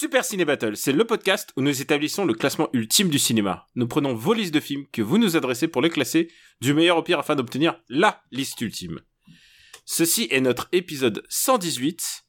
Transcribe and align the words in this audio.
Super 0.00 0.24
Ciné 0.24 0.46
Battle, 0.46 0.78
c'est 0.78 0.92
le 0.92 1.04
podcast 1.04 1.52
où 1.58 1.60
nous 1.60 1.82
établissons 1.82 2.24
le 2.24 2.32
classement 2.32 2.70
ultime 2.72 3.10
du 3.10 3.18
cinéma. 3.18 3.66
Nous 3.74 3.86
prenons 3.86 4.14
vos 4.14 4.32
listes 4.32 4.54
de 4.54 4.58
films 4.58 4.86
que 4.90 5.02
vous 5.02 5.18
nous 5.18 5.36
adressez 5.36 5.68
pour 5.68 5.82
les 5.82 5.90
classer 5.90 6.28
du 6.62 6.72
meilleur 6.72 6.96
au 6.96 7.02
pire 7.02 7.18
afin 7.18 7.36
d'obtenir 7.36 7.78
LA 7.90 8.22
liste 8.30 8.58
ultime. 8.62 9.00
Ceci 9.84 10.26
est 10.30 10.40
notre 10.40 10.70
épisode 10.72 11.22
118 11.28 12.22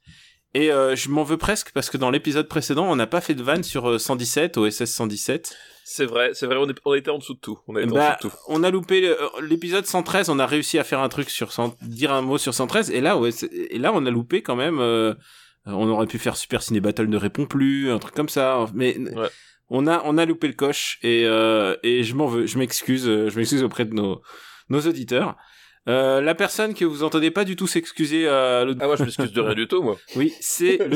et 0.53 0.70
euh, 0.70 0.97
je 0.97 1.07
m'en 1.07 1.23
veux 1.23 1.38
presque 1.38 1.71
parce 1.71 1.89
que 1.89 1.95
dans 1.95 2.11
l'épisode 2.11 2.49
précédent 2.49 2.91
on 2.91 2.97
n'a 2.97 3.07
pas 3.07 3.21
fait 3.21 3.35
de 3.35 3.41
vanne 3.41 3.63
sur 3.63 3.91
euh, 3.91 3.97
117 3.97 4.58
OSS 4.58 4.83
117. 4.83 5.55
C'est 5.85 6.05
vrai, 6.05 6.31
c'est 6.33 6.47
vrai, 6.47 6.58
on, 6.58 6.69
est, 6.69 6.77
on 6.83 6.94
était 6.94 7.09
en 7.09 7.19
dessous 7.19 7.35
de 7.35 7.39
tout. 7.39 7.59
On, 7.67 7.77
était 7.77 7.88
Bah, 7.88 7.94
en 7.94 8.16
dessous 8.17 8.27
de 8.27 8.33
tout. 8.33 8.38
on 8.49 8.63
a 8.63 8.69
loupé 8.69 9.08
euh, 9.08 9.16
l'épisode 9.44 9.85
113, 9.85 10.27
on 10.27 10.39
a 10.39 10.45
réussi 10.45 10.77
à 10.77 10.83
faire 10.83 10.99
un 10.99 11.08
truc 11.08 11.30
sur 11.30 11.53
100, 11.53 11.77
dire 11.83 12.11
un 12.11 12.22
mot 12.22 12.38
sur 12.38 12.53
113 12.53 12.91
et 12.91 12.99
là 12.99 13.17
ouais, 13.17 13.31
et 13.69 13.77
là 13.77 13.94
on 13.94 14.05
a 14.05 14.11
loupé 14.11 14.41
quand 14.41 14.58
même 14.58 14.80
euh, 14.80 15.13
on 15.65 15.88
aurait 15.89 16.07
pu 16.07 16.17
faire 16.20 16.35
Super 16.38 16.61
Ciné 16.63 16.79
Battle 16.79 17.07
ne 17.07 17.17
répond 17.17 17.45
plus, 17.45 17.91
un 17.91 17.99
truc 17.99 18.13
comme 18.15 18.29
ça 18.29 18.65
mais 18.73 18.97
Ouais. 18.97 19.29
on 19.69 19.88
a 19.88 20.02
on 20.05 20.17
a 20.17 20.25
loupé 20.25 20.47
le 20.47 20.53
coche 20.53 20.97
et 21.03 21.23
euh, 21.25 21.75
et 21.83 22.03
je 22.03 22.15
m'en 22.15 22.27
veux, 22.27 22.45
je 22.45 22.57
m'excuse, 22.57 23.08
euh, 23.08 23.30
je 23.30 23.38
m'excuse 23.38 23.63
auprès 23.63 23.86
de 23.86 23.94
nos 23.94 24.21
nos 24.69 24.81
auditeurs. 24.81 25.36
Euh, 25.89 26.21
la 26.21 26.36
personne 26.36 26.73
que 26.75 26.86
vous 26.86 27.02
entendez 27.03 27.31
pas 27.31 27.44
du 27.44 27.55
tout 27.55 27.66
s'excuser 27.67 28.27
à 28.27 28.63
l'autre 28.63 28.80
Ah, 28.83 28.86
moi, 28.86 28.95
je 28.95 29.03
m'excuse 29.03 29.33
de 29.33 29.41
rien 29.41 29.55
du 29.55 29.67
tout, 29.67 29.81
moi. 29.81 29.97
oui, 30.16 30.31
c'est 30.39 30.77
le 30.88 30.95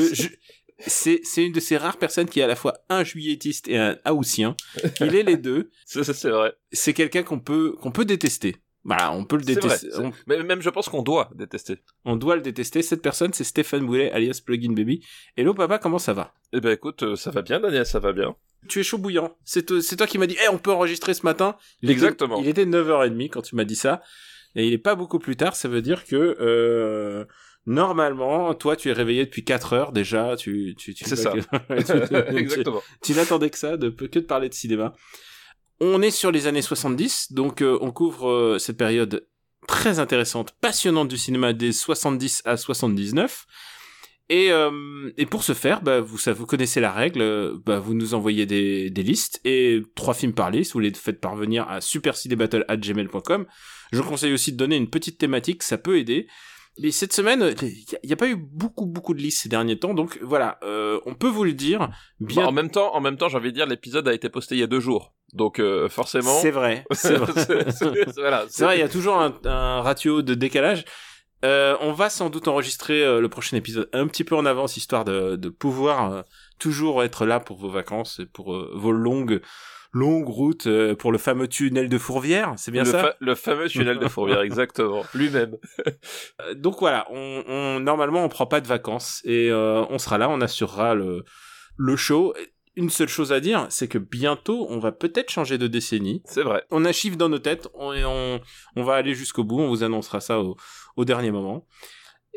c'est 0.86 1.20
c'est 1.24 1.44
une 1.44 1.52
de 1.52 1.60
ces 1.60 1.76
rares 1.76 1.96
personnes 1.96 2.28
qui 2.28 2.40
est 2.40 2.42
à 2.42 2.46
la 2.46 2.54
fois 2.54 2.74
un 2.88 3.02
juillettiste 3.02 3.66
et 3.68 3.78
un 3.78 3.96
haussien. 4.10 4.54
Il 5.00 5.14
est 5.14 5.22
les 5.22 5.36
deux. 5.38 5.70
C'est 5.86 6.24
vrai. 6.28 6.52
C'est 6.70 6.92
quelqu'un 6.92 7.22
qu'on 7.22 7.40
peut 7.40 7.74
qu'on 7.80 7.90
peut 7.90 8.04
détester. 8.04 8.56
Voilà, 8.86 9.12
on 9.12 9.24
peut 9.24 9.36
le 9.36 9.42
vrai. 9.42 9.54
détester. 9.56 9.88
On, 9.98 10.12
Mais 10.26 10.42
même, 10.42 10.62
je 10.62 10.70
pense 10.70 10.88
qu'on 10.88 11.02
doit 11.02 11.28
détester. 11.34 11.78
on 12.04 12.16
doit 12.16 12.36
le 12.36 12.42
détester. 12.42 12.82
Cette 12.82 13.02
personne, 13.02 13.32
c'est 13.32 13.44
Stéphane 13.44 13.84
Boulet, 13.84 14.10
alias 14.12 14.40
Plugin 14.44 14.72
Baby. 14.72 15.04
Hello 15.36 15.54
papa, 15.54 15.78
comment 15.78 15.98
ça 15.98 16.12
va? 16.12 16.32
Eh 16.52 16.60
ben, 16.60 16.70
écoute, 16.70 17.02
euh, 17.02 17.16
ça 17.16 17.30
va 17.30 17.42
bien, 17.42 17.58
Daniel, 17.60 17.84
ça 17.84 17.98
va 17.98 18.12
bien. 18.12 18.36
Tu 18.68 18.80
es 18.80 18.82
chaud 18.82 18.98
bouillant. 18.98 19.36
C'est 19.44 19.66
toi, 19.66 19.82
c'est 19.82 19.96
toi 19.96 20.06
qui 20.06 20.18
m'as 20.18 20.26
dit, 20.26 20.36
eh, 20.44 20.48
on 20.48 20.58
peut 20.58 20.70
enregistrer 20.72 21.14
ce 21.14 21.22
matin. 21.24 21.56
Il 21.82 21.90
était- 21.90 21.94
Exactement. 21.98 22.38
il 22.40 22.48
était 22.48 22.64
9h30 22.64 23.28
quand 23.30 23.42
tu 23.42 23.54
m'as 23.56 23.64
dit 23.64 23.76
ça. 23.76 24.02
Et 24.54 24.66
il 24.66 24.72
est 24.72 24.78
pas 24.78 24.94
beaucoup 24.94 25.18
plus 25.18 25.36
tard. 25.36 25.54
Ça 25.56 25.68
veut 25.68 25.82
dire 25.82 26.04
que, 26.04 26.36
euh, 26.40 27.24
normalement, 27.66 28.54
toi, 28.54 28.76
tu 28.76 28.88
es 28.88 28.92
réveillé 28.92 29.24
depuis 29.24 29.44
4 29.44 29.72
heures 29.72 29.92
déjà. 29.92 30.36
Tu, 30.36 30.74
tu, 30.78 30.94
tu 30.94 31.04
C'est 31.04 31.16
ça. 31.16 31.32
Tu- 31.68 32.36
Exactement. 32.38 32.82
tu 33.02 33.12
n'attendais 33.12 33.50
que 33.50 33.58
ça, 33.58 33.76
de 33.76 33.90
que 33.90 34.18
de 34.18 34.24
parler 34.24 34.48
de 34.48 34.54
cinéma. 34.54 34.94
On 35.80 36.00
est 36.00 36.10
sur 36.10 36.30
les 36.30 36.46
années 36.46 36.62
70, 36.62 37.32
donc 37.32 37.60
euh, 37.60 37.78
on 37.82 37.90
couvre 37.90 38.30
euh, 38.30 38.58
cette 38.58 38.78
période 38.78 39.26
très 39.68 39.98
intéressante, 39.98 40.54
passionnante 40.60 41.08
du 41.08 41.18
cinéma 41.18 41.52
des 41.52 41.72
70 41.72 42.42
à 42.46 42.56
79. 42.56 43.46
Et, 44.28 44.50
euh, 44.50 45.12
et 45.18 45.26
pour 45.26 45.44
ce 45.44 45.52
faire, 45.52 45.82
bah, 45.82 46.00
vous, 46.00 46.46
connaissez 46.46 46.80
la 46.80 46.92
règle, 46.92 47.58
bah, 47.64 47.78
vous 47.78 47.94
nous 47.94 48.14
envoyez 48.14 48.46
des, 48.46 48.90
des 48.90 49.02
listes 49.02 49.40
et 49.44 49.82
trois 49.94 50.14
films 50.14 50.32
par 50.32 50.50
liste, 50.50 50.72
vous 50.72 50.80
les 50.80 50.92
faites 50.94 51.20
parvenir 51.20 51.68
à 51.68 51.80
supercinébattle.gmail.com. 51.80 53.46
Je 53.92 54.00
vous 54.00 54.08
conseille 54.08 54.32
aussi 54.32 54.52
de 54.52 54.56
donner 54.56 54.76
une 54.76 54.90
petite 54.90 55.18
thématique, 55.18 55.62
ça 55.62 55.78
peut 55.78 55.98
aider. 55.98 56.26
Mais 56.78 56.90
cette 56.90 57.12
semaine, 57.12 57.54
il 57.62 57.84
n'y 58.04 58.12
a, 58.12 58.16
pas 58.16 58.28
eu 58.28 58.36
beaucoup 58.36 58.86
beaucoup 58.86 59.14
de 59.14 59.20
listes 59.20 59.42
ces 59.42 59.48
derniers 59.48 59.78
temps, 59.78 59.94
donc 59.94 60.18
voilà, 60.22 60.58
euh, 60.62 61.00
on 61.06 61.14
peut 61.14 61.28
vous 61.28 61.44
le 61.44 61.54
dire. 61.54 61.88
Bien, 62.20 62.42
Bah, 62.42 62.48
en 62.48 62.52
même 62.52 62.70
temps, 62.70 62.94
en 62.94 63.00
même 63.00 63.16
temps, 63.16 63.28
j'ai 63.28 63.38
envie 63.38 63.50
de 63.50 63.56
dire, 63.56 63.66
l'épisode 63.66 64.06
a 64.08 64.14
été 64.14 64.28
posté 64.28 64.56
il 64.56 64.58
y 64.58 64.64
a 64.64 64.66
deux 64.66 64.80
jours. 64.80 65.14
Donc, 65.32 65.58
euh, 65.58 65.88
forcément. 65.88 66.38
c'est 66.40 66.50
vrai, 66.50 66.84
c'est 66.92 67.14
vrai. 67.16 68.06
Voilà, 68.14 68.46
il 68.74 68.78
y 68.78 68.82
a 68.82 68.88
toujours 68.88 69.16
un, 69.16 69.34
un 69.44 69.80
ratio 69.80 70.22
de 70.22 70.34
décalage. 70.34 70.84
Euh, 71.44 71.76
on 71.80 71.92
va 71.92 72.08
sans 72.08 72.30
doute 72.30 72.48
enregistrer 72.48 73.04
euh, 73.04 73.20
le 73.20 73.28
prochain 73.28 73.56
épisode 73.56 73.88
un 73.92 74.06
petit 74.06 74.24
peu 74.24 74.34
en 74.34 74.46
avance, 74.46 74.76
histoire 74.76 75.04
de, 75.04 75.36
de 75.36 75.48
pouvoir 75.48 76.12
euh, 76.12 76.22
toujours 76.58 77.04
être 77.04 77.26
là 77.26 77.40
pour 77.40 77.58
vos 77.58 77.68
vacances 77.68 78.20
et 78.20 78.26
pour 78.26 78.54
euh, 78.54 78.72
vos 78.74 78.92
longues 78.92 79.42
longues 79.98 80.28
routes 80.28 80.66
euh, 80.66 80.94
pour 80.94 81.10
le 81.12 81.18
fameux 81.18 81.48
tunnel 81.48 81.88
de 81.88 81.98
Fourvière. 81.98 82.54
C'est 82.56 82.70
bien 82.70 82.84
le, 82.84 82.90
ça 82.90 83.00
fa- 83.00 83.16
le 83.20 83.34
fameux 83.34 83.68
tunnel 83.68 83.98
de 83.98 84.08
Fourvière, 84.08 84.40
exactement. 84.50 85.02
Lui-même. 85.14 85.56
Euh, 86.40 86.54
Donc 86.54 86.76
voilà, 86.80 87.06
on, 87.10 87.42
on- 87.48 87.80
normalement 87.80 88.24
on 88.24 88.28
prend 88.28 88.46
pas 88.46 88.60
de 88.60 88.66
vacances 88.66 89.22
et 89.24 89.50
euh, 89.50 89.84
on 89.90 89.98
sera 89.98 90.18
là, 90.18 90.28
on 90.28 90.40
assurera 90.40 90.94
le 90.94 91.24
le 91.76 91.96
show. 91.96 92.34
Une 92.78 92.90
seule 92.90 93.08
chose 93.08 93.32
à 93.32 93.40
dire, 93.40 93.66
c'est 93.70 93.88
que 93.88 93.96
bientôt 93.96 94.66
on 94.68 94.78
va 94.78 94.92
peut-être 94.92 95.30
changer 95.30 95.56
de 95.56 95.66
décennie. 95.66 96.20
C'est 96.26 96.42
vrai. 96.42 96.62
on 96.70 96.84
a 96.84 96.92
chiffre 96.92 97.16
dans 97.16 97.30
nos 97.30 97.38
têtes, 97.38 97.68
on, 97.72 97.94
on, 98.04 98.40
on 98.76 98.82
va 98.84 98.94
aller 98.96 99.14
jusqu'au 99.14 99.44
bout, 99.44 99.60
on 99.60 99.68
vous 99.68 99.82
annoncera 99.82 100.20
ça 100.20 100.40
au, 100.40 100.56
au 100.96 101.04
dernier 101.06 101.30
moment. 101.30 101.66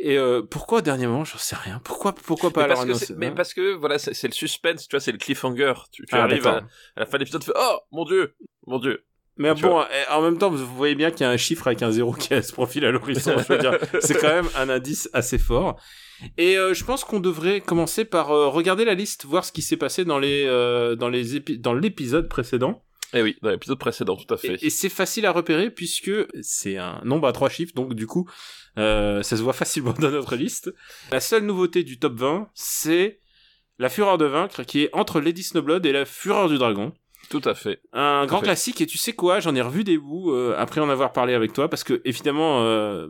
Et 0.02 0.18
euh, 0.18 0.42
pourquoi 0.42 0.78
au 0.78 0.82
dernier 0.82 1.08
moment, 1.08 1.26
j'en 1.26 1.38
sais 1.38 1.58
rien. 1.58 1.82
Pourquoi, 1.84 2.14
pourquoi 2.14 2.52
pas 2.52 2.62
mais, 2.62 2.68
leur 2.70 2.88
parce 2.88 3.06
que 3.06 3.14
mais 3.14 3.28
hein 3.28 3.34
parce 3.36 3.54
que, 3.54 3.74
voilà, 3.74 4.00
c'est 4.00 4.28
le 4.28 4.34
suspense, 4.34 4.88
tu 4.88 4.96
vois, 4.96 5.02
c'est 5.02 5.12
le 5.12 5.18
cliffhanger. 5.18 5.74
Tu, 5.92 6.06
tu 6.06 6.16
Ah, 6.16 6.24
arrives 6.24 6.48
à, 6.48 6.64
la 6.96 7.06
fin 7.06 7.18
de 7.18 7.24
l'épisode, 7.24 7.42
tu 7.42 7.48
fais, 7.48 7.58
oh, 7.60 7.80
mon 7.92 8.06
dieu, 8.06 8.34
mon 8.66 8.80
dieu. 8.80 9.04
Mais 9.36 9.54
tu 9.56 9.64
bon, 9.64 9.82
eh, 9.84 10.12
en 10.12 10.22
même 10.22 10.38
temps, 10.38 10.50
vous 10.50 10.66
voyez 10.76 10.96
bien 10.96 11.12
qu'il 11.12 11.22
y 11.22 11.24
a 11.24 11.30
un 11.30 11.38
chiffre 11.38 11.68
avec 11.68 11.82
un 11.82 11.92
zéro 11.92 12.14
qui 12.14 12.30
se 12.42 12.52
profile 12.52 12.86
à 12.86 12.92
l'horizon. 12.92 13.36
je 13.38 13.54
veux 13.54 13.60
dire, 13.60 13.78
c'est 14.02 14.16
quand 14.16 14.28
même 14.28 14.50
un 14.56 14.70
indice 14.70 15.10
assez 15.14 15.38
fort. 15.38 15.80
Et 16.38 16.58
euh, 16.58 16.74
je 16.74 16.84
pense 16.84 17.06
qu'on 17.06 17.22
devrait 17.22 17.62
commencer 17.62 18.04
par 18.04 18.32
euh, 18.32 18.50
regarder 18.50 18.84
la 18.84 18.94
liste, 18.94 19.26
voir 19.26 19.46
ce 19.46 19.52
qui 19.54 19.62
s'est 19.62 19.78
passé 19.78 20.04
dans 20.04 20.20
les 20.20 20.46
euh, 20.46 20.96
dans 20.96 21.08
les 21.08 21.38
épi- 21.38 21.60
dans 21.60 21.74
l'épisode 21.74 22.28
précédent. 22.28 22.84
Eh 23.14 23.22
oui, 23.22 23.38
dans 23.42 23.50
l'épisode 23.50 23.80
précédent, 23.80 24.16
tout 24.16 24.32
à 24.34 24.38
fait. 24.38 24.56
Et, 24.56 24.68
et 24.68 24.70
c'est 24.70 24.90
facile 24.90 25.26
à 25.26 25.32
repérer 25.32 25.72
puisque 25.72 26.12
c'est 26.42 26.78
un 26.78 27.02
nombre 27.04 27.28
à 27.28 27.34
trois 27.34 27.50
chiffres, 27.50 27.74
donc 27.74 27.94
du 27.94 28.08
coup, 28.08 28.30
euh, 28.78 29.24
ça 29.24 29.38
se 29.38 29.42
voit 29.42 29.54
facilement 29.54 29.94
dans 29.94 30.12
notre 30.12 30.36
liste. 30.36 30.74
La 31.12 31.20
seule 31.20 31.44
nouveauté 31.44 31.84
du 31.84 32.00
top 32.00 32.14
20, 32.20 32.50
c'est 32.54 33.20
La 33.80 33.90
Fureur 33.90 34.18
de 34.18 34.26
Vaincre, 34.26 34.64
qui 34.64 34.84
est 34.84 34.90
entre 34.94 35.22
Lady 35.22 35.44
Snowblood 35.44 35.86
et 35.86 35.92
La 35.92 36.06
Fureur 36.06 36.50
du 36.50 36.58
Dragon. 36.58 36.94
Tout 37.30 37.42
à 37.46 37.54
fait. 37.54 37.82
Un 37.94 38.26
grand 38.26 38.40
fait. 38.40 38.46
classique, 38.46 38.82
et 38.82 38.86
tu 38.86 38.98
sais 38.98 39.14
quoi, 39.14 39.40
j'en 39.40 39.54
ai 39.56 39.62
revu 39.62 39.84
des 39.84 39.98
bouts 39.98 40.32
euh, 40.32 40.56
après 40.58 40.82
en 40.82 40.90
avoir 40.90 41.12
parlé 41.12 41.34
avec 41.34 41.54
toi, 41.54 41.70
parce 41.70 41.84
que 41.84 42.02
évidemment, 42.06 42.64
euh, 42.64 43.08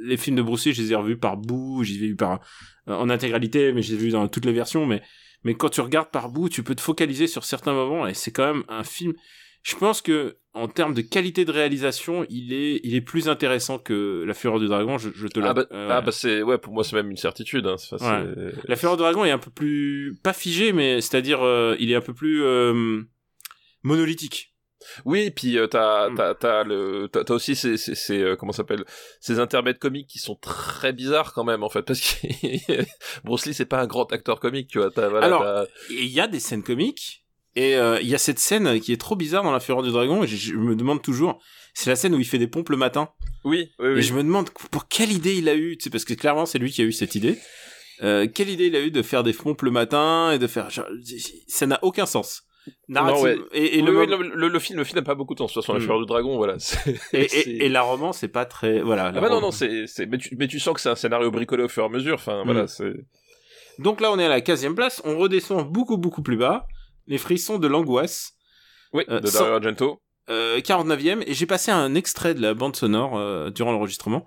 les 0.00 0.16
films 0.16 0.36
de 0.36 0.42
Bruce 0.42 0.66
Lee, 0.66 0.74
je 0.74 0.82
les 0.82 0.92
ai 0.92 0.96
revus 0.96 1.18
par 1.18 1.36
bout, 1.36 1.82
je 1.84 1.92
les 1.92 2.04
ai 2.04 2.08
vus 2.08 2.16
par, 2.16 2.40
en 2.86 3.08
intégralité, 3.08 3.72
mais 3.72 3.82
je 3.82 3.92
les 3.92 3.94
ai 3.94 4.04
vus 4.06 4.10
dans 4.10 4.28
toutes 4.28 4.44
les 4.44 4.52
versions, 4.52 4.86
mais, 4.86 5.02
mais 5.44 5.54
quand 5.54 5.68
tu 5.68 5.80
regardes 5.80 6.10
par 6.10 6.28
bout, 6.28 6.48
tu 6.48 6.62
peux 6.62 6.74
te 6.74 6.80
focaliser 6.80 7.26
sur 7.26 7.44
certains 7.44 7.72
moments, 7.72 8.06
et 8.06 8.14
c'est 8.14 8.32
quand 8.32 8.46
même 8.46 8.64
un 8.68 8.84
film, 8.84 9.14
je 9.62 9.76
pense 9.76 10.02
que, 10.02 10.36
en 10.54 10.66
termes 10.66 10.94
de 10.94 11.02
qualité 11.02 11.44
de 11.44 11.52
réalisation, 11.52 12.26
il 12.30 12.52
est, 12.52 12.80
il 12.82 12.94
est 12.94 13.00
plus 13.00 13.28
intéressant 13.28 13.78
que 13.78 14.24
La 14.26 14.34
Fureur 14.34 14.58
du 14.58 14.66
Dragon, 14.66 14.98
je, 14.98 15.10
je 15.14 15.26
te 15.28 15.40
Ah 15.40 15.54
bah. 15.54 15.66
Euh, 15.72 15.88
ah 15.90 16.00
bah 16.00 16.10
c'est, 16.10 16.42
ouais, 16.42 16.58
pour 16.58 16.72
moi, 16.72 16.84
c'est 16.84 16.96
même 16.96 17.10
une 17.10 17.16
certitude. 17.16 17.66
Hein. 17.66 17.76
La 18.66 18.76
Fureur 18.76 18.96
du 18.96 19.02
Dragon 19.02 19.24
est 19.24 19.30
un 19.30 19.38
peu 19.38 19.50
plus, 19.50 20.18
pas 20.22 20.32
figé, 20.32 20.72
mais 20.72 21.00
c'est-à-dire, 21.00 21.42
euh, 21.42 21.76
il 21.78 21.90
est 21.92 21.94
un 21.94 22.00
peu 22.00 22.14
plus 22.14 22.42
euh, 22.42 23.02
monolithique. 23.82 24.54
Oui, 25.04 25.30
puis 25.30 25.58
euh, 25.58 25.66
t'as, 25.66 26.08
Mm. 26.10 26.14
t'as, 26.16 26.34
t'as 26.34 26.64
le, 26.64 27.08
t'as, 27.12 27.24
t'as 27.24 27.34
aussi 27.34 27.56
ces, 27.56 27.76
ces, 27.76 27.94
ces, 27.94 28.20
euh, 28.22 28.36
comment 28.36 28.52
s'appelle, 28.52 28.84
ces 29.20 29.38
intermèdes 29.40 29.78
comiques 29.78 30.06
qui 30.08 30.18
sont 30.18 30.36
très 30.36 30.92
bizarres 30.92 31.32
quand 31.32 31.44
même 31.44 31.62
en 31.62 31.68
fait, 31.68 31.82
parce 31.82 32.00
que 32.00 32.26
Bruce 33.24 33.46
Lee 33.46 33.54
c'est 33.54 33.64
pas 33.66 33.80
un 33.80 33.86
grand 33.86 34.12
acteur 34.12 34.40
comique, 34.40 34.68
tu 34.68 34.78
vois. 34.78 34.90
Voilà, 34.94 35.18
Alors, 35.26 35.66
Et 35.90 36.02
il 36.04 36.10
y 36.12 36.20
a 36.20 36.26
des 36.28 36.40
scènes 36.40 36.62
comiques. 36.62 37.24
Et 37.56 37.76
euh, 37.76 37.98
il 38.00 38.06
y 38.08 38.14
a 38.14 38.18
cette 38.18 38.38
scène 38.38 38.78
qui 38.78 38.92
est 38.92 39.00
trop 39.00 39.16
bizarre 39.16 39.42
dans 39.42 39.50
La 39.50 39.58
Fureur 39.58 39.82
du 39.82 39.90
Dragon. 39.90 40.22
Et 40.22 40.28
je, 40.28 40.36
je 40.36 40.54
me 40.54 40.76
demande 40.76 41.02
toujours. 41.02 41.40
C'est 41.74 41.90
la 41.90 41.96
scène 41.96 42.14
où 42.14 42.18
il 42.20 42.24
fait 42.26 42.38
des 42.38 42.46
pompes 42.46 42.68
le 42.68 42.76
matin. 42.76 43.08
oui, 43.44 43.70
oui, 43.80 43.88
Et 43.88 43.92
oui. 43.94 44.02
je 44.02 44.14
me 44.14 44.22
demande 44.22 44.50
pour 44.70 44.86
quelle 44.86 45.10
idée 45.10 45.34
il 45.34 45.48
a 45.48 45.54
eu. 45.56 45.76
Tu 45.76 45.84
sais, 45.84 45.90
parce 45.90 46.04
que 46.04 46.14
clairement, 46.14 46.46
c'est 46.46 46.58
lui 46.60 46.70
qui 46.70 46.82
a 46.82 46.84
eu 46.84 46.92
cette 46.92 47.16
idée. 47.16 47.36
Euh, 48.04 48.28
quelle 48.32 48.48
idée 48.48 48.66
il 48.66 48.76
a 48.76 48.80
eu 48.80 48.92
de 48.92 49.02
faire 49.02 49.24
des 49.24 49.32
pompes 49.32 49.62
le 49.62 49.72
matin 49.72 50.30
et 50.30 50.38
de 50.38 50.46
faire. 50.46 50.68
ça 51.48 51.66
n'a 51.66 51.80
aucun 51.82 52.06
sens. 52.06 52.44
Narrative. 52.88 53.22
ouais. 53.24 53.38
Et, 53.52 53.80
le, 53.82 53.98
oui, 54.00 54.06
le, 54.06 54.16
le- 54.34 54.48
le 54.48 54.58
film, 54.58 54.78
le 54.78 54.84
film 54.84 54.96
n'a 54.96 55.02
pas 55.04 55.14
beaucoup 55.14 55.34
de 55.34 55.38
temps. 55.38 55.46
De 55.46 55.52
toute 55.52 55.62
façon, 55.62 55.72
la 55.72 55.78
Mm. 55.78 55.82
Fureur 55.82 56.00
du 56.00 56.06
Dragon, 56.06 56.36
voilà. 56.36 56.56
et, 57.12 57.20
et- 57.20 57.28
c'est- 57.28 57.50
et 57.50 57.68
la 57.68 57.82
romance, 57.82 58.18
c'est 58.18 58.28
pas 58.28 58.44
très. 58.44 58.80
Voilà. 58.80 59.12
Ah 59.14 59.20
bah 59.20 59.28
non, 59.28 59.40
non, 59.40 59.50
c'est, 59.50 59.84
mais 60.08 60.18
tu, 60.18 60.36
mais 60.38 60.48
tu 60.48 60.58
sens 60.60 60.74
que 60.74 60.80
c'est 60.80 60.88
un 60.88 60.94
scénario 60.96 61.30
bricolé 61.30 61.62
au 61.64 61.68
fur 61.68 61.82
et 61.82 61.86
à 61.86 61.88
mesure. 61.88 62.14
Enfin, 62.14 62.42
Mm. 62.42 62.46
voilà, 62.46 62.66
c'est. 62.66 62.92
Donc 63.78 64.00
là, 64.00 64.10
on 64.12 64.18
est 64.18 64.24
à 64.24 64.28
la 64.28 64.40
15 64.40 64.74
place. 64.74 65.00
On 65.04 65.16
redescend 65.18 65.70
beaucoup, 65.70 65.96
beaucoup 65.98 66.22
plus 66.22 66.36
bas. 66.36 66.66
Les 67.06 67.18
frissons 67.18 67.58
de 67.58 67.68
l'angoisse. 67.68 68.32
Oui, 68.92 69.04
Euh, 69.08 69.20
de 69.20 69.26
sans- 69.26 69.40
Dario 69.40 69.54
Argento. 69.56 70.00
euh, 70.30 70.60
49e 70.60 71.22
et 71.26 71.34
j'ai 71.34 71.46
passé 71.46 71.70
un 71.70 71.94
extrait 71.94 72.34
de 72.34 72.40
la 72.42 72.54
bande 72.54 72.74
sonore 72.76 73.16
euh, 73.18 73.50
durant 73.50 73.70
l'enregistrement 73.72 74.26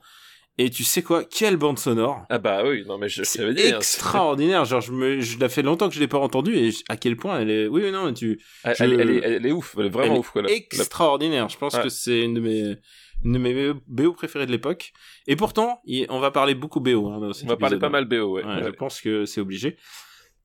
Et 0.58 0.70
tu 0.70 0.84
sais 0.84 1.02
quoi? 1.02 1.24
Quelle 1.24 1.58
bande 1.58 1.80
sonore? 1.80 2.24
Ah 2.30 2.38
bah 2.38 2.64
oui, 2.66 2.84
non 2.86 2.98
mais 2.98 3.08
je, 3.10 3.24
je 3.24 3.52
dit. 3.52 3.64
hein, 3.72 3.78
extraordinaire. 3.78 4.66
Genre, 4.66 4.82
je 4.82 4.92
me, 4.92 5.20
je, 5.22 5.40
ça 5.40 5.50
fait 5.50 5.62
longtemps 5.64 5.88
que 5.90 5.96
je 5.96 6.00
l'ai 6.00 6.08
pas 6.10 6.20
entendu 6.20 6.54
et 6.56 6.72
je- 6.72 6.84
à 6.90 6.98
quel 6.98 7.16
point 7.16 7.40
elle 7.40 7.50
est. 7.50 7.68
Oui, 7.68 7.90
non, 7.92 8.14
tu. 8.14 8.40
elle, 8.64 8.76
je- 8.76 8.84
elle- 8.84 9.00
elle 9.00 9.10
est, 9.10 9.20
elle 9.24 9.46
est 9.46 9.52
ouf, 9.52 9.76
elle 9.80 9.86
est 9.88 9.90
vraiment 9.90 10.18
ouf 10.20 10.30
quoi. 10.32 10.42
la- 10.42 10.50
la- 10.50 10.54
extraordinaire. 10.56 11.48
Je 11.50 11.58
pense 11.58 11.74
Ouais. 11.76 11.84
que 11.84 11.90
c'est 11.90 12.22
une 12.24 12.34
de 12.36 12.42
mes, 12.42 12.76
une 13.24 13.34
de 13.34 13.38
mes 13.40 13.74
BO 13.88 14.14
préférées 14.14 14.46
de 14.46 14.52
l'époque. 14.52 14.92
Et 15.26 15.36
pourtant, 15.36 15.82
on 16.10 16.20
va 16.20 16.32
parler 16.32 16.54
beaucoup 16.54 16.80
BO. 16.82 17.08
hein, 17.10 17.20
dans 17.20 17.34
cet 17.34 17.46
On 17.46 17.48
va 17.48 17.58
parler 17.58 17.80
pas 17.80 17.90
mal 17.90 18.06
BO, 18.06 18.34
ouais. 18.34 18.44
Ouais, 18.44 18.56
ouais. 18.56 18.64
Je 18.66 18.70
pense 18.72 19.00
que 19.02 19.26
c'est 19.26 19.42
obligé. 19.42 19.78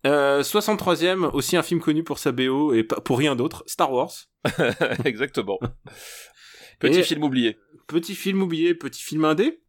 Euh, 0.06 0.44
63e, 0.44 1.24
aussi 1.34 1.56
un 1.56 1.62
film 1.64 1.80
connu 1.80 2.04
pour 2.04 2.18
sa 2.20 2.30
BO 2.30 2.72
et 2.72 2.84
pas 2.84 3.00
pour 3.00 3.18
rien 3.18 3.34
d'autre, 3.34 3.64
Star 3.66 3.92
Wars. 3.92 4.12
Exactement. 5.04 5.58
Petit 6.78 7.00
Et- 7.00 7.02
film 7.02 7.24
oublié. 7.24 7.56
Petit 7.88 8.14
film 8.14 8.42
oublié, 8.42 8.74
petit 8.74 9.02
film 9.02 9.24
indé. 9.24 9.60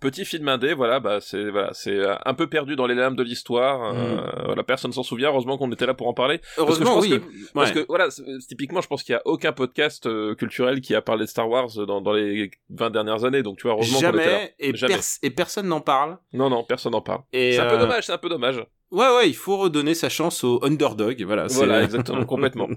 Petit 0.00 0.24
film 0.24 0.48
indé, 0.48 0.74
voilà, 0.74 0.98
bah 1.00 1.20
c'est 1.20 1.50
voilà, 1.50 1.72
c'est 1.72 1.94
euh, 1.96 2.14
un 2.24 2.34
peu 2.34 2.48
perdu 2.48 2.74
dans 2.76 2.86
les 2.86 2.94
lames 2.94 3.14
de 3.16 3.22
l'histoire. 3.22 3.94
euh, 3.94 4.44
voilà, 4.44 4.62
personne 4.62 4.92
s'en 4.92 5.02
souvient. 5.02 5.28
Heureusement 5.28 5.58
qu'on 5.58 5.70
était 5.72 5.86
là 5.86 5.94
pour 5.94 6.08
en 6.08 6.14
parler. 6.14 6.36
Mm. 6.36 6.40
Heureusement, 6.58 6.94
pense 6.96 7.04
oui. 7.04 7.20
que- 7.20 7.52
Parce 7.54 7.70
que 7.72 7.84
voilà, 7.88 8.08
typiquement, 8.48 8.80
je 8.80 8.88
pense 8.88 9.02
qu'il 9.02 9.12
y 9.12 9.16
a 9.16 9.22
aucun 9.24 9.52
podcast 9.52 10.06
euh, 10.06 10.34
culturel 10.34 10.80
qui 10.80 10.94
a 10.94 11.02
parlé 11.02 11.24
de 11.24 11.30
Star 11.30 11.48
Wars 11.48 11.68
dans, 11.86 12.00
dans 12.00 12.12
les 12.12 12.50
20 12.70 12.90
dernières 12.90 13.24
années. 13.24 13.42
Donc 13.42 13.58
tu 13.58 13.62
vois, 13.64 13.72
heureusement 13.72 14.00
qu'on 14.00 14.08
était 14.08 14.16
là. 14.18 14.24
Jamais 14.24 14.54
et, 14.58 14.74
Jamais. 14.76 14.94
pers- 14.94 15.18
et 15.22 15.30
personne 15.30 15.66
n'en 15.68 15.80
parle. 15.80 16.18
Non, 16.32 16.50
non, 16.50 16.64
personne 16.64 16.92
n'en 16.92 17.00
parle. 17.00 17.20
C'est 17.32 17.58
un 17.58 17.68
peu 17.68 17.76
euh, 17.76 17.78
dommage, 17.80 18.06
c'est 18.06 18.12
un 18.12 18.18
peu 18.18 18.28
dommage. 18.28 18.64
Ouais, 18.92 19.08
ouais, 19.16 19.28
il 19.28 19.34
faut 19.34 19.56
redonner 19.56 19.94
sa 19.94 20.08
chance 20.08 20.44
au 20.44 20.64
underdog. 20.64 21.20
Voilà. 21.24 21.46
Voilà, 21.48 21.82
exactement, 21.82 22.24
complètement. 22.24 22.68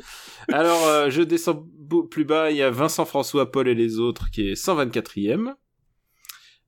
Alors, 0.52 0.86
euh, 0.88 1.08
je 1.10 1.22
descends 1.22 1.64
plus 2.10 2.24
bas, 2.24 2.50
il 2.50 2.56
y 2.56 2.62
a 2.62 2.70
Vincent 2.70 3.04
François, 3.04 3.50
Paul 3.52 3.68
et 3.68 3.74
les 3.74 3.98
autres 4.00 4.30
qui 4.30 4.50
est 4.50 4.54
124e. 4.54 5.54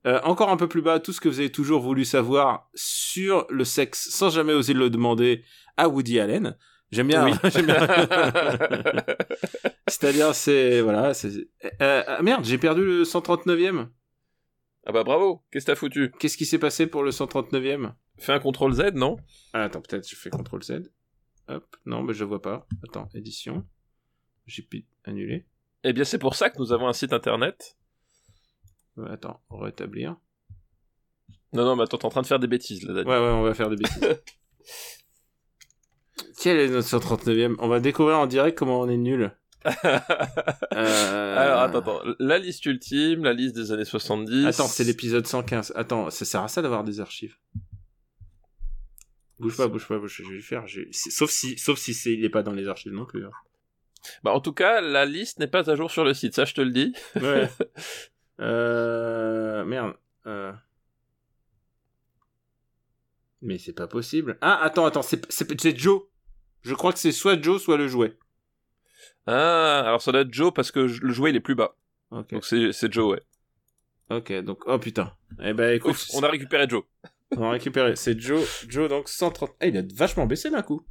Euh, 0.07 0.21
encore 0.23 0.51
un 0.51 0.57
peu 0.57 0.69
plus 0.69 0.83
bas, 0.83 1.01
tout 1.01 1.13
ce 1.13 1.21
que 1.21 1.29
vous 1.29 1.41
avez 1.41 1.51
toujours 1.51 1.81
voulu 1.81 2.05
savoir 2.05 2.69
sur 2.75 3.47
le 3.49 3.65
sexe 3.65 4.11
sans 4.11 4.29
jamais 4.29 4.53
oser 4.53 4.75
le 4.75 4.91
demander 4.91 5.45
à 5.77 5.89
Woody 5.89 6.21
Allen. 6.21 6.57
J'aime 6.93 7.09
bien. 7.09 7.25
Oui. 7.25 7.33
bien. 7.65 7.87
C'est-à-dire, 9.89 10.35
c'est 10.35 10.81
voilà, 10.83 11.15
c'est. 11.15 11.49
Euh, 11.81 12.05
ah, 12.07 12.23
merde, 12.23 12.45
j'ai 12.45 12.59
perdu 12.59 12.85
le 12.85 13.03
139e. 13.05 13.89
ah 14.87 14.93
bah 14.93 15.05
bravo, 15.05 15.43
qu'est-ce 15.51 15.65
que 15.65 15.73
t'as 15.73 15.77
foutu? 15.77 16.13
Qu'est-ce 16.21 16.37
qui 16.37 16.47
s'est 16.47 16.59
passé 16.59 16.87
pour 16.87 17.03
le 17.03 17.11
139e 17.11 17.95
Fais 18.19 18.33
un 18.33 18.39
contrôle 18.39 18.75
Z, 18.75 18.93
non? 18.95 19.17
Ah, 19.53 19.65
Attends, 19.65 19.81
peut-être 19.81 20.09
je 20.09 20.15
fais 20.15 20.31
CTRL 20.31 20.63
Z. 20.63 20.93
Hop, 21.49 21.77
non, 21.85 22.03
mais 22.03 22.15
je 22.15 22.25
vois 22.25 22.41
pas. 22.41 22.67
Attends, 22.85 23.09
édition. 23.15 23.67
J'ai 24.47 24.63
pu 24.63 24.87
annuler. 25.05 25.47
Eh 25.83 25.93
bien, 25.93 26.05
c'est 26.05 26.19
pour 26.19 26.35
ça 26.35 26.49
que 26.51 26.59
nous 26.59 26.73
avons 26.73 26.89
un 26.89 26.93
site 26.93 27.13
internet. 27.13 27.77
Euh, 28.99 29.13
Attends, 29.13 29.41
rétablir. 29.51 30.17
Non, 31.53 31.65
non, 31.65 31.77
mais 31.77 31.83
attends, 31.85 31.99
t'es 31.99 32.07
en 32.07 32.11
train 32.11 32.23
de 32.23 32.27
faire 32.27 32.39
des 32.41 32.47
bêtises 32.49 32.83
là, 32.83 32.95
Daniel. 32.95 33.07
Ouais, 33.07 33.19
ouais, 33.19 33.33
on 33.33 33.43
va 33.43 33.55
faire 33.55 33.71
des 33.71 33.77
bêtises. 33.77 34.01
Quel 36.41 36.59
est 36.59 36.69
notre 36.69 36.89
139e 36.89 37.57
On 37.59 37.69
va 37.69 37.81
découvrir 37.81 38.19
en 38.19 38.27
direct 38.27 38.59
comment 38.59 38.81
on 38.81 38.89
est 38.89 38.97
nul. 38.97 39.37
Euh, 40.77 41.37
Alors, 41.39 41.61
attends, 41.61 41.79
attends. 41.79 42.01
La 42.19 42.39
liste 42.39 42.67
ultime, 42.67 43.25
la 43.25 43.33
liste 43.33 43.55
des 43.55 43.71
années 43.73 43.85
70. 43.85 44.47
Attends, 44.47 44.67
c'est 44.67 44.85
l'épisode 44.85 45.27
115. 45.27 45.73
Attends, 45.77 46.11
ça 46.11 46.25
sert 46.25 46.43
à 46.43 46.49
ça 46.49 46.61
d'avoir 46.63 46.83
des 46.85 47.01
archives. 47.01 47.37
Bouge 49.39 49.57
pas, 49.57 49.69
bouge 49.69 49.87
pas, 49.87 49.99
bouge 49.99 50.17
pas, 50.19 50.25
je 50.25 50.29
vais 50.31 50.37
le 50.37 50.43
faire. 50.43 50.67
je- 50.67 50.83
Sauf 50.91 51.31
si, 51.31 51.57
sauf 51.59 51.79
si 51.79 51.95
c'est, 51.95 52.13
il 52.13 52.25
est 52.25 52.29
pas 52.31 52.43
dans 52.43 52.53
les 52.53 52.67
archives 52.69 52.93
non 52.93 53.05
plus. 53.07 53.25
hein. 53.25 53.31
Bah, 54.23 54.33
en 54.33 54.41
tout 54.41 54.53
cas, 54.53 54.81
la 54.81 55.05
liste 55.07 55.39
n'est 55.39 55.47
pas 55.49 55.69
à 55.71 55.77
jour 55.77 55.91
sur 55.91 56.05
le 56.05 56.13
site, 56.15 56.35
ça 56.35 56.45
je 56.45 56.55
te 56.55 56.61
le 56.61 56.71
dis. 56.71 56.93
Ouais. 57.17 57.49
euh... 58.41 59.65
Merde. 59.65 59.95
Euh... 60.27 60.53
Mais 63.43 63.59
c'est 63.59 63.75
pas 63.75 63.87
possible. 63.87 64.39
Ah, 64.41 64.63
attends, 64.63 64.87
attends, 64.87 65.03
c'est, 65.03 65.79
Joe. 65.79 66.03
Je 66.63 66.75
crois 66.75 66.93
que 66.93 66.99
c'est 66.99 67.13
soit 67.13 67.41
Joe, 67.41 67.63
soit 67.63 67.77
le 67.77 67.89
jouet. 67.89 68.19
Ah, 69.27 69.81
alors 69.81 70.01
ça 70.01 70.13
doit 70.13 70.23
être 70.23 70.33
Joe 70.33 70.53
parce 70.53 70.71
que 70.71 70.81
le 70.81 71.13
jouet 71.13 71.31
il 71.31 71.37
est 71.37 71.41
plus 71.41 71.55
bas. 71.55 71.77
Ok. 72.11 72.33
Donc 72.33 72.45
c'est 72.45 72.73
c'est 72.73 72.93
Joe, 72.93 73.13
ouais. 73.13 73.23
Ok, 74.11 74.33
donc, 74.43 74.63
oh 74.67 74.79
putain. 74.79 75.13
Eh 75.43 75.53
ben, 75.55 75.75
écoute, 75.75 75.93
Ouf, 75.93 76.09
on 76.15 76.23
a 76.23 76.29
récupéré 76.29 76.67
Joe. 76.69 76.85
on 77.37 77.45
a 77.45 77.51
récupéré. 77.51 77.97
C'est 77.97 78.19
Joe, 78.19 78.65
Joe, 78.69 78.89
donc 78.89 79.09
130. 79.09 79.51
Eh, 79.61 79.69
il 79.69 79.77
a 79.79 79.83
vachement 79.95 80.27
baissé 80.27 80.51
d'un 80.51 80.63
coup. 80.63 80.87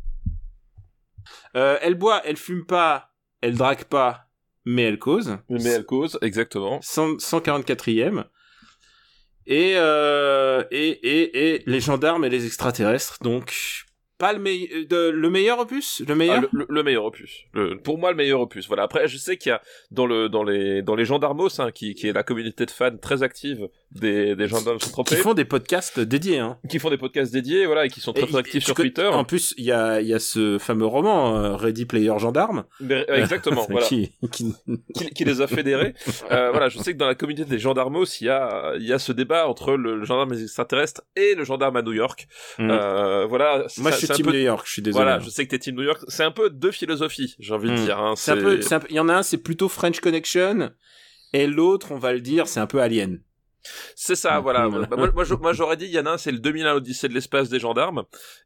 Euh, 1.55 1.77
elle 1.81 1.95
boit, 1.95 2.21
elle 2.25 2.37
fume 2.37 2.65
pas, 2.65 3.13
elle 3.41 3.55
drague 3.55 3.85
pas, 3.85 4.29
mais 4.65 4.83
elle 4.83 4.99
cause. 4.99 5.37
Mais 5.49 5.63
elle 5.63 5.85
cause, 5.85 6.17
exactement. 6.21 6.79
100 6.81 7.17
144e. 7.17 8.25
Et, 9.45 9.73
euh, 9.75 10.63
et, 10.71 10.89
et, 10.89 11.55
et 11.55 11.63
les 11.65 11.79
gendarmes 11.81 12.23
et 12.23 12.29
les 12.29 12.45
extraterrestres. 12.45 13.17
Donc, 13.21 13.83
pas 14.23 14.31
le, 14.33 14.39
meille- 14.39 14.87
de- 14.89 15.09
le 15.09 15.29
meilleur 15.29 15.59
opus? 15.59 16.01
Le 16.07 16.15
meilleur? 16.15 16.37
Ah, 16.37 16.47
le, 16.53 16.59
le- 16.59 16.65
le 16.69 16.83
meilleur 16.83 17.03
opus. 17.05 17.43
Le- 17.53 17.77
pour 17.77 17.97
moi, 17.97 18.11
le 18.11 18.15
meilleur 18.17 18.39
opus. 18.39 18.67
Voilà. 18.67 18.83
Après, 18.83 19.07
je 19.09 19.17
sais 19.17 19.35
qu'il 19.37 19.49
y 19.49 19.53
a 19.53 19.61
dans 19.91 20.05
le 20.05 20.29
dans 20.29 20.43
les 20.43 20.81
dans 20.81 20.95
les 20.95 21.03
gendarmos, 21.05 21.59
hein, 21.59 21.71
qui 21.71 21.93
qui 21.93 22.07
est 22.07 22.13
la 22.13 22.23
communauté 22.23 22.65
de 22.65 22.71
fans 22.71 22.95
très 23.01 23.21
active 23.23 23.67
des 23.91 24.35
des 24.35 24.47
gendarmes 24.47 24.77
Qui 24.77 24.85
Saint-Tropez, 24.85 25.15
font 25.17 25.33
des 25.33 25.45
podcasts 25.45 25.99
dédiés. 25.99 26.39
Hein. 26.39 26.57
qui 26.69 26.79
font 26.79 26.89
des 26.89 26.97
podcasts 26.97 27.33
dédiés, 27.33 27.65
voilà, 27.65 27.85
et 27.85 27.89
qui 27.89 27.99
sont 27.99 28.13
très 28.13 28.23
Et- 28.23 28.27
très 28.27 28.37
actifs 28.39 28.63
sur 28.63 28.75
Twitter. 28.75 29.05
En 29.07 29.25
plus, 29.25 29.53
il 29.57 29.65
y 29.65 29.71
a, 29.73 29.99
il 30.01 30.07
y 30.07 30.13
a 30.13 30.19
ce 30.19 30.57
fameux 30.57 30.85
roman, 30.85 31.35
euh, 31.37 31.55
Ready 31.55 31.85
Player 31.85 32.13
Gendarme. 32.17 32.63
Mais- 32.79 33.05
euh, 33.09 33.15
exactement. 33.17 33.65
voilà. 33.69 33.85
qui, 33.87 34.11
qui- 34.31 34.53
qui, 34.95 35.09
qui 35.09 35.25
les 35.25 35.41
a 35.41 35.47
fédérés. 35.47 35.93
Euh, 36.31 36.49
voilà, 36.51 36.69
je 36.69 36.77
sais 36.79 36.93
que 36.93 36.97
dans 36.97 37.07
la 37.07 37.15
communauté 37.15 37.49
des 37.49 37.59
gendarmos, 37.59 38.21
il 38.21 38.25
y 38.25 38.29
a, 38.29 38.73
il 38.77 38.87
y 38.87 38.93
a 38.93 38.99
ce 38.99 39.11
débat 39.11 39.47
entre 39.47 39.73
le, 39.75 39.97
le 39.97 40.05
gendarme 40.05 40.33
extraterrestre 40.33 41.01
et 41.15 41.35
le 41.35 41.43
gendarme 41.43 41.75
à 41.77 41.81
New 41.81 41.93
York. 41.93 42.27
Mm. 42.59 42.69
Euh, 42.71 43.25
voilà. 43.27 43.65
Moi, 43.79 43.91
ça- 43.91 43.97
je 43.97 44.05
suis 44.05 44.07
Team 44.15 44.25
peu- 44.25 44.31
New 44.33 44.39
York, 44.39 44.65
je 44.67 44.71
suis 44.73 44.81
désolé. 44.81 45.03
Voilà, 45.03 45.19
je 45.19 45.29
sais 45.29 45.45
que 45.45 45.51
t'es 45.51 45.59
Team 45.59 45.75
New 45.75 45.83
York. 45.83 46.01
C'est 46.07 46.23
un 46.23 46.31
peu 46.31 46.49
deux 46.49 46.71
philosophies, 46.71 47.35
j'ai 47.39 47.53
envie 47.53 47.69
de 47.69 47.73
Mm. 47.73 47.85
dire. 47.85 47.99
Hein. 47.99 48.13
C'est 48.15 48.31
un 48.31 48.37
peu, 48.37 48.59
un 48.71 48.79
il 48.89 48.95
y 48.95 48.99
en 48.99 49.09
a 49.09 49.15
un, 49.15 49.23
c'est 49.23 49.37
plutôt 49.37 49.69
French 49.69 49.99
Connection, 49.99 50.71
et 51.33 51.47
l'autre, 51.47 51.91
on 51.91 51.97
va 51.97 52.13
le 52.13 52.21
dire, 52.21 52.47
c'est 52.47 52.59
un 52.59 52.67
peu 52.67 52.81
Alien. 52.81 53.21
C'est 53.95 54.15
ça, 54.15 54.39
Mm. 54.39 54.43
voilà. 54.43 54.67
Voilà. 54.67 54.87
Bah, 54.87 55.37
moi, 55.41 55.53
j'aurais 55.53 55.77
dit, 55.77 55.85
il 55.85 55.91
y 55.91 55.99
en 55.99 56.05
a 56.05 56.11
un, 56.11 56.17
c'est 56.17 56.31
le 56.33 56.39
2001 56.39 56.73
Odyssée 56.73 57.07
de 57.07 57.13
l'espace 57.13 57.47
des 57.49 57.59
gendarmes, 57.59 58.03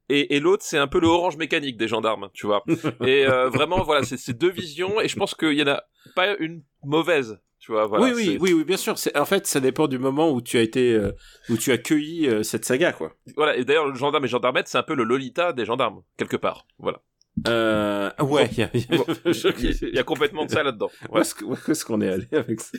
et, 0.10 0.36
et 0.36 0.40
l'autre, 0.40 0.64
c'est 0.66 0.78
un 0.78 0.88
peu 0.88 1.00
le 1.00 1.08
orange 1.08 1.38
mécanique 1.38 1.78
des 1.78 1.88
gendarmes, 1.88 2.30
tu 2.34 2.46
vois. 2.46 2.64
et 3.06 3.26
euh, 3.28 3.50
vraiment, 3.50 3.82
voilà, 3.84 4.04
c'est 4.04 4.38
deux 4.38 4.52
visions, 4.52 5.02
et 5.02 5.08
je 5.08 5.16
pense 5.16 5.34
qu'il 5.34 5.54
y 5.54 5.64
en 5.64 5.68
a 5.68 5.84
pas 6.16 6.36
une 6.38 6.62
mauvaise, 6.84 7.40
tu 7.68 7.74
vois. 7.74 7.86
Voilà, 7.86 8.06
oui, 8.06 8.12
oui, 8.16 8.38
oui, 8.40 8.54
oui, 8.54 8.64
bien 8.64 8.78
sûr. 8.78 8.96
En 9.16 9.26
fait, 9.26 9.46
ça 9.46 9.60
dépend 9.60 9.90
du 9.90 10.00
moment 10.00 10.32
où 10.32 10.42
tu 10.42 10.58
as 10.58 10.62
été, 10.62 10.94
euh, 10.94 11.12
où 11.50 11.58
tu 11.58 11.74
as 11.74 11.78
cueilli 11.78 12.26
euh, 12.30 12.42
cette 12.42 12.64
saga, 12.64 12.94
quoi. 12.94 13.14
Voilà, 13.36 13.58
et 13.58 13.66
d'ailleurs, 13.66 13.88
le 13.88 13.94
gendarme 13.96 14.24
et 14.24 14.30
gendarmette, 14.30 14.70
c'est 14.70 14.78
un 14.78 14.84
peu 14.84 14.96
le 14.96 15.04
Lolita 15.04 15.52
des 15.52 15.66
gendarmes, 15.66 16.02
quelque 16.16 16.38
part. 16.38 16.66
Voilà. 16.80 17.02
Euh, 17.50 18.10
ouais, 18.22 18.50
il 18.54 18.58
y 18.60 18.64
a, 18.64 18.70
y 18.74 19.98
y 20.00 20.04
complètement 20.06 20.46
de 20.46 20.52
ça 20.52 20.64
là-dedans. 20.64 20.90
Que- 21.12 21.44
où 21.46 21.54
est-ce 21.72 21.84
qu'on 21.84 22.00
est 22.00 22.08
allé 22.10 22.28
avec 22.32 22.62
ça? 22.62 22.78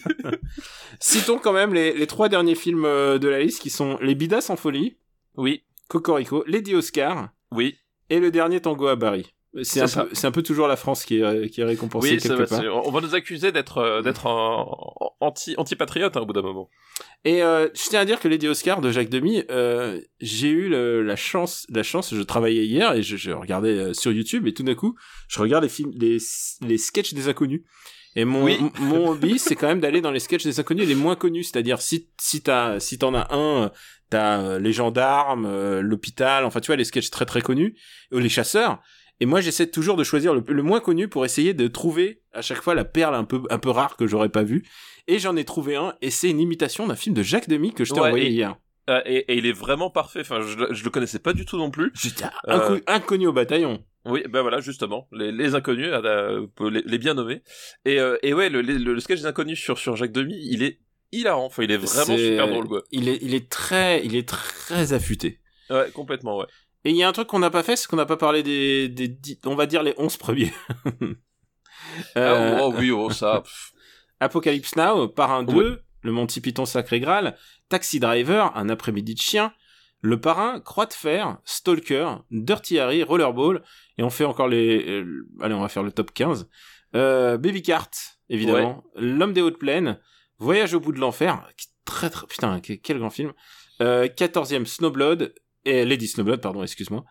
Citons 1.00 1.38
quand 1.38 1.52
même 1.52 1.74
les, 1.74 1.92
les 1.92 2.06
trois 2.06 2.30
derniers 2.30 2.54
films 2.54 2.86
euh, 2.86 3.18
de 3.18 3.28
la 3.28 3.40
liste 3.40 3.60
qui 3.60 3.68
sont 3.70 3.98
Les 4.00 4.14
Bidas 4.14 4.46
en 4.48 4.56
folie, 4.56 4.96
Oui, 5.36 5.64
Cocorico, 5.88 6.44
Lady 6.46 6.74
Oscar 6.74 7.28
oui. 7.52 7.76
et 8.10 8.20
Le 8.20 8.30
Dernier 8.30 8.60
Tango 8.60 8.86
à 8.88 8.96
Paris. 8.98 9.34
C'est 9.62 9.64
C'est 9.64 9.80
un, 9.98 10.04
peu, 10.04 10.10
c'est 10.12 10.26
un 10.26 10.30
peu 10.30 10.42
toujours 10.42 10.68
la 10.68 10.76
France 10.76 11.04
qui 11.04 11.20
est, 11.20 11.48
qui 11.50 11.62
est 11.62 11.64
récompensée 11.64 12.10
Oui, 12.12 12.18
quelque 12.18 12.42
part. 12.48 12.62
on 12.86 12.90
va 12.90 13.00
nous 13.00 13.14
accuser 13.14 13.50
d'être 13.50 13.78
euh, 13.78 14.02
d'être 14.02 14.26
anti 15.20 15.54
anti 15.56 15.74
patriote 15.74 16.16
au 16.16 16.26
bout 16.26 16.32
d'un 16.32 16.42
moment. 16.42 16.68
Et 17.24 17.42
euh, 17.42 17.68
je 17.74 17.88
tiens 17.88 18.00
à 18.00 18.04
dire 18.04 18.20
que 18.20 18.28
Lady 18.28 18.46
Oscar 18.46 18.80
de 18.80 18.90
Jacques 18.90 19.08
Demy, 19.08 19.44
euh, 19.50 20.00
j'ai 20.20 20.48
eu 20.48 20.68
le- 20.68 21.02
la 21.02 21.16
chance, 21.16 21.66
la 21.70 21.82
chance. 21.82 22.14
Je 22.14 22.22
travaillais 22.22 22.66
hier 22.66 22.92
et 22.92 23.02
je, 23.02 23.16
je 23.16 23.30
regardais 23.30 23.70
euh, 23.78 23.92
sur 23.94 24.12
YouTube 24.12 24.46
et 24.46 24.52
tout 24.54 24.62
d'un 24.62 24.74
coup, 24.74 24.96
je 25.28 25.40
regarde 25.40 25.62
les 25.64 25.70
films, 25.70 25.92
les, 25.98 26.18
les 26.60 26.78
sketchs 26.78 27.14
des 27.14 27.28
inconnus. 27.28 27.62
Et 28.16 28.24
mon 28.24 28.44
Oui. 28.44 28.58
mon 28.80 29.10
hobby, 29.10 29.38
c'est 29.38 29.54
quand 29.56 29.68
même 29.68 29.80
d'aller 29.80 30.00
dans 30.00 30.10
les 30.10 30.18
sketchs 30.20 30.44
des 30.44 30.60
inconnus 30.60 30.86
les 30.88 30.94
moins 30.94 31.16
connus, 31.16 31.44
c'est-à-dire 31.44 31.80
si 31.80 32.08
si 32.20 32.42
t'as 32.42 32.80
si 32.80 32.98
t'en 32.98 33.14
as 33.14 33.32
un, 33.34 33.64
euh, 33.64 33.68
t'as 34.10 34.40
euh, 34.42 34.58
les 34.58 34.72
gendarmes, 34.72 35.46
euh, 35.46 35.80
l'hôpital, 35.80 36.44
enfin 36.44 36.60
tu 36.60 36.66
vois 36.68 36.76
les 36.76 36.84
sketchs 36.84 37.10
très 37.10 37.26
très 37.26 37.40
connus, 37.42 37.76
ou 38.12 38.18
les 38.18 38.28
chasseurs. 38.28 38.80
Et 39.20 39.26
moi, 39.26 39.40
j'essaie 39.40 39.66
toujours 39.68 39.96
de 39.96 40.04
choisir 40.04 40.32
le, 40.34 40.42
le 40.46 40.62
moins 40.62 40.80
connu 40.80 41.08
pour 41.08 41.24
essayer 41.24 41.54
de 41.54 41.66
trouver 41.68 42.22
à 42.32 42.40
chaque 42.42 42.62
fois 42.62 42.74
la 42.74 42.84
perle 42.84 43.14
un 43.14 43.24
peu 43.24 43.42
un 43.50 43.58
peu 43.58 43.70
rare 43.70 43.96
que 43.96 44.06
j'aurais 44.06 44.28
pas 44.28 44.42
vue. 44.44 44.64
Et 45.08 45.18
j'en 45.18 45.34
ai 45.36 45.44
trouvé 45.44 45.74
un, 45.76 45.94
et 46.02 46.10
c'est 46.10 46.30
une 46.30 46.40
imitation 46.40 46.86
d'un 46.86 46.94
film 46.96 47.14
de 47.14 47.22
Jacques 47.22 47.48
Demy 47.48 47.72
que 47.74 47.84
je 47.84 47.92
t'ai 47.92 48.00
Ouais, 48.00 48.06
envoyé 48.08 48.26
et- 48.26 48.30
hier. 48.32 48.56
Euh, 48.90 49.02
et, 49.04 49.16
et 49.32 49.36
il 49.36 49.44
est 49.44 49.52
vraiment 49.52 49.90
parfait. 49.90 50.20
Enfin, 50.20 50.40
je, 50.40 50.56
le- 50.56 50.72
je 50.72 50.82
le 50.82 50.88
connaissais 50.90 51.18
pas 51.18 51.34
du 51.34 51.44
tout 51.44 51.58
non 51.58 51.70
plus. 51.70 51.90
J'étais 51.94 52.24
Euh, 52.48 52.76
inco- 52.78 52.82
inconnu 52.86 53.26
au 53.26 53.32
bataillon. 53.34 53.84
Oui, 54.06 54.22
ben 54.30 54.40
voilà, 54.40 54.60
justement, 54.60 55.08
les, 55.12 55.30
les 55.30 55.54
inconnus, 55.54 55.90
euh, 55.92 56.46
les, 56.70 56.80
les 56.86 56.98
bien 56.98 57.12
nommés. 57.12 57.42
Et, 57.84 58.00
euh, 58.00 58.16
et 58.22 58.32
ouais, 58.32 58.48
le, 58.48 58.62
le, 58.62 58.78
le 58.78 59.00
sketch 59.00 59.20
des 59.20 59.26
inconnus 59.26 59.58
sur 59.60 59.76
sur 59.78 59.94
Jacques 59.96 60.12
Demy, 60.12 60.38
il 60.40 60.62
est 60.62 60.78
hilarant. 61.12 61.44
Enfin, 61.46 61.64
il 61.64 61.70
est 61.72 61.76
vraiment 61.76 62.16
super 62.16 62.48
drôle, 62.48 62.66
quoi. 62.68 62.82
Il 62.90 63.08
est, 63.10 63.18
il 63.20 63.34
est 63.34 63.50
très, 63.50 64.02
il 64.06 64.16
est 64.16 64.26
très 64.26 64.94
affûté. 64.94 65.40
Ouais, 65.68 65.90
complètement, 65.92 66.38
ouais. 66.38 66.46
Et 66.84 66.90
il 66.90 66.96
y 66.96 67.02
a 67.02 67.08
un 67.08 67.12
truc 67.12 67.28
qu'on 67.28 67.38
n'a 67.40 67.50
pas 67.50 67.62
fait, 67.62 67.76
c'est 67.76 67.86
qu'on 67.88 67.96
n'a 67.96 68.06
pas 68.06 68.16
parlé 68.16 68.42
des, 68.42 68.88
des, 68.88 69.16
on 69.44 69.54
va 69.54 69.66
dire 69.66 69.82
les 69.82 69.94
11 69.98 70.16
premiers. 70.16 70.52
Euh, 72.16 72.56
Ah, 72.56 72.60
oh 72.62 72.74
oui, 72.76 72.90
oh 72.90 73.10
ça. 73.10 73.42
Apocalypse 74.20 74.76
Now, 74.76 75.08
par 75.08 75.32
un 75.32 75.44
Oui. 75.46 75.54
2, 75.54 75.82
Le 76.02 76.12
Monty 76.12 76.40
Python 76.40 76.66
Sacré 76.66 77.00
Graal, 77.00 77.36
Taxi 77.68 77.98
Driver, 78.00 78.52
Un 78.56 78.68
après-midi 78.68 79.14
de 79.14 79.20
chien, 79.20 79.52
Le 80.00 80.20
Parrain, 80.20 80.60
Croix 80.60 80.86
de 80.86 80.92
Fer, 80.92 81.38
Stalker, 81.44 82.16
Dirty 82.30 82.78
Harry, 82.78 83.02
Rollerball, 83.02 83.62
et 83.96 84.02
on 84.02 84.10
fait 84.10 84.24
encore 84.24 84.48
les... 84.48 84.84
euh, 84.88 85.26
allez, 85.40 85.54
on 85.54 85.60
va 85.60 85.68
faire 85.68 85.82
le 85.82 85.92
top 85.92 86.12
15. 86.12 86.48
Euh, 86.94 87.36
Baby 87.38 87.62
Cart, 87.62 87.90
évidemment. 88.28 88.84
L'Homme 88.96 89.32
des 89.32 89.40
Hautes 89.40 89.58
Plaines, 89.58 89.98
Voyage 90.38 90.74
au 90.74 90.80
bout 90.80 90.92
de 90.92 91.00
l'enfer, 91.00 91.48
très 91.84 92.10
très... 92.10 92.26
Putain, 92.26 92.60
que- 92.60 92.74
quel 92.74 92.98
grand 92.98 93.10
film. 93.10 93.32
Euh, 93.80 94.08
14e, 94.08 94.66
Snowblood, 94.66 95.32
et 95.64 95.84
Lady 95.84 96.06
Snowblood, 96.06 96.40
pardon, 96.40 96.62
excuse-moi. 96.62 97.04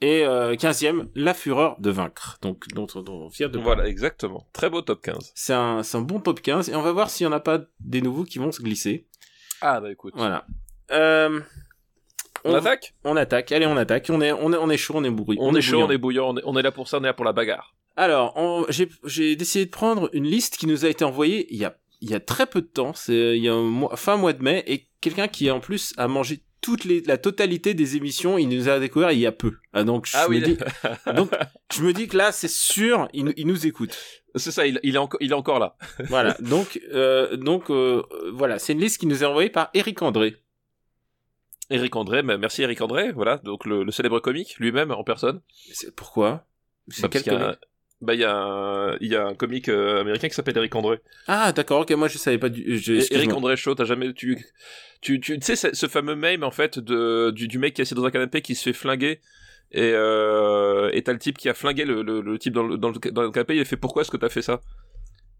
Et 0.00 0.24
euh, 0.24 0.54
15e, 0.54 1.08
La 1.14 1.34
Fureur 1.34 1.76
de 1.80 1.90
vaincre. 1.90 2.38
Donc, 2.42 2.68
dont, 2.68 2.86
on 2.94 3.30
fier 3.30 3.48
de 3.48 3.58
Voilà, 3.58 3.86
exactement. 3.86 4.46
Très 4.52 4.68
beau 4.68 4.82
top 4.82 5.00
15. 5.02 5.32
c'est 5.34 5.54
un, 5.54 5.80
un 5.80 6.00
bon 6.00 6.20
top 6.20 6.42
15 6.42 6.68
et 6.68 6.74
on 6.74 6.82
va 6.82 6.92
voir 6.92 7.10
s'il 7.10 7.24
y 7.24 7.28
en 7.28 7.32
a 7.32 7.40
pas 7.40 7.60
des 7.80 8.02
nouveaux 8.02 8.24
qui 8.24 8.38
vont 8.38 8.52
se 8.52 8.60
glisser. 8.60 9.06
Ah 9.60 9.80
bah 9.80 9.90
écoute. 9.90 10.12
Voilà. 10.16 10.46
Euh, 10.90 11.40
On, 12.44 12.54
attaque? 12.54 12.94
On 13.04 13.16
attaque. 13.16 13.52
Allez, 13.52 13.66
on 13.66 13.76
attaque. 13.76 14.10
On 14.10 14.20
est, 14.20 14.32
on 14.32 14.52
est, 14.52 14.56
on 14.56 14.68
est 14.68 14.76
chaud, 14.76 14.94
on 14.96 15.04
est 15.04 15.10
bourri. 15.10 15.38
on, 15.40 15.54
est 15.54 15.62
chaud, 15.62 15.82
on 15.82 15.90
est 15.90 15.96
bouillant, 15.96 16.34
on 16.34 16.36
est, 16.36 16.42
on 16.44 16.56
est 16.56 16.62
là 16.62 16.72
pour 16.72 16.88
ça, 16.88 16.98
on 16.98 17.04
est 17.04 17.06
là 17.06 17.14
pour 17.14 17.24
la 17.24 17.32
bagarre. 17.32 17.74
Alors, 17.96 18.36
j'ai 18.70 19.36
décidé 19.36 19.66
de 19.66 19.70
prendre 19.70 20.10
une 20.12 20.26
liste 20.26 20.56
qui 20.56 20.66
nous 20.66 20.84
a 20.84 20.88
été 20.88 21.04
envoyée 21.04 21.46
il 21.50 21.58
y 21.58 21.64
a, 21.64 21.78
il 22.00 22.10
y 22.10 22.14
a 22.14 22.20
très 22.20 22.46
peu 22.46 22.60
de 22.60 22.66
temps. 22.66 22.92
C'est 22.92 23.36
il 23.36 23.42
y 23.42 23.48
a 23.48 23.54
un 23.54 23.62
mois, 23.62 23.96
fin 23.96 24.16
mois 24.16 24.32
de 24.32 24.42
mai 24.42 24.64
et 24.66 24.88
quelqu'un 25.00 25.28
qui 25.28 25.50
en 25.50 25.60
plus 25.60 25.94
a 25.96 26.08
mangé 26.08 26.42
toute 26.64 26.84
les, 26.84 27.02
la 27.02 27.18
totalité 27.18 27.74
des 27.74 27.96
émissions. 27.96 28.38
Il 28.38 28.48
nous 28.48 28.70
a 28.70 28.78
découvert 28.80 29.12
il 29.12 29.18
y 29.18 29.26
a 29.26 29.32
peu. 29.32 29.52
Ah, 29.74 29.84
donc 29.84 30.06
je 30.06 30.12
Ah 30.16 30.24
me 30.24 30.30
oui, 30.30 30.40
dis, 30.42 30.56
donc 31.14 31.30
je 31.74 31.82
me 31.82 31.92
dis 31.92 32.08
que 32.08 32.16
là 32.16 32.32
c'est 32.32 32.48
sûr, 32.50 33.06
il, 33.12 33.26
nous- 33.26 33.34
il 33.36 33.46
nous 33.46 33.66
écoute. 33.66 33.94
c'est 34.34 34.50
ça, 34.50 34.66
il, 34.66 34.80
il 34.82 34.94
est 34.94 34.98
encore, 34.98 35.20
il 35.22 35.30
est 35.30 35.34
encore 35.34 35.58
là. 35.58 35.76
Voilà. 36.08 36.34
donc, 36.40 36.80
euh, 36.94 37.36
donc 37.36 37.70
euh, 37.70 38.02
voilà, 38.32 38.58
c'est 38.58 38.72
une 38.72 38.80
liste 38.80 38.98
qui 38.98 39.06
nous 39.06 39.22
est 39.22 39.26
envoyée 39.26 39.50
par 39.50 39.68
Eric 39.74 40.00
André. 40.00 40.40
Eric 41.70 41.96
André, 41.96 42.22
merci 42.22 42.62
Eric 42.62 42.80
André, 42.80 43.12
voilà, 43.12 43.38
donc 43.38 43.64
le, 43.66 43.84
le 43.84 43.90
célèbre 43.90 44.20
comique 44.20 44.56
lui-même 44.58 44.90
en 44.90 45.04
personne. 45.04 45.40
C'est 45.72 45.94
pourquoi? 45.94 46.46
C'est 46.88 47.02
Bah, 47.02 47.56
bah, 48.04 48.14
il 48.14 48.20
y 48.20 48.24
a 48.24 48.34
un, 48.34 48.96
il 49.00 49.08
y 49.08 49.16
a 49.16 49.26
un 49.26 49.34
comique 49.34 49.68
euh, 49.68 50.00
américain 50.00 50.28
qui 50.28 50.34
s'appelle 50.34 50.56
Eric 50.56 50.74
André. 50.76 51.00
Ah 51.26 51.52
d'accord, 51.52 51.80
ok, 51.80 51.90
moi 51.92 52.08
je 52.08 52.18
savais 52.18 52.38
pas 52.38 52.48
du. 52.48 52.78
je- 52.78 52.92
Et 52.92 53.14
Eric. 53.14 53.32
André 53.32 53.56
Show, 53.56 53.74
t'as 53.74 53.84
jamais, 53.84 54.12
tu, 54.12 54.38
tu, 55.00 55.18
tu, 55.20 55.38
tu 55.38 55.44
sais, 55.44 55.56
ce- 55.56 55.74
ce 55.74 55.86
fameux 55.88 56.14
meme, 56.14 56.44
en 56.44 56.50
fait, 56.50 56.78
de, 56.78 57.30
du, 57.30 57.48
du 57.48 57.58
mec 57.58 57.74
qui 57.74 57.80
est 57.80 57.84
assis 57.84 57.94
dans 57.94 58.04
un 58.04 58.10
canapé 58.10 58.40
qui 58.42 58.54
se 58.54 58.62
fait 58.64 58.72
flinguer. 58.72 59.20
Et, 59.72 59.90
euh, 59.92 60.90
et 60.92 61.02
t'as 61.02 61.12
le 61.12 61.18
type 61.18 61.36
qui 61.36 61.48
a 61.48 61.54
flingué 61.54 61.84
le, 61.84 62.02
le, 62.02 62.20
le 62.20 62.38
type 62.38 62.52
dans 62.52 62.62
le, 62.62 62.76
dans, 62.78 62.90
le, 62.90 63.10
dans 63.10 63.22
le 63.22 63.30
canapé, 63.32 63.56
il 63.56 63.60
a 63.60 63.64
fait 63.64 63.76
pourquoi 63.76 64.02
est-ce 64.02 64.10
que 64.10 64.16
t'as 64.16 64.28
fait 64.28 64.42
ça? 64.42 64.60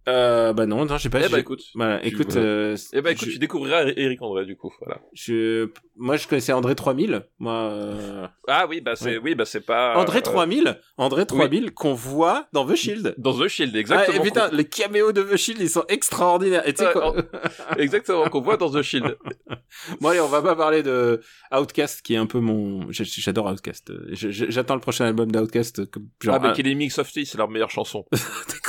Euh, 0.06 0.52
bah 0.52 0.66
non, 0.66 0.84
non, 0.84 0.98
j'ai 0.98 1.08
pas. 1.08 1.20
Eh 1.24 1.28
bah 1.30 1.38
écoute. 1.38 1.62
Tu- 1.72 1.78
écoute. 2.08 2.36
euh, 2.36 2.76
Eh 2.92 3.00
ben 3.00 3.10
écoute, 3.10 3.26
je, 3.26 3.32
tu 3.32 3.38
découvriras 3.38 3.84
Eric 3.96 4.20
André 4.20 4.44
du 4.44 4.54
coup, 4.56 4.70
voilà. 4.80 5.00
je- 5.14 5.68
moi 5.96 6.16
je 6.18 6.28
connaissais 6.28 6.52
André 6.52 6.74
3000. 6.74 7.26
Moi. 7.38 7.52
euh, 7.54 8.26
Ah 8.46 8.66
oui, 8.68 8.80
bah 8.82 8.96
c'est, 8.96 9.16
oui, 9.16 9.34
bah 9.34 9.44
c'est 9.46 9.64
pas. 9.64 9.96
André 9.96 10.18
euh, 10.18 10.22
3000, 10.22 10.78
André 10.98 11.24
3000 11.24 11.72
qu'on 11.72 11.94
voit 11.94 12.48
dans 12.52 12.66
The 12.66 12.74
Shield. 12.76 13.14
Dans 13.16 13.32
The 13.38 13.48
Shield, 13.48 13.72
Ah, 13.74 13.78
exactement. 13.78 14.18
et 14.18 14.22
putain, 14.22 14.48
les 14.52 14.64
caméos 14.66 15.12
de 15.12 15.22
The 15.22 15.36
Shield, 15.36 15.60
ils 15.62 15.70
sont 15.70 15.84
extraordinaires. 15.88 16.68
Et 16.68 16.74
tu 16.74 16.82
sais 16.82 16.86
Ouais, 16.88 16.92
quoi 16.92 17.14
exactement, 17.78 18.24
qu'on 18.28 18.40
voit 18.42 18.56
dans 18.58 18.70
The 18.70 18.82
Shield. 18.82 19.16
Bon 20.00 20.10
allez, 20.10 20.20
on 20.20 20.28
va 20.28 20.40
pas 20.40 20.54
parler 20.54 20.82
de 20.84 21.20
Outcast 21.52 22.02
qui 22.02 22.14
est 22.14 22.16
un 22.18 22.26
peu 22.26 22.38
mon. 22.38 22.86
J'adore 22.90 23.46
Outcast. 23.46 23.90
J'attends 24.12 24.74
le 24.74 24.80
prochain 24.80 25.04
album 25.06 25.32
d'Outcast. 25.32 25.82
Genre, 26.22 26.34
ah, 26.36 26.38
mais 26.38 26.52
Killing 26.52 26.78
Me 26.84 26.88
Softly, 26.90 27.26
c'est 27.26 27.38
leur 27.38 27.48
meilleure 27.50 27.70
chanson. 27.72 28.04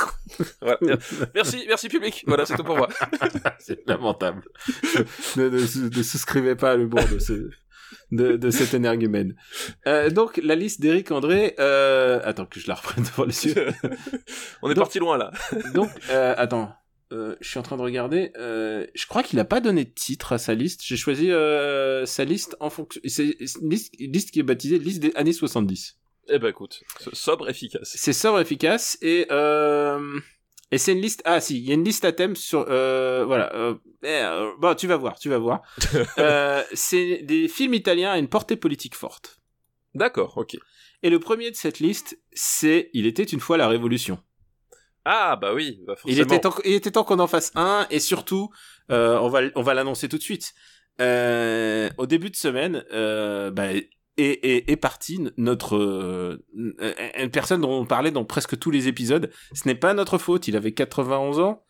Voilà. 0.60 0.78
Merci, 1.34 1.64
merci 1.68 1.88
public. 1.88 2.24
Voilà, 2.26 2.46
c'est 2.46 2.56
tout 2.56 2.64
pour 2.64 2.76
moi. 2.76 2.88
C'est 3.58 3.86
lamentable. 3.86 4.42
ne, 5.36 5.44
ne, 5.48 5.96
ne 5.98 6.02
souscrivez 6.02 6.54
pas 6.56 6.72
à 6.72 6.76
l'humour 6.76 7.00
de, 7.10 7.18
ce, 7.18 7.50
de, 8.12 8.36
de 8.36 8.50
cet 8.50 8.74
énergumène. 8.74 9.34
Euh, 9.86 10.10
donc, 10.10 10.40
la 10.42 10.54
liste 10.54 10.80
d'Éric 10.80 11.10
André... 11.10 11.54
Euh... 11.58 12.20
Attends 12.24 12.46
que 12.46 12.60
je 12.60 12.68
la 12.68 12.74
reprenne 12.74 13.04
devant 13.04 13.24
les 13.24 13.46
yeux. 13.46 13.66
On 14.62 14.70
est 14.70 14.74
Donc- 14.74 14.84
parti 14.84 14.98
loin 14.98 15.16
là. 15.18 15.30
Donc, 15.74 15.90
euh, 16.10 16.34
attends. 16.36 16.72
Euh, 17.12 17.36
je 17.40 17.48
suis 17.48 17.58
en 17.60 17.62
train 17.62 17.76
de 17.76 17.82
regarder. 17.82 18.32
Euh, 18.36 18.84
je 18.96 19.06
crois 19.06 19.22
qu'il 19.22 19.38
a 19.38 19.44
pas 19.44 19.60
donné 19.60 19.84
de 19.84 19.90
titre 19.90 20.32
à 20.32 20.38
sa 20.38 20.54
liste. 20.54 20.80
J'ai 20.84 20.96
choisi 20.96 21.30
euh, 21.30 22.04
sa 22.04 22.24
liste 22.24 22.56
en 22.58 22.68
fonction. 22.68 23.00
C'est 23.04 23.36
une 23.62 23.70
liste, 23.70 23.94
une 24.00 24.10
liste 24.12 24.32
qui 24.32 24.40
est 24.40 24.42
baptisée 24.42 24.78
liste 24.80 24.98
des 25.00 25.12
années 25.14 25.32
70. 25.32 25.98
Eh 26.28 26.38
ben 26.38 26.48
écoute, 26.48 26.82
sobre, 27.12 27.48
efficace. 27.48 27.92
C'est 27.94 28.12
sobre, 28.12 28.40
efficace 28.40 28.98
et 29.00 29.26
euh, 29.30 30.18
et 30.72 30.78
c'est 30.78 30.92
une 30.92 31.00
liste. 31.00 31.22
Ah 31.24 31.40
si, 31.40 31.58
il 31.58 31.64
y 31.64 31.70
a 31.70 31.74
une 31.74 31.84
liste 31.84 32.04
à 32.04 32.12
thème 32.12 32.34
sur. 32.34 32.66
Euh, 32.68 33.24
voilà. 33.24 33.54
Euh, 33.54 33.74
eh, 34.02 34.08
euh, 34.08 34.50
bon, 34.58 34.74
tu 34.74 34.86
vas 34.86 34.96
voir, 34.96 35.18
tu 35.18 35.28
vas 35.28 35.38
voir. 35.38 35.62
euh, 36.18 36.62
c'est 36.72 37.18
des 37.22 37.48
films 37.48 37.74
italiens 37.74 38.10
à 38.12 38.18
une 38.18 38.28
portée 38.28 38.56
politique 38.56 38.94
forte. 38.94 39.40
D'accord, 39.94 40.36
ok. 40.36 40.56
Et 41.02 41.10
le 41.10 41.20
premier 41.20 41.50
de 41.50 41.56
cette 41.56 41.78
liste, 41.78 42.18
c'est 42.32 42.90
Il 42.92 43.06
était 43.06 43.22
une 43.22 43.40
fois 43.40 43.56
la 43.56 43.68
Révolution. 43.68 44.18
Ah 45.04 45.36
bah 45.36 45.54
oui, 45.54 45.78
bah 45.86 45.94
Il 46.04 46.16
forcément. 46.16 46.24
était 46.24 46.40
temps, 46.40 46.54
il 46.64 46.72
était 46.72 46.90
temps 46.90 47.04
qu'on 47.04 47.20
en 47.20 47.28
fasse 47.28 47.52
un, 47.54 47.86
et 47.90 48.00
surtout, 48.00 48.50
euh, 48.90 49.16
on 49.20 49.28
va, 49.28 49.42
on 49.54 49.62
va 49.62 49.72
l'annoncer 49.74 50.08
tout 50.08 50.18
de 50.18 50.22
suite. 50.22 50.52
Euh, 51.00 51.88
au 51.98 52.06
début 52.06 52.30
de 52.30 52.36
semaine, 52.36 52.84
euh, 52.92 53.52
bah, 53.52 53.68
est, 54.16 54.44
est, 54.44 54.70
est 54.70 54.76
parti 54.76 55.20
notre 55.36 55.76
euh, 55.76 56.44
une 57.18 57.30
personne 57.30 57.60
dont 57.60 57.72
on 57.80 57.86
parlait 57.86 58.10
dans 58.10 58.24
presque 58.24 58.58
tous 58.58 58.70
les 58.70 58.88
épisodes. 58.88 59.30
Ce 59.52 59.66
n'est 59.68 59.74
pas 59.74 59.94
notre 59.94 60.18
faute. 60.18 60.48
Il 60.48 60.56
avait 60.56 60.72
91 60.72 61.38
ans. 61.40 61.64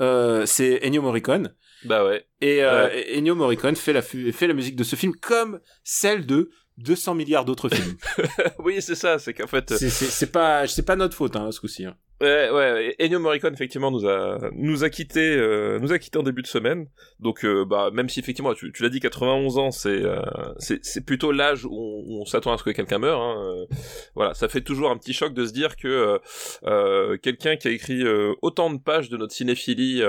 Euh, 0.00 0.46
c'est 0.46 0.84
Ennio 0.84 1.02
Morricone. 1.02 1.54
Bah 1.84 2.04
ouais. 2.04 2.26
Et 2.40 2.62
euh, 2.62 2.88
Ennio 3.14 3.34
Morricone 3.34 3.76
fait 3.76 3.92
la, 3.92 4.02
fait 4.02 4.46
la 4.46 4.54
musique 4.54 4.76
de 4.76 4.84
ce 4.84 4.96
film 4.96 5.14
comme 5.14 5.60
celle 5.84 6.26
de 6.26 6.50
200 6.78 7.14
milliards 7.14 7.44
d'autres 7.44 7.68
films. 7.68 7.96
oui, 8.60 8.80
c'est 8.80 8.94
ça, 8.94 9.18
c'est 9.18 9.34
qu'en 9.34 9.46
fait, 9.46 9.74
c'est 9.74 10.32
pas, 10.32 10.66
c'est 10.66 10.84
pas 10.84 10.96
notre 10.96 11.14
faute, 11.14 11.36
hein, 11.36 11.50
ce 11.52 11.60
coup-ci. 11.60 11.84
hein. 11.84 11.96
Ouais, 12.20 12.50
ouais, 12.50 12.96
Ennio 13.00 13.18
Morricone 13.18 13.54
effectivement 13.54 13.90
nous 13.90 14.06
a 14.06 14.38
nous 14.52 14.84
a 14.84 14.90
quitté 14.90 15.36
euh, 15.36 15.78
nous 15.78 15.92
a 15.92 15.98
quitté 15.98 16.18
en 16.18 16.22
début 16.22 16.42
de 16.42 16.46
semaine. 16.46 16.88
Donc 17.18 17.44
euh, 17.44 17.64
bah 17.64 17.90
même 17.92 18.08
si 18.08 18.20
effectivement 18.20 18.54
tu, 18.54 18.72
tu 18.72 18.82
l'as 18.82 18.88
dit 18.88 19.00
91 19.00 19.58
ans, 19.58 19.70
c'est 19.70 20.02
euh, 20.02 20.20
c'est 20.58 21.04
plutôt 21.04 21.32
l'âge 21.32 21.64
où 21.64 22.20
on, 22.20 22.24
s'attend 22.24 22.52
à 22.52 22.58
ce 22.58 22.64
que 22.64 22.70
quelqu'un 22.70 22.98
meure. 22.98 23.20
Hein. 23.20 23.42
euh, 23.42 23.66
voilà, 24.14 24.34
ça 24.34 24.48
fait 24.48 24.60
toujours 24.60 24.90
un 24.90 24.96
petit 24.96 25.12
choc 25.12 25.32
de 25.34 25.46
se 25.46 25.52
dire 25.52 25.76
que 25.76 26.20
euh, 26.64 27.16
quelqu'un 27.18 27.56
qui 27.56 27.68
a 27.68 27.70
écrit 27.70 28.04
autant 28.42 28.70
de 28.70 28.78
pages 28.78 29.08
de 29.08 29.16
notre 29.16 29.34
cinéphilie 29.34 30.02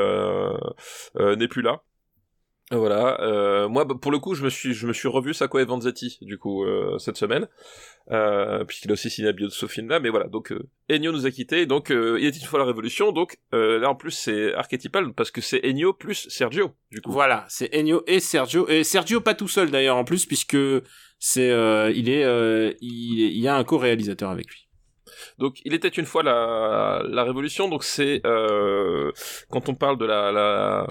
n'est 1.15 1.47
plus 1.47 1.61
là. 1.61 1.81
Voilà. 2.71 3.67
Moi, 3.69 3.83
bah, 3.85 3.95
pour 4.01 4.11
le 4.11 4.19
coup, 4.19 4.33
je 4.33 4.43
me 4.43 4.49
suis, 4.49 4.73
je 4.73 4.87
me 4.87 4.93
suis 4.93 5.07
revu 5.07 5.33
Sacco 5.33 5.59
et 5.59 5.65
Vanzetti 5.65 6.17
du 6.21 6.37
coup 6.37 6.65
cette 6.99 7.17
semaine, 7.17 7.47
euh, 8.09 8.63
puisqu'il 8.65 8.89
a 8.91 8.93
aussi 8.93 9.09
signé 9.09 9.27
la 9.27 9.33
bio 9.33 9.47
de 9.47 9.51
ce 9.51 9.67
film-là. 9.67 9.99
Mais 9.99 10.09
voilà, 10.09 10.27
donc 10.27 10.51
euh, 10.51 10.67
Ennio 10.89 11.11
nous 11.11 11.25
a 11.25 11.31
quittés. 11.31 11.65
Donc 11.65 11.91
euh, 11.91 12.17
il 12.19 12.25
était 12.25 12.39
une 12.39 12.45
fois 12.45 12.59
la 12.59 12.65
Révolution. 12.65 13.11
Donc 13.11 13.37
euh, 13.53 13.79
là, 13.79 13.89
en 13.89 13.95
plus, 13.95 14.11
c'est 14.11 14.53
archétypal 14.53 15.13
parce 15.13 15.31
que 15.31 15.41
c'est 15.41 15.63
Ennio 15.65 15.93
plus 15.93 16.27
Sergio 16.29 16.73
du 16.91 17.01
coup. 17.01 17.11
Voilà, 17.11 17.45
c'est 17.49 17.73
Ennio 17.75 18.03
et 18.07 18.19
Sergio. 18.19 18.67
Et 18.67 18.83
Sergio 18.83 19.21
pas 19.21 19.33
tout 19.33 19.47
seul 19.47 19.71
d'ailleurs 19.71 19.97
en 19.97 20.03
plus 20.03 20.25
puisque 20.25 20.57
c'est 21.19 21.51
euh, 21.51 21.91
il 21.95 22.09
est 22.09 22.23
euh, 22.23 22.73
il, 22.81 23.37
y 23.37 23.47
a 23.47 23.55
un 23.55 23.63
co-réalisateur 23.63 24.29
avec 24.29 24.49
lui. 24.49 24.67
Donc 25.37 25.61
il 25.65 25.73
était 25.73 25.87
une 25.87 26.05
fois 26.05 26.23
la, 26.23 27.03
la 27.07 27.23
Révolution. 27.23 27.69
Donc 27.69 27.83
c'est 27.83 28.21
euh, 28.25 29.11
quand 29.49 29.69
on 29.69 29.75
parle 29.75 29.97
de 29.97 30.05
la, 30.05 30.31
la 30.31 30.87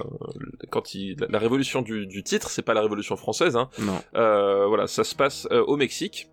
quand 0.71 0.95
il 0.95 1.17
la 1.29 1.39
révolution 1.39 1.83
du, 1.83 2.07
du 2.07 2.23
titre, 2.23 2.51
c'est 2.51 2.63
pas 2.63 2.75
la 2.75 2.81
Révolution 2.81 3.17
française. 3.17 3.57
Hein. 3.57 3.69
Non. 3.81 4.01
Euh, 4.15 4.67
voilà, 4.67 4.87
ça 4.87 5.05
se 5.05 5.15
passe 5.15 5.49
euh, 5.51 5.65
au 5.65 5.77
Mexique. 5.77 6.29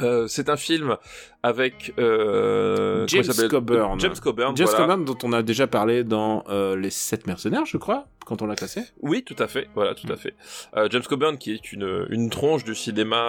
Euh, 0.00 0.26
c'est 0.26 0.48
un 0.48 0.56
film 0.56 0.96
avec 1.42 1.94
euh, 1.98 3.06
James 3.06 3.48
Coburn. 3.48 3.98
James 4.00 4.14
Coburn. 4.22 4.56
James 4.56 4.66
voilà. 4.66 4.84
Coburn 4.84 5.04
dont 5.04 5.18
on 5.22 5.32
a 5.32 5.42
déjà 5.42 5.66
parlé 5.66 6.04
dans 6.04 6.44
euh, 6.48 6.76
les 6.76 6.90
sept 6.90 7.26
mercenaires, 7.26 7.66
je 7.66 7.76
crois, 7.76 8.06
quand 8.26 8.42
on 8.42 8.46
l'a 8.46 8.56
classé. 8.56 8.82
Oui, 9.00 9.22
tout 9.22 9.36
à 9.38 9.46
fait. 9.46 9.68
Voilà, 9.74 9.94
tout 9.94 10.12
à 10.12 10.16
fait. 10.16 10.34
Euh, 10.76 10.88
James 10.90 11.04
Coburn, 11.08 11.38
qui 11.38 11.52
est 11.52 11.72
une, 11.72 12.06
une 12.10 12.30
tronche 12.30 12.64
du 12.64 12.74
cinéma, 12.74 13.24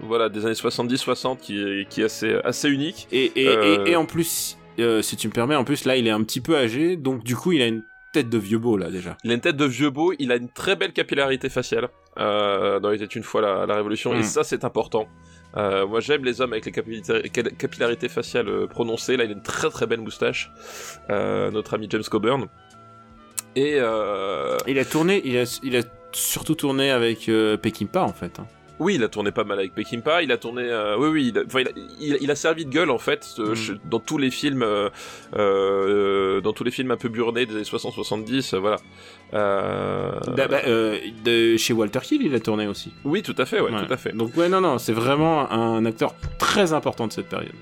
voilà, 0.00 0.28
des 0.28 0.44
années 0.44 0.54
70-60, 0.54 1.38
qui 1.38 1.60
est, 1.60 1.88
qui 1.88 2.02
est 2.02 2.04
assez, 2.04 2.34
assez 2.44 2.68
unique. 2.68 3.06
Et 3.12 3.32
et, 3.36 3.46
et, 3.46 3.90
et 3.90 3.96
en 3.96 4.04
plus, 4.04 4.58
si 5.02 5.16
tu 5.16 5.28
me 5.28 5.32
permets, 5.32 5.56
en 5.56 5.64
plus 5.64 5.84
là 5.84 5.96
il 5.96 6.06
est 6.06 6.10
un 6.10 6.22
petit 6.22 6.40
peu 6.40 6.56
âgé, 6.56 6.96
donc 6.96 7.22
du 7.24 7.36
coup 7.36 7.52
il 7.52 7.62
a 7.62 7.66
une 7.66 7.82
tête 8.12 8.28
de 8.28 8.38
vieux 8.38 8.58
beau 8.58 8.76
là 8.76 8.90
déjà. 8.90 9.16
Il 9.24 9.30
a 9.30 9.34
une 9.34 9.40
tête 9.40 9.56
de 9.56 9.64
vieux 9.64 9.90
beau, 9.90 10.12
il 10.18 10.32
a 10.32 10.36
une 10.36 10.48
très 10.48 10.76
belle 10.76 10.92
capillarité 10.92 11.48
faciale 11.48 11.88
dans 12.16 12.90
Il 12.92 13.02
était 13.02 13.14
une 13.14 13.22
fois 13.22 13.40
la, 13.40 13.66
la 13.66 13.74
Révolution, 13.76 14.12
et 14.14 14.22
ça 14.22 14.44
c'est 14.44 14.64
important. 14.64 15.08
Euh, 15.56 15.86
moi 15.86 16.00
j'aime 16.00 16.24
les 16.24 16.40
hommes 16.40 16.52
avec 16.54 16.64
les 16.64 16.72
capillarités, 16.72 18.08
faciales 18.08 18.48
euh, 18.48 18.66
prononcées, 18.66 19.16
là 19.18 19.24
il 19.24 19.30
a 19.30 19.32
une 19.34 19.42
très 19.42 19.68
très 19.70 19.86
belle 19.86 20.00
moustache, 20.00 20.50
euh, 21.10 21.50
notre 21.50 21.74
ami 21.74 21.88
James 21.90 22.02
Coburn. 22.10 22.46
Et 23.54 23.74
euh, 23.78 24.56
Il 24.66 24.78
a 24.78 24.84
tourné, 24.86 25.20
il 25.26 25.36
a 25.36 25.60
il 25.62 25.76
a 25.76 25.82
surtout 26.12 26.54
tourné 26.54 26.90
avec 26.90 27.28
euh, 27.28 27.56
Peckinpah 27.58 28.02
en 28.04 28.12
fait. 28.14 28.38
hein. 28.40 28.46
Oui, 28.78 28.94
il 28.96 29.04
a 29.04 29.08
tourné 29.08 29.30
pas 29.30 29.44
mal 29.44 29.58
avec 29.58 29.74
Peckinpah. 29.74 30.22
Il 30.22 30.32
a 30.32 30.38
tourné, 30.38 30.62
euh, 30.64 30.96
oui, 30.98 31.08
oui, 31.08 31.32
il 31.32 31.38
a, 31.38 31.42
il, 31.60 31.68
a, 31.68 31.70
il, 32.00 32.18
il 32.22 32.30
a 32.30 32.34
servi 32.34 32.64
de 32.64 32.70
gueule 32.70 32.90
en 32.90 32.98
fait 32.98 33.26
euh, 33.38 33.50
Mm. 33.52 33.54
je- 33.54 33.72
dans 33.84 34.00
tous 34.00 34.18
les 34.18 34.30
films, 34.30 34.62
euh, 34.62 34.88
euh, 35.36 36.40
dans 36.40 36.52
tous 36.52 36.64
les 36.64 36.70
films 36.70 36.90
un 36.90 36.96
peu 36.96 37.08
burnés 37.08 37.46
des 37.46 37.54
années 37.54 37.62
60-70, 37.64 38.54
euh, 38.54 38.58
voilà. 38.58 38.76
Euh, 39.34 40.12
Bah, 40.36 40.46
bah, 40.48 40.60
euh, 40.66 40.98
de, 41.24 41.56
chez 41.56 41.72
Walter 41.72 42.00
Hill, 42.10 42.22
il 42.22 42.34
a 42.34 42.40
tourné 42.40 42.66
aussi. 42.66 42.92
Oui, 43.04 43.22
tout 43.22 43.34
à 43.38 43.46
fait, 43.46 43.60
ouais, 43.60 43.70
Ouais. 43.72 43.86
tout 43.86 43.92
à 43.92 43.96
fait. 43.96 44.12
Donc 44.12 44.36
ouais, 44.36 44.48
non, 44.48 44.60
non, 44.60 44.78
c'est 44.78 44.92
vraiment 44.92 45.50
un 45.50 45.84
acteur 45.84 46.14
très 46.38 46.72
important 46.72 47.06
de 47.06 47.12
cette 47.12 47.28
période. 47.28 47.52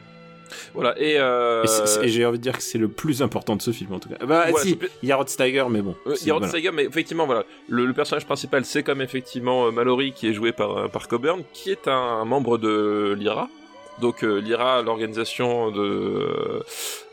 Voilà, 0.75 0.95
et, 1.01 1.15
euh, 1.19 1.65
Et, 2.03 2.09
j'ai 2.09 2.25
envie 2.27 2.39
de 2.39 2.43
dire 2.43 2.57
que 2.57 2.63
c'est 2.63 2.79
le 2.79 2.89
plus 2.89 3.23
important 3.23 3.57
de 3.57 3.63
ce 3.63 3.71
film 3.71 3.93
en 3.93 3.99
tout 4.01 4.09
cas. 4.09 4.17
Bah 4.21 4.47
voilà, 4.51 4.53
si, 4.59 4.79
il 5.03 5.09
y 5.09 5.13
a 5.13 5.17
Rod 5.17 5.29
Steiger, 5.29 5.65
mais 5.71 5.81
bon. 5.83 5.95
Euh, 6.07 6.15
il 6.21 6.27
y 6.27 6.31
a 6.31 6.35
Rod 6.35 6.43
voilà. 6.43 6.49
Steiger, 6.59 6.71
mais 6.73 6.85
effectivement, 6.85 7.27
voilà, 7.27 7.45
le, 7.69 7.87
le 7.87 7.93
personnage 7.93 8.25
principal, 8.27 8.65
c'est 8.65 8.83
comme 8.83 9.01
effectivement 9.01 9.67
euh, 9.67 9.71
Mallory, 9.71 10.13
qui 10.13 10.29
est 10.29 10.33
joué 10.33 10.53
par, 10.53 10.77
euh, 10.77 10.89
par 10.89 11.07
Coburn, 11.09 11.43
qui 11.53 11.71
est 11.71 11.87
un 11.89 12.25
membre 12.25 12.59
de 12.59 13.17
l'IRA. 13.19 13.49
Donc 14.01 14.25
euh, 14.25 14.41
l'IRA, 14.41 14.83
l'organisation 14.83 15.71
de... 15.71 16.63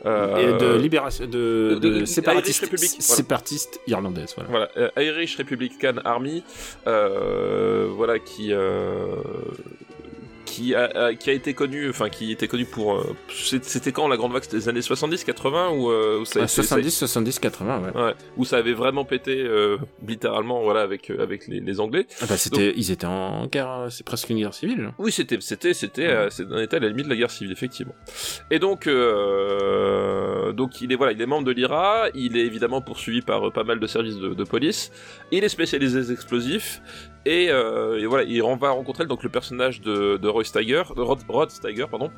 euh, 0.06 0.58
de 0.58 0.76
libération, 0.78 1.26
de, 1.26 1.78
de- 1.80 1.88
de, 2.00 2.04
séparatiste, 2.04 2.62
Republic, 2.62 2.90
voilà. 2.98 3.02
séparatiste 3.16 3.80
irlandaise, 3.86 4.34
voilà. 4.36 4.50
Voilà, 4.50 4.68
euh, 4.96 5.02
Irish 5.02 5.36
Republican 5.36 5.94
Army, 6.04 6.42
voilà, 6.84 8.18
qui... 8.18 8.52
euh, 10.48 10.54
qui 10.54 10.74
a, 10.74 11.14
qui 11.14 11.30
a 11.30 11.32
été 11.32 11.54
connu, 11.54 11.88
enfin 11.90 12.08
qui 12.08 12.32
était 12.32 12.48
connu 12.48 12.64
pour, 12.64 12.96
euh, 12.96 13.16
c'était 13.62 13.92
quand 13.92 14.08
la 14.08 14.16
grande 14.16 14.32
vague, 14.32 14.42
c'était 14.42 14.56
les 14.56 14.68
années 14.68 14.82
70, 14.82 15.24
80 15.24 15.70
ou 15.70 15.90
euh, 15.90 16.20
où 16.20 16.24
ça 16.24 16.40
a 16.40 16.42
Ah, 16.42 16.44
été- 16.44 16.52
ça 16.54 16.60
a- 16.62 16.64
70, 16.64 16.90
70, 16.90 17.38
80, 17.38 17.80
ouais. 17.94 18.02
Ouais, 18.02 18.14
où 18.36 18.44
ça 18.44 18.56
avait 18.56 18.72
vraiment 18.72 19.04
pété 19.04 19.40
euh, 19.42 19.76
littéralement 20.06 20.62
voilà 20.62 20.80
avec 20.82 21.10
euh, 21.10 21.22
avec 21.22 21.46
les, 21.48 21.60
les 21.60 21.80
Anglais. 21.80 22.06
Ah 22.20 22.26
bah, 22.28 22.36
c'était, 22.36 22.72
ils 22.76 22.90
étaient 22.90 23.06
en 23.06 23.46
guerre, 23.46 23.70
euh, 23.70 23.88
c'est 23.90 24.04
presque 24.04 24.30
une 24.30 24.38
guerre 24.38 24.54
civile. 24.54 24.90
Oui, 24.98 25.12
c'était 25.12 25.38
c'était 25.40 25.74
c'était 25.74 26.06
euh, 26.06 26.30
c'est- 26.30 26.46
on 26.50 26.58
était 26.58 26.76
à 26.76 26.80
la 26.80 26.88
limite 26.88 27.04
de 27.06 27.10
la 27.10 27.16
guerre 27.16 27.30
civile 27.30 27.52
effectivement. 27.52 27.94
Et 28.50 28.58
donc 28.58 28.86
euh, 28.86 30.52
donc 30.52 30.80
il 30.80 30.92
est 30.92 30.96
voilà, 30.96 31.12
il 31.12 31.20
est 31.20 31.26
membre 31.26 31.46
de 31.46 31.52
l'IRA, 31.52 32.06
il 32.14 32.36
est 32.36 32.44
évidemment 32.46 32.80
poursuivi 32.80 33.22
par 33.22 33.48
euh, 33.48 33.50
pas 33.50 33.64
mal 33.64 33.80
de 33.80 33.86
services 33.86 34.16
de, 34.16 34.34
de 34.34 34.44
police. 34.44 34.90
Il 35.32 35.44
est 35.44 35.48
spécialisé 35.48 36.00
des 36.00 36.12
explosifs 36.12 36.80
et, 37.26 37.48
euh, 37.50 38.04
voilà, 38.08 38.24
il 38.24 38.42
va 38.42 38.70
rencontrer 38.70 39.06
donc 39.06 39.22
le 39.22 39.28
personnage 39.28 39.80
de, 39.80 40.28
Roy 40.28 40.44
Steiger, 40.44 40.82
Rod, 40.96 41.50
Steiger 41.50 41.86
pardon, 41.90 42.10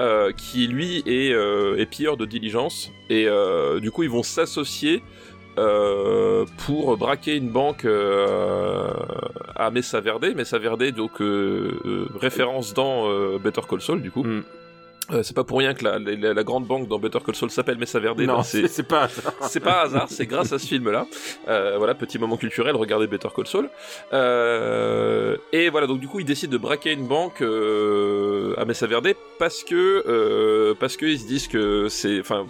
euh, 0.00 0.32
qui 0.32 0.66
lui 0.66 1.02
est, 1.06 1.32
euh, 1.32 1.76
est 1.76 1.86
pilleur 1.86 2.16
de 2.16 2.26
diligence 2.26 2.90
et 3.10 3.26
euh, 3.28 3.80
du 3.80 3.90
coup 3.90 4.02
ils 4.02 4.10
vont 4.10 4.22
s'associer 4.22 5.02
euh, 5.58 6.44
pour 6.66 6.96
braquer 6.98 7.36
une 7.36 7.48
banque 7.48 7.84
euh, 7.84 8.92
à 9.54 9.70
Mesa 9.70 10.00
Verde. 10.00 10.32
Mesa 10.36 10.58
Verde, 10.58 10.90
donc 10.90 11.22
référence 12.20 12.74
dans 12.74 13.38
Better 13.38 13.62
Call 13.68 13.80
Saul, 13.80 14.02
du 14.02 14.10
coup. 14.10 14.24
Mm. 14.24 14.44
Euh, 15.12 15.22
c'est 15.22 15.34
pas 15.34 15.44
pour 15.44 15.58
rien 15.58 15.72
que 15.72 15.84
la, 15.84 15.98
la, 16.00 16.34
la 16.34 16.42
grande 16.44 16.66
banque 16.66 16.88
dans 16.88 16.98
Better 16.98 17.20
Call 17.24 17.36
Saul 17.36 17.50
s'appelle 17.50 17.78
Mesa 17.78 18.00
Verde. 18.00 18.20
non, 18.22 18.38
ben, 18.38 18.42
c'est, 18.42 18.82
pas. 18.88 19.08
c'est 19.42 19.60
pas 19.60 19.82
un 19.82 19.84
hasard, 19.84 20.06
c'est 20.08 20.26
grâce 20.26 20.52
à 20.52 20.58
ce 20.58 20.66
film-là. 20.66 21.06
Euh, 21.46 21.76
voilà, 21.78 21.94
petit 21.94 22.18
moment 22.18 22.36
culturel, 22.36 22.74
regardez 22.74 23.06
Better 23.06 23.28
Call 23.34 23.46
Saul. 23.46 23.70
Euh, 24.12 25.36
et 25.52 25.68
voilà, 25.68 25.86
donc 25.86 26.00
du 26.00 26.08
coup, 26.08 26.18
ils 26.18 26.26
décident 26.26 26.52
de 26.52 26.58
braquer 26.58 26.92
une 26.92 27.06
banque 27.06 27.40
à 27.40 28.64
Mesa 28.64 28.86
Verde 28.86 29.14
parce 29.38 29.62
que 29.62 30.74
parce 30.80 30.96
qu'ils 30.96 31.20
se 31.20 31.26
disent 31.26 31.46
que 31.46 31.88
c'est, 31.88 32.18
enfin, 32.18 32.46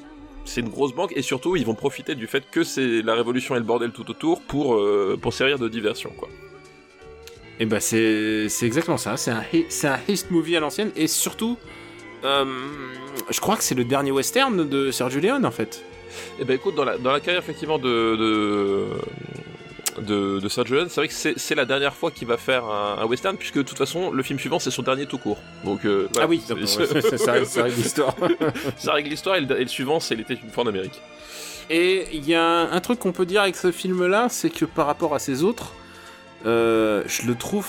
c'est 0.47 0.61
une 0.63 0.71
grosse 0.71 0.95
banque 0.95 1.13
et 1.15 1.23
surtout, 1.23 1.57
ils 1.57 1.67
vont 1.67 1.75
profiter 1.75 2.15
du 2.15 2.27
fait 2.27 2.45
que 2.51 2.65
c'est 2.65 3.03
la 3.03 3.15
révolution 3.15 3.55
et 3.55 3.59
le 3.59 3.65
bordel 3.65 3.91
tout 3.91 4.11
autour 4.11 4.41
pour 4.41 4.81
pour 5.21 5.33
servir 5.35 5.59
de 5.59 5.69
diversion, 5.69 6.11
quoi. 6.17 6.29
Et 7.59 7.67
bah 7.67 7.81
c'est 7.81 8.47
exactement 8.63 8.97
ça. 8.99 9.17
C'est 9.17 9.31
un 9.31 9.43
c'est 9.69 9.89
un 9.89 9.99
heist 10.09 10.31
movie 10.31 10.57
à 10.57 10.61
l'ancienne 10.61 10.91
et 10.97 11.07
surtout, 11.07 11.59
je 13.31 13.41
crois 13.41 13.57
que 13.57 13.63
c'est 13.65 13.75
le 13.75 13.85
dernier 13.85 14.11
western 14.13 14.69
de 14.69 14.91
Sergio 14.91 15.21
Leone 15.21 15.45
en 15.47 15.51
fait. 15.51 15.83
Et 16.39 16.45
ben 16.45 16.55
écoute, 16.55 16.75
dans 16.75 16.85
la, 16.85 16.97
dans 16.99 17.13
la 17.13 17.21
carrière 17.21 17.43
effectivement 17.43 17.79
de 17.79 18.17
de 18.17 18.87
de, 20.03 20.41
de 20.41 20.49
Sergio 20.49 20.77
Leone, 20.77 20.89
c'est 20.91 21.01
vrai 21.01 21.09
que 21.09 21.15
c'est 21.15 21.55
la 21.55 21.65
dernière 21.65 21.95
fois 21.95 22.11
qu'il 22.11 22.29
va 22.29 22.37
faire 22.37 22.65
un, 22.67 22.99
un 23.01 23.05
western 23.07 23.37
puisque 23.37 23.57
de 23.57 23.63
toute 23.63 23.79
façon 23.79 24.11
le 24.11 24.23
film 24.23 24.39
suivant 24.39 24.59
c'est 24.59 24.71
son 24.71 24.83
dernier 24.83 25.07
tout 25.07 25.19
court. 25.19 25.39
Donc 25.65 25.85
euh, 25.87 26.09
voilà. 26.13 26.27
ah 26.27 26.29
oui, 26.29 26.43
C'est- 26.47 26.55
donc, 26.55 26.61
ouais, 27.03 27.19
ça, 27.47 27.63
règle 27.63 27.77
l'histoire. 27.77 28.15
ça 28.77 28.93
règle 28.93 29.09
l'histoire 29.09 29.37
et, 29.37 29.41
le- 29.41 29.59
et 29.59 29.63
le 29.63 29.69
suivant 29.69 29.99
c'est 30.01 30.15
l'été 30.15 30.39
une 30.43 30.51
fois 30.51 30.65
en 30.65 30.67
Amérique. 30.67 31.01
Et 31.71 32.07
il 32.13 32.29
y 32.29 32.35
a 32.35 32.45
un, 32.45 32.73
un 32.73 32.81
truc 32.81 32.99
qu'on 32.99 33.13
peut 33.13 33.27
dire 33.27 33.43
avec 33.43 33.57
ce 33.57 33.73
film-là, 33.73 34.29
c'est 34.29 34.51
que 34.51 34.65
par 34.67 34.87
rapport 34.87 35.15
à 35.15 35.19
ces 35.19 35.43
autres, 35.43 35.73
euh, 36.45 37.03
je 37.07 37.27
le 37.27 37.35
trouve 37.35 37.67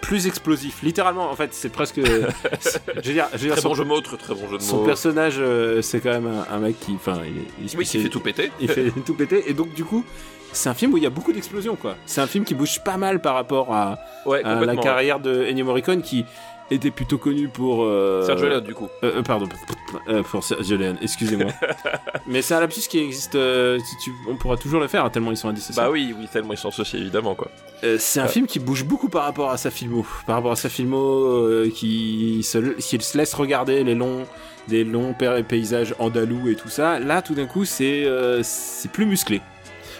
plus 0.00 0.26
explosif. 0.26 0.82
Littéralement, 0.82 1.30
en 1.30 1.36
fait, 1.36 1.52
c'est 1.52 1.68
presque. 1.70 2.00
c'est- 2.60 2.80
je 2.88 3.08
veux 3.08 3.14
dire, 3.14 3.26
je 3.32 3.38
veux 3.38 3.44
dire, 3.44 3.52
Très 3.52 3.60
son, 3.62 3.68
bon 3.70 3.74
jeu 3.74 3.84
de 3.84 3.88
mots, 3.88 4.00
très, 4.00 4.16
très 4.16 4.34
bon 4.34 4.48
jeu 4.48 4.58
de 4.58 4.62
son 4.62 4.78
mots. 4.78 4.84
personnage, 4.84 5.36
euh, 5.38 5.82
c'est 5.82 6.00
quand 6.00 6.10
même 6.10 6.26
un, 6.26 6.54
un 6.54 6.58
mec 6.58 6.78
qui, 6.80 6.92
enfin, 6.94 7.18
il, 7.26 7.42
il, 7.66 7.76
Oui, 7.78 7.84
qui 7.84 7.98
il- 7.98 8.02
fait 8.04 8.08
tout 8.08 8.20
péter. 8.20 8.50
il 8.60 8.68
fait 8.68 8.90
tout 9.06 9.14
péter. 9.14 9.44
Et 9.48 9.54
donc, 9.54 9.72
du 9.74 9.84
coup, 9.84 10.04
c'est 10.52 10.68
un 10.68 10.74
film 10.74 10.92
où 10.92 10.96
il 10.96 11.02
y 11.04 11.06
a 11.06 11.10
beaucoup 11.10 11.32
d'explosions, 11.32 11.76
quoi. 11.76 11.96
C'est 12.06 12.20
un 12.20 12.26
film 12.26 12.44
qui 12.44 12.54
bouge 12.54 12.80
pas 12.84 12.96
mal 12.96 13.20
par 13.20 13.34
rapport 13.34 13.72
à, 13.72 13.98
Ouais, 14.26 14.42
à 14.44 14.60
la 14.64 14.76
carrière 14.76 15.20
de 15.20 15.44
Ennio 15.48 15.64
Morricone, 15.64 16.02
qui 16.02 16.24
était 16.70 16.90
plutôt 16.90 17.18
connu 17.18 17.48
pour. 17.48 17.84
euh, 17.84 18.24
Sergio 18.26 18.48
Leone 18.48 18.64
du 18.64 18.74
coup. 18.74 18.88
euh, 19.02 19.18
euh, 19.18 19.22
pardon, 19.22 19.46
euh, 20.08 20.22
pour 20.22 20.44
Sergio 20.44 20.76
Leone, 20.76 20.98
excusez-moi. 21.02 21.50
Mais 22.26 22.42
c'est 22.42 22.54
un 22.54 22.60
lapsus 22.60 22.82
qui 22.88 22.98
existe, 22.98 23.34
euh, 23.34 23.78
si 23.78 23.96
tu- 24.04 24.12
on 24.28 24.36
pourra 24.36 24.56
toujours 24.56 24.80
le 24.80 24.86
faire, 24.88 25.04
hein, 25.04 25.10
tellement 25.10 25.30
ils 25.32 25.36
sont 25.36 25.48
indissociables. 25.48 25.88
Bah 25.88 25.92
oui, 25.92 26.14
oui, 26.18 26.26
tellement 26.32 26.52
ils 26.52 26.56
sont 26.58 26.68
associés 26.68 27.00
évidemment 27.00 27.34
quoi. 27.34 27.48
C'est 27.98 28.20
un 28.20 28.26
film 28.28 28.46
qui 28.46 28.58
bouge 28.58 28.84
beaucoup 28.84 29.08
par 29.08 29.24
rapport 29.24 29.50
à 29.50 29.56
sa 29.56 29.70
filmo, 29.70 30.04
par 30.26 30.36
rapport 30.36 30.52
à 30.52 30.56
sa 30.56 30.68
filmo 30.68 31.64
qui, 31.74 32.42
se, 32.42 32.58
qui 32.58 33.00
se 33.00 33.16
laisse 33.18 33.32
regarder 33.34 33.82
les 33.84 33.94
longs, 33.94 34.26
des 34.68 34.84
longs 34.84 35.14
pa- 35.14 35.42
paysages 35.42 35.94
andalous 35.98 36.48
et 36.50 36.54
tout 36.56 36.68
ça. 36.68 36.98
Là, 37.00 37.22
tout 37.22 37.34
d'un 37.34 37.46
coup, 37.46 37.64
c'est 37.64 38.06
c'est 38.42 38.90
plus 38.92 39.06
musclé. 39.06 39.40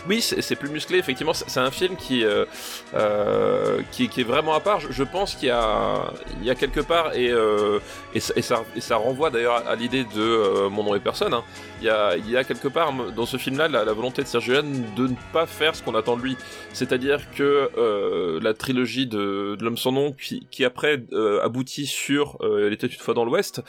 Oui, 0.08 0.22
c'est 0.22 0.56
plus 0.56 0.70
musclé, 0.70 0.98
effectivement. 0.98 1.34
C'est 1.34 1.60
un 1.60 1.70
film 1.70 1.94
qui, 1.96 2.24
euh, 2.24 2.46
euh, 2.94 3.82
qui, 3.92 4.08
qui 4.08 4.22
est 4.22 4.24
vraiment 4.24 4.54
à 4.54 4.60
part. 4.60 4.80
Je, 4.80 4.90
je 4.90 5.04
pense 5.04 5.34
qu'il 5.34 5.48
y 5.48 5.50
a, 5.50 6.10
il 6.40 6.46
y 6.46 6.50
a 6.50 6.54
quelque 6.54 6.80
part, 6.80 7.14
et, 7.14 7.30
euh, 7.30 7.78
et, 8.14 8.20
ça, 8.20 8.34
et, 8.74 8.80
ça, 8.80 8.96
renvoie 8.96 9.30
d'ailleurs 9.30 9.62
à 9.68 9.76
l'idée 9.76 10.04
de 10.04 10.20
euh, 10.20 10.68
Mon 10.70 10.84
nom 10.84 10.94
est 10.94 11.00
personne. 11.00 11.34
hein. 11.34 11.44
Il, 11.80 11.86
y 11.86 11.90
a, 11.90 12.16
il 12.16 12.28
y 12.30 12.36
a 12.36 12.44
quelque 12.44 12.68
part 12.68 12.92
dans 13.14 13.26
ce 13.26 13.36
film-là 13.36 13.68
la, 13.68 13.84
la 13.84 13.92
volonté 13.92 14.22
de 14.22 14.26
Sergio 14.26 14.54
Leone 14.54 14.84
de 14.96 15.06
ne 15.06 15.14
pas 15.32 15.46
faire 15.46 15.74
ce 15.76 15.82
qu'on 15.82 15.94
attend 15.94 16.16
de 16.16 16.22
lui. 16.22 16.36
C'est-à-dire 16.72 17.30
que 17.32 17.70
euh, 17.76 18.40
la 18.42 18.54
trilogie 18.54 19.06
de, 19.06 19.54
de 19.58 19.64
L'homme 19.64 19.78
sans 19.78 19.92
nom, 19.92 20.12
qui, 20.12 20.46
qui 20.50 20.64
après 20.64 21.02
euh, 21.12 21.42
aboutit 21.44 21.86
sur 21.86 22.38
Elle 22.42 22.72
était 22.72 22.86
une 22.86 22.98
fois 22.98 23.14
dans 23.14 23.24
l'Ouest, 23.24 23.62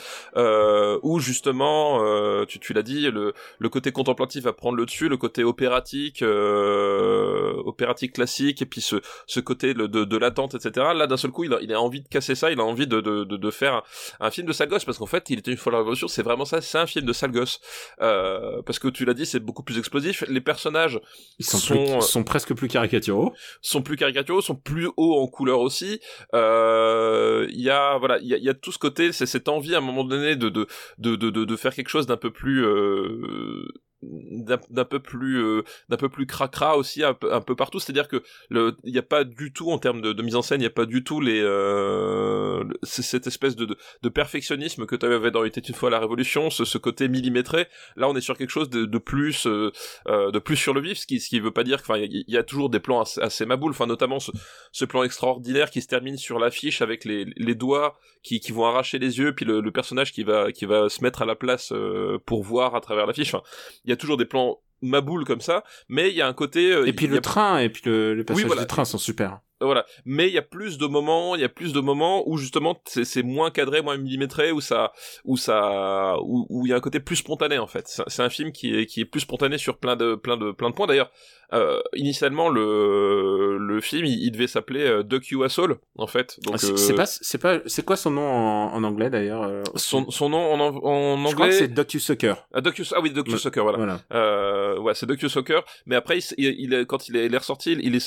où 1.03 1.19
justement, 1.19 1.99
tu, 2.45 2.59
tu 2.59 2.73
l'as 2.73 2.83
dit, 2.83 3.11
le, 3.11 3.33
le 3.59 3.69
côté 3.69 3.91
contemplatif 3.91 4.43
va 4.43 4.53
prendre 4.53 4.77
le 4.77 4.85
dessus, 4.85 5.09
le 5.09 5.17
côté 5.17 5.43
opératique, 5.43 6.20
euh, 6.21 7.53
opératique 7.65 8.13
classique, 8.13 8.61
et 8.61 8.65
puis 8.65 8.81
ce, 8.81 8.97
ce 9.27 9.39
côté 9.39 9.73
de, 9.73 9.87
de, 9.87 10.03
de 10.03 10.17
l'attente, 10.17 10.55
etc. 10.55 10.87
Là, 10.95 11.07
d'un 11.07 11.17
seul 11.17 11.31
coup, 11.31 11.43
il 11.43 11.53
a, 11.53 11.59
il 11.61 11.73
a 11.73 11.79
envie 11.81 12.01
de 12.01 12.07
casser 12.07 12.35
ça, 12.35 12.51
il 12.51 12.59
a 12.59 12.63
envie 12.63 12.87
de, 12.87 13.01
de, 13.01 13.23
de, 13.23 13.37
de 13.37 13.51
faire 13.51 13.73
un, 13.75 13.83
un 14.27 14.31
film 14.31 14.47
de 14.47 14.53
sale 14.53 14.69
gosse, 14.69 14.85
parce 14.85 14.97
qu'en 14.97 15.05
fait, 15.05 15.29
il 15.29 15.39
était 15.39 15.51
une 15.51 15.57
fois 15.57 15.71
la 15.71 15.79
révolution, 15.79 16.07
c'est 16.07 16.23
vraiment 16.23 16.45
ça, 16.45 16.61
c'est 16.61 16.77
un 16.77 16.85
film 16.87 17.05
de 17.05 17.13
sale 17.13 17.31
gosse. 17.31 17.59
Euh, 18.01 18.61
parce 18.65 18.79
que 18.79 18.87
tu 18.87 19.05
l'as 19.05 19.13
dit, 19.13 19.25
c'est 19.25 19.39
beaucoup 19.39 19.63
plus 19.63 19.77
explosif. 19.77 20.23
Les 20.27 20.41
personnages 20.41 20.99
Ils 21.39 21.45
sont, 21.45 21.57
Sont, 21.57 21.73
plus- 21.75 21.93
euh, 21.93 22.01
sont 22.01 22.23
presque 22.23 22.53
plus 22.55 22.67
caricaturaux. 22.67 23.33
sont 23.61 23.81
plus 23.81 23.95
caricaturaux, 23.97 24.41
sont 24.41 24.55
plus 24.55 24.87
hauts 24.97 25.19
en 25.21 25.27
couleur 25.27 25.59
aussi. 25.59 25.99
Euh, 26.33 27.47
Il 27.49 27.61
y 27.61 27.69
a 27.69 27.97
voilà, 27.97 28.17
il 28.19 28.27
y 28.27 28.33
a, 28.33 28.37
il 28.37 28.43
y 28.43 28.49
a 28.49 28.53
tout 28.53 28.71
ce 28.71 28.79
côté, 28.79 29.11
c'est 29.11 29.25
cette 29.25 29.47
envie 29.49 29.75
à 29.75 29.79
un 29.79 29.81
moment 29.81 30.03
donné 30.03 30.35
de 30.35 30.49
de 30.49 30.67
de 30.97 31.15
de, 31.15 31.29
de, 31.29 31.45
de 31.45 31.55
faire 31.55 31.73
quelque 31.73 31.89
chose 31.89 32.05
d'un 32.07 32.17
peu 32.17 32.31
plus 32.31 32.65
euh, 32.65 33.67
d'un 34.03 34.85
peu 34.85 34.99
plus 34.99 35.43
euh, 35.43 35.63
d'un 35.89 35.97
peu 35.97 36.09
plus 36.09 36.25
cracra 36.25 36.75
aussi 36.77 37.03
un 37.03 37.13
peu, 37.13 37.55
partout 37.55 37.79
c'est 37.79 37.91
à 37.91 37.93
dire 37.93 38.07
que 38.07 38.23
le 38.49 38.75
il 38.83 38.91
n'y 38.91 38.97
a 38.97 39.03
pas 39.03 39.23
du 39.23 39.53
tout 39.53 39.71
en 39.71 39.77
termes 39.77 40.01
de, 40.01 40.21
mise 40.21 40.35
en 40.35 40.41
scène 40.41 40.59
il 40.59 40.63
n'y 40.63 40.67
a 40.67 40.71
pas 40.71 40.85
du 40.85 41.03
tout 41.03 41.21
les 41.21 41.39
euh, 41.41 42.63
cette 42.83 43.27
espèce 43.27 43.55
de, 43.55 43.65
de, 43.65 43.77
de 44.01 44.09
perfectionnisme 44.09 44.85
que 44.85 44.95
tu 44.95 45.05
avais 45.05 45.31
dans 45.31 45.43
était 45.43 45.61
une 45.61 45.75
fois 45.75 45.89
la 45.89 45.99
révolution 45.99 46.49
ce, 46.49 46.65
ce 46.65 46.77
côté 46.77 47.07
millimétré. 47.07 47.67
Là 47.95 48.09
on 48.09 48.15
est 48.15 48.21
sur 48.21 48.37
quelque 48.37 48.49
chose 48.49 48.69
de, 48.69 48.85
de 48.85 48.97
plus 48.97 49.45
euh, 49.45 49.71
euh, 50.07 50.31
de 50.31 50.39
plus 50.39 50.55
sur 50.55 50.73
le 50.73 50.81
vif 50.81 50.97
ce 50.97 51.05
qui 51.05 51.19
ce 51.19 51.29
qui 51.29 51.39
veut 51.39 51.51
pas 51.51 51.63
dire 51.63 51.77
enfin 51.81 51.97
il 51.97 52.23
y 52.27 52.37
a 52.37 52.43
toujours 52.43 52.69
des 52.69 52.79
plans 52.79 53.01
assez, 53.01 53.21
assez 53.21 53.45
maboules. 53.45 53.71
Enfin 53.71 53.85
notamment 53.87 54.19
ce, 54.19 54.31
ce 54.71 54.85
plan 54.85 55.03
extraordinaire 55.03 55.69
qui 55.69 55.81
se 55.81 55.87
termine 55.87 56.17
sur 56.17 56.39
l'affiche 56.39 56.81
avec 56.81 57.05
les, 57.05 57.25
les 57.35 57.55
doigts 57.55 57.97
qui, 58.23 58.39
qui 58.39 58.51
vont 58.51 58.65
arracher 58.65 58.99
les 58.99 59.19
yeux 59.19 59.33
puis 59.33 59.45
le, 59.45 59.61
le 59.61 59.71
personnage 59.71 60.11
qui 60.11 60.23
va 60.23 60.51
qui 60.51 60.65
va 60.65 60.89
se 60.89 61.03
mettre 61.03 61.21
à 61.21 61.25
la 61.25 61.35
place 61.35 61.71
euh, 61.71 62.17
pour 62.25 62.43
voir 62.43 62.75
à 62.75 62.81
travers 62.81 63.05
l'affiche. 63.05 63.33
Enfin, 63.33 63.43
il 63.91 63.93
y 63.93 63.97
a 63.97 63.97
toujours 63.97 64.17
des 64.17 64.25
plans 64.25 64.59
maboules 64.81 65.25
comme 65.25 65.41
ça 65.41 65.63
mais 65.89 66.09
il 66.09 66.15
y 66.15 66.21
a 66.21 66.27
un 66.27 66.33
côté 66.33 66.71
euh, 66.73 66.85
Et 66.87 66.93
puis 66.93 67.07
le 67.07 67.17
a- 67.17 67.21
train, 67.21 67.59
et 67.59 67.69
puis 67.69 67.83
le, 67.85 68.13
les 68.15 68.23
passages 68.23 68.45
voilà. 68.45 68.61
du 68.61 68.67
train 68.67 68.85
sont 68.85 68.97
super. 68.97 69.39
Voilà. 69.61 69.85
Mais 70.05 70.27
il 70.27 70.33
y 70.33 70.37
a 70.37 70.41
plus 70.41 70.77
de 70.77 70.87
moments, 70.87 71.35
il 71.35 71.41
y 71.41 71.45
a 71.45 71.49
plus 71.49 71.73
de 71.73 71.79
moments 71.79 72.27
où 72.27 72.37
justement 72.37 72.81
c'est 72.85 73.23
moins 73.23 73.51
cadré, 73.51 73.81
moins 73.81 73.97
millimétré, 73.97 74.51
où 74.51 74.61
ça, 74.61 74.91
où 75.25 75.37
ça, 75.37 76.15
où 76.23 76.45
où 76.49 76.65
il 76.65 76.69
y 76.69 76.73
a 76.73 76.77
un 76.77 76.81
côté 76.81 76.99
plus 76.99 77.17
spontané 77.17 77.57
en 77.59 77.67
fait. 77.67 77.85
C'est 78.07 78.23
un 78.23 78.29
film 78.29 78.51
qui 78.51 78.75
est 78.75 78.85
qui 78.85 79.01
est 79.01 79.05
plus 79.05 79.21
spontané 79.21 79.57
sur 79.57 79.77
plein 79.77 79.95
de 79.95 80.15
plein 80.15 80.37
de 80.37 80.51
plein 80.51 80.69
de 80.69 80.75
points. 80.75 80.87
D'ailleurs, 80.87 81.11
euh, 81.53 81.81
initialement 81.95 82.47
le 82.49 83.57
le 83.57 83.81
film 83.81 84.05
il, 84.05 84.23
il 84.23 84.31
devait 84.31 84.47
s'appeler 84.47 84.83
euh, 84.85 85.03
Duck 85.03 85.27
You 85.29 85.43
Asshole 85.43 85.77
en 85.97 86.07
fait. 86.07 86.39
Donc 86.43 86.55
Ah, 86.55 86.57
c'est 86.57 86.71
euh, 86.71 86.77
c'est 86.77 86.93
pas, 86.93 87.05
c'est 87.05 87.37
pas, 87.37 87.59
c'est 87.65 87.83
quoi 87.85 87.95
son 87.97 88.11
nom 88.11 88.21
en, 88.27 88.73
en 88.73 88.83
anglais 88.83 89.09
d'ailleurs 89.09 89.43
euh, 89.43 89.63
son 89.75 90.09
son 90.09 90.29
nom 90.29 90.53
en, 90.53 90.59
en 90.59 90.75
en 91.23 91.27
Je 91.27 91.33
crois 91.35 91.47
que 91.47 91.51
anglais. 91.51 91.57
c'est 91.57 91.67
DocuSucker. 91.73 92.33
Ah, 92.53 92.61
Docu, 92.61 92.83
ah 92.95 92.99
oui, 93.01 93.11
Docu 93.11 93.31
Ouais. 93.31 93.37
Soccer, 93.37 93.63
voilà. 93.63 93.77
Voilà. 93.77 93.99
Euh, 94.13 94.77
ouais, 94.79 94.93
c'est 94.95 95.05
Docu 95.05 95.27
Soccer. 95.29 95.63
Mais 95.85 95.95
après, 95.95 96.19
il, 96.37 96.85
quand 96.87 97.07
il 97.07 97.15
est, 97.17 97.37
ressorti, 97.37 97.73
il, 97.73 97.99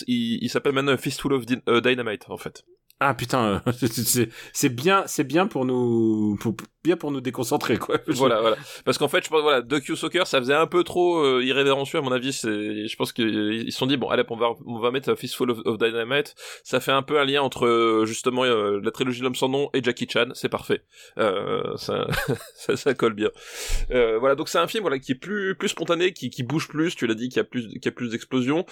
il 0.43 0.49
s'appelle 0.51 0.73
maintenant 0.73 0.97
Fistful 0.97 1.33
of 1.33 1.44
Din- 1.47 1.63
euh, 1.69 1.81
Dynamite, 1.81 2.25
en 2.29 2.37
fait. 2.37 2.65
Ah 3.01 3.13
putain, 3.13 3.61
euh, 3.67 3.73
c'est- 4.53 4.69
bien, 4.69 5.03
c'est 5.07 5.25
bien 5.25 5.49
pour 5.49 5.65
nous, 5.65 6.39
pour, 6.41 6.55
bien 6.85 6.97
pour 6.97 7.11
nous 7.11 7.21
déconcentrer 7.21 7.77
quoi. 7.77 7.99
Voilà, 8.07 8.41
voilà. 8.41 8.57
Parce 8.85 8.99
qu'en 8.99 9.09
fait, 9.09 9.23
je 9.25 9.29
pense, 9.31 9.43
voilà, 9.43 9.63
Docu 9.63 9.97
Soccer, 9.97 10.29
ça 10.29 10.39
faisait 10.39 10.55
un 10.55 10.69
peu 10.69 10.85
trop 10.85 11.19
euh, 11.19 11.43
irrévérencieux 11.45 11.99
à 11.99 12.03
mon 12.03 12.13
avis. 12.13 12.33
C'est, 12.33 12.87
je 12.87 12.97
pense 12.97 13.13
qu'ils 13.13 13.71
se 13.73 13.77
sont 13.77 13.87
dit 13.87 13.97
bon, 13.97 14.09
allez, 14.11 14.23
on 14.31 14.37
va, 14.37 14.51
on 14.65 14.79
va 14.79 14.93
mettre 14.93 15.13
Fistful 15.17 15.51
of, 15.51 15.59
of 15.65 15.77
Dynamite. 15.77 16.37
Ça 16.63 16.79
fait 16.79 16.93
un 16.93 17.03
peu 17.03 17.19
un 17.19 17.25
lien 17.25 17.43
entre 17.43 17.67
euh, 17.67 18.07
justement 18.07 18.45
euh, 18.45 18.81
la 18.83 18.93
trilogie 18.93 19.19
de 19.19 19.25
l'homme 19.25 19.35
sans 19.35 19.49
nom 19.49 19.71
et 19.75 19.83
Jackie 19.83 20.07
Chan. 20.09 20.29
C'est 20.35 20.49
parfait. 20.49 20.83
Ça, 21.17 22.07
ça, 22.55 22.77
ça 22.77 22.95
colle 22.95 23.15
bien. 23.15 23.31
Voilà, 23.91 24.37
donc 24.37 24.49
c'est 24.49 24.59
un 24.59 24.69
film 24.69 24.83
voilà 24.83 25.01
qui 25.01 25.13
est 25.13 25.17
plus 25.17 25.57
plus 25.57 25.69
spontané, 25.69 26.13
qui, 26.13 26.31
qui 26.31 26.45
bouge 26.45 26.69
plus. 26.69 26.95
Tu 26.95 27.09
l'as 27.09 27.15
dit, 27.15 27.29
qui 27.29 27.41
a 27.41 27.45
plus 27.45 27.69
qui 27.81 27.89
a 27.89 27.93
plus 27.93 28.11
d'explosions, 28.11 28.65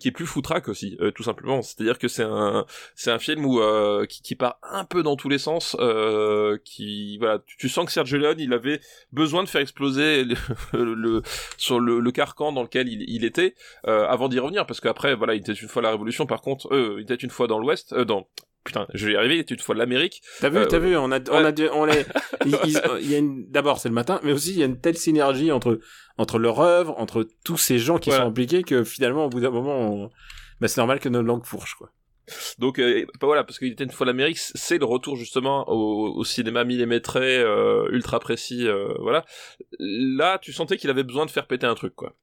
qui 0.00 0.08
est 0.08 0.12
plus 0.12 0.26
foutraque 0.26 0.68
aussi, 0.68 0.96
tout 1.14 1.22
simplement. 1.22 1.60
C'est-à-dire 1.60 1.91
que 1.98 2.08
c'est 2.08 2.22
un 2.24 2.64
c'est 2.94 3.10
un 3.10 3.18
film 3.18 3.44
où 3.46 3.60
euh, 3.60 4.06
qui, 4.06 4.22
qui 4.22 4.34
part 4.36 4.58
un 4.62 4.84
peu 4.84 5.02
dans 5.02 5.16
tous 5.16 5.28
les 5.28 5.38
sens, 5.38 5.76
euh, 5.80 6.58
qui 6.64 7.18
voilà, 7.18 7.38
tu, 7.46 7.56
tu 7.56 7.68
sens 7.68 7.86
que 7.86 7.92
Sergio 7.92 8.18
Leone 8.18 8.38
il 8.40 8.52
avait 8.52 8.80
besoin 9.12 9.42
de 9.44 9.48
faire 9.48 9.60
exploser 9.60 10.24
le, 10.72 10.94
le- 10.94 11.22
sur 11.56 11.80
le, 11.80 12.00
le 12.00 12.12
carcan 12.12 12.52
dans 12.52 12.62
lequel 12.62 12.88
il, 12.88 13.04
il 13.08 13.24
était 13.24 13.54
euh, 13.86 14.06
avant 14.06 14.28
d'y 14.28 14.38
revenir, 14.38 14.66
parce 14.66 14.80
qu'après 14.80 15.14
voilà, 15.14 15.34
il 15.34 15.40
était 15.40 15.52
une 15.52 15.68
fois 15.68 15.82
la 15.82 15.90
Révolution, 15.90 16.26
par 16.26 16.40
contre, 16.40 16.68
il 16.72 17.02
était 17.02 17.14
une 17.14 17.30
fois 17.30 17.46
dans 17.46 17.58
l'Ouest, 17.58 17.94
dans 17.94 18.28
putain, 18.64 18.86
je 18.94 19.06
vais 19.06 19.14
y 19.14 19.16
arriver, 19.16 19.34
il 19.34 19.40
était 19.40 19.54
une 19.54 19.60
fois 19.60 19.74
de 19.74 19.80
l'Amérique. 19.80 20.22
T'as 20.38 20.48
vu, 20.48 20.58
Euh, 20.58 20.66
t'as 20.66 20.78
vu, 20.78 20.96
on 20.96 21.10
a, 21.10 21.18
on 21.32 21.44
a, 21.44 21.52
on 21.72 21.84
les, 21.84 22.04
ils- 22.46 22.56
ils- 22.64 22.80
il 23.00 23.10
y 23.10 23.14
a 23.16 23.18
une, 23.18 23.44
d'abord 23.50 23.80
c'est 23.80 23.88
le 23.88 23.94
matin, 23.94 24.20
mais 24.22 24.32
aussi 24.32 24.50
il 24.52 24.58
y 24.58 24.62
a 24.62 24.66
une 24.66 24.78
telle 24.80 24.96
synergie 24.96 25.50
entre, 25.50 25.80
entre 26.16 26.38
leur 26.38 26.60
œuvre, 26.60 26.94
entre 26.98 27.26
tous 27.44 27.56
ces 27.56 27.80
gens 27.80 27.98
qui 27.98 28.10
Voilà. 28.10 28.24
sont 28.24 28.30
impliqués 28.30 28.62
que 28.62 28.84
finalement 28.84 29.24
au 29.26 29.28
bout 29.30 29.40
d'un 29.40 29.50
moment, 29.50 29.80
on- 30.04 30.10
bah, 30.62 30.68
c'est 30.68 30.80
normal 30.80 30.98
que 31.00 31.08
nos 31.10 31.20
langues 31.22 31.44
fourchent 31.44 31.74
quoi. 31.74 31.90
Donc 32.58 32.78
euh, 32.78 33.04
bah 33.20 33.26
voilà, 33.26 33.42
parce 33.44 33.58
qu'il 33.58 33.72
était 33.72 33.84
une 33.84 33.90
fois 33.90 34.06
l'Amérique, 34.06 34.38
c'est 34.38 34.78
le 34.78 34.84
retour 34.86 35.16
justement 35.16 35.68
au, 35.68 36.14
au 36.16 36.24
cinéma 36.24 36.62
millimétré, 36.64 37.38
euh, 37.38 37.88
ultra 37.90 38.20
précis, 38.20 38.66
euh, 38.68 38.94
voilà. 39.00 39.24
Là, 39.80 40.38
tu 40.38 40.52
sentais 40.52 40.76
qu'il 40.76 40.88
avait 40.88 41.02
besoin 41.02 41.26
de 41.26 41.30
faire 41.32 41.46
péter 41.48 41.66
un 41.66 41.74
truc, 41.74 41.94
quoi. 41.96 42.14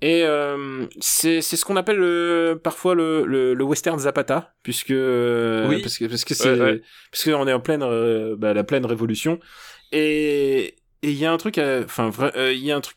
Et 0.00 0.22
euh, 0.24 0.86
c'est 1.00 1.40
c'est 1.42 1.56
ce 1.56 1.64
qu'on 1.64 1.76
appelle 1.76 1.96
le, 1.96 2.60
parfois 2.62 2.94
le, 2.94 3.24
le, 3.24 3.54
le 3.54 3.64
western 3.64 3.98
Zapata, 3.98 4.54
puisque 4.62 4.90
euh, 4.92 5.68
Oui. 5.68 5.80
parce 5.82 5.98
que 5.98 6.06
parce 6.06 6.24
que 6.24 6.34
c'est 6.34 6.50
Ouais, 6.52 6.60
ouais. 6.60 6.82
parce 7.10 7.24
qu'on 7.24 7.46
est 7.48 7.52
en 7.52 7.60
pleine 7.60 7.82
euh, 7.82 8.34
bah, 8.36 8.52
la 8.54 8.64
pleine 8.64 8.86
révolution 8.86 9.38
et 9.92 10.76
et 11.04 11.10
il 11.10 11.18
y 11.18 11.26
a 11.26 11.32
un 11.32 11.36
truc, 11.38 11.58
à- 11.58 11.80
enfin 11.84 12.10
euh, 12.36 12.52
il 12.52 12.64
y 12.64 12.70
a 12.72 12.76
un 12.76 12.80
truc. 12.80 12.96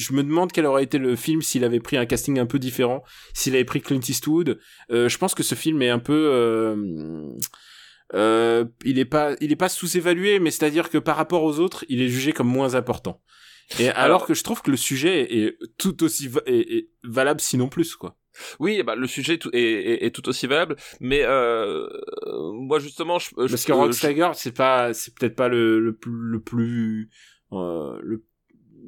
Je 0.00 0.12
me 0.14 0.22
demande 0.22 0.50
quel 0.52 0.66
aurait 0.66 0.84
été 0.84 0.98
le 0.98 1.14
film 1.16 1.42
s'il 1.42 1.64
avait 1.64 1.80
pris 1.80 1.96
un 1.96 2.06
casting 2.06 2.38
un 2.38 2.46
peu 2.46 2.58
différent, 2.58 3.02
s'il 3.34 3.54
avait 3.54 3.64
pris 3.64 3.80
Clint 3.80 4.00
Eastwood. 4.08 4.58
Euh, 4.90 5.08
je 5.08 5.18
pense 5.18 5.34
que 5.34 5.42
ce 5.42 5.54
film 5.54 5.82
est 5.82 5.90
un 5.90 5.98
peu 5.98 6.14
euh, 6.32 7.24
euh, 8.14 8.64
il 8.84 8.98
est 8.98 9.04
pas 9.04 9.34
il 9.40 9.52
est 9.52 9.56
pas 9.56 9.68
sous-évalué, 9.68 10.40
mais 10.40 10.50
c'est-à-dire 10.50 10.90
que 10.90 10.98
par 10.98 11.16
rapport 11.16 11.44
aux 11.44 11.60
autres, 11.60 11.84
il 11.88 12.00
est 12.02 12.08
jugé 12.08 12.32
comme 12.32 12.48
moins 12.48 12.74
important. 12.74 13.22
Et 13.78 13.88
alors, 13.88 14.02
Alors- 14.02 14.26
que 14.26 14.34
je 14.34 14.42
trouve 14.42 14.62
que 14.62 14.70
le 14.72 14.76
sujet 14.76 15.32
est 15.32 15.56
tout 15.78 16.02
aussi 16.02 16.26
va- 16.26 16.40
est- 16.46 16.72
est 16.76 16.88
valable 17.04 17.40
sinon 17.40 17.68
plus 17.68 17.94
quoi. 17.94 18.16
Oui, 18.58 18.82
bah 18.82 18.94
le 18.96 19.06
sujet 19.06 19.34
est, 19.34 19.46
est, 19.54 20.04
est 20.06 20.10
tout 20.14 20.28
aussi 20.28 20.46
valable, 20.48 20.76
mais 21.00 21.22
euh, 21.24 21.86
moi 22.54 22.78
justement, 22.80 23.18
je, 23.20 23.28
je- 23.30 23.34
Parce 23.48 23.64
que 23.64 23.72
Rock 23.72 23.92
je- 23.92 24.32
c'est 24.34 24.52
pas 24.56 24.92
c'est 24.92 25.14
peut-être 25.14 25.36
pas 25.36 25.48
le 25.48 25.78
le 25.78 25.94
plus 25.94 26.12
le 26.12 26.40
plus 26.40 27.10
euh, 27.52 27.98
le 28.02 28.24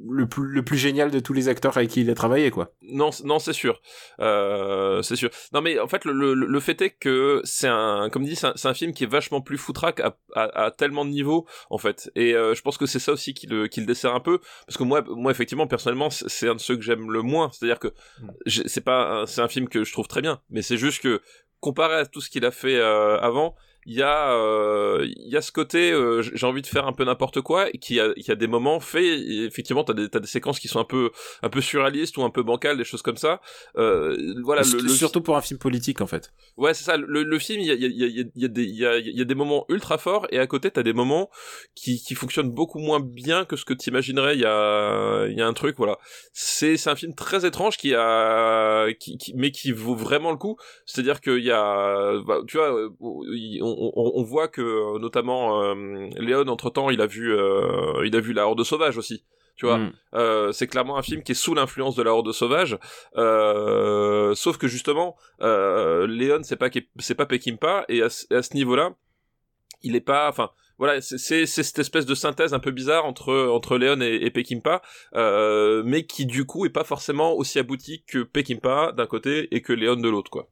le 0.09 0.27
plus 0.27 0.47
le 0.47 0.63
plus 0.63 0.77
génial 0.77 1.11
de 1.11 1.19
tous 1.19 1.33
les 1.33 1.47
acteurs 1.47 1.77
avec 1.77 1.89
qui 1.89 2.01
il 2.01 2.09
a 2.09 2.15
travaillé 2.15 2.51
quoi. 2.51 2.73
Non, 2.81 3.09
non, 3.23 3.39
c'est 3.39 3.53
sûr, 3.53 3.81
euh, 4.19 5.01
c'est 5.01 5.15
sûr. 5.15 5.29
Non, 5.53 5.61
mais 5.61 5.79
en 5.79 5.87
fait, 5.87 6.05
le, 6.05 6.13
le, 6.13 6.33
le 6.33 6.59
fait 6.59 6.81
est 6.81 6.91
que 6.91 7.41
c'est 7.43 7.67
un, 7.67 8.09
comme 8.11 8.23
dit, 8.23 8.35
c'est 8.35 8.47
un, 8.47 8.53
c'est 8.55 8.67
un 8.67 8.73
film 8.73 8.93
qui 8.93 9.03
est 9.03 9.07
vachement 9.07 9.41
plus 9.41 9.57
foutraque 9.57 9.99
à, 9.99 10.17
à, 10.35 10.65
à 10.65 10.71
tellement 10.71 11.05
de 11.05 11.09
niveaux, 11.11 11.45
en 11.69 11.77
fait. 11.77 12.11
Et 12.15 12.33
euh, 12.35 12.53
je 12.53 12.61
pense 12.61 12.77
que 12.77 12.85
c'est 12.85 12.99
ça 12.99 13.11
aussi 13.11 13.33
qui 13.33 13.47
le, 13.47 13.67
qui 13.67 13.79
le 13.79 13.85
dessert 13.85 14.13
un 14.13 14.19
peu, 14.19 14.39
parce 14.67 14.77
que 14.77 14.83
moi, 14.83 15.03
moi, 15.07 15.31
effectivement, 15.31 15.67
personnellement, 15.67 16.09
c'est 16.09 16.29
c'est 16.29 16.47
un 16.49 16.55
de 16.55 16.59
ceux 16.59 16.75
que 16.75 16.81
j'aime 16.81 17.11
le 17.11 17.21
moins. 17.21 17.49
C'est-à-dire 17.51 17.79
que 17.79 17.93
j'ai- 18.45 18.67
c'est 18.67 18.81
pas, 18.83 19.21
un- 19.21 19.25
c'est 19.25 19.41
un 19.41 19.47
film 19.47 19.69
que 19.69 19.83
je 19.83 19.91
trouve 19.93 20.07
très 20.07 20.21
bien, 20.21 20.41
mais 20.49 20.61
c'est 20.61 20.77
juste 20.77 21.01
que 21.01 21.21
comparé 21.59 21.95
à 21.95 22.05
tout 22.05 22.19
ce 22.21 22.29
qu'il 22.29 22.43
a 22.45 22.51
fait 22.51 22.75
euh, 22.75 23.17
avant. 23.19 23.55
Il 23.85 23.93
y 23.95 24.01
a, 24.01 24.33
euh, 24.33 25.05
il 25.05 25.31
y 25.31 25.37
a 25.37 25.41
ce 25.41 25.51
côté, 25.51 25.91
euh, 25.91 26.21
j'ai 26.21 26.45
envie 26.45 26.61
de 26.61 26.67
faire 26.67 26.87
un 26.87 26.93
peu 26.93 27.03
n'importe 27.03 27.41
quoi, 27.41 27.69
et 27.73 27.77
qui 27.77 27.99
a, 27.99 28.13
qui 28.13 28.31
a 28.31 28.35
des 28.35 28.47
moments 28.47 28.79
faits. 28.79 29.03
effectivement, 29.03 29.83
t'as 29.83 29.93
des, 29.93 30.09
t'as 30.09 30.19
des 30.19 30.27
séquences 30.27 30.59
qui 30.59 30.67
sont 30.67 30.79
un 30.79 30.85
peu, 30.85 31.11
un 31.41 31.49
peu 31.49 31.61
surréalistes 31.61 32.17
ou 32.17 32.23
un 32.23 32.29
peu 32.29 32.43
bancales, 32.43 32.77
des 32.77 32.83
choses 32.83 33.01
comme 33.01 33.17
ça. 33.17 33.41
Euh, 33.77 34.35
voilà, 34.43 34.61
le, 34.63 34.79
le- 34.81 34.89
Surtout 34.89 35.21
pour 35.21 35.35
un 35.37 35.41
film 35.41 35.59
politique 35.59 36.01
en 36.01 36.07
fait. 36.07 36.31
ouais, 36.57 36.73
c'est 36.73 36.83
ça. 36.83 36.97
Le, 36.97 37.23
le 37.23 37.39
film, 37.39 37.59
il 37.61 37.67
y 37.67 37.71
a, 37.71 37.73
il 37.73 37.81
y, 37.81 37.85
a, 37.85 38.07
il 38.07 38.31
y, 38.35 38.45
a, 38.45 38.47
des, 38.47 38.63
il 38.63 38.75
y, 38.75 38.85
a, 38.85 38.97
il 38.97 39.17
y 39.17 39.21
a 39.21 39.25
des 39.25 39.35
moments 39.35 39.65
ultra 39.69 39.97
forts 39.97 40.27
et 40.31 40.39
à 40.39 40.47
côté, 40.47 40.71
t'as 40.71 40.83
des 40.83 40.93
moments 40.93 41.29
qui, 41.75 42.01
qui 42.01 42.15
fonctionnent 42.15 42.51
beaucoup 42.51 42.79
moins 42.79 42.99
bien 42.99 43.45
que 43.45 43.55
ce 43.55 43.65
que 43.65 43.73
t'imaginerais. 43.73 44.35
Il 44.35 44.41
y 44.41 44.45
a, 44.45 45.25
il 45.27 45.37
y 45.37 45.41
a 45.41 45.47
un 45.47 45.53
truc, 45.53 45.75
voilà. 45.77 45.97
C'est, 46.31 46.77
c'est 46.77 46.89
un 46.89 46.95
film 46.95 47.13
très 47.15 47.45
étrange 47.45 47.77
qui 47.77 47.93
a, 47.95 48.87
qui, 48.99 49.17
qui, 49.17 49.33
mais 49.35 49.51
qui 49.51 49.71
vaut 49.71 49.95
vraiment 49.95 50.31
le 50.31 50.37
coup. 50.37 50.57
C'est-à-dire 50.85 51.19
qu'il 51.21 51.43
y 51.43 51.51
a, 51.51 52.19
bah, 52.25 52.39
tu 52.47 52.57
vois, 52.57 52.73
euh, 52.73 52.89
on, 53.77 53.91
on, 53.95 54.11
on 54.15 54.23
voit 54.23 54.47
que 54.47 54.61
euh, 54.61 54.99
notamment 54.99 55.61
euh, 55.63 56.09
Léon, 56.17 56.47
entre 56.47 56.69
temps, 56.69 56.89
il 56.89 57.01
a 57.01 57.07
vu, 57.07 57.33
euh, 57.33 58.05
il 58.05 58.15
a 58.15 58.19
vu 58.19 58.33
la 58.33 58.47
Horde 58.47 58.63
sauvage 58.63 58.97
aussi. 58.97 59.23
Tu 59.55 59.67
vois, 59.67 59.77
Mm. 59.77 59.93
euh, 60.15 60.51
c'est 60.51 60.65
clairement 60.67 60.97
un 60.97 61.03
film 61.03 61.21
qui 61.21 61.33
est 61.33 61.35
sous 61.35 61.53
l'influence 61.53 61.95
de 61.95 62.01
la 62.01 62.11
Horde 62.11 62.31
sauvage. 62.31 62.77
Euh, 63.17 64.33
sauf 64.35 64.57
que 64.57 64.67
justement, 64.67 65.15
euh, 65.41 66.07
Léon, 66.07 66.39
c'est 66.43 66.55
pas 66.55 66.69
c'est 66.99 67.15
pas 67.15 67.25
Peckinpah 67.25 67.85
et 67.89 68.01
à, 68.01 68.09
ce- 68.09 68.31
à 68.33 68.41
ce 68.41 68.53
niveau-là, 68.55 68.95
il 69.83 69.95
est 69.95 70.01
pas, 70.01 70.27
enfin. 70.29 70.49
Voilà, 70.79 71.01
c'est 71.01 71.45
cette 71.45 71.77
espèce 71.79 72.07
de 72.07 72.15
synthèse 72.15 72.53
un 72.55 72.59
peu 72.59 72.71
bizarre 72.71 73.05
entre 73.05 73.31
entre 73.49 73.77
Léon 73.77 74.01
et, 74.01 74.15
et 74.25 74.31
Peckinpah, 74.31 74.81
euh, 75.15 75.83
mais 75.85 76.03
qui 76.07 76.25
du 76.25 76.45
coup 76.45 76.65
est 76.65 76.71
pas 76.71 76.83
forcément 76.83 77.33
aussi 77.33 77.59
abouti 77.59 78.03
que 78.07 78.23
Peckinpah 78.23 78.91
d'un 78.91 79.05
côté 79.05 79.55
et 79.55 79.61
que 79.61 79.71
Léon 79.71 79.97
de 79.97 80.09
l'autre, 80.09 80.31
quoi. 80.31 80.47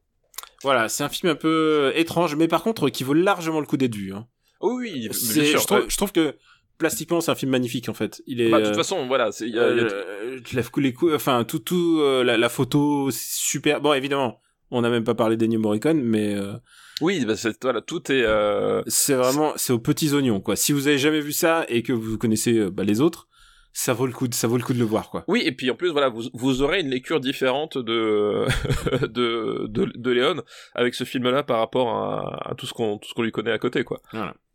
Voilà, 0.63 0.89
c'est 0.89 1.03
un 1.03 1.09
film 1.09 1.31
un 1.31 1.35
peu 1.35 1.91
étrange, 1.95 2.35
mais 2.35 2.47
par 2.47 2.63
contre 2.63 2.89
qui 2.89 3.03
vaut 3.03 3.13
largement 3.13 3.59
le 3.59 3.65
coup 3.65 3.77
d'être 3.77 3.95
vu. 3.95 4.13
Hein. 4.13 4.27
Oui, 4.61 4.91
oui, 4.93 4.99
bien 4.99 5.11
C'est- 5.13 5.45
sûr. 5.45 5.59
je, 5.59 5.65
trouve, 5.65 5.79
ouais. 5.79 5.85
je 5.89 5.97
trouve 5.97 6.11
que 6.11 6.35
plastiquement 6.77 7.21
c'est 7.21 7.31
un 7.31 7.35
film 7.35 7.51
magnifique 7.51 7.89
en 7.89 7.93
fait. 7.93 8.21
Il 8.27 8.41
est 8.41 8.49
Bah, 8.49 8.59
de 8.59 8.65
toute 8.65 8.73
euh, 8.73 8.77
façon, 8.77 9.07
voilà, 9.07 9.31
c'est 9.31 9.47
il 9.47 9.55
y 9.55 9.59
a- 9.59 9.63
a- 9.63 9.65
euh, 9.65 10.39
les 10.77 10.93
coups, 10.93 11.13
enfin 11.15 11.43
tout 11.43 11.59
tout 11.59 11.99
euh, 12.01 12.23
la, 12.23 12.37
la 12.37 12.49
photo 12.49 13.09
super. 13.11 13.81
Bon 13.81 13.93
évidemment, 13.93 14.39
on 14.71 14.81
n'a 14.81 14.89
même 14.89 15.03
pas 15.03 15.15
parlé 15.15 15.35
d'Ennio 15.37 15.59
Morricone, 15.59 16.01
mais 16.01 16.35
euh, 16.35 16.53
oui, 17.01 17.25
bah, 17.25 17.35
c'est 17.35 17.59
voilà, 17.63 17.81
tout 17.81 18.11
est 18.11 18.23
euh, 18.23 18.83
c'est 18.87 19.15
vraiment 19.15 19.53
c'est 19.55 19.73
aux 19.73 19.79
petits 19.79 20.13
oignons 20.13 20.41
quoi. 20.41 20.55
Si 20.55 20.71
vous 20.73 20.87
avez 20.87 20.97
jamais 20.99 21.21
vu 21.21 21.31
ça 21.33 21.65
et 21.69 21.81
que 21.83 21.93
vous 21.93 22.17
connaissez 22.17 22.57
euh, 22.57 22.69
bah, 22.71 22.83
les 22.83 23.01
autres, 23.01 23.27
ça 23.73 23.93
vaut 23.93 24.05
le 24.05 24.13
coup 24.13 24.27
de, 24.27 24.33
ça 24.33 24.47
vaut 24.47 24.57
le 24.57 24.63
coup 24.63 24.73
de 24.73 24.79
le 24.79 24.85
voir 24.85 25.09
quoi. 25.09 25.23
Oui, 25.27 25.41
et 25.45 25.51
puis 25.51 25.69
en 25.71 25.75
plus, 25.75 25.89
voilà, 25.89 26.09
vous, 26.09 26.23
vous 26.33 26.61
aurez 26.61 26.81
une 26.81 26.89
lecture 26.89 27.19
différente 27.19 27.77
de 27.77 28.45
de, 29.07 29.67
de, 29.67 29.91
de 29.95 30.11
Léon 30.11 30.41
avec 30.75 30.93
ce 30.95 31.03
film-là 31.03 31.43
par 31.43 31.59
rapport 31.59 31.89
à, 31.89 32.51
à 32.51 32.55
tout 32.55 32.65
ce 32.65 32.73
qu'on 32.73 32.97
tout 32.97 33.07
ce 33.09 33.13
qu'on 33.13 33.23
lui 33.23 33.31
connaît 33.31 33.51
à 33.51 33.59
côté, 33.59 33.83
quoi. 33.83 34.01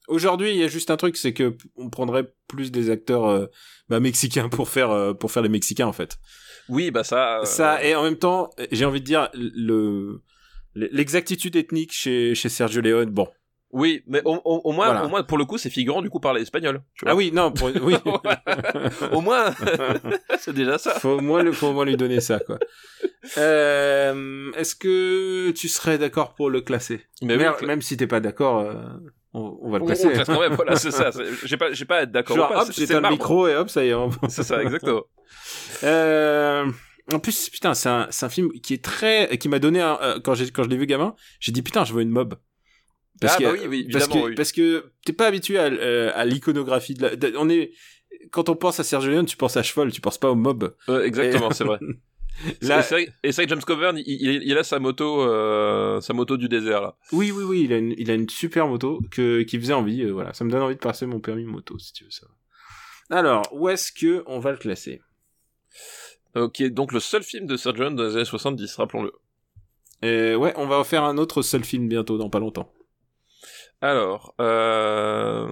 Aujourd'hui, 0.08 0.50
il 0.50 0.56
y 0.56 0.62
a 0.62 0.68
juste 0.68 0.90
un 0.92 0.96
truc, 0.96 1.16
c'est 1.16 1.32
que 1.32 1.56
on 1.76 1.90
prendrait 1.90 2.32
plus 2.46 2.70
des 2.70 2.90
acteurs 2.90 3.24
euh, 3.26 3.46
bah, 3.88 3.98
mexicains 3.98 4.48
pour 4.48 4.68
faire 4.68 4.90
euh, 4.92 5.14
pour 5.14 5.32
faire 5.32 5.42
les 5.42 5.48
Mexicains 5.48 5.88
en 5.88 5.92
fait. 5.92 6.18
Oui, 6.68 6.90
bah 6.92 7.02
ça. 7.02 7.40
euh, 7.40 7.44
Ça 7.44 7.84
et 7.84 7.94
en 7.96 8.04
même 8.04 8.16
temps, 8.18 8.50
j'ai 8.70 8.84
envie 8.84 9.00
de 9.00 9.04
dire 9.06 9.28
le 9.34 10.20
l'exactitude 10.74 11.56
ethnique 11.56 11.92
chez 11.92 12.34
chez 12.34 12.48
Sergio 12.48 12.80
Leone. 12.82 13.10
Bon. 13.10 13.28
Oui, 13.78 14.02
mais 14.06 14.22
au, 14.24 14.36
au, 14.42 14.60
au 14.64 14.72
moins, 14.72 14.86
Voilà. 14.86 15.04
au 15.04 15.08
moins 15.10 15.22
pour 15.22 15.36
le 15.36 15.44
coup, 15.44 15.58
c'est 15.58 15.68
figurant 15.68 16.00
du 16.00 16.08
coup 16.08 16.18
parler 16.18 16.40
espagnol. 16.40 16.80
tu 16.94 17.04
vois. 17.04 17.12
Ah 17.12 17.14
oui, 17.14 17.30
non, 17.30 17.52
pour, 17.52 17.68
oui. 17.82 17.94
au 19.12 19.20
moins, 19.20 19.54
c'est 20.38 20.54
déjà 20.54 20.78
ça. 20.78 20.94
faut 20.98 21.18
au 21.18 21.20
moins 21.20 21.42
le- 21.42 21.52
faut 21.52 21.66
au 21.68 21.72
moins 21.74 21.84
lui 21.84 21.96
donner 21.98 22.20
ça 22.20 22.38
quoi. 22.40 22.58
Euh, 23.36 24.50
Est-ce 24.56 24.74
que 24.74 25.50
tu 25.50 25.68
serais 25.68 25.98
d'accord 25.98 26.34
pour 26.34 26.48
le 26.48 26.60
classer? 26.62 27.02
Mais 27.22 27.34
oui, 27.36 27.42
même, 27.42 27.52
cla- 27.52 27.66
même 27.66 27.82
si 27.82 27.96
t'es 27.98 28.06
pas 28.06 28.20
d'accord, 28.20 28.60
euh, 28.60 28.74
on, 29.34 29.58
on 29.60 29.70
va 29.70 29.78
le 29.78 29.84
on- 29.84 29.86
classer. 29.86 30.06
on 30.06 30.10
classe 30.12 30.26
quand 30.26 30.40
même, 30.40 30.54
voilà, 30.54 30.76
c'est 30.76 30.90
ça. 30.90 31.10
J'ai 31.44 31.56
pas, 31.58 31.70
j'ai 31.72 31.84
pas 31.84 31.98
à 31.98 32.02
être 32.02 32.12
d'accord. 32.12 32.36
Genre 32.36 32.52
hop, 32.56 32.68
j'éteins 32.72 33.00
le 33.02 33.10
micro 33.10 33.46
et 33.46 33.56
hop, 33.56 33.68
ça 33.68 33.84
y 33.84 33.88
est. 33.88 33.94
on- 33.94 34.10
C'est 34.28 34.42
ça, 34.42 34.62
exactement. 34.62 35.02
Euh, 35.84 36.64
en 37.12 37.18
plus, 37.18 37.50
putain, 37.50 37.74
c'est 37.74 37.88
un, 37.88 38.28
film 38.30 38.50
qui 38.62 38.74
est 38.74 38.82
très, 38.82 39.36
qui 39.38 39.48
m'a 39.48 39.58
donné, 39.58 39.80
un- 39.80 39.98
euh, 40.02 40.20
quand 40.24 40.34
j'ai, 40.34 40.50
quand 40.50 40.62
je 40.64 40.68
l'ai 40.68 40.76
vu 40.76 40.86
gamin, 40.86 41.14
j'ai 41.40 41.52
dit 41.52 41.62
putain, 41.62 41.84
je 41.84 41.92
veux 41.92 42.02
une 42.02 42.10
mob. 42.10 42.36
Ah, 43.22 43.36
bah 43.40 43.50
oui, 43.52 43.60
oui, 43.68 43.84
parce 43.90 44.04
évidemment, 44.04 44.22
que, 44.24 44.28
oui. 44.30 44.34
parce 44.34 44.52
que 44.52 44.92
t'es 45.04 45.12
pas 45.12 45.26
habitué 45.26 45.58
à, 45.58 45.64
euh, 45.64 46.12
à 46.14 46.24
l'iconographie 46.24 46.94
de, 46.94 47.02
la, 47.02 47.16
de- 47.16 47.34
on 47.38 47.48
est, 47.48 47.72
quand 48.30 48.48
on 48.48 48.56
pense 48.56 48.78
à 48.80 48.84
Sergio 48.84 49.10
Leone, 49.10 49.26
tu 49.26 49.36
penses 49.36 49.56
à 49.56 49.62
cheval, 49.62 49.90
tu 49.92 50.00
penses 50.00 50.18
pas 50.18 50.30
au 50.30 50.34
mob. 50.34 50.74
Ouais, 50.88 51.06
exactement, 51.06 51.50
c'est 51.50 51.64
vrai. 51.64 51.78
Là- 52.60 52.80
Et 52.80 52.82
c'est 52.82 52.94
vrai- 53.32 53.46
que 53.46 53.48
James 53.48 53.62
Coburn, 53.66 53.96
il, 54.04 54.58
a 54.58 54.62
sa 54.62 54.78
moto, 54.78 55.22
euh, 55.22 56.00
sa 56.02 56.12
moto 56.12 56.36
du 56.36 56.48
désert 56.50 56.82
là. 56.82 56.96
Oui, 57.12 57.30
oui, 57.30 57.44
oui, 57.44 57.62
il 57.64 57.72
a 57.72 57.78
une, 57.78 57.94
il 57.96 58.10
a 58.10 58.14
une 58.14 58.28
super 58.28 58.66
moto 58.68 59.00
que, 59.10 59.40
qui 59.42 59.58
faisait 59.58 59.72
envie, 59.72 60.02
euh, 60.02 60.10
voilà. 60.12 60.34
Ça 60.34 60.44
me 60.44 60.50
donne 60.50 60.60
envie 60.60 60.74
de 60.74 60.80
passer 60.80 61.06
mon 61.06 61.18
permis 61.20 61.44
moto, 61.44 61.78
si 61.78 61.94
tu 61.94 62.04
veux 62.04 62.10
ça. 62.10 62.26
Alors, 63.08 63.48
où 63.52 63.70
est-ce 63.70 63.90
que 63.92 64.22
on 64.26 64.38
va 64.40 64.50
le 64.50 64.58
classer? 64.58 65.00
Ok, 66.34 66.62
donc 66.64 66.92
le 66.92 67.00
seul 67.00 67.22
film 67.22 67.46
de 67.46 67.56
Sergio 67.56 67.84
Leone 67.84 67.96
dans 67.96 68.04
les 68.04 68.16
années 68.16 68.24
70, 68.26 68.76
rappelons-le. 68.76 69.12
Euh, 70.04 70.34
ouais, 70.34 70.52
on 70.56 70.66
va 70.66 70.78
en 70.78 70.84
faire 70.84 71.04
un 71.04 71.16
autre 71.16 71.40
seul 71.40 71.64
film 71.64 71.88
bientôt, 71.88 72.18
dans 72.18 72.28
pas 72.28 72.38
longtemps. 72.40 72.70
Alors, 73.82 74.34
euh... 74.40 75.48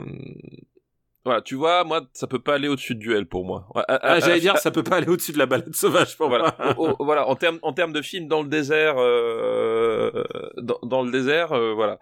voilà, 1.25 1.41
tu 1.43 1.55
vois, 1.55 1.85
moi, 1.85 2.03
ça 2.13 2.27
peut 2.27 2.39
pas 2.39 2.55
aller 2.55 2.69
au-dessus 2.69 2.95
de 2.95 3.01
duel 3.01 3.27
pour 3.27 3.45
moi. 3.45 3.67
Ouais, 3.75 3.83
à- 3.89 3.95
Ah, 4.03 4.13
à- 4.15 4.21
j'allais 4.21 4.35
à- 4.37 4.41
dire, 4.41 4.57
ça 4.59 4.71
peut 4.71 4.83
pas 4.83 4.97
aller 4.97 5.09
au-dessus 5.09 5.33
de 5.33 5.39
la 5.39 5.47
balade 5.47 5.75
sauvage 5.75 6.17
pour 6.17 6.29
voilà, 6.29 6.57
moi. 6.77 6.97
voilà, 7.01 7.27
en 7.29 7.37
termes 7.37 7.59
en 7.63 7.73
termes 7.73 7.93
de 7.93 8.03
film 8.03 8.27
dans 8.29 8.43
le 8.43 8.49
désert, 8.49 8.95
euh, 8.99 10.25
dans, 10.57 10.79
dans 10.83 11.03
le 11.03 11.11
désert, 11.11 11.53
euh, 11.53 11.75
voilà. 11.75 11.99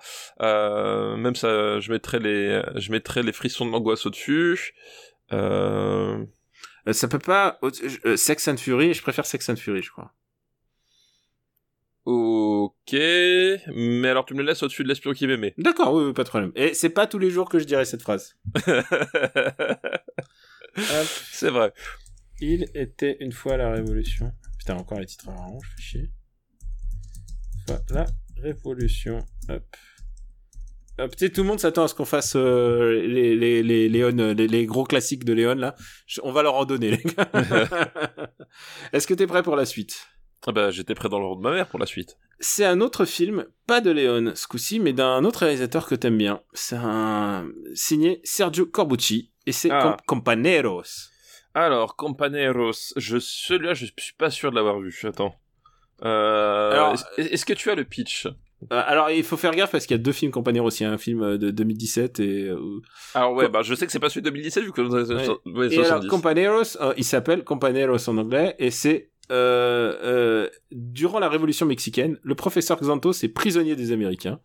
Même 1.17 1.35
ça, 1.35 1.81
je 1.81 1.91
mettrais 1.93 2.19
les, 2.21 2.63
je 2.77 2.93
mettrais 2.93 3.23
les 3.23 3.33
frissons 3.33 3.67
de 3.67 3.71
l'angoisse 3.73 4.07
au-dessus. 4.07 4.75
Euh, 5.33 6.25
ça 6.93 7.09
peut 7.09 7.19
pas. 7.19 7.59
Sex 8.17 8.49
and 8.49 8.57
Fury, 8.59 8.95
je 8.95 9.03
préfère 9.03 9.27
Sex 9.27 9.49
and 9.49 9.57
Fury, 9.57 9.83
je 9.83 9.91
crois. 9.91 10.13
Ok, 12.05 12.93
mais 12.93 14.09
alors 14.09 14.25
tu 14.25 14.35
me 14.35 14.41
le 14.41 14.47
laisses 14.47 14.63
au-dessus 14.63 14.83
de 14.83 14.89
l'espion 14.89 15.13
qui 15.13 15.27
m'aimait. 15.27 15.55
D'accord, 15.59 15.95
oui, 15.95 16.05
oui, 16.05 16.13
pas 16.13 16.25
de 16.25 16.29
problème. 16.29 16.53
Et 16.57 16.75
c'est 16.75 16.91
pas 16.91 17.07
tous 17.07 17.19
les 17.19 17.31
jours 17.31 17.49
que 17.49 17.59
je 17.59 17.65
dirais 17.65 17.85
cette 17.85 18.03
phrase. 18.03 18.37
C'est 21.33 21.51
vrai. 21.51 21.73
Il 22.41 22.67
était 22.75 23.17
une 23.21 23.33
fois 23.33 23.57
la 23.57 23.71
Révolution. 23.71 24.33
Putain, 24.59 24.77
encore 24.77 24.99
les 25.01 25.07
titres 25.07 25.27
marrons, 25.31 25.59
je 25.63 25.69
fais 25.77 25.83
chier. 25.83 26.11
Fois 27.67 27.81
la 27.91 28.07
Révolution. 28.43 29.19
Hop. 29.49 29.65
Hop, 30.99 31.17
tu 31.17 31.27
sais, 31.27 31.33
tout 31.33 31.43
le 31.43 31.49
monde 31.49 31.61
s'attend 31.61 31.85
à 31.85 31.89
ce 31.89 31.95
qu'on 31.95 32.05
fasse 32.05 32.35
euh, 32.37 33.03
les, 33.07 33.35
les, 33.35 33.63
les, 33.63 33.89
Léon, 33.89 34.35
les, 34.35 34.47
les 34.47 34.67
gros 34.67 34.85
classiques 34.85 35.25
de 35.25 35.33
Léon, 35.33 35.55
là. 35.55 35.75
Je- 36.07 36.21
on 36.23 36.33
va 36.33 36.43
leur 36.43 36.55
en 36.55 36.65
donner, 36.65 36.91
les 36.91 37.03
gars. 37.03 37.31
Est-ce 38.93 39.07
que 39.07 39.15
t'es 39.15 39.27
prêt 39.27 39.43
pour 39.43 39.57
la 39.57 39.65
suite? 39.65 40.07
Ah 40.47 40.53
bah, 40.53 40.71
j'étais 40.71 40.95
prêt 40.95 41.09
dans 41.09 41.19
le 41.21 41.27
rôle 41.27 41.39
de 41.39 41.43
ma 41.43 41.53
mère 41.53 41.69
pour 41.69 41.79
la 41.79 41.87
suite. 41.87 42.17
C'est 42.41 42.65
un 42.65 42.81
autre 42.81 43.05
film, 43.05 43.47
pas 43.69 43.81
de 43.81 43.91
Léon 43.93 44.33
ce 44.35 44.49
coup-ci, 44.49 44.81
mais 44.81 44.93
d'un 44.93 45.25
autre 45.25 45.41
réalisateur 45.41 45.87
que 45.87 45.95
t'aimes 45.95 46.19
bien. 46.19 46.41
C'est 46.53 46.77
un 46.77 47.47
signé 47.75 48.21
Sergio 48.25 48.67
Corbucci 48.67 49.31
et 49.47 49.53
c'est 49.53 49.71
Ah. 49.71 49.83
Com- 49.83 49.97
Companeros. 50.19 50.83
Alors, 51.55 51.95
Companeros, 51.97 52.95
je, 52.97 53.19
celui-là, 53.21 53.75
je 53.75 53.87
suis 53.99 54.15
pas 54.19 54.31
sûr 54.31 54.51
de 54.51 54.57
l'avoir 54.57 54.81
vu. 54.81 54.99
Attends. 55.05 55.37
Euh, 56.05 56.95
est-ce, 57.17 57.45
que 57.45 57.53
tu 57.53 57.71
as 57.71 57.75
le 57.77 57.85
pitch? 57.85 58.27
Euh, 58.73 58.83
alors 58.87 59.11
il 59.11 59.23
faut 59.25 59.37
faire 59.37 59.53
gaffe 59.55 59.73
parce 59.73 59.87
qu'il 59.87 59.97
y 59.97 60.01
a 60.01 60.03
deux 60.03 60.13
films 60.13 60.33
Companeros. 60.33 60.71
Il 60.71 60.83
y 60.83 60.87
a 60.87 60.91
un 60.91 60.99
film 60.99 61.23
euh, 61.23 61.39
de 61.39 61.51
2017 61.51 62.21
et 62.21 62.49
euh, 62.49 62.81
Alors 63.15 63.33
ouais, 63.35 63.49
bah 63.49 63.63
je 63.63 63.75
sais 63.75 63.87
que 63.87 63.93
c'est 63.93 63.99
pas 64.01 64.09
celui 64.09 64.23
de 64.23 64.31
2017 64.31 64.65
vu 64.65 64.73
que 64.73 64.81
Ouais. 64.83 65.29
ouais, 65.53 65.67
Et 65.73 65.75
alors, 65.79 65.87
70. 66.03 66.09
Companeros, 66.09 66.77
euh, 66.81 66.95
il 66.97 67.05
s'appelle 67.05 67.45
Companeros 67.45 68.09
en 68.09 68.19
anglais, 68.19 68.57
et 68.59 68.71
c'est 68.71 69.12
euh, 69.33 69.95
euh, 70.05 70.51
durant 70.71 71.19
la 71.19 71.29
Révolution 71.29 71.67
mexicaine, 71.67 72.19
le 72.23 72.35
professeur 72.35 72.79
Xantos 72.81 73.13
est 73.25 73.29
prisonnier 73.29 73.75
des 73.75 73.91
Américains. 73.93 74.41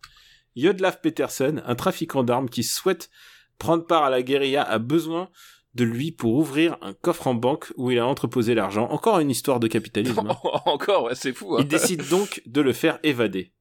Yodlav 0.56 1.00
Peterson, 1.00 1.60
un 1.64 1.74
trafiquant 1.74 2.24
d'armes 2.24 2.48
qui 2.48 2.62
souhaite 2.64 3.10
prendre 3.58 3.86
part 3.86 4.04
à 4.04 4.10
la 4.10 4.22
guérilla, 4.22 4.62
a 4.62 4.78
besoin 4.78 5.28
de 5.74 5.84
lui 5.84 6.10
pour 6.10 6.34
ouvrir 6.34 6.76
un 6.80 6.92
coffre 6.94 7.26
en 7.28 7.34
banque 7.34 7.72
où 7.76 7.90
il 7.90 7.98
a 7.98 8.06
entreposé 8.06 8.54
l'argent. 8.54 8.88
Encore 8.90 9.20
une 9.20 9.30
histoire 9.30 9.60
de 9.60 9.68
capitalisme. 9.68 10.26
hein. 10.28 10.36
Encore, 10.64 11.04
ouais, 11.04 11.14
c'est 11.14 11.32
fou. 11.32 11.54
hein. 11.54 11.58
Il 11.60 11.68
décide 11.68 12.08
donc 12.08 12.42
de 12.46 12.60
le 12.60 12.72
faire 12.72 12.98
évader. 13.04 13.52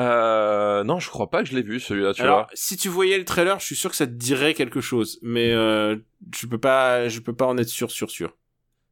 Euh, 0.00 0.82
non, 0.84 0.98
je 0.98 1.08
crois 1.08 1.30
pas 1.30 1.42
que 1.42 1.48
je 1.48 1.54
l'ai 1.54 1.62
vu 1.62 1.78
celui-là, 1.80 2.14
tu 2.14 2.22
Alors, 2.22 2.38
vois. 2.38 2.46
si 2.54 2.76
tu 2.76 2.88
voyais 2.88 3.16
le 3.18 3.24
trailer, 3.24 3.60
je 3.60 3.64
suis 3.66 3.76
sûr 3.76 3.90
que 3.90 3.96
ça 3.96 4.06
te 4.06 4.12
dirait 4.12 4.54
quelque 4.54 4.80
chose, 4.80 5.18
mais 5.22 5.52
euh, 5.52 5.96
je 6.34 6.46
peux 6.46 6.58
pas, 6.58 7.08
je 7.08 7.20
peux 7.20 7.34
pas 7.34 7.46
en 7.46 7.56
être 7.58 7.68
sûr, 7.68 7.90
sûr, 7.90 8.10
sûr. 8.10 8.36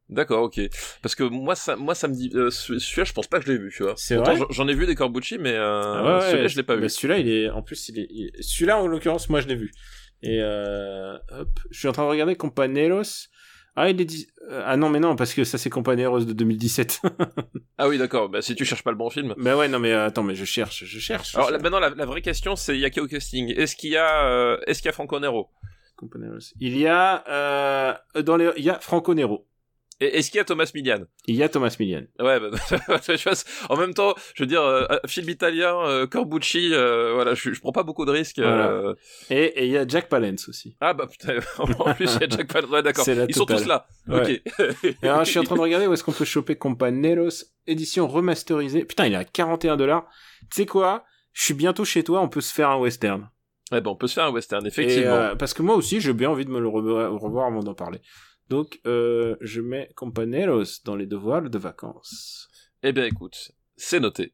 D'accord, 0.09 0.43
ok. 0.43 0.59
Parce 1.01 1.15
que 1.15 1.23
moi, 1.23 1.55
ça, 1.55 1.75
moi, 1.75 1.95
ça 1.95 2.07
me 2.07 2.13
dit, 2.13 2.29
euh, 2.35 2.51
ce- 2.51 2.77
celui-là, 2.77 3.05
je 3.05 3.13
pense 3.13 3.27
pas 3.27 3.39
que 3.39 3.45
je 3.45 3.51
l'ai 3.53 3.57
vu, 3.57 3.71
tu 3.75 3.83
vois. 3.83 3.93
C'est 3.97 4.15
vrai 4.15 4.35
j'en- 4.49 4.67
ai 4.67 4.73
vu 4.73 4.85
des 4.85 4.95
Corbucci, 4.95 5.37
mais 5.39 5.53
euh, 5.53 5.93
Ah 5.95 6.17
ouais, 6.19 6.29
celui-là, 6.31 6.47
je 6.47 6.55
l'ai 6.57 6.63
pas 6.63 6.75
bah, 6.75 6.81
vu. 6.81 6.89
Celui-là, 6.89 7.17
il 7.19 7.29
est, 7.29 7.49
en 7.49 7.61
plus, 7.61 7.89
il 7.89 7.99
est, 7.99 8.07
il- 8.09 8.31
celui-là, 8.41 8.77
en 8.79 8.87
l'occurrence, 8.87 9.29
moi, 9.29 9.39
je 9.41 9.47
l'ai 9.47 9.55
vu. 9.55 9.71
Et, 10.21 10.39
euh, 10.41 11.15
hop, 11.31 11.49
je 11.71 11.79
suis 11.79 11.87
en 11.87 11.91
train 11.93 12.03
de 12.03 12.09
regarder 12.09 12.35
Companeros. 12.35 13.27
Ah, 13.75 13.89
il 13.89 13.99
est 13.99 14.05
dit, 14.05 14.27
ah 14.51 14.77
non, 14.77 14.89
mais 14.89 14.99
non, 14.99 15.15
parce 15.15 15.33
que 15.33 15.43
ça, 15.43 15.57
c'est 15.57 15.69
Companeros 15.71 16.19
de 16.25 16.33
2017. 16.33 17.01
Ah 17.79 17.87
oui, 17.87 17.97
d'accord. 17.97 18.29
Bah, 18.29 18.41
si 18.43 18.53
tu 18.55 18.65
cherches 18.65 18.83
pas 18.83 18.91
le 18.91 18.97
bon 18.97 19.09
film. 19.09 19.33
bah 19.37 19.57
ouais, 19.57 19.67
non, 19.67 19.79
mais 19.79 19.91
attends, 19.93 20.21
mais 20.21 20.35
je 20.35 20.45
cherche, 20.45 20.83
je 20.85 20.99
cherche. 20.99 21.33
Alors 21.35 21.49
maintenant, 21.51 21.79
la, 21.79 21.89
la 21.89 22.05
vraie 22.05 22.21
question, 22.21 22.55
c'est 22.55 22.75
il 22.75 22.79
y 22.81 22.85
a 22.85 22.91
qui 22.91 22.99
au 22.99 23.07
casting 23.07 23.51
Est-ce 23.57 23.75
qu'il 23.75 23.89
y 23.89 23.97
a, 23.97 24.59
est-ce 24.67 24.79
qu'il 24.81 24.85
y 24.87 24.89
a 24.89 24.93
Franco 24.93 25.19
Nero? 25.19 25.49
Companeros. 25.95 26.53
Il 26.59 26.77
y 26.77 26.85
a, 26.87 27.99
dans 28.23 28.37
les, 28.37 28.51
il 28.57 28.63
y 28.63 28.69
a 28.69 28.79
Franco 28.79 29.13
Nero. 29.15 29.47
Et 29.99 30.17
est-ce 30.17 30.31
qu'il 30.31 30.37
y 30.39 30.41
a 30.41 30.43
Thomas 30.43 30.69
Millian? 30.73 31.03
Il 31.27 31.35
y 31.35 31.43
a 31.43 31.49
Thomas 31.49 31.75
Millian. 31.79 32.01
Ouais, 32.19 32.39
bah, 32.39 32.49
en 33.69 33.77
même 33.77 33.93
temps, 33.93 34.15
je 34.35 34.43
veux 34.43 34.47
dire, 34.47 34.61
euh, 34.63 34.85
film 35.07 35.29
italien, 35.29 35.75
euh, 35.85 36.07
Corbucci, 36.07 36.71
euh, 36.73 37.13
voilà, 37.13 37.35
je, 37.35 37.53
je 37.53 37.59
prends 37.61 37.71
pas 37.71 37.83
beaucoup 37.83 38.03
de 38.05 38.11
risques. 38.11 38.39
euh. 38.39 38.95
Et, 39.29 39.43
et 39.43 39.65
il 39.65 39.71
y 39.71 39.77
a 39.77 39.87
Jack 39.87 40.09
Palance 40.09 40.49
aussi. 40.49 40.75
Ah 40.81 40.93
bah 40.93 41.07
putain, 41.07 41.35
en 41.59 41.93
plus 41.93 42.13
il 42.15 42.21
y 42.21 42.23
a 42.23 42.27
Jack 42.29 42.51
Palance, 42.51 42.69
ouais, 42.71 42.81
d'accord. 42.83 43.05
Ils 43.29 43.35
sont 43.35 43.45
tous 43.45 43.65
là. 43.65 43.87
Ouais. 44.07 44.41
Ok. 44.59 44.95
Et 45.03 45.07
alors, 45.07 45.23
je 45.25 45.29
suis 45.29 45.39
en 45.39 45.43
train 45.43 45.55
de 45.55 45.61
regarder 45.61 45.87
où 45.87 45.93
est-ce 45.93 46.03
qu'on 46.03 46.11
peut 46.11 46.25
choper 46.25 46.55
Companeros 46.55 47.29
édition 47.67 48.07
remasterisée. 48.07 48.83
Putain, 48.85 49.05
il 49.05 49.13
est 49.13 49.17
à 49.17 49.23
41 49.25 49.77
dollars. 49.77 50.05
Tu 50.51 50.57
sais 50.61 50.65
quoi? 50.65 51.05
Je 51.33 51.43
suis 51.43 51.53
bientôt 51.53 51.85
chez 51.85 52.03
toi, 52.03 52.19
on 52.21 52.29
peut 52.29 52.41
se 52.41 52.53
faire 52.53 52.69
un 52.69 52.77
western. 52.77 53.29
Ouais, 53.71 53.79
bon, 53.81 53.91
on 53.91 53.95
peut 53.95 54.07
se 54.07 54.15
faire 54.15 54.25
un 54.25 54.31
western, 54.31 54.65
effectivement. 54.67 55.35
parce 55.37 55.53
que 55.53 55.61
moi 55.61 55.75
aussi, 55.75 55.99
j'ai 56.01 56.13
bien 56.13 56.29
envie 56.29 56.45
de 56.45 56.51
me 56.51 56.59
le 56.59 56.67
re- 56.67 57.17
revoir 57.17 57.47
avant 57.47 57.61
d'en 57.61 57.73
parler. 57.73 57.99
Donc, 58.53 58.79
euh, 58.85 59.35
je 59.41 59.61
mets 59.61 59.89
Companeros 59.95 60.81
dans 60.85 60.95
les 60.95 61.07
devoirs 61.07 61.49
de 61.49 61.57
vacances. 61.57 62.47
Eh 62.83 62.91
bien, 62.91 63.05
écoute, 63.05 63.51
c'est 63.77 63.99
noté. 63.99 64.33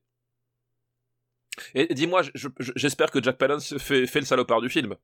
Et 1.74 1.94
dis-moi, 1.94 2.22
je- 2.36 2.48
je- 2.60 2.72
j'espère 2.76 3.12
que 3.12 3.24
Jack 3.24 3.38
Palance 3.38 3.78
fait, 3.78 4.08
fait 4.08 4.20
le 4.20 4.26
salopard 4.26 4.60
du 4.60 4.70
film. 4.70 4.96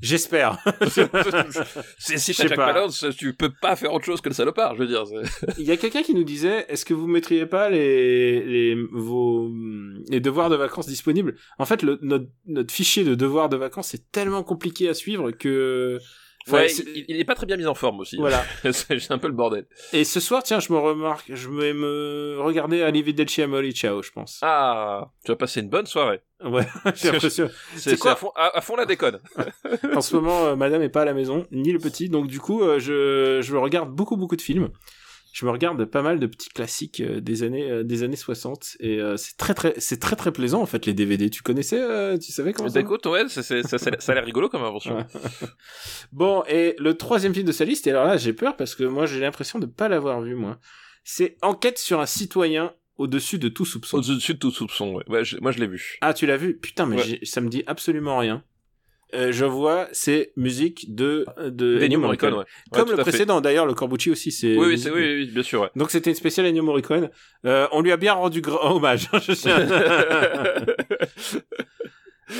J'espère. 0.00 0.58
Si, 1.98 2.18
si 2.18 2.32
Jack 2.32 2.56
pas. 2.56 2.66
Palance, 2.72 3.04
tu 3.16 3.32
peux 3.34 3.52
pas 3.62 3.76
faire 3.76 3.92
autre 3.92 4.04
chose 4.04 4.20
que 4.20 4.28
le 4.28 4.34
salopard, 4.34 4.74
je 4.74 4.80
veux 4.82 4.88
dire. 4.88 5.04
Il 5.58 5.64
y 5.64 5.70
a 5.70 5.76
quelqu'un 5.76 6.02
qui 6.02 6.14
nous 6.14 6.24
disait, 6.24 6.66
est-ce 6.68 6.84
que 6.84 6.94
vous 6.94 7.06
mettriez 7.06 7.46
pas 7.46 7.70
les, 7.70 8.42
les, 8.44 8.74
vos, 8.90 9.52
les 10.08 10.18
devoirs 10.20 10.50
de 10.50 10.56
vacances 10.56 10.88
disponibles? 10.88 11.36
En 11.58 11.64
fait, 11.64 11.82
le, 11.82 11.98
notre, 12.02 12.26
notre 12.46 12.74
fichier 12.74 13.04
de 13.04 13.14
devoirs 13.14 13.48
de 13.48 13.56
vacances 13.56 13.94
est 13.94 14.10
tellement 14.10 14.42
compliqué 14.42 14.88
à 14.88 14.94
suivre 14.94 15.30
que, 15.30 15.98
Enfin, 16.46 16.58
Ouais, 16.58 16.68
c'est- 16.68 16.84
il, 16.94 17.04
il 17.08 17.20
est 17.20 17.24
pas 17.24 17.34
très 17.34 17.46
bien 17.46 17.56
mis 17.56 17.66
en 17.66 17.74
forme 17.74 18.00
aussi. 18.00 18.16
voilà. 18.18 18.44
c'est 18.72 19.10
un 19.10 19.18
peu 19.18 19.28
le 19.28 19.32
bordel. 19.34 19.66
Et 19.94 20.04
ce 20.04 20.20
soir, 20.20 20.42
tiens, 20.42 20.60
je 20.60 20.72
me 20.72 20.78
remarque, 20.78 21.24
je 21.32 21.48
vais 21.48 21.72
me 21.72 22.36
regarder 22.40 22.82
Arrivederci 22.82 23.40
Amore 23.42 23.62
Ciao, 23.72 24.02
je 24.02 24.10
pense. 24.12 24.40
Ah, 24.42 25.10
tu 25.24 25.32
vas 25.32 25.36
passer 25.36 25.60
une 25.60 25.70
bonne 25.70 25.86
soirée. 25.86 26.20
Ouais, 26.44 26.66
j'ai 26.96 27.10
l'impression. 27.12 27.48
C'est 27.76 28.04
à 28.06 28.14
fond, 28.16 28.30
à, 28.36 28.58
à 28.58 28.60
fond 28.60 28.76
la 28.76 28.84
déconne. 28.84 29.20
En 29.94 30.00
ce 30.02 30.14
moment, 30.16 30.46
euh, 30.46 30.56
madame 30.56 30.82
est 30.82 30.88
pas 30.90 31.02
à 31.02 31.06
la 31.06 31.14
maison, 31.14 31.46
ni 31.50 31.72
le 31.72 31.78
petit, 31.78 32.08
donc 32.10 32.26
du 32.26 32.40
coup, 32.40 32.62
euh, 32.62 32.78
je, 32.78 33.40
je 33.42 33.56
regarde 33.56 33.90
beaucoup, 33.90 34.16
beaucoup 34.16 34.36
de 34.36 34.42
films. 34.42 34.68
Je 35.36 35.44
me 35.46 35.50
regarde 35.50 35.84
pas 35.86 36.00
mal 36.00 36.20
de 36.20 36.26
petits 36.28 36.48
classiques 36.48 37.00
euh, 37.00 37.20
des 37.20 37.42
années, 37.42 37.68
euh, 37.68 37.82
des 37.82 38.04
années 38.04 38.14
60, 38.14 38.76
et 38.78 39.00
euh, 39.00 39.16
c'est 39.16 39.36
très, 39.36 39.52
très, 39.52 39.74
c'est 39.78 39.98
très, 39.98 40.14
très 40.14 40.30
plaisant, 40.32 40.62
en 40.62 40.66
fait, 40.66 40.86
les 40.86 40.94
DVD. 40.94 41.28
Tu 41.28 41.42
connaissais, 41.42 41.80
euh, 41.82 42.16
tu 42.16 42.30
savais 42.30 42.52
comment 42.52 42.68
Bah, 42.68 42.74
ça 42.74 42.78
écoute, 42.80 43.04
ouais, 43.06 43.24
c'est- 43.28 43.42
c'est- 43.42 43.64
ça, 43.64 43.76
ça, 43.78 43.90
ça 43.98 44.12
a 44.12 44.14
l'air 44.14 44.24
rigolo 44.24 44.48
comme 44.48 44.62
invention. 44.62 44.96
Bon, 46.12 46.44
et 46.48 46.76
le 46.78 46.94
troisième 46.96 47.34
film 47.34 47.46
de 47.46 47.52
sa 47.52 47.64
liste, 47.64 47.86
et 47.88 47.90
alors 47.90 48.04
là, 48.06 48.16
j'ai 48.16 48.32
peur 48.32 48.56
parce 48.56 48.76
que 48.76 48.84
moi, 48.84 49.06
j'ai 49.06 49.18
l'impression 49.18 49.58
de 49.58 49.66
pas 49.66 49.88
l'avoir 49.88 50.20
vu, 50.22 50.36
moi. 50.36 50.60
C'est 51.02 51.36
Enquête 51.42 51.78
sur 51.78 52.00
un 52.00 52.06
citoyen 52.06 52.72
au-dessus 52.96 53.40
de 53.40 53.48
tout 53.48 53.64
soupçon. 53.64 53.98
Au-dessus 53.98 54.34
de 54.34 54.38
tout 54.38 54.52
soupçon, 54.52 54.94
ouais. 54.94 55.04
Ouais, 55.08 55.24
je- 55.24 55.38
moi 55.38 55.50
je 55.50 55.58
l'ai 55.58 55.66
vu. 55.66 55.98
Ah, 56.00 56.14
tu 56.14 56.26
l'as 56.26 56.36
vu? 56.36 56.56
Putain, 56.58 56.86
mais 56.86 56.96
Ouais. 56.96 57.02
j'ai- 57.02 57.24
ça 57.24 57.40
me 57.40 57.48
dit 57.48 57.64
absolument 57.66 58.18
rien. 58.18 58.44
Euh, 59.12 59.30
je 59.32 59.44
vois, 59.44 59.86
c'est 59.92 60.32
musique 60.36 60.94
de, 60.94 61.24
de 61.46 61.78
Ennio 61.82 62.00
Morricone, 62.00 62.30
Morricone. 62.30 62.34
ouais. 62.38 62.44
Comme 62.72 62.90
le 62.90 62.96
précédent, 62.96 63.40
d'ailleurs, 63.40 63.66
le 63.66 63.74
Corbucci 63.74 64.10
aussi, 64.10 64.32
c'est... 64.32 64.56
Oui, 64.56 64.66
oui, 64.66 64.82
oui, 64.86 64.90
oui, 64.92 65.26
bien 65.30 65.42
sûr, 65.42 65.60
ouais. 65.60 65.70
Donc 65.76 65.90
c'était 65.90 66.10
une 66.10 66.16
spéciale 66.16 66.46
Ennio 66.46 66.62
Morricone. 66.64 67.10
Euh, 67.44 67.68
on 67.72 67.80
lui 67.80 67.92
a 67.92 67.96
bien 67.96 68.14
rendu 68.14 68.40
gra- 68.40 68.58
hommage. 68.62 69.08
sais. 69.20 69.50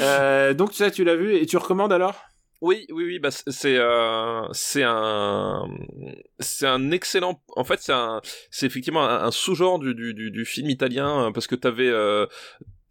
euh, 0.00 0.54
donc 0.54 0.72
ça, 0.72 0.90
tu 0.90 1.04
l'as 1.04 1.16
vu 1.16 1.34
et 1.36 1.46
tu 1.46 1.56
recommandes 1.56 1.92
alors? 1.92 2.16
Oui, 2.60 2.86
oui, 2.90 3.04
oui, 3.04 3.18
bah 3.18 3.30
c'est 3.30 3.76
euh, 3.76 4.42
c'est 4.52 4.84
un 4.84 5.66
c'est 6.40 6.66
un 6.66 6.90
excellent. 6.92 7.42
En 7.56 7.64
fait, 7.64 7.80
c'est 7.80 7.92
un 7.92 8.22
c'est 8.50 8.64
effectivement 8.64 9.04
un, 9.06 9.24
un 9.24 9.30
sous-genre 9.30 9.78
du, 9.78 9.94
du 9.94 10.14
du 10.14 10.30
du 10.30 10.44
film 10.46 10.70
italien 10.70 11.30
parce 11.34 11.46
que 11.46 11.56
t'avais 11.56 11.88
euh, 11.88 12.24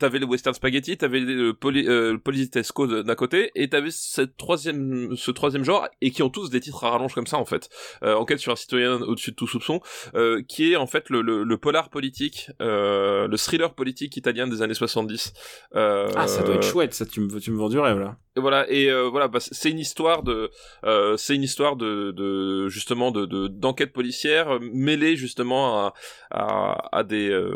t'avais 0.04 0.20
le 0.20 0.26
western 0.26 0.54
spaghetti, 0.54 0.98
t'avais 0.98 1.20
le 1.22 1.54
poli, 1.54 1.88
euh, 1.88 2.12
le 2.14 2.20
politesco 2.20 2.88
de- 2.88 3.02
d'un 3.04 3.16
côté, 3.16 3.52
et 3.56 3.70
t'avais 3.70 3.90
cette 3.92 4.36
troisième, 4.38 5.16
ce 5.16 5.32
troisième 5.32 5.64
genre, 5.64 5.88
et 6.02 6.12
qui 6.12 6.22
ont 6.24 6.30
tous 6.30 6.50
des 6.50 6.60
titres 6.60 6.84
à 6.84 6.90
rallonge 6.92 7.14
comme 7.14 7.26
ça 7.28 7.38
en 7.38 7.46
fait. 7.46 7.70
Euh, 8.04 8.16
Enquête 8.16 8.40
sur 8.40 8.52
un 8.52 8.56
citoyen 8.58 9.02
au-dessus 9.02 9.32
de 9.32 9.36
tout 9.36 9.48
soupçon, 9.48 9.80
euh, 10.16 10.42
qui 10.48 10.74
est 10.74 10.76
en 10.76 10.88
fait 10.88 11.10
le, 11.10 11.22
le, 11.22 11.44
le 11.44 11.58
polar 11.58 11.90
politique, 11.90 12.52
euh, 12.62 13.28
le 13.28 13.38
thriller 13.38 13.74
politique 13.74 14.18
italien 14.18 14.46
des 14.48 14.62
années 14.62 14.74
70. 14.74 15.34
Euh, 15.76 16.08
Ah, 16.16 16.28
ça 16.28 16.44
doit 16.44 16.56
être 16.56 16.64
chouette, 16.64 16.94
ça, 16.94 17.06
tu 17.06 17.22
me, 17.22 17.40
tu 17.40 17.52
me 17.52 17.58
vends 17.58 17.70
du 17.70 17.80
rêve, 17.80 18.00
là. 18.00 18.18
et 18.36 18.42
voilà 18.42 18.66
et 18.70 18.90
euh, 18.92 19.08
voilà 19.10 19.28
bah, 19.30 19.40
c'est 19.40 19.70
une 19.72 19.80
histoire 19.80 20.24
de 20.24 20.50
euh, 20.86 21.16
c'est 21.18 21.36
une 21.36 21.44
histoire 21.44 21.76
de, 21.78 22.12
de 22.12 22.68
justement 22.68 23.12
de 23.12 23.26
de- 23.26 23.48
d'enquête 23.48 23.94
policière 23.94 24.56
euh, 24.56 24.60
mêlée 24.74 25.16
justement 25.16 25.64
à 25.88 25.94
à, 26.32 26.98
à 27.00 27.04
des 27.04 27.30
euh, 27.30 27.56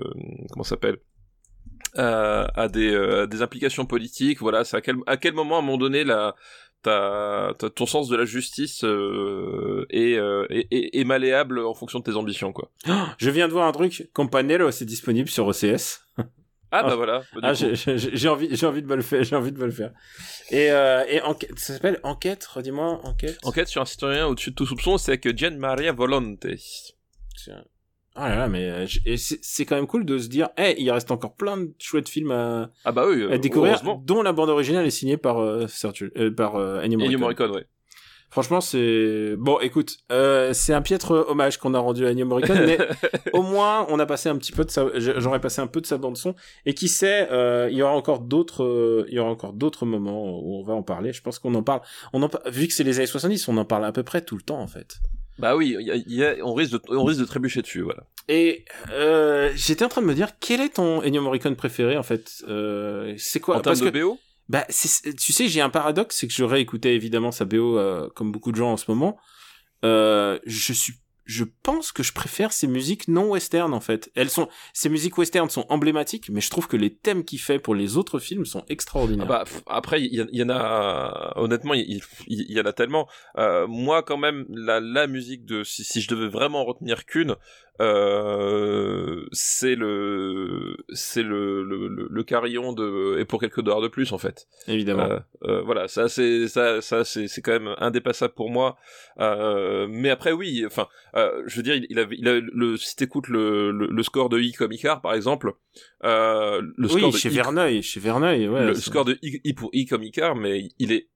comment 0.51 0.63
ça 0.63 0.71
s'appelle? 0.71 0.97
Euh, 1.97 2.45
à 2.55 2.67
des 2.67 2.91
euh, 2.93 3.23
à 3.23 3.27
des 3.27 3.41
implications 3.41 3.85
politiques 3.85 4.39
voilà 4.39 4.63
c'est 4.63 4.77
à 4.77 4.81
quel 4.81 4.97
à 5.07 5.17
quel 5.17 5.33
moment 5.33 5.55
à 5.55 5.59
un 5.59 5.61
moment 5.61 5.77
donné 5.77 6.03
la 6.03 6.35
ta, 6.83 7.53
ta- 7.57 7.69
ton 7.71 7.85
sens 7.87 8.07
de 8.07 8.15
la 8.15 8.25
justice 8.25 8.83
euh, 8.83 9.85
est, 9.89 10.15
euh, 10.15 10.45
est, 10.49 10.67
est- 10.71 10.99
est 10.99 11.03
malléable 11.03 11.59
en 11.59 11.73
fonction 11.73 11.99
de 11.99 12.03
tes 12.03 12.15
ambitions 12.15 12.53
quoi 12.53 12.69
Je 13.17 13.29
viens 13.31 13.47
de 13.47 13.53
voir 13.53 13.67
un 13.67 13.71
truc, 13.71 14.09
Campanello, 14.13 14.69
c'est 14.71 14.85
disponible 14.85 15.27
sur 15.27 15.47
OCS. 15.47 16.01
ah 16.71 16.83
bah 16.83 16.89
Ah. 16.91 16.95
voilà 16.95 17.23
bah, 17.33 17.39
Ah, 17.43 17.53
j'ai 17.55 18.27
envie, 18.29 18.49
j'ai 18.55 18.67
envie 18.67 18.81
de 18.83 18.87
me 18.87 18.95
le 18.95 19.01
faire, 19.01 19.23
j'ai 19.23 19.35
envie 19.35 19.51
de 19.51 19.57
me 19.59 19.65
le 19.65 19.71
faire. 19.71 19.91
Et, 20.51 20.69
euh, 20.71 21.03
et 21.09 21.19
enquête, 21.21 21.57
ça 21.57 21.73
s'appelle 21.73 21.99
Enquête, 22.03 22.45
redis-moi, 22.45 22.99
Enquête. 23.03 23.37
enquête 23.43 23.67
sur 23.69 23.81
un 23.81 23.85
citoyen 23.85 24.27
au-dessus 24.27 24.51
de 24.51 24.55
tout 24.55 24.67
soupçon 24.67 24.97
c'est 24.99 25.13
avec 25.13 25.35
Gian 25.37 25.57
Maria 25.57 25.91
Volonte 25.93 26.45
Tiens. 27.43 27.63
Ah 28.19 28.29
là 28.29 28.35
là, 28.35 28.47
mais 28.47 28.63
euh, 28.67 29.15
c'est 29.15 29.65
quand 29.65 29.75
même 29.75 29.85
cool 29.85 30.03
de 30.03 30.17
se 30.17 30.27
dire, 30.27 30.49
eh, 30.57 30.75
il 30.81 30.89
reste 30.91 31.11
encore 31.11 31.35
plein 31.35 31.57
de 31.57 31.71
chouettes 31.77 32.09
films 32.09 32.31
à, 32.31 32.71
ah 32.83 32.91
bah 32.91 33.05
oui 33.07 33.21
euh, 33.21 33.31
à 33.31 33.37
découvrir, 33.37 33.79
dont 34.03 34.23
la 34.23 34.33
bande 34.33 34.49
originale 34.49 34.85
est 34.87 34.89
signée 34.91 35.17
par 35.17 35.39
euh, 35.39 35.67
Sergio- 35.67 36.09
euh, 36.17 36.31
par 36.33 36.55
euh, 36.55 36.81
Ennio 36.81 36.97
Morricone. 36.97 37.21
Morricone 37.21 37.51
ouais 37.51 37.65
Franchement, 38.29 38.59
c'est 38.59 39.35
bon. 39.37 39.57
Écoute, 39.61 39.99
euh, 40.11 40.51
c'est 40.51 40.73
un 40.73 40.81
piètre 40.81 41.11
hommage 41.29 41.57
qu'on 41.59 41.73
a 41.73 41.79
rendu 41.79 42.05
à 42.05 42.09
Ennio 42.09 42.25
Morricone, 42.25 42.65
mais 42.65 42.77
au 43.33 43.41
moins 43.41 43.85
on 43.89 43.99
a 43.99 44.05
passé 44.05 44.27
un 44.27 44.35
petit 44.35 44.51
peu 44.51 44.65
de 44.65 44.69
sa, 44.69 44.85
j'aurais 44.99 45.39
passé 45.39 45.61
un 45.61 45.67
peu 45.67 45.79
de 45.79 45.85
sa 45.85 45.97
bande 45.97 46.17
son. 46.17 46.35
Et 46.65 46.73
qui 46.73 46.89
sait, 46.89 47.29
euh, 47.31 47.69
il 47.71 47.77
y 47.77 47.81
aura 47.83 47.93
encore 47.93 48.19
d'autres, 48.19 49.05
il 49.07 49.13
y 49.13 49.19
aura 49.19 49.29
encore 49.29 49.53
d'autres 49.53 49.85
moments 49.85 50.39
où 50.41 50.59
on 50.59 50.63
va 50.63 50.73
en 50.73 50.83
parler. 50.83 51.13
Je 51.13 51.21
pense 51.21 51.39
qu'on 51.39 51.55
en 51.55 51.63
parle. 51.63 51.79
On 52.11 52.21
en, 52.21 52.29
vu 52.47 52.67
que 52.67 52.73
c'est 52.73 52.83
les 52.83 52.97
années 52.97 53.07
70, 53.07 53.47
on 53.47 53.55
en 53.57 53.65
parle 53.65 53.85
à 53.85 53.91
peu 53.93 54.03
près 54.03 54.19
tout 54.21 54.35
le 54.35 54.41
temps 54.43 54.59
en 54.59 54.67
fait. 54.67 54.97
Bah 55.39 55.55
oui, 55.55 55.75
y 55.79 55.91
a- 55.91 55.95
y 55.95 56.23
a- 56.23 56.35
on 56.45 56.53
risque 56.53 56.73
de, 56.73 56.81
on 56.89 57.03
risque 57.03 57.19
de 57.21 57.25
trébucher 57.25 57.61
dessus, 57.61 57.81
voilà. 57.81 58.03
Et 58.27 58.65
euh, 58.91 59.51
j'étais 59.55 59.85
en 59.85 59.89
train 59.89 60.01
de 60.01 60.07
me 60.07 60.13
dire 60.15 60.29
quel 60.39 60.61
est 60.61 60.75
ton 60.75 61.01
Ennio 61.03 61.21
Morricone 61.21 61.55
préféré 61.55 61.95
en 61.97 62.03
fait? 62.03 62.43
Euh, 62.47 63.13
c'est 63.17 63.39
quoi? 63.39 63.55
En 63.57 63.61
termes 63.61 63.77
Parce 63.77 63.81
de 63.81 63.89
que 63.89 64.03
BO, 64.03 64.17
bah, 64.49 64.65
tu 64.69 65.33
sais, 65.33 65.47
j'ai 65.47 65.61
un 65.61 65.69
paradoxe, 65.69 66.17
c'est 66.17 66.27
que 66.27 66.33
je 66.33 66.43
réécoutais 66.43 66.95
évidemment 66.95 67.31
sa 67.31 67.45
BO 67.45 67.77
euh, 67.77 68.09
comme 68.15 68.31
beaucoup 68.31 68.51
de 68.51 68.57
gens 68.57 68.71
en 68.71 68.77
ce 68.77 68.85
moment. 68.89 69.17
Euh, 69.85 70.39
je 70.45 70.73
suis, 70.73 70.93
je 71.27 71.43
pense 71.61 71.91
que 71.91 72.03
je 72.03 72.13
préfère 72.13 72.53
ces 72.53 72.67
musiques 72.67 73.07
non 73.09 73.29
western 73.31 73.73
en 73.73 73.81
fait. 73.81 74.09
Elles 74.15 74.29
sont, 74.29 74.47
ces 74.73 74.87
musiques 74.87 75.17
western 75.17 75.49
sont 75.49 75.65
emblématiques, 75.69 76.29
mais 76.29 76.41
je 76.41 76.49
trouve 76.49 76.67
que 76.67 76.77
les 76.77 76.93
thèmes 76.93 77.25
qu'il 77.25 77.39
fait 77.39 77.59
pour 77.59 77.75
les 77.75 77.97
autres 77.97 78.19
films 78.19 78.45
sont 78.45 78.61
ah 78.61 78.69
extraordinaires. 78.69 79.27
bah 79.27 79.43
pff, 79.45 79.61
après 79.67 80.01
il 80.01 80.27
y, 80.31 80.43
en 80.43 80.49
a, 80.49 81.33
honnêtement, 81.35 81.73
il, 81.73 82.01
y 82.27 82.59
en 82.59 82.65
a 82.65 82.73
tellement. 82.73 83.07
Euh, 83.37 83.67
moi 83.67 84.03
quand 84.03 84.17
même, 84.17 84.45
la, 84.49 85.07
musique 85.07 85.45
de, 85.45 85.63
si, 85.63 85.83
si 85.83 86.01
je 86.01 86.07
devais 86.07 86.29
vraiment 86.29 86.61
en 86.61 86.65
retenir 86.65 87.05
qu'une, 87.05 87.35
euh, 87.79 89.25
c'est 89.31 89.75
le, 89.75 90.77
c'est 90.93 91.23
le, 91.23 91.63
le, 91.63 91.87
le, 91.87 92.07
le 92.09 92.23
carillon 92.23 92.73
de, 92.73 93.17
et 93.19 93.25
pour 93.25 93.39
quelques 93.39 93.61
dollars 93.61 93.81
de 93.81 93.87
plus 93.87 94.11
en 94.13 94.17
fait. 94.17 94.47
évidemment. 94.67 95.09
Euh, 95.09 95.19
euh, 95.43 95.61
voilà, 95.61 95.87
ça 95.87 96.09
c'est 96.09 96.47
ça 96.47 96.81
ça 96.81 97.03
c'est 97.03 97.27
c'est 97.27 97.41
quand 97.41 97.51
même 97.51 97.75
indépassable 97.77 98.33
pour 98.33 98.49
moi. 98.49 98.77
Euh, 99.19 99.87
mais 99.89 100.09
après 100.09 100.31
oui, 100.31 100.63
enfin, 100.65 100.87
euh, 101.15 101.43
je 101.45 101.57
veux 101.57 101.63
dire, 101.63 101.75
il, 101.75 101.85
il 101.89 101.99
avait 101.99 102.15
il 102.17 102.27
a 102.27 102.39
le 102.39 102.77
si 102.77 102.95
t'écoutes 102.95 103.27
le, 103.27 103.71
le 103.71 103.87
le 103.87 104.03
score 104.03 104.29
de 104.29 104.39
I 104.39 104.51
comme 104.53 104.71
Icar 104.71 105.01
par 105.01 105.13
exemple, 105.13 105.53
euh, 106.03 106.61
le 106.75 106.87
score 106.87 107.03
oui, 107.07 107.11
de 107.11 107.17
chez 107.17 107.29
I, 107.29 107.33
Verneuil, 107.33 107.83
chez 107.83 107.99
Verneuil, 107.99 108.47
ouais. 108.47 108.65
le 108.65 108.73
score 108.75 109.05
de 109.05 109.17
I, 109.21 109.39
I 109.43 109.53
pour 109.53 109.69
I 109.73 109.85
comme 109.85 110.03
Icar, 110.03 110.35
mais 110.35 110.69
il 110.79 110.91
est 110.91 111.09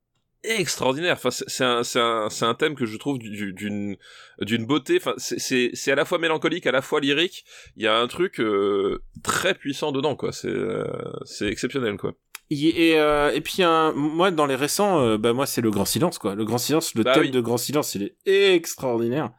extraordinaire. 0.44 1.14
Enfin, 1.14 1.30
c'est 1.32 1.64
un 1.64 1.84
c'est 1.84 2.00
un 2.00 2.30
c'est 2.30 2.46
un 2.46 2.54
thème 2.54 2.76
que 2.76 2.86
je 2.86 2.98
trouve 2.98 3.20
du- 3.20 3.54
d'une 3.54 3.96
d'une 4.40 4.66
beauté. 4.66 4.98
Enfin, 4.98 5.14
c'est 5.18 5.40
c'est 5.40 5.72
c'est 5.74 5.92
à 5.92 5.96
la 5.96 6.06
fois 6.06 6.18
mélancolique, 6.18 6.66
à 6.68 6.72
la 6.72 6.82
fois 6.82 7.00
lyrique. 7.00 7.46
Il 7.78 7.84
y 7.84 7.88
a 7.88 7.98
un 7.98 8.08
truc 8.08 8.40
euh, 8.40 9.02
très 9.24 9.54
puissant 9.54 9.92
dedans, 9.92 10.16
quoi. 10.16 10.32
C'est 10.32 10.48
euh, 10.48 10.86
c'est 11.26 11.48
exceptionnel, 11.48 11.98
quoi. 11.98 12.14
Et, 12.54 12.90
et, 12.90 13.00
euh, 13.00 13.32
et 13.34 13.40
puis 13.40 13.64
un, 13.64 13.94
moi 13.94 14.30
dans 14.30 14.46
les 14.46 14.56
récents, 14.56 15.00
euh, 15.02 15.18
bah 15.18 15.32
moi 15.32 15.46
c'est 15.46 15.62
le 15.62 15.72
Grand 15.72 15.86
Silence 15.86 16.18
quoi. 16.20 16.36
Le 16.36 16.44
Grand 16.44 16.58
Silence, 16.58 16.96
le 16.96 17.04
Bah 17.04 17.14
thème 17.14 17.24
oui. 17.24 17.32
de 17.32 17.40
Grand 17.40 17.58
Silence, 17.58 17.96
il 17.96 18.12
est 18.26 18.56
extraordinaire. 18.56 19.32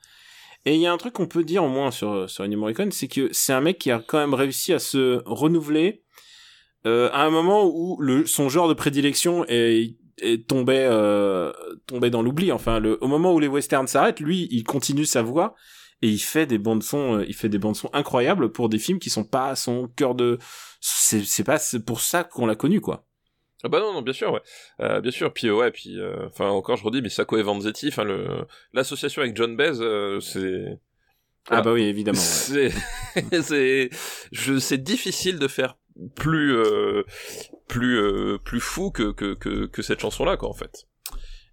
Et 0.65 0.77
il 0.77 0.81
y 0.81 0.87
a 0.87 0.93
un 0.93 0.97
truc 0.97 1.13
qu'on 1.13 1.27
peut 1.27 1.45
dire 1.45 1.63
au 1.65 1.69
moins 1.69 1.91
sur 1.91 2.31
sur 2.31 2.45
Ennio 2.45 2.59
Morricone, 2.59 2.91
c'est 2.91 3.09
que 3.09 3.29
c'est 3.33 3.53
un 3.53 3.61
mec 3.61 3.79
qui 3.79 3.91
a 3.91 3.99
quand 4.07 4.19
même 4.19 4.33
réussi 4.33 4.73
à 4.73 4.79
se 4.79 5.21
renouveler 5.27 6.05
euh, 6.87 7.11
à 7.13 7.25
un 7.25 7.31
moment 7.31 7.65
où 7.67 8.01
le 8.01 8.25
son 8.25 8.49
genre 8.49 8.67
de 8.69 8.73
prédilection 8.75 9.45
est, 9.47 9.95
est 10.19 10.47
tombé 10.47 10.79
euh, 10.79 11.53
tombé 11.87 12.11
dans 12.11 12.23
l'oubli. 12.23 12.53
Enfin, 12.53 12.79
le, 12.81 13.03
au 13.03 13.09
moment 13.09 13.33
où 13.33 13.39
les 13.41 13.49
westerns 13.49 13.87
s'arrêtent, 13.87 14.21
lui, 14.21 14.49
il 14.51 14.65
continue 14.65 15.05
sa 15.07 15.23
voix 15.23 15.55
et 16.03 16.09
il 16.09 16.19
fait 16.19 16.47
des 16.47 16.59
bandes 16.59 16.83
son, 16.83 17.19
euh, 17.19 17.25
il 17.29 17.35
fait 17.35 17.49
des 17.49 17.59
bandes 17.59 17.77
son 17.77 17.89
incroyables 17.93 18.51
pour 18.53 18.69
des 18.69 18.79
films 18.79 18.99
qui 18.99 19.11
sont 19.11 19.25
pas 19.25 19.49
à 19.49 19.57
son 19.57 19.89
cœur 19.97 20.15
de. 20.15 20.39
C'est 20.81 21.25
c'est 21.25 21.45
pas 21.45 21.59
c'est 21.59 21.85
pour 21.85 22.01
ça 22.01 22.25
qu'on 22.25 22.47
l'a 22.47 22.57
connu 22.57 22.81
quoi. 22.81 23.05
Ah 23.65 23.69
bah 23.69 23.79
non, 23.79 23.93
non, 23.93 24.03
bien 24.03 24.13
sûr, 24.13 24.33
ouais. 24.33 24.41
Euh, 24.81 25.01
bien 25.01 25.13
sûr, 25.13 25.33
puis 25.33 25.47
euh, 25.47 25.55
ouais, 25.55 25.71
puis 25.71 25.97
euh, 26.01 26.27
enfin 26.27 26.49
encore 26.49 26.77
je 26.77 26.83
redis, 26.85 27.01
mais 27.01 27.09
Sacco 27.09 27.37
et 27.39 27.43
Vanzetti, 27.43 27.87
enfin 27.89 28.03
le 28.03 28.27
l'association 28.73 29.23
avec 29.23 29.37
John 29.37 29.55
Baez, 29.57 29.81
euh, 29.81 30.19
c'est 30.19 30.65
Ah 31.49 31.49
Voilà. 31.49 31.63
bah 31.63 31.73
oui, 31.75 31.83
évidemment. 31.85 32.19
ouais. 32.19 32.71
c'est 33.21 33.43
c'est 33.43 33.91
je 34.33 34.59
c'est 34.59 34.83
difficile 34.83 35.39
de 35.39 35.47
faire 35.47 35.77
plus 36.17 36.57
euh, 36.57 37.05
plus 37.73 37.97
euh, 37.99 38.39
plus 38.45 38.61
fou 38.61 38.91
que 38.91 39.13
que 39.13 39.35
que, 39.35 39.67
que 39.67 39.83
cette 39.83 40.01
chanson 40.01 40.25
là 40.25 40.37
quoi 40.37 40.49
en 40.49 40.55
fait. 40.55 40.85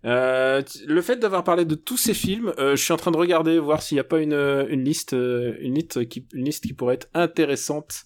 Euh, 0.06 0.62
le 0.88 1.02
fait 1.02 1.18
d'avoir 1.18 1.44
parlé 1.44 1.66
de 1.66 1.76
tous 1.76 1.98
ces 1.98 2.14
films, 2.14 2.54
euh, 2.58 2.76
je 2.78 2.82
suis 2.84 2.94
en 2.94 2.98
train 2.98 3.12
de 3.12 3.18
regarder 3.18 3.60
voir 3.60 3.82
s'il 3.82 3.96
n'y 3.96 4.00
a 4.00 4.06
pas 4.06 4.20
une 4.20 4.34
une 4.70 4.84
liste 4.84 5.14
une 5.14 5.74
liste 5.76 6.08
qui 6.08 6.26
une 6.34 6.46
liste 6.46 6.64
qui 6.66 6.74
pourrait 6.74 6.96
être 6.96 7.10
intéressante 7.14 8.04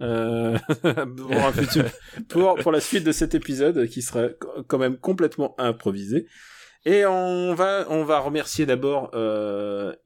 euh, 0.00 0.56
pour 1.16 1.36
un 1.36 1.52
futur 1.52 1.84
pour 2.28 2.54
pour 2.56 2.72
la 2.72 2.80
suite 2.80 3.04
de 3.04 3.12
cet 3.12 3.34
épisode 3.34 3.86
qui 3.88 4.02
serait 4.02 4.36
co- 4.40 4.62
quand 4.66 4.78
même 4.78 4.96
complètement 4.98 5.54
improvisé. 5.58 6.26
Et 6.84 7.04
on 7.06 7.54
va 7.54 7.86
on 7.88 8.04
va 8.04 8.18
remercier 8.20 8.66
d'abord 8.66 9.10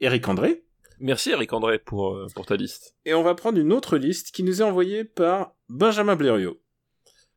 Eric 0.01 0.29
André 0.29 0.65
Merci 1.01 1.31
Eric 1.31 1.53
André 1.53 1.79
pour 1.79 2.19
pour 2.35 2.47
ta 2.47 2.57
liste. 2.57 2.95
et 3.05 3.15
on 3.15 3.23
va 3.23 3.35
prendre 3.35 3.59
une 3.59 3.73
autre 3.73 3.97
liste 3.97 4.31
qui 4.35 4.43
nous 4.43 4.61
est 4.61 4.65
envoyée 4.65 5.05
par 5.05 5.55
Benjamin 5.69 6.15
Blériot. 6.17 6.59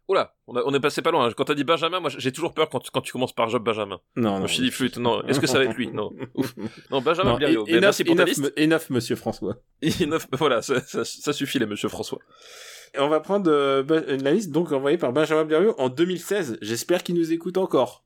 Oula, 0.07 0.35
on, 0.47 0.55
a- 0.55 0.61
on 0.65 0.73
est 0.73 0.79
passé 0.79 1.01
pas 1.01 1.09
loin. 1.11 1.31
Quand 1.33 1.45
t'as 1.45 1.55
dit 1.55 1.63
Benjamin, 1.63 1.99
moi 1.99 2.11
j'ai 2.15 2.31
toujours 2.31 2.53
peur 2.53 2.69
quand 2.69 2.79
tu, 2.79 2.91
quand 2.91 3.01
tu 3.01 3.11
commences 3.11 3.33
par 3.33 3.49
Job 3.49 3.63
Benjamin. 3.63 3.99
Non, 4.15 4.29
Je 4.33 4.35
non. 4.35 4.39
me 4.43 4.47
suis 4.47 4.61
dit 4.61 4.69
flûte, 4.71 4.97
non. 4.97 5.23
Est-ce 5.25 5.39
que 5.39 5.47
ça 5.47 5.57
va 5.57 5.65
être 5.65 5.73
lui? 5.75 5.87
Non. 5.87 6.11
Ouf. 6.35 6.53
Non, 6.91 7.01
Benjamin 7.01 7.39
Non, 7.39 7.65
et- 7.65 7.79
merci 7.79 8.03
pour 8.03 8.15
ta 8.15 8.23
liste. 8.25 8.53
enough, 8.57 8.89
monsieur 8.91 9.15
François. 9.15 9.55
Enough, 10.01 10.21
voilà, 10.33 10.61
ça, 10.61 10.79
ça, 10.81 11.03
ça 11.03 11.33
suffit 11.33 11.57
les 11.59 11.65
Monsieur 11.65 11.89
François. 11.89 12.19
Et 12.93 12.99
on 12.99 13.09
va 13.09 13.19
prendre 13.19 13.49
euh, 13.51 13.83
la 14.21 14.31
liste 14.31 14.51
donc 14.51 14.71
envoyée 14.71 14.97
par 14.97 15.11
Benjamin 15.11 15.43
Blériot 15.43 15.73
en 15.79 15.89
2016. 15.89 16.59
J'espère 16.61 17.03
qu'il 17.03 17.15
nous 17.15 17.33
écoute 17.33 17.57
encore. 17.57 18.05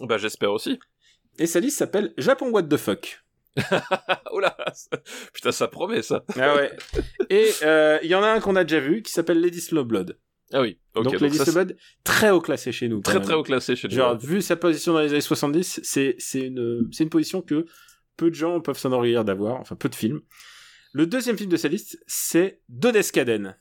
Bah 0.00 0.16
j'espère 0.18 0.52
aussi. 0.52 0.78
Et 1.38 1.46
sa 1.46 1.60
liste 1.60 1.78
s'appelle 1.78 2.14
Japon 2.16 2.50
What 2.50 2.62
the 2.64 2.76
fuck. 2.76 3.22
Oula, 4.32 4.56
putain 5.34 5.52
ça 5.52 5.66
promet 5.68 6.02
ça. 6.02 6.24
Ah 6.38 6.54
ouais. 6.54 6.72
Et 7.28 7.50
euh, 7.62 7.98
il 8.02 8.08
y 8.08 8.14
en 8.14 8.22
a 8.22 8.28
un 8.28 8.40
qu'on 8.40 8.54
a 8.56 8.62
déjà 8.64 8.80
vu 8.80 9.02
qui 9.02 9.12
s'appelle 9.12 9.40
Lady 9.40 9.60
Snowblood. 9.60 10.16
Ah 10.52 10.60
oui. 10.62 10.78
Ok. 10.94 11.04
donc, 11.04 11.12
donc 11.12 11.22
Lady 11.22 11.38
ça, 11.38 11.64
très 12.04 12.30
haut 12.30 12.40
classé 12.40 12.72
chez 12.72 12.88
nous. 12.88 13.00
très 13.00 13.14
même. 13.14 13.22
très 13.22 13.34
haut 13.34 13.42
classé 13.42 13.76
chez 13.76 13.88
nous. 13.88 13.94
Genre, 13.94 14.18
vu 14.18 14.42
sa 14.42 14.56
position 14.56 14.92
dans 14.92 15.00
les 15.00 15.10
années 15.10 15.20
70, 15.20 15.80
c'est, 15.82 16.16
une, 16.34 16.90
une 16.98 17.08
position 17.08 17.40
que 17.40 17.66
peu 18.16 18.30
de 18.30 18.34
gens 18.34 18.60
peuvent 18.60 18.78
s'enorgueillir 18.78 19.24
d'avoir, 19.24 19.60
enfin 19.60 19.76
peu 19.76 19.88
de 19.88 19.94
films. 19.94 20.20
Le 20.92 21.06
deuxième 21.06 21.38
film 21.38 21.50
de 21.50 21.56
sa 21.56 21.68
liste, 21.68 22.02
c'est 22.06 22.60
Dodescaden. 22.68 23.56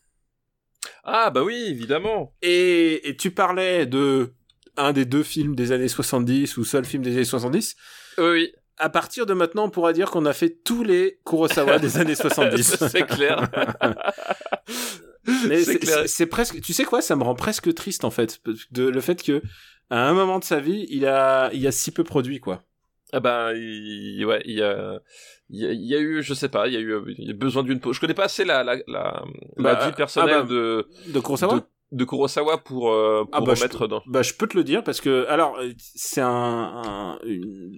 Ah 1.03 1.29
bah 1.29 1.43
oui, 1.43 1.65
évidemment. 1.67 2.35
Et, 2.41 3.07
et 3.07 3.15
tu 3.15 3.31
parlais 3.31 3.85
de 3.85 4.33
un 4.77 4.93
des 4.93 5.05
deux 5.05 5.23
films 5.23 5.55
des 5.55 5.71
années 5.71 5.87
70 5.87 6.57
ou 6.57 6.63
seul 6.63 6.85
film 6.85 7.03
des 7.03 7.11
années 7.13 7.23
70. 7.25 7.75
Oui, 8.17 8.23
oui. 8.31 8.53
À 8.77 8.89
partir 8.89 9.25
de 9.25 9.33
maintenant, 9.33 9.65
on 9.65 9.69
pourra 9.69 9.91
dire 9.91 10.09
qu'on 10.09 10.25
a 10.25 10.33
fait 10.33 10.49
tous 10.63 10.83
les 10.83 11.19
Kurosawa 11.25 11.79
des 11.79 11.97
années 11.97 12.15
70. 12.15 12.77
c'est 12.89 13.05
clair. 13.05 13.49
Mais 15.47 15.63
c'est 16.07 16.25
presque, 16.27 16.61
tu 16.61 16.73
sais 16.73 16.83
quoi, 16.85 17.01
ça 17.01 17.15
me 17.15 17.23
rend 17.23 17.35
presque 17.35 17.73
triste 17.73 18.03
en 18.05 18.11
fait, 18.11 18.41
de 18.71 18.87
le 18.87 19.01
fait 19.01 19.21
que 19.23 19.41
à 19.89 20.07
un 20.07 20.13
moment 20.13 20.39
de 20.39 20.43
sa 20.43 20.59
vie, 20.59 20.85
il 20.89 21.05
a, 21.07 21.49
il 21.53 21.65
a 21.65 21.71
si 21.71 21.91
peu 21.91 22.03
produit, 22.03 22.39
quoi. 22.39 22.63
Ah 23.11 23.19
bah, 23.19 23.53
il, 23.55 24.23
ouais, 24.23 24.41
il 24.45 24.55
y 24.59 24.61
a, 24.61 24.99
il 25.49 25.59
y 25.61 25.65
a, 25.65 25.71
il 25.71 25.81
y 25.87 25.95
a 25.95 25.99
eu, 25.99 26.21
je 26.21 26.33
sais 26.35 26.49
pas, 26.49 26.67
il 26.67 26.73
y 26.75 26.77
a 26.77 26.79
eu 26.79 26.95
il 27.17 27.27
y 27.27 27.31
a 27.31 27.33
besoin 27.33 27.63
d'une 27.63 27.79
pause. 27.79 27.95
Je 27.95 27.99
connais 28.01 28.13
pas 28.13 28.25
assez 28.25 28.45
la, 28.45 28.63
la, 28.63 28.75
la, 28.87 29.23
Bah, 29.57 29.73
la 29.73 29.87
vie 29.87 29.95
personnelle 29.95 30.35
ah 30.37 30.41
bah, 30.43 30.47
de, 30.47 30.87
De 31.07 31.19
Kurosawa 31.19 31.55
de, 31.55 31.63
de 31.91 32.05
Kurosawa 32.05 32.59
pour, 32.59 32.91
euh, 32.91 33.23
pour 33.25 33.29
Ah 33.33 33.41
bah, 33.41 33.55
remettre 33.55 33.87
dans. 33.87 34.03
Bah, 34.05 34.21
je 34.21 34.35
peux 34.35 34.45
te 34.45 34.55
le 34.55 34.63
dire 34.63 34.83
parce 34.83 35.01
que, 35.01 35.25
alors, 35.27 35.57
euh, 35.57 35.71
c'est 35.79 36.21
un, 36.21 36.29
un- 36.85 37.19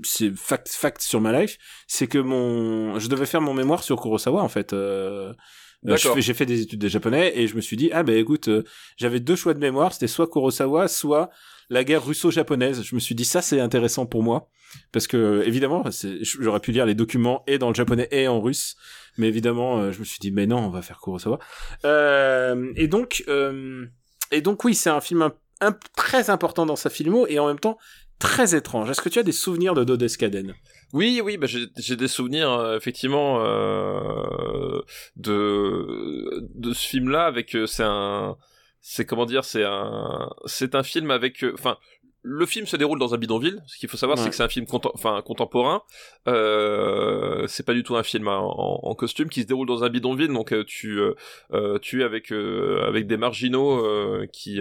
c'est 0.04 0.36
fact, 0.36 0.68
fact 0.68 1.02
sur 1.02 1.22
ma 1.22 1.32
life, 1.42 1.58
c'est 1.88 2.08
que 2.08 2.18
mon, 2.18 3.00
je 3.00 3.08
devais 3.08 3.26
faire 3.26 3.40
mon 3.40 3.54
mémoire 3.54 3.84
sur 3.84 4.02
Kurosawa 4.02 4.42
en 4.44 4.50
fait. 4.50 4.74
Euh, 4.74 5.32
euh, 5.88 5.98
J'ai 6.18 6.34
fait 6.34 6.46
des 6.46 6.62
études 6.62 6.80
de 6.82 6.88
japonais 6.88 7.34
et 7.36 7.48
je 7.48 7.56
me 7.56 7.62
suis 7.62 7.78
dit 7.78 7.90
ah 7.94 8.04
ben 8.04 8.16
écoute, 8.18 8.48
euh, 8.48 8.64
j'avais 8.98 9.20
deux 9.20 9.36
choix 9.36 9.54
de 9.54 9.60
mémoire, 9.60 9.94
c'était 9.94 10.08
soit 10.08 10.28
Kurosawa, 10.28 10.88
soit 10.88 11.30
la 11.70 11.84
guerre 11.84 12.06
russo-japonaise. 12.06 12.84
Je 12.84 12.96
me 12.96 13.00
suis 13.00 13.16
dit 13.16 13.26
ça 13.26 13.42
c'est 13.42 13.60
intéressant 13.60 14.06
pour 14.06 14.24
moi 14.24 14.50
parce 14.92 15.08
que 15.08 15.44
évidemment 15.46 15.84
j'aurais 16.22 16.60
pu 16.60 16.72
lire 16.72 16.86
les 16.86 16.96
documents 16.96 17.44
et 17.48 17.58
dans 17.58 17.70
le 17.70 17.76
japonais 17.76 18.08
et 18.12 18.28
en 18.28 18.40
russe, 18.42 18.76
mais 19.18 19.28
évidemment 19.28 19.80
euh, 19.80 19.92
je 19.92 20.00
me 20.00 20.06
suis 20.06 20.20
dit 20.20 20.32
mais 20.32 20.46
non 20.48 20.60
on 20.60 20.70
va 20.70 20.82
faire 20.82 21.00
Kurosawa. 21.02 21.40
Euh, 21.86 22.72
et 22.76 22.88
donc 22.88 23.24
euh, 23.28 23.86
et 24.32 24.42
donc 24.42 24.64
oui 24.64 24.76
c'est 24.76 24.90
un 24.90 25.02
film 25.02 25.22
un, 25.24 25.34
un- 25.62 25.76
très 25.96 26.30
important 26.30 26.66
dans 26.66 26.76
sa 26.76 26.90
filmo 26.90 27.26
et 27.28 27.40
en 27.40 27.48
même 27.48 27.60
temps 27.60 27.78
très 28.20 28.56
étrange. 28.56 28.90
Est-ce 28.90 29.02
que 29.02 29.10
tu 29.10 29.18
as 29.20 29.24
des 29.24 29.32
souvenirs 29.32 29.74
de 29.74 29.84
Dodescaden 29.84 30.54
Oui, 30.94 31.22
oui, 31.24 31.38
bah 31.38 31.48
j'ai 31.48 31.96
des 31.96 32.08
souvenirs 32.10 32.52
euh, 32.52 32.78
effectivement 32.78 33.42
euh, 33.46 34.82
de 35.16 36.42
de 36.54 36.74
ce 36.74 36.88
film-là 36.88 37.26
avec 37.26 37.56
euh, 37.56 37.66
c'est 37.66 37.84
un 37.86 38.36
c'est 38.82 39.06
comment 39.06 39.26
dire 39.26 39.46
c'est 39.46 39.64
un 39.64 40.30
c'est 40.46 40.76
un 40.76 40.84
film 40.84 41.12
avec 41.12 41.44
euh, 41.44 41.54
enfin 41.54 41.78
le 42.24 42.46
film 42.46 42.66
se 42.68 42.76
déroule 42.78 43.00
dans 43.00 43.14
un 43.14 43.18
bidonville. 43.18 43.62
Ce 43.66 43.78
qu'il 43.78 43.90
faut 43.90 43.98
savoir, 43.98 44.18
Ouais. 44.18 44.24
c'est 44.24 44.30
que 44.30 44.36
c'est 44.36 44.44
un 44.44 44.50
film 44.50 44.66
enfin 44.94 45.22
contemporain. 45.26 45.82
Euh, 46.28 47.48
c'est 47.48 47.66
pas 47.66 47.74
du 47.74 47.84
tout 47.84 47.96
un 47.96 48.04
film 48.04 48.28
en, 48.28 48.94
costume 48.96 49.30
qui 49.30 49.42
se 49.42 49.48
déroule 49.48 49.68
dans 49.68 49.84
un 49.84 49.90
bidonville. 49.90 50.28
Donc 50.32 50.54
euh, 50.54 50.64
tu 50.66 51.00
euh, 51.00 51.16
euh, 51.54 51.80
tu 51.80 52.02
es 52.02 52.04
avec 52.04 52.32
euh, 52.32 52.84
avec 52.88 53.08
des 53.08 53.18
marginaux 53.18 53.84
qui 54.32 54.60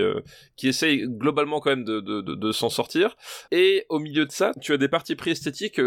qui 0.56 0.68
essayent 0.68 1.04
globalement 1.06 1.61
quand 1.61 1.70
même 1.70 1.84
de 1.84 2.00
de, 2.00 2.20
de, 2.22 2.34
de 2.34 2.52
s'en 2.52 2.70
sortir. 2.70 3.16
Et 3.50 3.84
au 3.88 3.98
milieu 3.98 4.24
de 4.24 4.32
ça, 4.32 4.52
tu 4.61 4.72
as 4.72 4.76
des 4.78 4.88
parties 4.88 5.16
pris 5.16 5.30
esthétiques 5.30 5.80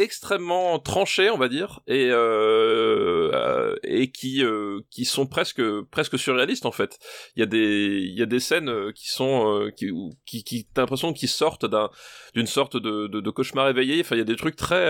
extrêmement 0.00 0.78
tranchées, 0.78 1.30
on 1.30 1.36
va 1.36 1.48
dire, 1.48 1.80
et 1.86 2.08
euh, 2.10 3.30
euh, 3.34 3.76
et 3.84 4.10
qui 4.10 4.42
euh, 4.42 4.80
qui 4.90 5.04
sont 5.04 5.26
presque 5.26 5.62
presque 5.90 6.18
surréalistes 6.18 6.64
en 6.64 6.72
fait. 6.72 6.98
Il 7.36 7.40
y 7.40 7.42
a 7.42 7.46
des 7.46 8.00
il 8.02 8.18
y 8.18 8.22
a 8.22 8.26
des 8.26 8.40
scènes 8.40 8.92
qui 8.94 9.10
sont 9.10 9.70
qui 9.76 9.92
qui, 10.24 10.66
t'as 10.72 10.82
l'impression 10.82 11.12
qu'ils 11.12 11.28
sortent 11.28 11.66
d'un 11.66 11.90
d'une 12.34 12.46
sorte 12.46 12.76
de, 12.76 13.08
de 13.08 13.30
cauchemar 13.30 13.68
éveillé. 13.68 14.00
Enfin, 14.00 14.16
il 14.16 14.20
y 14.20 14.22
a 14.22 14.24
des 14.24 14.36
trucs 14.36 14.56
très 14.56 14.88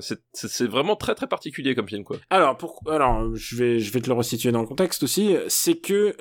c'est 0.00 0.20
c'est 0.32 0.68
vraiment 0.68 0.96
très 0.96 1.14
très 1.14 1.26
particulier 1.26 1.74
comme 1.74 1.88
film 1.88 2.04
quoi. 2.04 2.16
Alors, 2.30 2.56
pour, 2.56 2.82
alors, 2.88 3.34
je 3.34 3.56
vais, 3.56 3.78
je 3.80 3.92
vais 3.92 4.00
te 4.00 4.08
le 4.08 4.14
resituer 4.14 4.50
dans 4.50 4.60
le 4.60 4.66
contexte 4.66 5.02
aussi. 5.02 5.36
C'est 5.48 5.76
que 5.76 6.14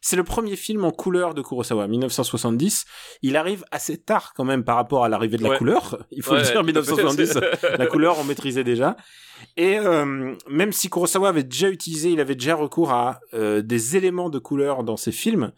c'est 0.00 0.16
le 0.16 0.24
premier 0.24 0.56
film 0.56 0.84
en 0.84 0.90
couleur 0.90 1.34
de 1.34 1.42
Kurosawa, 1.42 1.86
1970. 1.88 2.84
Il 3.22 3.36
arrive 3.36 3.64
assez 3.70 3.98
tard 3.98 4.32
quand 4.34 4.44
même 4.44 4.64
par 4.64 4.76
rapport 4.76 5.04
à 5.04 5.08
l'arrivée 5.08 5.36
de 5.36 5.42
la 5.42 5.50
Ouais. 5.50 5.58
couleur. 5.58 6.04
Il 6.10 6.22
faut 6.22 6.32
Ouais, 6.32 6.38
le 6.38 6.44
dire, 6.44 6.52
tout 6.52 6.58
à 6.58 6.62
fait. 6.62 7.02
1970, 7.04 7.38
la 7.78 7.86
couleur 7.86 8.18
on 8.18 8.24
maîtrisait 8.24 8.64
déjà. 8.64 8.96
Et 9.56 9.78
euh, 9.78 10.34
même 10.48 10.72
si 10.72 10.90
Kurosawa 10.90 11.28
avait 11.30 11.44
déjà 11.44 11.68
utilisé, 11.70 12.10
il 12.10 12.20
avait 12.20 12.34
déjà 12.34 12.54
recours 12.54 12.92
à 12.92 13.20
euh, 13.34 13.62
des 13.62 13.96
éléments 13.96 14.28
de 14.30 14.38
couleur 14.38 14.84
dans 14.84 14.96
ses 14.96 15.12
films, 15.12 15.52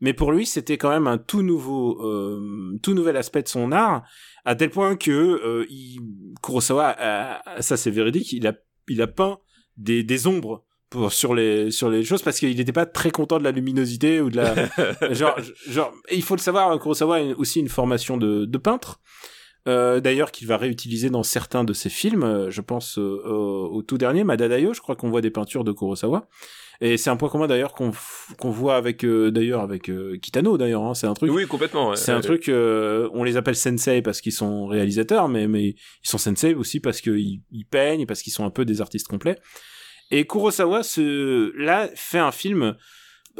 mais 0.00 0.12
pour 0.14 0.32
lui 0.32 0.46
c'était 0.46 0.78
quand 0.78 0.90
même 0.90 1.06
un 1.06 1.18
tout 1.18 1.42
nouveau, 1.42 2.00
euh, 2.06 2.78
tout 2.82 2.94
nouvel 2.94 3.16
aspect 3.16 3.42
de 3.42 3.48
son 3.48 3.70
art, 3.72 4.02
à 4.44 4.54
tel 4.54 4.70
point 4.70 4.96
que 4.96 5.10
euh, 5.10 5.66
il, 5.68 6.00
Kurosawa, 6.42 6.94
a- 6.98 7.60
ça 7.62 7.76
c'est 7.76 7.90
véridique, 7.90 8.32
il 8.32 8.46
a, 8.46 8.54
il 8.88 9.02
a 9.02 9.06
peint 9.06 9.38
des, 9.76 10.02
des 10.02 10.26
ombres 10.26 10.64
pour, 10.90 11.12
sur 11.12 11.34
les 11.34 11.70
sur 11.70 11.90
les 11.90 12.02
choses 12.04 12.22
parce 12.22 12.38
qu'il 12.38 12.56
n'était 12.56 12.72
pas 12.72 12.86
très 12.86 13.10
content 13.10 13.38
de 13.38 13.44
la 13.44 13.50
luminosité 13.52 14.20
ou 14.20 14.30
de 14.30 14.36
la 14.36 14.54
genre 15.12 15.36
genre 15.68 15.92
et 16.08 16.16
il 16.16 16.22
faut 16.22 16.34
le 16.36 16.40
savoir 16.40 16.78
Kurosawa 16.80 17.16
a 17.16 17.22
aussi 17.36 17.60
une 17.60 17.68
formation 17.68 18.16
de, 18.16 18.44
de 18.44 18.58
peintre 18.58 19.00
euh, 19.66 20.00
d'ailleurs 20.00 20.30
qu'il 20.30 20.46
va 20.46 20.56
réutiliser 20.56 21.10
dans 21.10 21.22
certains 21.22 21.64
de 21.64 21.72
ses 21.72 21.90
films 21.90 22.22
euh, 22.22 22.50
je 22.50 22.60
pense 22.60 22.98
euh, 22.98 23.20
au, 23.26 23.76
au 23.76 23.82
tout 23.82 23.98
dernier 23.98 24.24
Madadayo 24.24 24.72
je 24.72 24.80
crois 24.80 24.96
qu'on 24.96 25.10
voit 25.10 25.20
des 25.20 25.30
peintures 25.30 25.64
de 25.64 25.72
Kurosawa 25.72 26.26
et 26.80 26.96
c'est 26.96 27.10
un 27.10 27.16
point 27.16 27.28
commun 27.28 27.48
d'ailleurs 27.48 27.72
qu'on 27.74 27.90
qu'on 28.38 28.50
voit 28.50 28.76
avec 28.76 29.04
euh, 29.04 29.30
d'ailleurs 29.32 29.62
avec 29.62 29.90
euh, 29.90 30.16
Kitano 30.22 30.56
d'ailleurs 30.56 30.84
hein, 30.84 30.94
c'est 30.94 31.08
un 31.08 31.14
truc 31.14 31.30
Oui, 31.32 31.44
complètement. 31.46 31.90
ouais. 31.90 31.96
c'est 31.96 32.12
un 32.12 32.20
truc, 32.20 32.48
euh, 32.48 33.10
on 33.14 33.24
les 33.24 33.36
appelle 33.36 33.56
sensei 33.56 34.00
parce 34.00 34.20
qu'ils 34.20 34.32
sont 34.32 34.68
réalisateurs, 34.68 35.28
mais, 35.28 35.48
mais 35.48 35.70
ils 35.70 35.76
sont 36.08 36.18
sensei 36.18 36.54
aussi 36.54 36.78
parce 36.78 37.00
qu'ils 37.00 37.40
ils 37.50 37.64
peignent, 37.64 38.06
parce 38.06 38.22
qu'ils 38.22 38.32
sont 38.32 38.44
un 38.44 38.50
peu 38.50 38.64
des 38.64 38.80
artistes 38.80 39.08
complets. 39.08 39.36
Et 40.10 40.26
Kurosawa, 40.26 40.82
ce, 40.82 41.52
là, 41.56 41.88
fait 41.94 42.18
un 42.18 42.32
film 42.32 42.76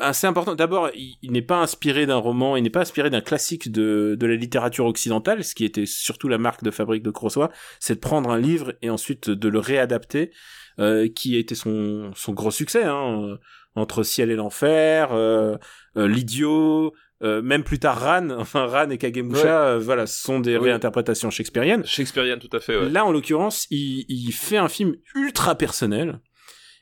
assez 0.00 0.26
important. 0.26 0.54
D'abord, 0.54 0.90
il, 0.94 1.16
il 1.22 1.32
n'est 1.32 1.42
pas 1.42 1.56
inspiré 1.58 2.06
d'un 2.06 2.16
roman, 2.16 2.56
il 2.56 2.62
n'est 2.62 2.70
pas 2.70 2.82
inspiré 2.82 3.10
d'un 3.10 3.20
classique 3.20 3.72
de, 3.72 4.16
de 4.18 4.26
la 4.26 4.36
littérature 4.36 4.86
occidentale, 4.86 5.42
ce 5.44 5.54
qui 5.54 5.64
était 5.64 5.86
surtout 5.86 6.28
la 6.28 6.38
marque 6.38 6.62
de 6.62 6.70
fabrique 6.70 7.02
de 7.02 7.10
Kurosawa, 7.10 7.50
c'est 7.80 7.94
de 7.94 8.00
prendre 8.00 8.30
un 8.30 8.38
livre 8.38 8.74
et 8.82 8.90
ensuite 8.90 9.30
de 9.30 9.48
le 9.48 9.58
réadapter, 9.58 10.30
euh, 10.78 11.08
qui 11.08 11.34
a 11.34 11.38
été 11.38 11.54
son, 11.56 12.12
son 12.14 12.32
gros 12.32 12.52
succès, 12.52 12.84
hein, 12.84 13.22
euh, 13.24 13.36
entre 13.74 14.02
Ciel 14.04 14.30
et 14.30 14.36
l'enfer, 14.36 15.08
euh, 15.12 15.56
euh, 15.96 16.06
L'idiot, 16.06 16.92
euh, 17.24 17.42
même 17.42 17.64
plus 17.64 17.80
tard 17.80 18.00
Ran, 18.00 18.30
enfin 18.38 18.66
Ran 18.66 18.90
et 18.90 18.98
Kagemusha, 18.98 19.62
euh, 19.70 19.78
voilà, 19.80 20.06
ce 20.06 20.22
sont 20.22 20.38
des 20.38 20.56
Oui. 20.56 20.66
réinterprétations 20.68 21.30
shakespeariennes. 21.30 21.84
Shakespearean, 21.84 22.38
tout 22.38 22.54
à 22.56 22.60
fait. 22.60 22.76
Ouais. 22.76 22.88
Là, 22.88 23.04
en 23.04 23.10
l'occurrence, 23.10 23.66
il, 23.70 24.04
il 24.08 24.30
fait 24.30 24.58
un 24.58 24.68
film 24.68 24.94
ultra 25.16 25.56
personnel 25.56 26.20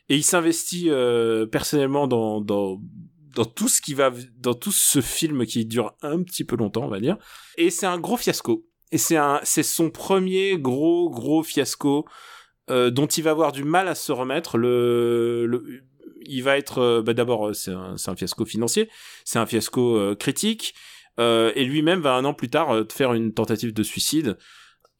et 0.08 0.16
il 0.16 0.24
s'investit 0.24 0.90
euh, 0.90 1.46
personnellement 1.46 2.06
dans, 2.06 2.40
dans 2.40 2.80
dans 3.34 3.44
tout 3.44 3.68
ce 3.68 3.80
qui 3.82 3.94
va 3.94 4.10
dans 4.38 4.54
tout 4.54 4.72
ce 4.72 5.00
film 5.00 5.44
qui 5.44 5.66
dure 5.66 5.94
un 6.02 6.22
petit 6.22 6.44
peu 6.44 6.56
longtemps, 6.56 6.84
on 6.84 6.88
va 6.88 7.00
dire. 7.00 7.18
Et 7.58 7.70
c'est 7.70 7.86
un 7.86 7.98
gros 7.98 8.16
fiasco. 8.16 8.66
Et 8.92 8.98
c'est 8.98 9.16
un 9.16 9.40
c'est 9.42 9.62
son 9.62 9.90
premier 9.90 10.58
gros 10.58 11.10
gros 11.10 11.42
fiasco 11.42 12.06
euh, 12.70 12.90
dont 12.90 13.06
il 13.06 13.22
va 13.24 13.32
avoir 13.32 13.52
du 13.52 13.64
mal 13.64 13.88
à 13.88 13.94
se 13.94 14.12
remettre. 14.12 14.56
Le, 14.58 15.46
le 15.46 15.82
il 16.24 16.42
va 16.42 16.56
être 16.56 16.78
euh, 16.78 17.02
bah, 17.02 17.14
d'abord 17.14 17.48
euh, 17.48 17.52
c'est 17.52 17.72
un, 17.72 17.96
un 18.06 18.16
fiasco 18.16 18.44
financier, 18.44 18.88
c'est 19.24 19.38
un 19.38 19.46
fiasco 19.46 19.96
euh, 19.96 20.14
critique. 20.14 20.74
Euh, 21.18 21.50
et 21.54 21.64
lui-même 21.64 22.00
va 22.00 22.14
un 22.14 22.26
an 22.26 22.34
plus 22.34 22.50
tard 22.50 22.84
faire 22.92 23.14
une 23.14 23.32
tentative 23.32 23.72
de 23.72 23.82
suicide. 23.82 24.36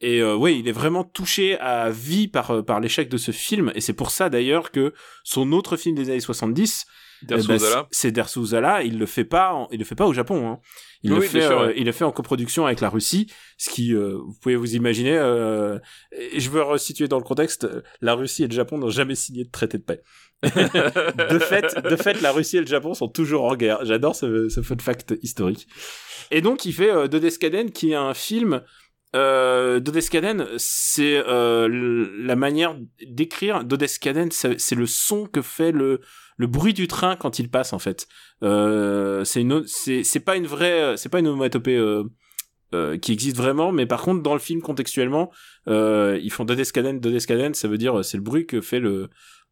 Et 0.01 0.21
euh, 0.21 0.35
oui, 0.35 0.59
il 0.61 0.69
est 0.69 0.73
vraiment 0.73 1.05
touché 1.05 1.59
à 1.59 1.91
vie 1.91 2.29
par 2.29 2.51
euh, 2.51 2.63
par 2.63 2.81
l'échec 2.81 3.09
de 3.09 3.17
ce 3.17 3.31
film. 3.31 3.73
Et 3.75 3.81
c'est 3.81 3.95
pour 3.95 4.11
ça 4.11 4.29
d'ailleurs 4.29 4.71
que 4.71 4.93
son 5.25 5.53
autre 5.53 5.77
film 5.79 5.95
des 5.97 6.11
années 6.11 6.21
70, 6.21 6.85
Dersu 7.23 7.47
eh 7.51 7.59
ben, 7.59 7.87
c'est 7.91 8.13
Dersu 8.13 8.41
Uzala. 8.41 8.83
Il 8.83 8.99
le 8.99 9.07
fait 9.07 9.25
pas, 9.25 9.55
en- 9.55 9.69
il 9.73 9.79
le 9.79 9.87
fait 9.87 9.95
pas 9.95 10.07
au 10.07 10.13
Japon. 10.13 10.49
Hein. 10.51 10.59
Il 11.03 11.13
Oui, 11.15 11.21
le 11.21 11.25
fait, 11.25 11.41
sûr, 11.41 11.61
euh, 11.61 11.67
ouais. 11.69 11.75
il 11.79 11.87
le 11.87 11.93
fait 11.93 12.05
en 12.05 12.13
coproduction 12.13 12.67
avec 12.67 12.81
la 12.81 12.91
Russie, 12.91 13.33
ce 13.57 13.71
qui, 13.71 13.95
euh, 13.95 14.19
vous 14.19 14.35
pouvez 14.43 14.57
vous 14.57 14.75
imaginer. 14.75 15.17
Euh, 15.17 15.79
je 16.37 16.51
veux 16.51 16.63
resituer 16.63 17.09
dans 17.09 17.17
le 17.19 17.25
contexte. 17.25 17.67
La 18.03 18.13
Russie 18.15 18.45
et 18.45 18.49
le 18.49 18.55
Japon 18.55 18.77
n'ont 18.77 18.91
jamais 18.91 19.15
signé 19.15 19.45
de 19.45 19.51
traité 19.51 19.79
de 19.79 19.83
paix. 19.83 20.03
de 20.43 21.39
fait, 21.39 21.75
de 21.83 21.97
fait, 21.97 22.21
la 22.21 22.33
Russie 22.33 22.59
et 22.59 22.61
le 22.61 22.67
Japon 22.67 22.93
sont 22.93 23.09
toujours 23.09 23.45
en 23.45 23.57
guerre. 23.57 23.79
J'adore 23.85 24.15
ce, 24.15 24.51
ce 24.51 24.61
fun 24.61 24.77
fact 24.79 25.15
historique. 25.23 25.67
Et 26.31 26.43
donc, 26.43 26.67
il 26.67 26.73
fait 26.75 26.91
euh, 26.91 27.09
Dodescaden, 27.09 27.71
qui 27.71 27.93
est 27.93 27.97
un 27.97 28.13
film. 28.15 28.63
Euh, 29.15 29.81
Dodescaden, 29.81 30.47
c'est 30.59 31.23
euh, 31.27 32.09
la 32.19 32.37
manière 32.37 32.77
d'écrire. 33.07 33.65
Dodescaden, 33.65 34.31
c'est 34.31 34.75
le 34.75 34.87
son 34.87 35.27
que 35.27 35.43
fait 35.43 35.73
le 35.73 36.01
le 36.37 36.47
bruit 36.47 36.75
du 36.75 36.87
train 36.87 37.17
quand 37.17 37.39
il 37.39 37.51
passe 37.51 37.73
en 37.73 37.79
fait. 37.79 38.07
Euh, 38.43 39.25
c'est 39.25 39.41
une, 39.41 39.65
c'est 39.67 40.21
pas 40.21 40.37
une 40.37 40.47
vraie, 40.47 40.97
c'est 40.97 41.09
pas 41.09 41.19
une 41.19 41.29
onomatopée 41.29 41.77
euh, 41.77 42.05
euh, 42.75 42.99
qui 42.99 43.13
existe 43.13 43.37
vraiment, 43.37 43.73
mais 43.73 43.87
par 43.87 44.03
contre 44.03 44.23
dans 44.23 44.35
le 44.35 44.41
film 44.41 44.61
contextuellement, 44.61 45.31
euh, 45.69 46.19
ils 46.23 46.31
font 46.31 46.45
Dodescaden, 46.45 47.01
Dodescaden, 47.01 47.55
ça 47.55 47.69
veut 47.69 47.79
dire 47.79 47.99
euh, 47.99 48.03
c'est 48.03 48.17
le 48.17 48.23
bruit 48.23 48.47
que 48.47 48.61
fait 48.61 48.81
le 48.81 49.09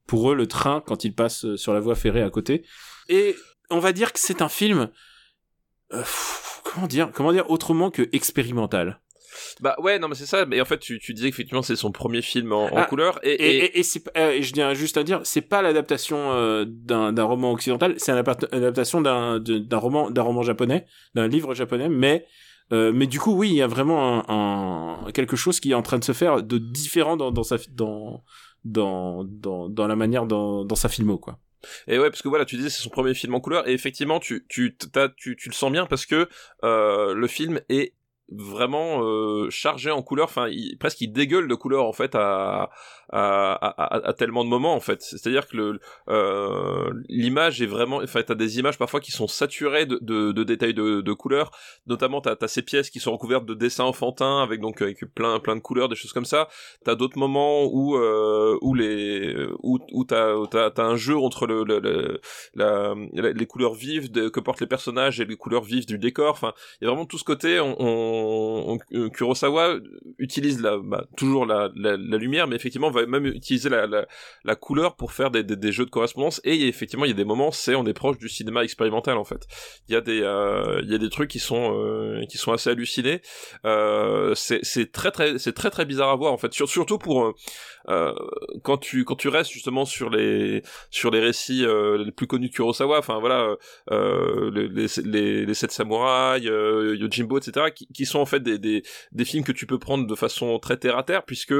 pour 0.06 0.30
eux 0.30 0.34
le 0.34 0.46
train 0.46 0.82
quand 0.84 1.04
il 1.04 1.14
passe 1.14 1.44
euh, 1.44 1.56
sur 1.56 1.72
la 1.72 1.80
voie 1.80 1.94
ferrée 1.94 2.22
à 2.22 2.30
côté. 2.30 2.66
Et 3.08 3.34
on 3.70 3.78
va 3.78 3.92
dire 3.92 4.12
que 4.12 4.18
c'est 4.18 4.42
un 4.42 4.48
film 4.48 4.90
euh, 5.92 6.02
comment 6.64 6.86
dire 6.86 7.10
comment 7.14 7.32
dire 7.32 7.48
autrement 7.50 7.90
que 7.90 8.08
expérimental. 8.12 9.00
Bah 9.60 9.76
ouais, 9.78 9.98
non 9.98 10.08
mais 10.08 10.14
c'est 10.14 10.26
ça. 10.26 10.46
Mais 10.46 10.60
en 10.60 10.64
fait, 10.64 10.78
tu, 10.78 10.98
tu 10.98 11.14
disais 11.14 11.30
qu'effectivement 11.30 11.62
c'est 11.62 11.76
son 11.76 11.92
premier 11.92 12.22
film 12.22 12.52
en, 12.52 12.66
en 12.66 12.76
Ah, 12.76 12.84
couleur 12.86 13.18
et, 13.22 13.34
Et, 13.34 13.82
euh, 14.16 14.30
et 14.32 14.42
je 14.42 14.52
tiens 14.52 14.74
juste 14.74 14.96
à 14.96 15.02
dire, 15.02 15.20
c'est 15.24 15.40
pas 15.42 15.62
l'adaptation 15.62 16.32
euh, 16.32 16.64
d'un 16.68 17.12
d'un 17.12 17.24
roman 17.24 17.52
occidental, 17.52 17.94
c'est 17.98 18.12
une 18.12 18.18
appart- 18.18 18.46
adaptation 18.52 19.00
d'un 19.00 19.38
roman 19.72 20.10
d'un 20.10 20.22
roman 20.22 20.42
japonais, 20.42 20.86
d'un 21.14 21.26
livre 21.28 21.54
japonais, 21.54 21.88
mais 21.88 22.26
euh, 22.72 22.92
mais 22.94 23.06
du 23.06 23.20
coup 23.20 23.32
oui, 23.34 23.50
il 23.50 23.56
y 23.56 23.62
a 23.62 23.66
vraiment 23.66 24.28
un, 24.30 25.06
un- 25.06 25.12
quelque 25.12 25.36
chose 25.36 25.60
qui 25.60 25.72
est 25.72 25.74
en 25.74 25.82
train 25.82 25.98
de 25.98 26.04
se 26.04 26.12
faire 26.12 26.42
de 26.42 26.58
différent 26.58 27.16
dans, 27.16 27.30
dans 27.30 27.42
sa 27.42 27.56
dans 27.70 28.22
dans 28.64 29.24
dans, 29.24 29.68
dans 29.68 29.86
la 29.86 29.96
manière 29.96 30.26
dans, 30.26 30.64
dans 30.64 30.74
sa 30.76 30.88
filmo 30.88 31.18
quoi. 31.18 31.38
Et 31.88 31.98
ouais, 31.98 32.10
parce 32.10 32.20
que 32.22 32.28
voilà, 32.28 32.44
tu 32.44 32.56
disais 32.56 32.68
c'est 32.70 32.82
son 32.82 32.90
premier 32.90 33.14
film 33.14 33.34
en 33.34 33.40
couleur, 33.40 33.66
et 33.68 33.72
effectivement, 33.72 34.20
tu 34.20 34.44
tu 34.48 34.76
tu, 35.16 35.36
tu 35.36 35.48
le 35.48 35.54
sens 35.54 35.72
bien 35.72 35.86
parce 35.86 36.04
que 36.06 36.28
euh, 36.62 37.14
le 37.14 37.26
film 37.26 37.60
est 37.68 37.94
vraiment 38.30 39.02
euh, 39.04 39.50
chargé 39.50 39.90
en 39.90 40.02
couleur 40.02 40.24
enfin 40.24 40.48
il, 40.48 40.78
presque 40.78 41.00
il 41.02 41.12
dégueule 41.12 41.46
de 41.46 41.54
couleur 41.54 41.84
en 41.84 41.92
fait 41.92 42.14
à 42.14 42.70
à, 43.12 43.52
à, 43.52 44.08
à 44.08 44.12
tellement 44.14 44.44
de 44.44 44.48
moments 44.48 44.74
en 44.74 44.80
fait. 44.80 45.02
C'est 45.02 45.26
à 45.28 45.30
dire 45.30 45.46
que 45.46 45.56
le 45.56 45.78
euh, 46.08 46.90
l'image 47.08 47.60
est 47.60 47.66
vraiment 47.66 47.98
enfin 48.02 48.22
t'as 48.22 48.34
des 48.34 48.58
images 48.58 48.78
parfois 48.78 49.00
qui 49.00 49.12
sont 49.12 49.28
saturées 49.28 49.84
de, 49.84 49.98
de, 50.00 50.32
de 50.32 50.42
détails 50.42 50.72
de, 50.72 51.02
de 51.02 51.12
couleurs. 51.12 51.50
Notamment 51.86 52.22
t'as 52.22 52.34
as 52.40 52.48
ces 52.48 52.62
pièces 52.62 52.88
qui 52.88 52.98
sont 52.98 53.12
recouvertes 53.12 53.44
de 53.44 53.54
dessins 53.54 53.84
enfantins 53.84 54.42
avec 54.42 54.60
donc 54.60 54.80
avec 54.80 55.04
plein 55.14 55.38
plein 55.38 55.54
de 55.54 55.60
couleurs 55.60 55.90
des 55.90 55.94
choses 55.96 56.14
comme 56.14 56.24
ça. 56.24 56.48
T'as 56.84 56.94
d'autres 56.94 57.18
moments 57.18 57.64
où 57.66 57.96
euh, 57.96 58.58
où 58.62 58.74
les 58.74 59.36
où, 59.62 59.78
où 59.92 60.04
t'as 60.04 60.34
t'as 60.50 60.70
as 60.74 60.82
un 60.82 60.96
jeu 60.96 61.16
entre 61.16 61.46
le, 61.46 61.62
le, 61.62 62.20
la, 62.54 62.94
les 63.12 63.46
couleurs 63.46 63.74
vives 63.74 64.10
que 64.10 64.40
portent 64.40 64.60
les 64.60 64.66
personnages 64.66 65.20
et 65.20 65.26
les 65.26 65.36
couleurs 65.36 65.62
vives 65.62 65.86
du 65.86 65.98
décor. 65.98 66.30
Enfin 66.30 66.54
il 66.80 66.84
y 66.84 66.86
a 66.86 66.90
vraiment 66.90 67.06
tout 67.06 67.18
ce 67.18 67.24
côté 67.24 67.60
on, 67.60 67.76
on 67.80 68.13
euh, 68.92 69.08
Kurosawa 69.10 69.76
utilise 70.18 70.60
bah, 70.60 71.06
toujours 71.16 71.46
la, 71.46 71.68
lumière, 71.74 72.46
mais 72.46 72.56
effectivement 72.56 72.90
va 72.90 73.06
même 73.06 73.26
utiliser 73.26 73.68
la, 73.68 74.56
couleur 74.56 74.96
pour 74.96 75.12
faire 75.12 75.30
des, 75.30 75.72
jeux 75.72 75.84
de 75.84 75.90
correspondance. 75.90 76.40
Et 76.44 76.68
effectivement, 76.68 77.04
il 77.04 77.08
y 77.08 77.14
a 77.14 77.16
des 77.16 77.24
moments, 77.24 77.50
c'est 77.50 77.74
on 77.74 77.86
est 77.86 77.94
proche 77.94 78.18
du 78.18 78.28
cinéma 78.28 78.64
expérimental 78.64 79.18
en 79.18 79.24
fait. 79.24 79.46
Il 79.88 79.94
y 79.94 79.96
a 79.96 80.00
des, 80.00 80.20
euh, 80.22 80.82
des 80.82 81.10
trucs 81.10 81.30
qui 81.30 81.38
sont 81.38 81.74
euh, 81.78 82.22
assez 82.52 82.70
hallucinés. 82.70 83.20
C'est 84.34 84.92
très 84.92 85.10
très 85.10 85.38
c'est 85.38 85.52
très 85.52 85.70
très 85.70 85.84
bizarre 85.84 86.10
à 86.10 86.16
voir 86.16 86.32
en 86.32 86.38
fait, 86.38 86.52
surtout 86.52 86.98
pour 86.98 87.34
euh, 87.88 88.14
quand 88.62 88.78
tu 88.78 89.04
quand 89.04 89.16
tu 89.16 89.28
restes 89.28 89.50
justement 89.50 89.84
sur 89.84 90.10
les 90.10 90.62
sur 90.90 91.10
les 91.10 91.20
récits 91.20 91.64
euh, 91.64 92.02
les 92.04 92.12
plus 92.12 92.26
connus 92.26 92.48
de 92.48 92.54
Kurosawa, 92.54 92.98
enfin 92.98 93.18
voilà, 93.18 93.56
euh, 93.90 94.50
les, 94.50 94.86
les, 95.04 95.46
les, 95.46 95.54
sept 95.54 95.70
samouraïs, 95.70 96.44
Yojimbo, 96.44 97.38
etc., 97.38 97.66
qui, 97.74 97.86
qui, 97.88 98.06
sont 98.06 98.18
en 98.18 98.26
fait 98.26 98.40
des, 98.40 98.58
des, 98.58 98.82
des 99.12 99.24
films 99.24 99.44
que 99.44 99.52
tu 99.52 99.66
peux 99.66 99.78
prendre 99.78 100.06
de 100.06 100.14
façon 100.14 100.58
très 100.58 100.76
terre 100.76 100.96
à 100.96 101.02
terre, 101.02 101.24
puisque 101.24 101.54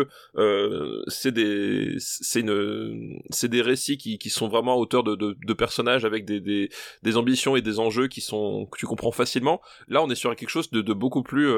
c'est 1.09 1.33
des 1.33 1.95
c'est 1.99 2.41
une 2.41 3.21
c'est 3.31 3.49
des 3.49 3.63
récits 3.63 3.99
qui, 3.99 4.19
qui 4.19 4.31
sont 4.31 4.49
vraiment 4.49 4.75
à 4.75 4.77
hauteur 4.77 5.03
de, 5.05 5.15
de, 5.15 5.37
de 5.45 5.53
personnages 5.53 6.05
avec 6.05 6.25
des, 6.25 6.41
des, 6.41 6.71
des 7.03 7.17
ambitions 7.17 7.57
et 7.57 7.63
des 7.63 7.79
enjeux 7.79 8.09
qui 8.09 8.21
sont 8.21 8.67
que 8.71 8.79
tu 8.79 8.87
comprends 8.87 9.13
facilement. 9.13 9.61
Là, 9.89 10.03
on 10.03 10.11
est 10.11 10.15
sur 10.15 10.35
quelque 10.35 10.49
chose 10.49 10.71
de, 10.71 10.81
de 10.81 10.93
beaucoup 10.93 11.23
plus 11.23 11.53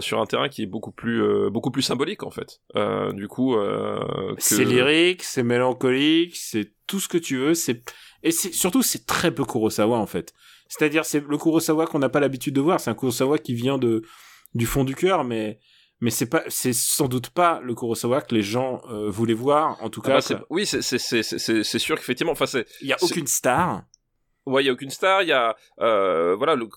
sur 0.00 0.20
un 0.20 0.26
terrain 0.26 0.48
qui 0.48 0.62
est 0.62 0.66
beaucoup 0.66 0.92
plus 0.92 1.50
beaucoup 1.50 1.70
plus 1.70 1.82
symbolique 1.82 2.22
en 2.22 2.30
fait. 2.30 2.60
du 3.14 3.28
coup. 3.28 3.56
Euh, 3.56 3.85
c'est 4.38 4.64
lyrique, 4.64 5.22
c'est 5.22 5.42
mélancolique, 5.42 6.36
c'est 6.36 6.72
tout 6.86 7.00
ce 7.00 7.08
que 7.08 7.18
tu 7.18 7.36
veux. 7.38 7.54
C'est 7.54 7.82
et 8.22 8.30
c'est 8.30 8.52
surtout 8.52 8.82
c'est 8.82 9.06
très 9.06 9.34
peu 9.34 9.44
Kurosawa 9.44 9.98
en 9.98 10.06
fait. 10.06 10.32
C'est-à-dire 10.68 11.04
c'est 11.04 11.24
le 11.26 11.38
Kurosawa 11.38 11.86
qu'on 11.86 11.98
n'a 11.98 12.08
pas 12.08 12.20
l'habitude 12.20 12.54
de 12.54 12.60
voir. 12.60 12.80
C'est 12.80 12.90
un 12.90 12.94
Kurosawa 12.94 13.38
qui 13.38 13.54
vient 13.54 13.78
de 13.78 14.02
du 14.54 14.66
fond 14.66 14.84
du 14.84 14.94
cœur, 14.94 15.24
mais 15.24 15.60
mais 16.00 16.10
c'est 16.10 16.26
pas 16.26 16.42
c'est 16.48 16.72
sans 16.72 17.08
doute 17.08 17.30
pas 17.30 17.60
le 17.62 17.74
Kurosawa 17.74 18.20
que 18.20 18.34
les 18.34 18.42
gens 18.42 18.82
euh, 18.90 19.08
voulaient 19.10 19.34
voir 19.34 19.82
en 19.82 19.90
tout 19.90 20.02
ah 20.04 20.20
cas. 20.20 20.34
Bah, 20.34 20.44
oui, 20.50 20.66
c'est 20.66 20.82
c'est 20.82 20.98
c'est 20.98 21.22
c'est 21.22 21.78
sûr 21.78 21.96
qu'effectivement, 21.96 22.32
enfin 22.32 22.46
c'est. 22.46 22.66
Il 22.80 22.88
y 22.88 22.92
a 22.92 22.96
aucune 23.00 23.26
star. 23.26 23.84
Ouais, 24.46 24.62
il 24.62 24.66
y 24.66 24.70
a 24.70 24.72
aucune 24.72 24.90
star. 24.90 25.22
Il 25.22 25.28
y 25.28 25.32
a 25.32 25.56
euh, 25.80 26.34
voilà 26.36 26.54
le 26.54 26.68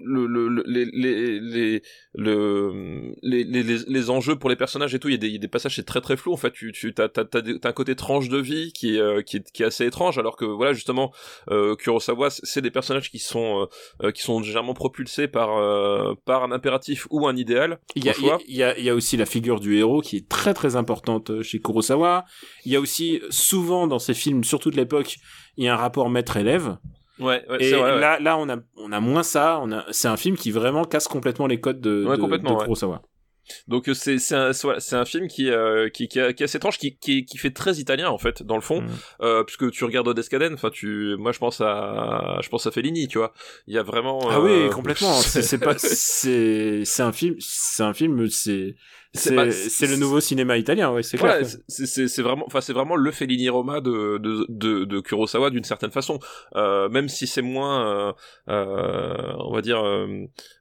le, 0.00 0.26
le, 0.26 0.62
les, 0.66 0.84
les, 0.86 1.40
les, 1.40 1.82
le, 2.14 3.14
les, 3.22 3.44
les, 3.44 3.62
les 3.62 4.10
enjeux 4.10 4.36
pour 4.36 4.50
les 4.50 4.56
personnages 4.56 4.94
et 4.94 4.98
tout, 4.98 5.08
il 5.08 5.12
y 5.12 5.14
a 5.14 5.18
des, 5.18 5.28
y 5.28 5.36
a 5.36 5.38
des 5.38 5.48
passages 5.48 5.76
c'est 5.76 5.86
très 5.86 6.00
très 6.00 6.16
flou 6.16 6.32
en 6.32 6.36
fait. 6.36 6.52
Tu, 6.52 6.72
tu 6.72 6.94
t'as, 6.94 7.08
t'as, 7.08 7.24
t'as, 7.24 7.68
un 7.68 7.72
côté 7.72 7.94
tranche 7.94 8.28
de 8.28 8.38
vie 8.38 8.72
qui 8.72 8.96
est, 8.96 9.00
euh, 9.00 9.22
qui 9.22 9.38
est, 9.38 9.50
qui 9.50 9.62
est 9.62 9.66
assez 9.66 9.86
étrange, 9.86 10.18
alors 10.18 10.36
que 10.36 10.44
voilà 10.44 10.72
justement 10.72 11.12
euh, 11.50 11.76
Kurosawa, 11.76 12.30
c'est 12.30 12.62
des 12.62 12.70
personnages 12.70 13.10
qui 13.10 13.18
sont, 13.18 13.62
euh, 13.62 14.06
euh, 14.06 14.12
qui 14.12 14.22
sont 14.22 14.40
légèrement 14.40 14.74
propulsés 14.74 15.28
par, 15.28 15.56
euh, 15.56 16.14
par 16.24 16.42
un 16.44 16.52
impératif 16.52 17.06
ou 17.10 17.26
un 17.26 17.36
idéal. 17.36 17.78
Il 17.94 18.04
y 18.04 18.10
a, 18.10 18.14
il 18.46 18.56
y 18.56 18.62
a, 18.62 18.78
y 18.78 18.90
a 18.90 18.94
aussi 18.94 19.16
la 19.16 19.26
figure 19.26 19.60
du 19.60 19.76
héros 19.76 20.00
qui 20.00 20.16
est 20.16 20.28
très 20.28 20.54
très 20.54 20.76
importante 20.76 21.42
chez 21.42 21.60
Kurosawa. 21.60 22.24
Il 22.64 22.72
y 22.72 22.76
a 22.76 22.80
aussi 22.80 23.20
souvent 23.30 23.86
dans 23.86 23.98
ces 23.98 24.14
films, 24.14 24.44
surtout 24.44 24.70
de 24.70 24.76
l'époque, 24.76 25.16
il 25.56 25.64
y 25.64 25.68
a 25.68 25.74
un 25.74 25.76
rapport 25.76 26.10
maître-élève. 26.10 26.76
Ouais, 27.20 27.44
ouais 27.48 27.62
et 27.62 27.72
vrai, 27.72 27.98
là, 27.98 28.18
là, 28.20 28.38
on 28.38 28.48
a, 28.48 28.56
on 28.76 28.92
a 28.92 29.00
moins 29.00 29.22
ça. 29.22 29.60
On 29.62 29.72
a, 29.72 29.84
c'est 29.90 30.08
un 30.08 30.16
film 30.16 30.36
qui 30.36 30.50
vraiment 30.50 30.84
casse 30.84 31.08
complètement 31.08 31.46
les 31.46 31.60
codes 31.60 31.80
de, 31.80 32.04
ouais, 32.06 32.16
de, 32.16 32.20
complètement, 32.20 32.56
de 32.56 32.62
Kurosawa. 32.62 33.02
Donc 33.66 33.88
euh, 33.88 33.94
c'est 33.94 34.18
c'est 34.18 34.34
un 34.34 34.52
c'est 34.52 34.96
un 34.96 35.04
film 35.04 35.28
qui 35.28 35.50
euh, 35.50 35.88
qui 35.88 36.08
qui, 36.08 36.18
qui 36.34 36.42
est 36.42 36.42
assez 36.42 36.58
étrange 36.58 36.78
qui, 36.78 36.96
qui 36.96 37.24
qui 37.24 37.38
fait 37.38 37.50
très 37.50 37.76
italien 37.76 38.08
en 38.08 38.18
fait 38.18 38.42
dans 38.42 38.56
le 38.56 38.60
fond 38.60 38.82
mm. 38.82 38.88
euh, 39.22 39.44
puisque 39.44 39.70
tu 39.70 39.84
regardes 39.84 40.08
Odescaden 40.08 40.54
enfin 40.54 40.70
tu 40.70 41.16
moi 41.18 41.32
je 41.32 41.38
pense 41.38 41.60
à 41.60 42.38
je 42.42 42.48
pense 42.48 42.66
à 42.66 42.70
Fellini 42.70 43.08
tu 43.08 43.18
vois 43.18 43.32
il 43.66 43.74
y 43.74 43.78
a 43.78 43.82
vraiment 43.82 44.20
ah 44.30 44.40
oui 44.40 44.50
euh, 44.50 44.68
complètement 44.68 45.14
c'est 45.14 45.58
pas 45.58 45.74
c'est 45.78 46.84
c'est 46.84 47.02
un 47.02 47.12
film 47.12 47.36
c'est 47.40 47.82
un 47.82 47.94
film 47.94 48.28
c'est 48.28 48.76
c'est 49.14 49.50
c'est 49.52 49.86
le 49.86 49.96
nouveau 49.96 50.20
cinéma 50.20 50.58
italien 50.58 50.92
ouais 50.92 51.02
c'est 51.02 51.16
clair 51.16 51.40
c'est 51.66 52.08
c'est 52.08 52.22
vraiment 52.22 52.44
enfin 52.46 52.60
c'est 52.60 52.72
vraiment 52.72 52.96
le 52.96 53.10
Fellini 53.10 53.48
Roma 53.48 53.80
de 53.80 54.18
de 54.18 54.46
de, 54.48 54.84
de 54.84 55.00
Kurosawa 55.00 55.50
d'une 55.50 55.64
certaine 55.64 55.90
façon 55.90 56.18
euh, 56.56 56.88
même 56.88 57.08
si 57.08 57.26
c'est 57.26 57.42
moins 57.42 58.14
euh, 58.48 59.32
on 59.38 59.52
va 59.52 59.62
dire 59.62 59.82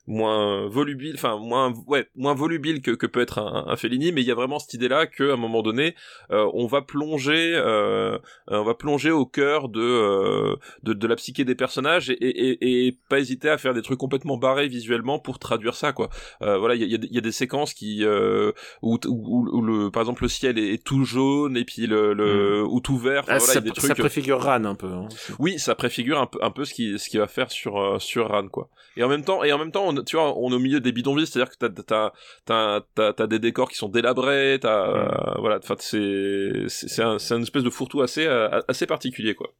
moins 0.07 0.67
volubile, 0.67 1.13
enfin 1.15 1.37
moins 1.37 1.73
ouais 1.85 2.07
moins 2.15 2.33
volubile 2.33 2.81
que, 2.81 2.91
que 2.91 3.05
peut 3.05 3.19
être 3.19 3.39
un, 3.39 3.65
un 3.67 3.75
Fellini, 3.75 4.11
mais 4.11 4.21
il 4.21 4.27
y 4.27 4.31
a 4.31 4.35
vraiment 4.35 4.57
cette 4.57 4.73
idée-là 4.73 5.05
qu'à 5.05 5.33
un 5.33 5.35
moment 5.35 5.61
donné, 5.61 5.95
euh, 6.31 6.49
on 6.53 6.65
va 6.65 6.81
plonger, 6.81 7.53
euh, 7.55 8.17
on 8.47 8.63
va 8.63 8.73
plonger 8.73 9.11
au 9.11 9.25
cœur 9.25 9.67
de, 9.67 9.81
euh, 9.81 10.55
de, 10.83 10.93
de 10.93 11.07
la 11.07 11.15
psyché 11.17 11.43
des 11.43 11.55
personnages 11.55 12.09
et, 12.09 12.13
et, 12.13 12.87
et, 12.87 12.97
pas 13.09 13.19
hésiter 13.19 13.49
à 13.49 13.57
faire 13.57 13.73
des 13.73 13.81
trucs 13.81 13.99
complètement 13.99 14.37
barrés 14.37 14.69
visuellement 14.69 15.19
pour 15.19 15.39
traduire 15.39 15.75
ça 15.75 15.91
quoi. 15.91 16.09
Euh, 16.41 16.57
voilà, 16.57 16.75
il 16.75 16.81
y 16.81 16.95
a, 16.95 16.97
y 17.01 17.17
a, 17.17 17.21
des 17.21 17.31
séquences 17.31 17.73
qui 17.73 18.03
euh, 18.37 18.53
où, 18.81 18.97
où, 19.05 19.47
où, 19.51 19.61
le 19.61 19.91
par 19.91 20.01
exemple 20.01 20.23
le 20.23 20.29
ciel 20.29 20.57
est, 20.57 20.83
tout 20.83 21.03
jaune 21.03 21.57
et 21.57 21.65
puis 21.65 21.87
le, 21.87 22.13
le 22.13 22.63
mm. 22.63 22.67
ou 22.67 22.79
tout 22.79 22.97
vert. 22.97 23.23
Ah, 23.27 23.37
voilà, 23.37 23.39
ça, 23.39 23.53
y 23.55 23.57
a 23.57 23.61
des 23.61 23.71
trucs... 23.71 23.87
ça 23.87 23.95
préfigure 23.95 24.41
Ran 24.41 24.63
un 24.63 24.75
peu. 24.75 24.91
Hein. 24.91 25.07
Oui, 25.39 25.59
ça 25.59 25.75
préfigure 25.75 26.19
un 26.19 26.27
peu 26.27 26.39
un 26.41 26.51
peu 26.51 26.65
ce 26.65 26.73
qui 26.73 26.97
ce 26.99 27.09
qui 27.09 27.17
va 27.17 27.27
faire 27.27 27.51
sur 27.51 28.01
sur 28.01 28.29
Ran 28.29 28.47
quoi. 28.47 28.69
Et 28.95 29.03
en 29.03 29.09
même 29.09 29.23
temps 29.23 29.43
et 29.43 29.51
en 29.51 29.57
même 29.57 29.71
temps 29.71 29.87
on, 29.87 30.03
tu 30.03 30.15
vois 30.15 30.37
on 30.37 30.51
est 30.51 30.55
au 30.55 30.59
milieu 30.59 30.79
des 30.79 30.91
bidonvilles 30.91 31.27
c'est 31.27 31.39
à 31.39 31.45
dire 31.45 31.51
que 31.51 31.65
t'as 31.65 32.11
t'as 32.45 32.81
t'as 32.95 33.13
t'as 33.13 33.27
des 33.27 33.39
décors 33.39 33.69
qui 33.69 33.77
sont 33.77 33.89
délabrés 33.89 34.57
t'as 34.61 35.35
mm. 35.35 35.37
voilà 35.39 35.57
enfin 35.57 35.75
c'est 35.79 36.65
c'est 36.67 37.03
un 37.03 37.19
c'est 37.19 37.35
une 37.35 37.43
espèce 37.43 37.63
de 37.63 37.69
fourre-tout 37.69 38.01
assez 38.01 38.25
euh, 38.25 38.61
assez 38.67 38.85
particulier 38.85 39.35
quoi 39.35 39.53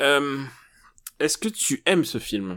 euh, 0.00 0.44
est-ce 1.18 1.38
que 1.38 1.48
tu 1.48 1.82
aimes 1.86 2.04
ce 2.04 2.18
film? 2.18 2.56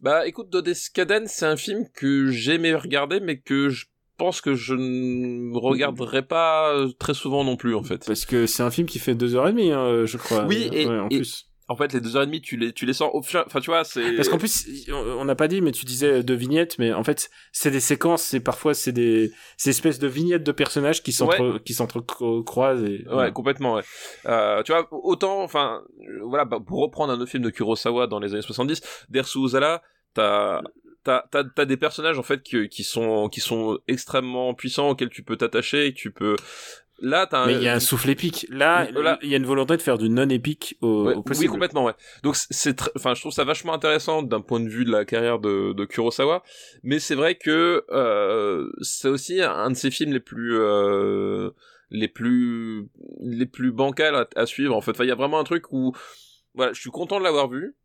Bah 0.00 0.26
écoute 0.26 0.50
Dodescaden 0.50 1.26
c'est 1.26 1.46
un 1.46 1.56
film 1.56 1.88
que 1.94 2.30
j'aimais 2.30 2.74
regarder 2.74 3.18
mais 3.18 3.38
que 3.38 3.68
je 3.68 3.86
pense 4.18 4.40
que 4.40 4.54
je 4.54 4.74
ne 4.74 5.56
regarderai 5.56 6.22
pas 6.22 6.74
très 6.98 7.14
souvent 7.14 7.44
non 7.44 7.56
plus 7.56 7.74
en 7.74 7.82
fait. 7.82 8.04
Parce 8.06 8.26
que 8.26 8.46
c'est 8.46 8.62
un 8.62 8.70
film 8.70 8.86
qui 8.86 8.98
fait 8.98 9.14
deux 9.14 9.34
heures 9.34 9.48
et 9.48 9.52
demie, 9.52 9.72
hein, 9.72 10.04
je 10.04 10.16
crois. 10.16 10.44
Oui, 10.44 10.68
et, 10.72 10.86
ouais, 10.86 10.98
en 10.98 11.08
et, 11.08 11.16
plus 11.16 11.48
en 11.68 11.76
fait 11.76 11.92
les 11.92 12.00
deux 12.00 12.16
heures 12.16 12.22
et 12.22 12.26
demie 12.26 12.40
tu 12.40 12.56
les 12.56 12.72
tu 12.72 12.86
les 12.86 12.94
sens 12.94 13.10
enfin 13.12 13.60
tu 13.60 13.70
vois 13.70 13.84
c'est 13.84 14.16
parce 14.16 14.28
qu'en 14.28 14.38
plus 14.38 14.90
on 14.90 15.24
n'a 15.24 15.34
pas 15.34 15.48
dit 15.48 15.60
mais 15.60 15.70
tu 15.70 15.84
disais 15.84 16.22
de 16.22 16.34
vignettes 16.34 16.78
mais 16.78 16.92
en 16.92 17.04
fait 17.04 17.30
c'est 17.52 17.70
des 17.70 17.80
séquences 17.80 18.22
c'est 18.22 18.40
parfois 18.40 18.72
c'est 18.72 18.92
des 18.92 19.30
ces 19.58 19.70
espèces 19.70 19.98
de 19.98 20.08
vignettes 20.08 20.44
de 20.44 20.52
personnages 20.52 21.02
qui 21.02 21.12
s'entre 21.12 21.40
ouais. 21.40 21.60
qui 21.60 21.74
s'entrecroisent 21.74 22.84
et 22.84 23.06
ouais, 23.08 23.14
ouais, 23.14 23.32
complètement 23.32 23.74
ouais 23.74 23.82
euh, 24.26 24.62
tu 24.62 24.72
vois 24.72 24.88
autant 24.90 25.42
enfin 25.42 25.82
voilà 26.24 26.46
bah, 26.46 26.58
pour 26.66 26.80
reprendre 26.80 27.12
un 27.12 27.20
autre 27.20 27.30
film 27.30 27.42
de 27.42 27.50
Kurosawa 27.50 28.06
dans 28.06 28.18
les 28.18 28.32
années 28.32 28.42
70 28.42 28.80
Dersu 29.10 29.38
Uzala 29.38 29.82
t'as 30.14 30.62
t'as 31.30 31.64
des 31.64 31.76
personnages 31.76 32.18
en 32.18 32.22
fait 32.22 32.42
qui, 32.42 32.68
qui 32.68 32.84
sont 32.84 33.28
qui 33.28 33.40
sont 33.40 33.78
extrêmement 33.88 34.54
puissants 34.54 34.90
auxquels 34.90 35.10
tu 35.10 35.22
peux 35.22 35.36
t'attacher 35.36 35.86
et 35.86 35.94
tu 35.94 36.10
peux 36.10 36.36
Là, 37.00 37.26
t'as 37.26 37.42
un... 37.42 37.46
Mais 37.46 37.54
il 37.54 37.62
y 37.62 37.68
a 37.68 37.74
un 37.74 37.80
souffle 37.80 38.10
épique. 38.10 38.46
Là, 38.50 38.90
là, 38.90 39.18
il 39.22 39.28
y 39.28 39.34
a 39.34 39.36
une 39.36 39.46
volonté 39.46 39.76
de 39.76 39.82
faire 39.82 39.98
du 39.98 40.08
non 40.08 40.28
épique 40.28 40.76
au, 40.80 41.04
ouais, 41.04 41.14
au 41.14 41.22
possible. 41.22 41.46
Oui, 41.46 41.52
complètement, 41.52 41.84
ouais. 41.84 41.92
Donc 42.22 42.34
c'est, 42.36 42.82
enfin, 42.96 43.14
je 43.14 43.20
trouve 43.20 43.32
ça 43.32 43.44
vachement 43.44 43.72
intéressant 43.72 44.22
d'un 44.22 44.40
point 44.40 44.58
de 44.60 44.68
vue 44.68 44.84
de 44.84 44.90
la 44.90 45.04
carrière 45.04 45.38
de, 45.38 45.72
de 45.72 45.84
Kurosawa. 45.84 46.42
Mais 46.82 46.98
c'est 46.98 47.14
vrai 47.14 47.36
que 47.36 47.84
euh, 47.90 48.68
c'est 48.80 49.08
aussi 49.08 49.40
un 49.40 49.70
de 49.70 49.76
ses 49.76 49.90
films 49.92 50.12
les 50.12 50.20
plus 50.20 50.58
euh, 50.58 51.50
les 51.90 52.08
plus 52.08 52.88
les 53.20 53.46
plus 53.46 53.70
bancals 53.70 54.16
à, 54.16 54.26
à 54.34 54.46
suivre. 54.46 54.74
En 54.74 54.80
fait, 54.80 54.90
enfin, 54.90 55.04
il 55.04 55.08
y 55.08 55.12
a 55.12 55.16
vraiment 55.16 55.38
un 55.38 55.44
truc 55.44 55.72
où 55.72 55.94
voilà, 56.54 56.72
je 56.72 56.80
suis 56.80 56.90
content 56.90 57.20
de 57.20 57.24
l'avoir 57.24 57.48
vu. 57.48 57.76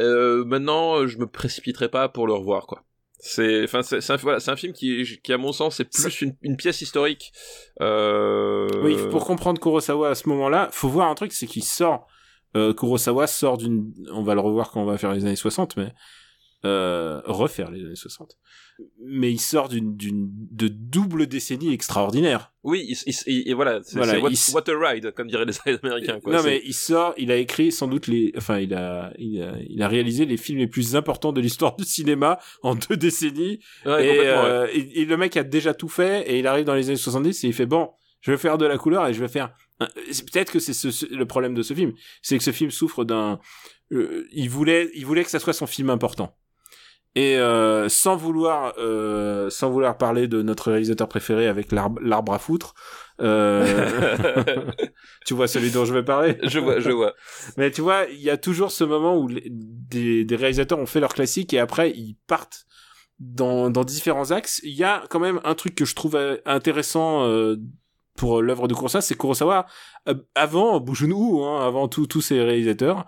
Euh, 0.00 0.44
maintenant, 0.44 1.06
je 1.06 1.18
me 1.18 1.26
précipiterai 1.26 1.88
pas 1.88 2.08
pour 2.08 2.26
le 2.26 2.32
revoir, 2.32 2.66
quoi. 2.66 2.84
C'est, 3.24 3.62
enfin, 3.62 3.82
c'est, 3.82 4.10
un, 4.10 4.16
voilà, 4.16 4.38
un 4.44 4.56
film 4.56 4.72
qui, 4.72 5.20
qui, 5.22 5.32
à 5.32 5.38
mon 5.38 5.52
sens, 5.52 5.76
c'est 5.76 5.84
plus 5.84 6.22
une, 6.22 6.34
une, 6.42 6.56
pièce 6.56 6.82
historique. 6.82 7.32
Euh... 7.80 8.66
Oui, 8.82 8.96
pour 9.10 9.24
comprendre 9.24 9.60
Kurosawa 9.60 10.08
à 10.08 10.14
ce 10.16 10.28
moment-là, 10.28 10.70
faut 10.72 10.88
voir 10.88 11.08
un 11.08 11.14
truc, 11.14 11.32
c'est 11.32 11.46
qu'il 11.46 11.62
sort. 11.62 12.08
Euh, 12.56 12.74
Kurosawa 12.74 13.28
sort 13.28 13.58
d'une, 13.58 13.92
on 14.10 14.24
va 14.24 14.34
le 14.34 14.40
revoir 14.40 14.72
quand 14.72 14.82
on 14.82 14.86
va 14.86 14.98
faire 14.98 15.12
les 15.12 15.24
années 15.24 15.36
60, 15.36 15.76
mais 15.76 15.94
euh, 16.64 17.20
refaire 17.24 17.70
les 17.70 17.84
années 17.84 17.96
60. 17.96 18.36
Mais 19.04 19.30
il 19.30 19.38
sort 19.40 19.68
d'une 19.68 19.96
d'une 19.96 20.28
de 20.50 20.68
double 20.68 21.26
décennie 21.26 21.72
extraordinaire. 21.72 22.52
Oui, 22.62 22.84
il, 22.88 22.96
il, 23.06 23.14
il- 23.26 23.48
et 23.48 23.54
voilà, 23.54 23.80
Voilà, 23.92 24.18
what, 24.20 24.30
what 24.54 24.62
a 24.70 24.90
ride, 24.90 25.12
comme 25.12 25.28
diraient 25.28 25.44
les 25.44 25.52
Américains. 25.82 26.20
Quoi. 26.20 26.32
non 26.36 26.42
mais 26.42 26.62
il 26.64 26.72
sort, 26.72 27.14
il 27.18 27.30
a 27.30 27.36
écrit 27.36 27.70
sans 27.72 27.86
doute 27.88 28.06
les, 28.06 28.32
enfin 28.36 28.58
il 28.60 28.72
a, 28.74 29.12
il 29.18 29.42
a, 29.42 29.54
il 29.68 29.82
a 29.82 29.88
réalisé 29.88 30.24
les 30.24 30.36
films 30.36 30.58
les 30.58 30.66
plus 30.68 30.96
importants 30.96 31.32
de 31.32 31.40
l'histoire 31.40 31.76
du 31.76 31.84
cinéma 31.84 32.38
en 32.62 32.74
deux 32.74 32.96
décennies. 32.96 33.58
Ouais, 33.84 34.06
et, 34.06 34.18
ouais. 34.20 34.26
euh, 34.26 34.66
et, 34.72 35.02
et 35.02 35.04
le 35.04 35.16
mec 35.16 35.36
a 35.36 35.42
déjà 35.42 35.74
tout 35.74 35.88
fait 35.88 36.28
et 36.30 36.38
il 36.38 36.46
arrive 36.46 36.64
dans 36.64 36.74
les 36.74 36.88
années 36.88 36.96
70 36.96 37.44
et 37.44 37.48
il 37.48 37.52
fait 37.54 37.66
bon, 37.66 37.90
je 38.20 38.30
vais 38.30 38.38
faire 38.38 38.56
de 38.56 38.66
la 38.66 38.78
couleur 38.78 39.06
et 39.08 39.14
je 39.14 39.20
vais 39.20 39.28
faire. 39.28 39.52
Peut-être 39.78 40.52
que 40.52 40.60
c'est 40.60 40.74
ce, 40.74 40.92
ce- 40.92 41.06
le 41.12 41.26
problème 41.26 41.54
de 41.54 41.62
ce 41.62 41.74
film, 41.74 41.92
c'est 42.22 42.38
que 42.38 42.44
ce 42.44 42.52
film 42.52 42.70
souffre 42.70 43.04
d'un. 43.04 43.40
euh, 43.90 44.28
il 44.32 44.48
voulait, 44.48 44.88
il 44.94 45.04
voulait 45.04 45.24
que 45.24 45.30
ça 45.30 45.40
soit 45.40 45.52
son 45.52 45.66
film 45.66 45.90
important. 45.90 46.36
Et 47.14 47.36
euh, 47.38 47.90
sans 47.90 48.16
vouloir, 48.16 48.72
euh, 48.78 49.50
sans 49.50 49.70
vouloir 49.70 49.98
parler 49.98 50.28
de 50.28 50.40
notre 50.40 50.70
réalisateur 50.70 51.08
préféré 51.08 51.46
avec 51.46 51.70
l'arbre 51.70 52.32
à 52.32 52.38
foutre, 52.38 52.72
euh, 53.20 54.64
tu 55.26 55.34
vois 55.34 55.46
celui 55.46 55.70
dont 55.70 55.84
je 55.84 55.92
vais 55.92 56.02
parler. 56.02 56.38
je 56.42 56.58
vois, 56.58 56.80
je 56.80 56.90
vois. 56.90 57.12
Mais 57.58 57.70
tu 57.70 57.82
vois, 57.82 58.04
il 58.10 58.20
y 58.20 58.30
a 58.30 58.38
toujours 58.38 58.70
ce 58.70 58.84
moment 58.84 59.16
où 59.18 59.28
les- 59.28 59.46
des, 59.50 60.24
des 60.24 60.36
réalisateurs 60.36 60.78
ont 60.78 60.86
fait 60.86 61.00
leur 61.00 61.12
classique 61.12 61.52
et 61.52 61.58
après 61.58 61.90
ils 61.90 62.16
partent 62.26 62.64
dans, 63.18 63.68
dans 63.70 63.84
différents 63.84 64.30
axes. 64.30 64.60
Il 64.64 64.74
y 64.74 64.84
a 64.84 65.04
quand 65.10 65.20
même 65.20 65.40
un 65.44 65.54
truc 65.54 65.74
que 65.74 65.84
je 65.84 65.94
trouve 65.94 66.16
euh, 66.16 66.38
intéressant 66.46 67.26
euh, 67.26 67.56
pour 68.16 68.40
l'œuvre 68.42 68.68
de 68.68 68.74
Kurosawa, 68.74 69.02
c'est 69.02 69.16
Kurosawa, 69.18 69.66
euh, 70.08 70.14
avant 70.34 70.80
Bujunu, 70.80 71.44
hein, 71.44 71.60
avant 71.66 71.88
tous 71.88 72.20
ces 72.22 72.42
réalisateurs, 72.42 73.06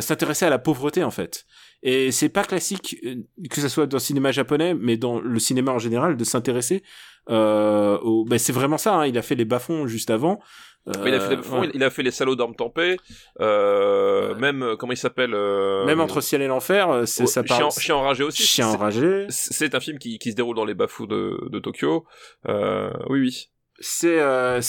s'intéressait 0.00 0.46
à 0.46 0.50
la 0.50 0.58
pauvreté 0.58 1.04
en 1.04 1.10
fait. 1.12 1.44
Et 1.82 2.10
c'est 2.10 2.28
pas 2.28 2.42
classique, 2.44 2.96
euh, 3.04 3.14
que 3.50 3.60
ce 3.60 3.68
soit 3.68 3.86
dans 3.86 3.96
le 3.98 4.00
cinéma 4.02 4.32
japonais, 4.32 4.74
mais 4.74 4.96
dans 4.96 5.20
le 5.20 5.38
cinéma 5.38 5.72
en 5.72 5.78
général, 5.78 6.16
de 6.16 6.24
s'intéresser 6.24 6.82
euh, 7.30 7.98
au... 7.98 8.24
Ben, 8.24 8.38
c'est 8.38 8.52
vraiment 8.52 8.78
ça, 8.78 8.94
hein, 8.96 9.06
il 9.06 9.16
a 9.18 9.22
fait 9.22 9.34
les 9.36 9.44
bas-fonds 9.44 9.86
juste 9.86 10.10
avant. 10.10 10.40
Il 10.86 10.96
a 10.96 11.02
fait, 11.02 11.10
les, 11.10 11.36
Euh, 11.36 11.42
fonds, 11.42 11.60
ouais. 11.60 11.66
il- 11.68 11.76
il 11.76 11.84
a 11.84 11.90
fait 11.90 12.02
les 12.02 12.10
salauds 12.10 12.34
d'armes 12.34 12.54
tempées, 12.54 12.96
euh, 13.40 14.34
même, 14.36 14.62
euh, 14.62 14.76
comment 14.76 14.92
il 14.92 14.96
s'appelle 14.96 15.34
euh, 15.34 15.84
Même 15.84 16.00
entre 16.00 16.20
ciel 16.22 16.40
et 16.42 16.46
l'enfer, 16.46 16.88
euh, 16.90 17.04
c'est 17.04 17.24
oh, 17.24 17.26
ça 17.26 17.42
parle. 17.42 17.70
Chien, 17.70 17.80
Chien 17.82 17.96
enragé 17.96 18.24
aussi. 18.24 18.42
Chien 18.42 18.68
enragé. 18.68 19.26
C'est 19.28 19.74
un 19.74 19.80
film 19.80 19.98
qui, 19.98 20.18
qui 20.18 20.30
se 20.30 20.36
déroule 20.36 20.56
dans 20.56 20.64
les 20.64 20.74
bas-fonds 20.74 21.04
de, 21.06 21.48
de 21.50 21.58
Tokyo. 21.58 22.06
Euh, 22.48 22.90
oui, 23.10 23.20
oui. 23.20 23.50
C'est 23.80 24.18
euh, 24.20 24.60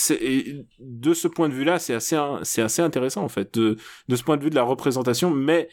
de 0.80 1.14
ce 1.14 1.28
point 1.28 1.50
de 1.50 1.54
vue-là, 1.54 1.80
c'est 1.80 1.94
assez 1.96 2.18
c'est 2.44 2.62
assez 2.62 2.82
intéressant 2.82 3.24
en 3.24 3.30
fait 3.30 3.54
de 3.58 3.76
de 4.08 4.16
ce 4.16 4.24
point 4.24 4.38
de 4.38 4.44
vue 4.44 4.50
de 4.52 4.56
la 4.56 4.64
représentation. 4.64 5.32
Mais 5.32 5.68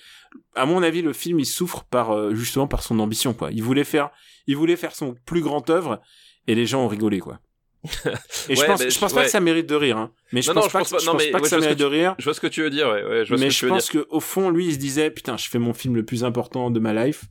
à 0.54 0.64
mon 0.66 0.82
avis, 0.82 1.02
le 1.02 1.12
film 1.12 1.38
il 1.40 1.46
souffre 1.46 1.84
par 1.84 2.12
euh, 2.12 2.34
justement 2.34 2.66
par 2.66 2.82
son 2.82 2.98
ambition 2.98 3.34
quoi. 3.34 3.50
Il 3.52 3.62
voulait 3.62 3.84
faire 3.84 4.10
il 4.46 4.56
voulait 4.56 4.76
faire 4.76 4.94
son 4.94 5.14
plus 5.26 5.42
grand 5.42 5.68
œuvre 5.70 6.00
et 6.46 6.54
les 6.54 6.64
gens 6.66 6.84
ont 6.84 6.88
rigolé 6.88 7.18
quoi. 7.20 7.40
Et 8.48 8.56
je 8.56 8.60
Ouais, 8.62 8.66
pense 8.66 8.80
je 8.88 8.98
pense 8.98 9.10
je- 9.10 9.14
pas 9.14 9.24
que 9.24 9.30
ça 9.30 9.38
mérite 9.40 9.66
de 9.68 9.74
rire. 9.74 9.96
Hein. 9.98 10.10
Mais 10.32 10.40
je 10.42 10.50
Non, 10.50 10.54
pense 10.54 10.64
non, 10.64 10.68
je 10.68 10.72
pas 10.72 10.78
pense 10.80 10.88
que, 10.88 10.94
pas- 10.94 11.00
je 11.02 11.10
pense 11.10 11.26
pas 11.32 11.40
que 11.40 11.48
ça 11.48 11.56
je 11.56 11.60
mérite 11.60 11.78
que 11.78 11.82
de 11.82 11.88
rire. 11.88 12.14
Je 12.18 12.24
vois 12.24 12.34
ce 12.34 12.40
que 12.40 12.46
tu 12.46 12.62
veux 12.62 12.70
dire, 12.70 12.88
ouais. 12.88 13.04
ouais 13.04 13.24
je 13.24 13.28
vois 13.34 13.38
mais 13.38 13.50
ce 13.50 13.54
je 13.54 13.56
que 13.56 13.60
tu 13.60 13.64
veux 13.66 13.70
pense 13.70 13.90
dire. 13.90 14.02
que 14.02 14.06
au 14.10 14.20
fond, 14.20 14.50
lui, 14.50 14.66
il 14.66 14.72
se 14.72 14.78
disait 14.78 15.10
putain, 15.10 15.36
je 15.36 15.48
fais 15.48 15.58
mon 15.58 15.72
film 15.74 15.94
le 15.94 16.04
plus 16.04 16.24
important 16.24 16.70
de 16.70 16.80
ma 16.80 16.92
life, 17.06 17.24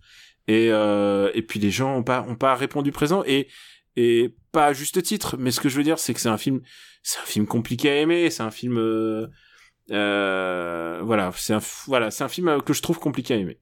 et 0.47 0.67
euh, 0.71 1.29
et 1.33 1.41
puis 1.41 1.59
les 1.59 1.71
gens 1.71 1.95
ont 1.97 2.03
pas 2.03 2.23
ont 2.29 2.35
pas 2.35 2.55
répondu 2.55 2.91
présent 2.91 3.23
et 3.25 3.47
et 3.95 4.35
pas 4.51 4.67
à 4.67 4.73
juste 4.73 5.01
titre. 5.03 5.37
Mais 5.37 5.51
ce 5.51 5.59
que 5.59 5.69
je 5.69 5.77
veux 5.77 5.83
dire, 5.83 5.99
c'est 5.99 6.13
que 6.13 6.19
c'est 6.19 6.29
un 6.29 6.37
film, 6.37 6.61
c'est 7.03 7.19
un 7.19 7.25
film 7.25 7.45
compliqué 7.47 7.89
à 7.89 7.95
aimer, 7.97 8.29
c'est 8.29 8.43
un 8.43 8.51
film, 8.51 8.77
euh, 8.77 9.27
euh, 9.91 11.01
voilà, 11.03 11.31
c'est 11.35 11.53
un 11.53 11.61
voilà, 11.87 12.11
c'est 12.11 12.23
un 12.23 12.29
film 12.29 12.61
que 12.61 12.73
je 12.73 12.81
trouve 12.81 12.99
compliqué 12.99 13.33
à 13.33 13.37
aimer. 13.37 13.59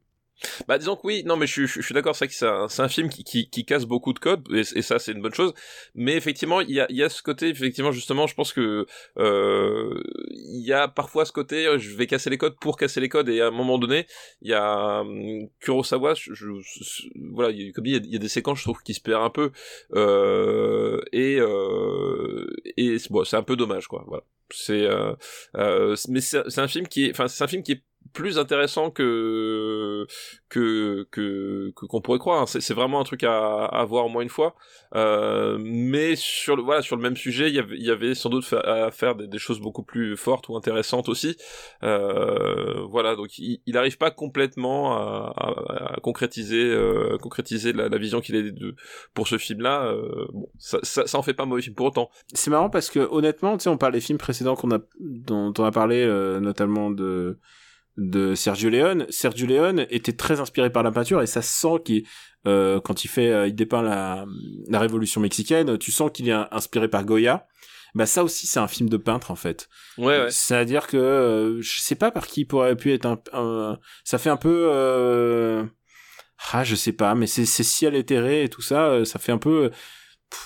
Bah 0.67 0.77
disons 0.77 0.95
que 0.95 1.01
oui, 1.05 1.23
non 1.25 1.37
mais 1.37 1.47
je, 1.47 1.53
suis- 1.65 1.67
je 1.67 1.81
suis 1.85 1.93
d'accord, 1.93 2.15
c'est 2.15 2.27
que 2.27 2.33
c'est 2.33 2.47
un, 2.47 2.67
un 2.77 2.87
film 2.89 3.09
qui, 3.09 3.23
qui, 3.23 3.49
qui 3.49 3.65
casse 3.65 3.85
beaucoup 3.85 4.13
de 4.13 4.19
codes 4.19 4.45
et, 4.53 4.63
ça 4.81 4.99
c'est 4.99 5.11
une 5.13 5.21
bonne 5.21 5.33
chose. 5.33 5.53
Mais 5.95 6.15
effectivement, 6.15 6.59
il 6.61 6.71
y 6.71 6.79
a, 6.81 6.87
y 6.91 7.01
a 7.03 7.09
ce 7.09 7.21
côté, 7.23 7.47
effectivement 7.49 7.91
justement, 7.91 8.27
je 8.27 8.35
pense 8.35 8.51
que 8.51 8.85
euh, 9.17 10.03
il 10.31 10.65
y 10.65 10.73
a 10.73 10.87
parfois 10.87 11.25
ce 11.25 11.31
côté, 11.31 11.67
je 11.79 11.95
vais 11.95 12.07
casser 12.07 12.29
les 12.29 12.37
codes 12.37 12.55
pour 12.59 12.77
casser 12.77 12.99
les 12.99 13.09
codes 13.09 13.29
et 13.29 13.41
à 13.41 13.47
un 13.47 13.51
moment 13.51 13.77
donné, 13.77 14.05
il 14.41 14.49
y 14.49 14.53
a 14.53 15.01
hum, 15.01 15.47
Kurosawa, 15.59 16.13
je, 16.15 16.33
je- 16.33 16.59
je- 16.61 17.07
voilà, 17.31 17.53
comme 17.73 17.85
dit, 17.85 17.91
il 17.95 18.11
y 18.11 18.15
a, 18.15 18.19
des 18.19 18.27
séquences, 18.29 18.59
je 18.59 18.63
trouve, 18.63 18.81
qui 18.83 18.93
se 18.93 19.01
perdent 19.01 19.23
un 19.23 19.29
peu 19.29 19.51
euh, 19.95 21.01
et 21.11 21.37
euh, 21.39 22.47
et 22.77 22.97
bon, 23.09 23.23
c'est 23.23 23.37
un 23.37 23.43
peu 23.43 23.55
dommage 23.55 23.87
quoi. 23.87 24.03
Voilà, 24.07 24.23
c'est 24.51 24.85
euh, 24.85 25.13
euh, 25.57 25.95
mais 26.09 26.21
c'est 26.21 26.59
un 26.59 26.67
film 26.67 26.87
qui 26.87 27.05
est, 27.05 27.11
enfin 27.11 27.27
c'est 27.27 27.43
un 27.43 27.47
film 27.47 27.63
qui 27.63 27.73
est 27.73 27.83
plus 28.13 28.37
intéressant 28.39 28.89
que 28.91 30.05
que 30.49 31.07
que 31.11 31.71
qu'on 31.75 32.01
pourrait 32.01 32.19
croire. 32.19 32.47
C'est 32.47 32.73
vraiment 32.73 32.99
un 32.99 33.03
truc 33.03 33.23
à, 33.23 33.65
à 33.65 33.83
voir 33.85 34.05
au 34.05 34.09
moins 34.09 34.21
une 34.21 34.29
fois. 34.29 34.55
Euh, 34.95 35.57
mais 35.59 36.15
sur 36.15 36.55
le 36.55 36.63
voilà 36.63 36.81
sur 36.81 36.95
le 36.95 37.01
même 37.01 37.17
sujet, 37.17 37.49
il 37.49 37.55
y 37.55 37.59
avait 37.59 37.75
il 37.77 37.85
y 37.85 37.91
avait 37.91 38.15
sans 38.15 38.29
doute 38.29 38.51
à 38.53 38.91
faire 38.91 39.15
des, 39.15 39.39
choses 39.39 39.59
beaucoup 39.59 39.83
plus 39.83 40.15
fortes 40.15 40.49
ou 40.49 40.55
intéressantes 40.55 41.09
aussi. 41.09 41.35
Euh, 41.83 42.83
voilà 42.89 43.15
donc 43.15 43.37
il, 43.39 43.61
il 43.65 43.77
arrive 43.77 43.97
pas 43.97 44.11
complètement 44.11 44.93
à, 44.93 45.33
à- 45.35 45.93
à 45.95 45.99
concrétiser 46.01 46.63
euh, 46.63 47.17
concrétiser 47.17 47.73
la, 47.73 47.97
vision 47.97 48.21
qu'il 48.21 48.35
est 48.35 48.51
de 48.51 48.75
pour 49.13 49.27
ce 49.27 49.37
film 49.37 49.61
là. 49.61 49.93
bon 50.31 50.49
ça, 50.57 50.79
ça 50.83 51.07
ça 51.07 51.17
en 51.17 51.23
fait 51.23 51.33
pas 51.33 51.43
un 51.43 51.47
mauvais 51.47 51.61
film 51.61 51.75
pour 51.75 51.87
autant. 51.87 52.09
C'est 52.33 52.51
marrant 52.51 52.69
parce 52.69 52.89
que 52.89 52.99
honnêtement, 52.99 53.57
tu 53.57 53.63
sais, 53.63 53.69
on 53.69 53.77
parle 53.77 53.93
des 53.93 54.01
films 54.01 54.17
précédents 54.17 54.55
qu'on 54.55 54.71
a, 54.71 54.79
dont 54.99 55.53
on 55.57 55.63
a 55.63 55.71
parlé, 55.71 56.03
euh, 56.03 56.39
notamment 56.39 56.89
de 56.91 57.39
de 57.97 58.35
Sergio 58.35 58.69
Leone. 58.69 59.05
Sergio 59.09 59.45
Leone 59.47 59.85
était 59.89 60.13
très 60.13 60.39
inspiré 60.39 60.69
par 60.71 60.83
la 60.83 60.91
peinture 60.91 61.21
et 61.21 61.27
ça 61.27 61.41
se 61.41 61.51
sent 61.59 61.81
qu'il, 61.85 62.03
euh, 62.47 62.79
quand 62.81 63.03
il 63.03 63.07
fait, 63.07 63.29
euh, 63.31 63.47
il 63.47 63.55
dépeint 63.55 63.81
la 63.83 64.25
la 64.69 64.79
révolution 64.79 65.21
mexicaine, 65.21 65.77
tu 65.77 65.91
sens 65.91 66.09
qu'il 66.13 66.27
est 66.29 66.31
in- 66.33 66.47
inspiré 66.51 66.87
par 66.87 67.05
Goya. 67.05 67.45
Bah 67.95 68.07
ça 68.07 68.23
aussi, 68.23 68.47
c'est 68.47 68.59
un 68.59 68.67
film 68.67 68.89
de 68.89 68.97
peintre 68.97 69.29
en 69.29 69.35
fait. 69.35 69.69
Ouais 69.99 70.17
ouais. 70.21 70.27
C'est-à-dire 70.31 70.87
que 70.87 70.97
euh, 70.97 71.61
je 71.61 71.79
sais 71.79 71.93
pas 71.95 72.09
par 72.09 72.25
qui 72.25 72.41
il 72.41 72.45
pourrait 72.45 72.75
pu 72.75 72.91
être 72.91 73.05
un, 73.05 73.19
un- 73.33 73.77
ça 74.03 74.17
fait 74.17 74.31
un 74.31 74.37
peu 74.37 74.67
euh... 74.71 75.63
ah 76.53 76.63
je 76.63 76.73
sais 76.75 76.93
pas 76.93 77.13
mais 77.13 77.27
c'est 77.27 77.45
c'est 77.45 77.63
ciel 77.63 77.93
éthéré 77.95 78.43
et 78.45 78.49
tout 78.49 78.63
ça 78.63 78.87
euh, 78.87 79.05
ça 79.05 79.19
fait 79.19 79.31
un 79.31 79.37
peu 79.37 79.69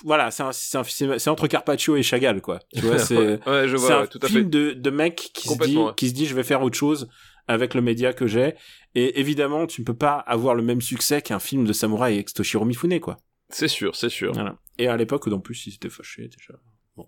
voilà 0.04 0.30
c'est 0.32 0.44
un- 0.44 0.52
c'est 0.52 0.78
un- 0.78 0.84
c'est 0.84 1.20
c'est 1.20 1.30
entre 1.30 1.48
Carpaccio 1.48 1.96
et 1.96 2.04
Chagall 2.04 2.42
quoi 2.42 2.60
tu 2.74 2.82
vois 2.82 3.00
c'est 3.10 3.16
ouais, 3.48 3.68
je 3.68 3.78
c'est 3.78 3.86
vois 3.86 3.96
un 3.96 4.02
ouais, 4.02 4.08
tout 4.08 4.20
à 4.22 4.28
fait. 4.28 4.34
film 4.34 4.50
de 4.50 4.72
de 4.74 4.90
mec 4.90 5.32
qui 5.34 5.48
se 5.48 5.58
dit 5.64 5.78
ouais. 5.78 5.92
qui 5.96 6.10
se 6.10 6.14
dit 6.14 6.26
je 6.26 6.36
vais 6.36 6.44
faire 6.44 6.62
autre 6.62 6.78
chose 6.78 7.08
avec 7.48 7.74
le 7.74 7.82
média 7.82 8.14
que 8.14 8.28
j'ai 8.28 8.56
et 8.96 9.20
évidemment 9.20 9.68
tu 9.68 9.82
ne 9.82 9.86
peux 9.86 9.96
pas 9.96 10.16
avoir 10.16 10.56
le 10.56 10.64
même 10.64 10.82
succès 10.82 11.22
qu'un 11.22 11.40
film 11.40 11.66
de 11.66 11.74
samouraï 11.74 12.16
avec 12.16 12.34
Toshiro 12.34 12.66
Mifune 12.66 13.00
quoi 13.00 13.18
C'est 13.50 13.68
sûr, 13.68 13.96
c'est 13.96 14.10
sûr. 14.10 14.34
voilà. 14.34 14.58
Et 14.80 14.88
à 14.88 14.96
l'époque, 14.98 15.28
en 15.28 15.40
plus, 15.40 15.66
ils 15.68 15.74
étaient 15.76 15.90
fâchés 15.90 16.28
déjà. 16.28 16.60
Bon. 16.96 17.08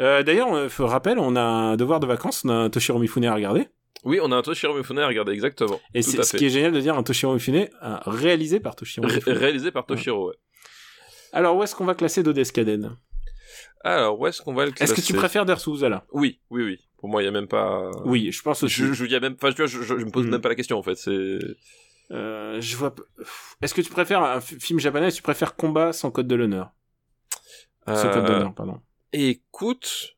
Euh, 0.00 0.22
D'ailleurs, 0.22 0.52
euh, 0.54 0.68
rappel, 0.78 1.18
on 1.18 1.34
a 1.34 1.40
un 1.40 1.76
devoir 1.76 1.98
de 1.98 2.06
vacances, 2.06 2.44
on 2.44 2.50
a 2.50 2.54
un 2.54 2.70
Toshiro 2.70 2.98
Mifune 3.00 3.24
à 3.24 3.34
regarder. 3.34 3.66
Oui, 4.04 4.20
on 4.22 4.30
a 4.30 4.36
un 4.36 4.42
Toshiro 4.42 4.76
Mifune 4.76 4.98
à 5.00 5.08
regarder 5.08 5.32
exactement. 5.32 5.80
Et 5.94 6.02
c'est 6.02 6.22
ce 6.22 6.36
qui 6.36 6.46
est 6.46 6.50
génial 6.50 6.70
de 6.72 6.80
dire 6.80 6.96
un 6.96 7.02
Toshiro 7.02 7.34
Mifune 7.34 7.68
euh, 7.82 7.96
réalisé 8.06 8.60
par 8.60 8.76
Toshiro 8.76 9.08
Ré- 9.08 9.20
réalisé 9.26 9.72
par 9.72 9.86
Toshiro, 9.86 10.28
ouais. 10.28 10.36
Alors, 11.32 11.56
où 11.56 11.62
est-ce 11.64 11.74
qu'on 11.74 11.84
va 11.84 11.94
classer 11.96 12.22
Dodescaden 12.22 12.96
Alors, 13.84 14.18
où 14.20 14.26
est-ce 14.26 14.42
qu'on 14.42 14.54
va 14.54 14.66
le 14.66 14.72
Est-ce 14.80 14.92
que 14.92 15.00
tu 15.00 15.12
classer 15.12 15.16
préfères 15.16 15.44
Dersuza 15.46 15.88
là 15.88 16.04
Oui, 16.12 16.40
oui, 16.50 16.64
oui. 16.64 16.78
Pour 16.98 17.08
moi, 17.08 17.22
il 17.22 17.26
y 17.26 17.28
a 17.28 17.32
même 17.32 17.46
pas. 17.48 17.90
Oui, 18.04 18.32
je 18.32 18.42
pense 18.42 18.62
aussi. 18.64 18.74
Je, 18.74 18.92
je, 18.92 19.04
il 19.04 19.12
y 19.12 19.14
a 19.14 19.20
même, 19.20 19.34
enfin, 19.34 19.50
tu 19.50 19.56
vois, 19.58 19.66
je, 19.66 19.82
je, 19.82 19.98
je 19.98 20.04
me 20.04 20.10
pose 20.10 20.26
Hmm. 20.26 20.30
même 20.30 20.40
pas 20.40 20.48
la 20.48 20.54
question 20.56 20.78
en 20.78 20.82
fait. 20.82 20.96
C'est. 20.96 21.38
Euh, 22.10 22.60
je 22.60 22.76
vois. 22.76 22.94
Est-ce 23.62 23.74
que 23.74 23.80
tu 23.82 23.90
préfères 23.90 24.22
un 24.22 24.40
film 24.40 24.80
japonais 24.80 25.06
Est-ce 25.08 25.16
que 25.16 25.20
tu 25.20 25.22
préfères 25.22 25.54
Combat 25.56 25.92
sans 25.92 26.10
code 26.10 26.26
de 26.26 26.34
l'honneur? 26.34 26.72
Sans 27.86 28.10
code 28.10 28.24
Euh, 28.24 28.26
d'honneur, 28.26 28.54
pardon. 28.54 28.80
Écoute, 29.12 30.16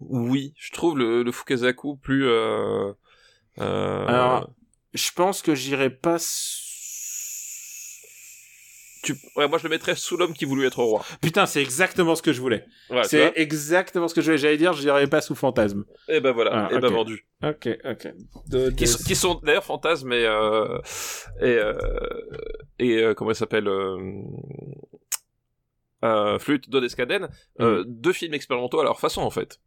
oui, 0.00 0.54
je 0.56 0.70
trouve 0.72 0.96
le, 0.98 1.22
le 1.22 1.32
Fukazaku 1.32 1.96
plus. 1.96 2.26
Euh, 2.28 2.92
euh, 3.58 4.06
Alors, 4.06 4.50
Je 4.94 5.10
pense 5.12 5.42
que 5.42 5.54
j'irai 5.54 5.90
pas. 5.90 6.18
Tu, 9.02 9.14
ouais, 9.36 9.48
moi 9.48 9.58
je 9.58 9.64
le 9.64 9.70
mettrais 9.70 9.94
sous 9.96 10.16
l'homme 10.16 10.32
qui 10.34 10.44
voulut 10.44 10.66
être 10.66 10.82
roi. 10.82 11.04
Putain, 11.20 11.46
c'est 11.46 11.60
exactement 11.62 12.14
ce 12.14 12.22
que 12.22 12.32
je 12.32 12.40
voulais. 12.40 12.64
C'est 13.04 13.32
exactement 13.36 14.08
ce 14.08 14.14
que 14.14 14.20
je 14.20 14.26
voulais. 14.26 14.38
J'allais 14.38 14.56
dire, 14.56 14.72
je 14.72 14.80
dirais 14.82 15.06
pas 15.08 15.20
sous 15.20 15.34
fantasme. 15.34 15.84
Et 16.08 16.20
ben 16.20 16.32
voilà, 16.32 16.68
Ah, 16.70 16.74
et 16.74 16.78
ben 16.78 16.88
ok. 16.88 16.94
vendu. 16.94 17.26
Ok, 17.42 17.68
ok. 17.84 18.08
De- 18.48 18.70
Qui, 18.70 18.84
de- 18.84 18.86
sont- 18.88 19.04
qui 19.04 19.14
sont 19.16 19.40
d'ailleurs 19.42 19.64
fantasmes 19.64 20.12
et 20.12 20.24
euh, 20.24 20.78
et 21.40 21.56
euh, 21.58 21.72
et 22.78 23.02
euh, 23.02 23.14
comment 23.14 23.30
il 23.32 23.36
s'appelle 23.36 23.66
euh, 23.68 23.96
euh, 26.04 26.38
Flûte 26.38 26.68
d'Odescaden, 26.68 27.28
euh, 27.60 27.84
deux 27.86 28.12
films 28.12 28.34
expérimentaux 28.34 28.80
à 28.80 28.84
leur 28.84 28.98
façon 29.00 29.22
en 29.22 29.30
fait. 29.30 29.60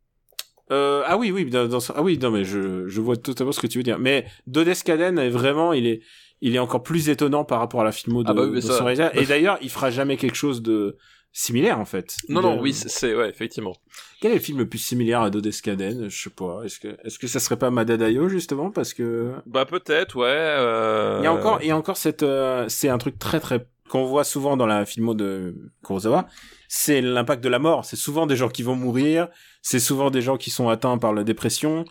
Euh, 0.72 1.04
ah 1.06 1.16
oui, 1.18 1.32
oui, 1.32 1.46
dans, 1.46 1.68
dans 1.68 1.80
ce- 1.80 1.94
ah 1.96 2.02
oui, 2.02 2.18
non, 2.18 2.32
mais 2.32 2.44
je, 2.44 2.88
je 2.88 3.00
vois 3.02 3.16
totalement 3.18 3.52
ce 3.52 3.60
que 3.60 3.68
tu 3.68 3.78
veux 3.78 3.84
dire. 3.84 4.00
Mais 4.00 4.26
Dodescaden 4.48 5.20
est 5.20 5.30
vraiment, 5.30 5.74
il 5.74 5.86
est, 5.86 6.02
il 6.42 6.56
est 6.56 6.60
encore 6.60 6.84
plus 6.84 7.10
étonnant 7.10 7.44
par 7.46 7.60
rapport 7.60 7.82
à 7.82 7.84
la 7.84 7.92
filmo 7.92 8.24
de, 8.24 8.30
Ah 8.30 8.34
bah 8.34 8.44
oui, 8.46 8.56
de 8.56 8.62
ça- 8.62 8.78
son 8.78 8.86
réalisateur. 8.86 9.22
Et 9.22 9.26
d'ailleurs, 9.28 9.58
il 9.62 9.70
fera 9.70 9.90
jamais 9.92 10.18
quelque 10.18 10.36
chose 10.36 10.62
de, 10.62 10.98
similaire 11.38 11.80
en 11.80 11.86
fait. 11.86 12.16
Non, 12.30 12.42
non, 12.42 12.62
oui, 12.62 12.72
c'est- 12.74 12.88
c'est 12.88 13.14
ouais, 13.14 13.30
effectivement. 13.30 13.76
Quel 14.22 14.32
est 14.32 14.36
le 14.36 14.40
film 14.40 14.58
le 14.60 14.70
plus 14.70 14.80
similaire 14.80 15.22
à 15.22 15.30
Dodescaden? 15.30 16.08
Je 16.10 16.24
sais 16.24 16.30
pas. 16.30 16.62
Est-ce 16.64 16.80
que 16.80 16.96
est-ce 17.04 17.20
que 17.20 17.28
ça 17.28 17.40
serait 17.42 17.58
pas 17.58 17.70
Madadayo 17.72 18.30
justement? 18.30 18.72
Parce 18.72 18.94
que 18.94 19.34
Bah 19.46 19.66
peut-être, 19.66 20.16
ouais. 20.16 20.26
euh, 20.30 21.18
il 21.20 21.26
y 21.26 21.28
a 21.28 21.34
encore 21.34 21.60
il 21.62 21.68
y 21.68 21.72
a 21.72 21.78
encore 21.78 21.98
cette 21.98 22.24
euh, 22.24 22.66
c'est 22.70 22.88
un 22.88 22.98
truc 22.98 23.20
très 23.20 23.42
très 23.42 23.68
qu'on 23.90 24.06
voit 24.06 24.24
souvent 24.24 24.56
dans 24.58 24.66
la 24.66 24.86
filmo 24.86 25.14
de 25.14 25.56
Kurosawa, 25.84 26.26
c'est 26.70 27.02
l'impact 27.02 27.44
de 27.44 27.50
la 27.50 27.60
mort. 27.60 27.84
C'est 27.86 27.98
souvent 27.98 28.26
des 28.28 28.38
gens 28.38 28.48
qui 28.50 28.64
vont 28.64 28.76
mourir, 28.78 29.28
c'est 29.62 29.80
souvent 29.82 30.10
des 30.10 30.22
gens 30.22 30.38
qui 30.38 30.50
sont 30.52 30.70
atteints 30.70 30.98
par 30.98 31.12
la 31.14 31.24
dépression. 31.26 31.84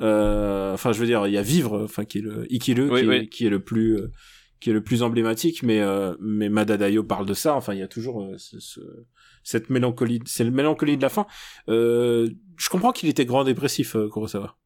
Euh, 0.00 0.72
enfin, 0.72 0.92
je 0.92 1.00
veux 1.00 1.06
dire, 1.06 1.26
il 1.26 1.32
y 1.32 1.38
a 1.38 1.42
Vivre, 1.42 1.82
enfin 1.84 2.04
qui 2.04 2.18
est 2.18 2.22
le 2.22 2.50
Ikiru, 2.52 2.90
Oui, 2.90 3.00
qui, 3.00 3.04
Est, 3.06 3.08
oui. 3.08 3.28
qui 3.28 3.46
est 3.46 3.50
le 3.50 3.60
plus 3.62 3.96
euh, 3.98 4.10
qui 4.60 4.68
est 4.70 4.72
le 4.74 4.82
plus 4.82 5.02
emblématique, 5.02 5.62
mais 5.62 5.80
euh, 5.80 6.14
mais 6.20 6.48
Madadayo 6.48 7.02
parle 7.04 7.26
de 7.26 7.34
ça. 7.34 7.54
Enfin, 7.54 7.72
il 7.74 7.80
y 7.80 7.82
a 7.82 7.88
toujours 7.88 8.22
euh, 8.22 8.34
ce- 8.38 8.60
ce- 8.60 8.80
cette 9.42 9.70
mélancolie, 9.70 10.20
c'est 10.26 10.44
le 10.44 10.50
mélancolie 10.50 10.96
de 10.98 11.02
la 11.02 11.08
fin. 11.08 11.26
Euh, 11.68 12.28
je 12.58 12.68
comprends 12.68 12.92
qu'il 12.92 13.08
était 13.08 13.24
grand 13.24 13.44
dépressif, 13.44 13.96
euh, 13.96 14.08
Kurosawa. 14.10 14.56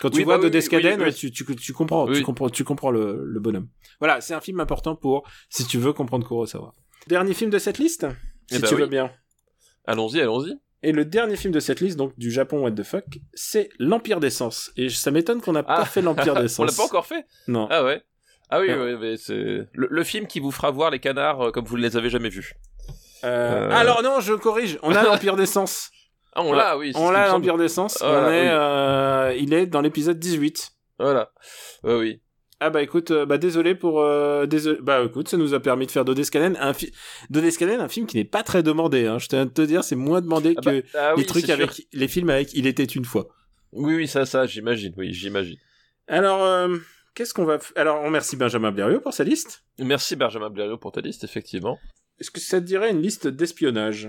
Quand 0.00 0.10
tu 0.10 0.18
Oui, 0.18 0.24
vois 0.24 0.36
bah 0.38 0.44
oui, 0.44 0.50
Dodescaden, 0.50 0.98
oui, 1.00 1.06
oui. 1.08 1.14
tu, 1.14 1.30
tu, 1.30 1.44
tu 1.56 1.72
comprends, 1.72 2.10
tu 2.10 2.22
comprends, 2.22 2.48
tu 2.48 2.64
comprends 2.64 2.90
le, 2.90 3.22
le 3.24 3.38
bonhomme. 3.40 3.68
Voilà, 4.00 4.20
c'est 4.20 4.34
un 4.34 4.40
film 4.40 4.60
important 4.60 4.96
pour 4.96 5.22
si 5.50 5.66
tu 5.66 5.78
veux 5.78 5.92
comprendre 5.92 6.26
Kurosawa. 6.26 6.72
Dernier 7.06 7.34
film 7.34 7.50
de 7.50 7.58
cette 7.58 7.78
liste, 7.78 8.06
si 8.50 8.56
Eh 8.56 8.58
ben 8.60 8.68
tu 8.68 8.74
oui. 8.74 8.80
veux 8.80 8.86
bien. 8.88 9.10
Allons-y, 9.86 10.20
allons-y. 10.20 10.54
Et 10.84 10.92
le 10.92 11.04
dernier 11.04 11.36
film 11.36 11.52
de 11.52 11.60
cette 11.60 11.80
liste, 11.80 11.96
donc 11.96 12.12
du 12.18 12.30
Japon, 12.30 12.62
what 12.62 12.72
the 12.72 12.82
fuck, 12.82 13.04
c'est 13.32 13.70
l'Empire 13.78 14.20
des 14.20 14.30
Sens. 14.30 14.70
Et 14.76 14.88
ça 14.90 15.10
m'étonne 15.10 15.40
qu'on 15.40 15.52
n'a 15.52 15.64
Ah. 15.66 15.76
pas 15.78 15.84
fait 15.86 16.02
l'Empire 16.02 16.34
des 16.34 16.48
Sens. 16.48 16.58
On 16.60 16.64
l'a 16.64 16.72
pas 16.72 16.84
encore 16.84 17.06
fait 17.06 17.24
Non. 17.48 17.66
Ah 17.70 17.82
ouais. 17.84 18.02
Ah 18.50 18.60
oui, 18.60 18.68
Ah. 18.70 18.78
ouais, 18.78 18.96
mais 18.98 19.16
c'est 19.16 19.34
le, 19.34 19.66
le 19.72 20.04
film 20.04 20.26
qui 20.26 20.38
vous 20.40 20.50
fera 20.50 20.70
voir 20.70 20.90
les 20.90 20.98
canards 21.00 21.40
euh, 21.46 21.50
comme 21.50 21.64
vous 21.64 21.76
ne 21.78 21.82
les 21.82 21.96
avez 21.96 22.10
jamais 22.10 22.28
vus. 22.28 22.52
Euh, 23.24 23.68
Euh. 23.68 23.70
Alors 23.72 24.02
non, 24.02 24.20
je 24.20 24.34
corrige. 24.34 24.78
On 24.82 24.94
a 24.94 25.02
l'Empire 25.04 25.36
des 25.36 25.46
Sens. 25.46 25.90
Ah, 26.34 26.42
on 26.42 26.52
l'a, 26.52 26.76
oui. 26.76 26.92
On 26.96 27.10
l'a 27.10 27.28
l'Empire 27.28 27.56
des 27.56 27.68
Sens. 27.68 27.98
Voilà, 28.00 28.28
on 28.28 28.30
est, 28.30 28.42
oui. 28.42 28.48
euh, 28.50 29.34
il 29.38 29.54
est 29.54 29.66
dans 29.66 29.80
l'épisode 29.80 30.18
18. 30.18 30.72
Voilà. 30.98 31.32
Ouais, 31.82 31.94
oui. 31.94 32.20
Ah 32.66 32.70
bah 32.70 32.80
écoute, 32.80 33.10
euh, 33.10 33.26
bah 33.26 33.36
désolé 33.36 33.74
pour 33.74 34.00
euh, 34.00 34.46
désolé. 34.46 34.78
Bah 34.80 35.04
écoute, 35.04 35.28
ça 35.28 35.36
nous 35.36 35.52
a 35.52 35.60
permis 35.60 35.84
de 35.84 35.90
faire 35.90 36.06
Dodescaden, 36.06 36.56
un 36.58 36.72
fi... 36.72 36.90
Dodescaden, 37.28 37.78
un 37.78 37.88
film 37.88 38.06
qui 38.06 38.16
n'est 38.16 38.24
pas 38.24 38.42
très 38.42 38.62
demandé. 38.62 39.04
Hein. 39.04 39.18
Je 39.18 39.28
tiens 39.28 39.42
à 39.42 39.46
te 39.46 39.60
dire, 39.60 39.84
c'est 39.84 39.96
moins 39.96 40.22
demandé 40.22 40.54
Ah 40.56 40.60
que 40.62 40.80
bah, 40.80 40.88
ah 40.94 41.14
les 41.14 41.26
trucs 41.26 41.44
sûr. 41.44 41.52
avec 41.52 41.86
les 41.92 42.08
films 42.08 42.30
avec 42.30 42.54
Il 42.54 42.66
était 42.66 42.84
une 42.84 43.04
fois. 43.04 43.28
Oui, 43.72 43.94
oui, 43.96 44.08
ça, 44.08 44.24
ça, 44.24 44.46
j'imagine. 44.46 44.94
Oui, 44.96 45.12
j'imagine. 45.12 45.58
Alors, 46.08 46.42
euh, 46.42 46.78
qu'est-ce 47.14 47.34
qu'on 47.34 47.44
va 47.44 47.58
Alors, 47.76 48.00
on 48.00 48.06
remercie 48.06 48.36
Benjamin 48.36 48.72
Blériot 48.72 49.00
pour 49.00 49.12
sa 49.12 49.24
liste. 49.24 49.62
Merci 49.78 50.16
Benjamin 50.16 50.48
Blériot 50.48 50.78
pour 50.78 50.92
ta 50.92 51.02
liste, 51.02 51.22
effectivement. 51.22 51.78
Est-ce 52.18 52.30
que 52.30 52.40
ça 52.40 52.62
te 52.62 52.64
dirait 52.64 52.92
une 52.92 53.02
liste 53.02 53.26
d'espionnage? 53.28 54.08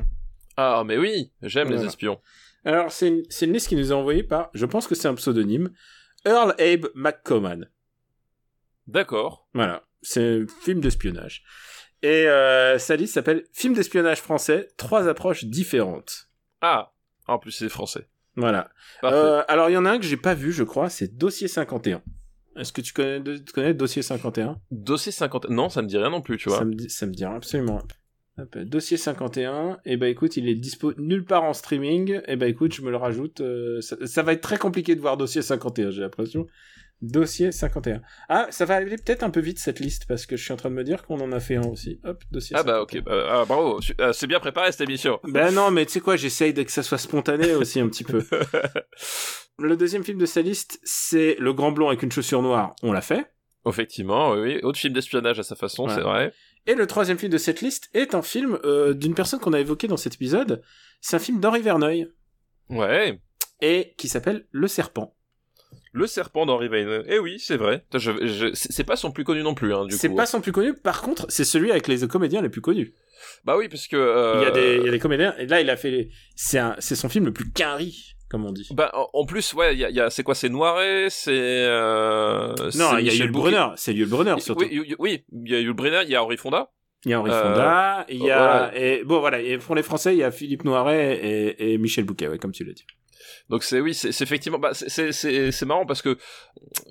Ah, 0.56 0.82
mais 0.86 0.98
oui, 0.98 1.34
j'aime 1.42 1.72
les 1.72 1.84
espions. 1.84 2.22
Alors, 2.64 2.90
c'est 2.90 3.10
une, 3.10 3.24
c'est 3.30 3.48
une 3.48 3.52
liste 3.54 3.68
qui 3.68 3.76
nous 3.76 3.92
est 3.92 3.96
envoyée 3.96 4.24
par, 4.24 4.50
je 4.54 4.66
pense 4.66 4.88
que 4.88 4.96
c'est 4.96 5.10
un 5.10 5.16
pseudonyme, 5.16 5.72
Earl 6.26 6.56
Abe 6.58 6.88
McComan. 6.96 7.70
D'accord. 8.88 9.48
Voilà, 9.54 9.84
c'est 10.02 10.42
un 10.42 10.46
film 10.62 10.80
d'espionnage. 10.82 11.44
Et 12.04 12.28
euh, 12.28 12.78
sa 12.78 12.96
liste 12.96 13.16
s'appelle 13.16 13.46
Film 13.52 13.74
d'espionnage 13.74 14.20
français, 14.22 14.68
trois 14.78 15.08
approches 15.08 15.46
différentes. 15.46 16.30
Ah, 16.62 16.94
en 17.28 17.40
plus 17.40 17.52
c'est 17.52 17.70
français. 17.70 18.08
Voilà. 18.36 18.70
Euh, 19.06 19.44
alors, 19.48 19.70
il 19.70 19.74
y 19.74 19.78
en 19.78 19.86
a 19.86 19.92
un 19.92 19.98
que 19.98 20.06
j'ai 20.06 20.18
pas 20.18 20.34
vu, 20.34 20.52
je 20.52 20.64
crois, 20.64 20.90
c'est 20.90 21.16
Dossier 21.18 21.48
51. 21.48 22.02
Est-ce 22.58 22.74
que 22.74 22.82
tu 22.82 22.94
connais, 22.94 23.22
tu 23.24 23.54
connais 23.54 23.74
Dossier 23.74 24.02
51 24.02 24.60
Dossier 24.72 25.12
50. 25.12 25.50
Non, 25.50 25.70
ça 25.70 25.82
me 25.82 25.88
dit 25.88 25.98
rien 25.98 26.10
non 26.10 26.22
plus, 26.22 26.38
tu 26.38 26.50
vois. 26.50 26.60
ça 26.60 26.66
me, 26.66 26.74
dit, 26.74 26.90
ça 26.90 27.06
me 27.06 27.14
dit 27.14 27.24
absolument 27.26 27.78
rien. 27.78 27.88
Hop, 28.44 28.58
Dossier 28.58 28.98
51, 28.98 29.80
et 29.86 29.96
bah 29.96 30.10
écoute, 30.10 30.36
il 30.36 30.50
est 30.50 30.56
dispo 30.56 30.92
nulle 30.98 31.24
part 31.24 31.44
en 31.44 31.54
streaming, 31.54 32.20
et 32.28 32.36
bah 32.36 32.48
écoute, 32.48 32.74
je 32.74 32.82
me 32.82 32.92
le 32.92 32.98
rajoute. 32.98 33.40
euh, 33.40 33.80
ça, 33.80 33.96
ça 34.06 34.24
va 34.24 34.34
être 34.34 34.42
très 34.42 34.58
compliqué 34.58 34.94
de 34.96 35.00
voir 35.00 35.16
Dossier 35.16 35.42
51, 35.42 35.92
j'ai 35.92 36.02
l'impression. 36.02 36.46
Dossier 37.02 37.52
51. 37.52 38.02
Ah, 38.30 38.48
ça 38.50 38.66
va 38.66 38.76
aller 38.76 38.96
peut-être 38.98 39.24
un 39.24 39.30
peu 39.30 39.40
vite 39.42 39.60
cette 39.60 39.80
liste, 39.80 40.06
parce 40.08 40.26
que 40.26 40.38
je 40.38 40.44
suis 40.44 40.54
en 40.54 40.56
train 40.56 40.70
de 40.70 40.76
me 40.76 40.84
dire 40.84 41.04
qu'on 41.06 41.20
en 41.20 41.32
a 41.32 41.40
fait 41.40 41.56
un 41.58 41.66
aussi. 41.68 42.00
Hop, 42.04 42.24
Dossier 42.32 42.56
Ah 42.58 42.64
bah 42.64 42.80
51. 42.80 43.00
ok, 43.00 43.06
bah, 43.06 43.28
ah, 43.42 43.46
bravo. 43.46 43.80
Ah, 44.00 44.14
C'est 44.14 44.28
bien 44.28 44.40
préparé 44.40 44.72
cette 44.72 44.82
émission. 44.82 45.20
Ben 45.26 45.52
non, 45.54 45.72
mais 45.72 45.86
tu 45.86 45.92
sais 45.94 46.00
quoi, 46.02 46.16
j'essaye 46.16 46.54
que 46.54 46.72
ça 46.72 46.84
soit 46.84 46.98
spontané 46.98 47.54
aussi 47.54 47.80
un 47.80 47.88
petit 47.90 48.04
peu. 48.04 48.24
Le 49.60 49.78
deuxième 49.78 50.04
film 50.04 50.18
de 50.18 50.26
sa 50.26 50.42
liste, 50.42 50.80
c'est 50.84 51.36
Le 51.40 51.54
Grand 51.54 51.72
Blond 51.72 51.88
avec 51.88 52.04
une 52.04 52.12
chaussure 52.12 52.42
noire. 52.42 52.76
On 52.84 52.92
l'a 52.92 53.02
fait. 53.02 53.26
Effectivement, 53.68 54.32
oui, 54.34 54.40
oui. 54.56 54.60
Autre 54.64 54.78
film 54.80 54.94
d'espionnage 54.94 55.40
à 55.40 55.44
sa 55.44 55.56
façon, 55.56 55.88
Ouais. 55.88 55.94
c'est 55.96 56.02
vrai. 56.02 56.34
Et 56.68 56.76
le 56.76 56.86
troisième 56.88 57.18
film 57.18 57.32
de 57.32 57.38
cette 57.38 57.62
liste 57.62 57.90
est 57.94 58.16
un 58.16 58.22
film 58.22 58.60
euh, 58.64 58.94
d'une 58.94 59.16
personne 59.16 59.40
qu'on 59.40 59.54
a 59.54 59.60
évoqué 59.60 59.88
dans 59.88 59.98
cet 59.98 60.16
épisode. 60.16 60.62
C'est 61.02 61.16
un 61.16 61.20
film 61.20 61.40
d'Henri 61.40 61.62
Verneuil 61.62 62.08
Ouais. 62.70 63.20
et 63.62 63.94
qui 63.98 64.08
s'appelle 64.08 64.46
Le 64.52 64.68
Serpent. 64.68 65.15
Le 65.98 66.08
serpent 66.08 66.46
d'Henri 66.46 66.68
Verneuil. 66.68 67.04
Eh 67.08 67.20
oui, 67.20 67.40
c'est 67.40 67.56
vrai. 67.56 67.86
Je, 67.94 68.00
je- 68.28 68.50
c'est 68.54 68.84
pas 68.84 68.98
son 68.98 69.12
plus 69.12 69.24
connu 69.24 69.42
non 69.44 69.54
plus, 69.54 69.74
hein, 69.74 69.86
C'est 69.92 70.14
pas 70.14 70.26
son 70.26 70.42
plus 70.42 70.52
connu, 70.52 70.74
par 70.74 71.02
contre, 71.02 71.26
c'est 71.30 71.46
celui 71.46 71.72
avec 71.72 71.88
les 71.88 72.06
comédiens 72.08 72.42
les 72.42 72.50
plus 72.50 72.60
connus. 72.62 72.94
Bah 73.46 73.56
oui, 73.58 73.70
parce 73.70 73.88
que. 73.88 73.96
euh, 73.96 74.34
Il 74.38 74.44
y 74.44 74.46
a 74.46 74.52
des, 74.52 74.78
il 74.82 74.86
y 74.86 74.90
a 74.90 74.92
des 74.92 75.00
comédiens, 75.00 75.34
et 75.38 75.46
là 75.48 75.62
il 75.62 75.70
a 75.70 75.78
fait, 75.78 75.92
les- 75.92 76.10
c'est 76.36 76.96
son 76.96 77.08
film 77.08 77.26
le 77.26 77.32
plus 77.32 77.50
quinri, 77.50 78.14
comme 78.30 78.44
on 78.46 78.52
dit. 78.52 78.68
Bah, 78.74 78.92
en- 79.14 79.26
plus, 79.26 79.54
ouais, 79.54 79.74
il 79.74 79.80
y 79.80 79.86
a, 79.86 79.90
il 79.90 79.96
y 79.96 80.02
a- 80.02 80.10
c'est 80.10 80.24
quoi 80.24 80.36
C'est 80.36 80.50
Noiret, 80.50 81.08
c'est. 81.10 81.32
Euh, 81.32 82.54
non, 82.78 82.98
il 82.98 83.06
y 83.06 83.10
a 83.10 83.14
Yul. 83.14 83.32
Brunner, 83.32 83.68
c'est 83.78 83.94
Yul 83.94 84.10
Brunner 84.10 84.36
surtout. 84.40 84.66
Oui, 85.00 85.24
il 85.32 85.50
y 85.52 85.56
a 85.56 85.60
Yul 85.60 85.74
Brunner, 85.74 86.02
il 86.04 86.10
y 86.10 86.16
a 86.16 86.24
Henri 86.24 86.36
Fonda. 86.38 86.72
Il 87.06 87.12
y 87.12 87.14
a 87.14 87.20
Henri 87.22 87.32
Euh, 87.32 87.42
Fonda, 87.42 88.06
il 88.10 88.18
y 88.24 88.32
a, 88.32 88.38
voilà. 88.38 88.72
et 88.78 89.04
bon 89.04 89.20
voilà, 89.20 89.40
et 89.40 89.58
pour 89.60 89.76
les 89.76 89.84
Français, 89.84 90.14
il 90.16 90.18
y 90.20 90.24
a 90.24 90.32
Philippe 90.32 90.64
Noiret 90.66 91.16
et, 91.24 91.74
et 91.74 91.78
Michel 91.78 92.04
Bouquet, 92.04 92.28
ouais, 92.28 92.40
comme 92.40 92.52
tu 92.52 92.64
l'as 92.66 92.74
dit. 92.74 92.86
Donc 93.50 93.64
c'est 93.64 93.80
oui, 93.80 93.94
c'est 93.94 94.10
effectivement, 94.22 94.60
bah, 94.60 94.74
c'est- 94.74 95.66
marrant 95.66 95.86
parce 95.86 96.02
que 96.02 96.18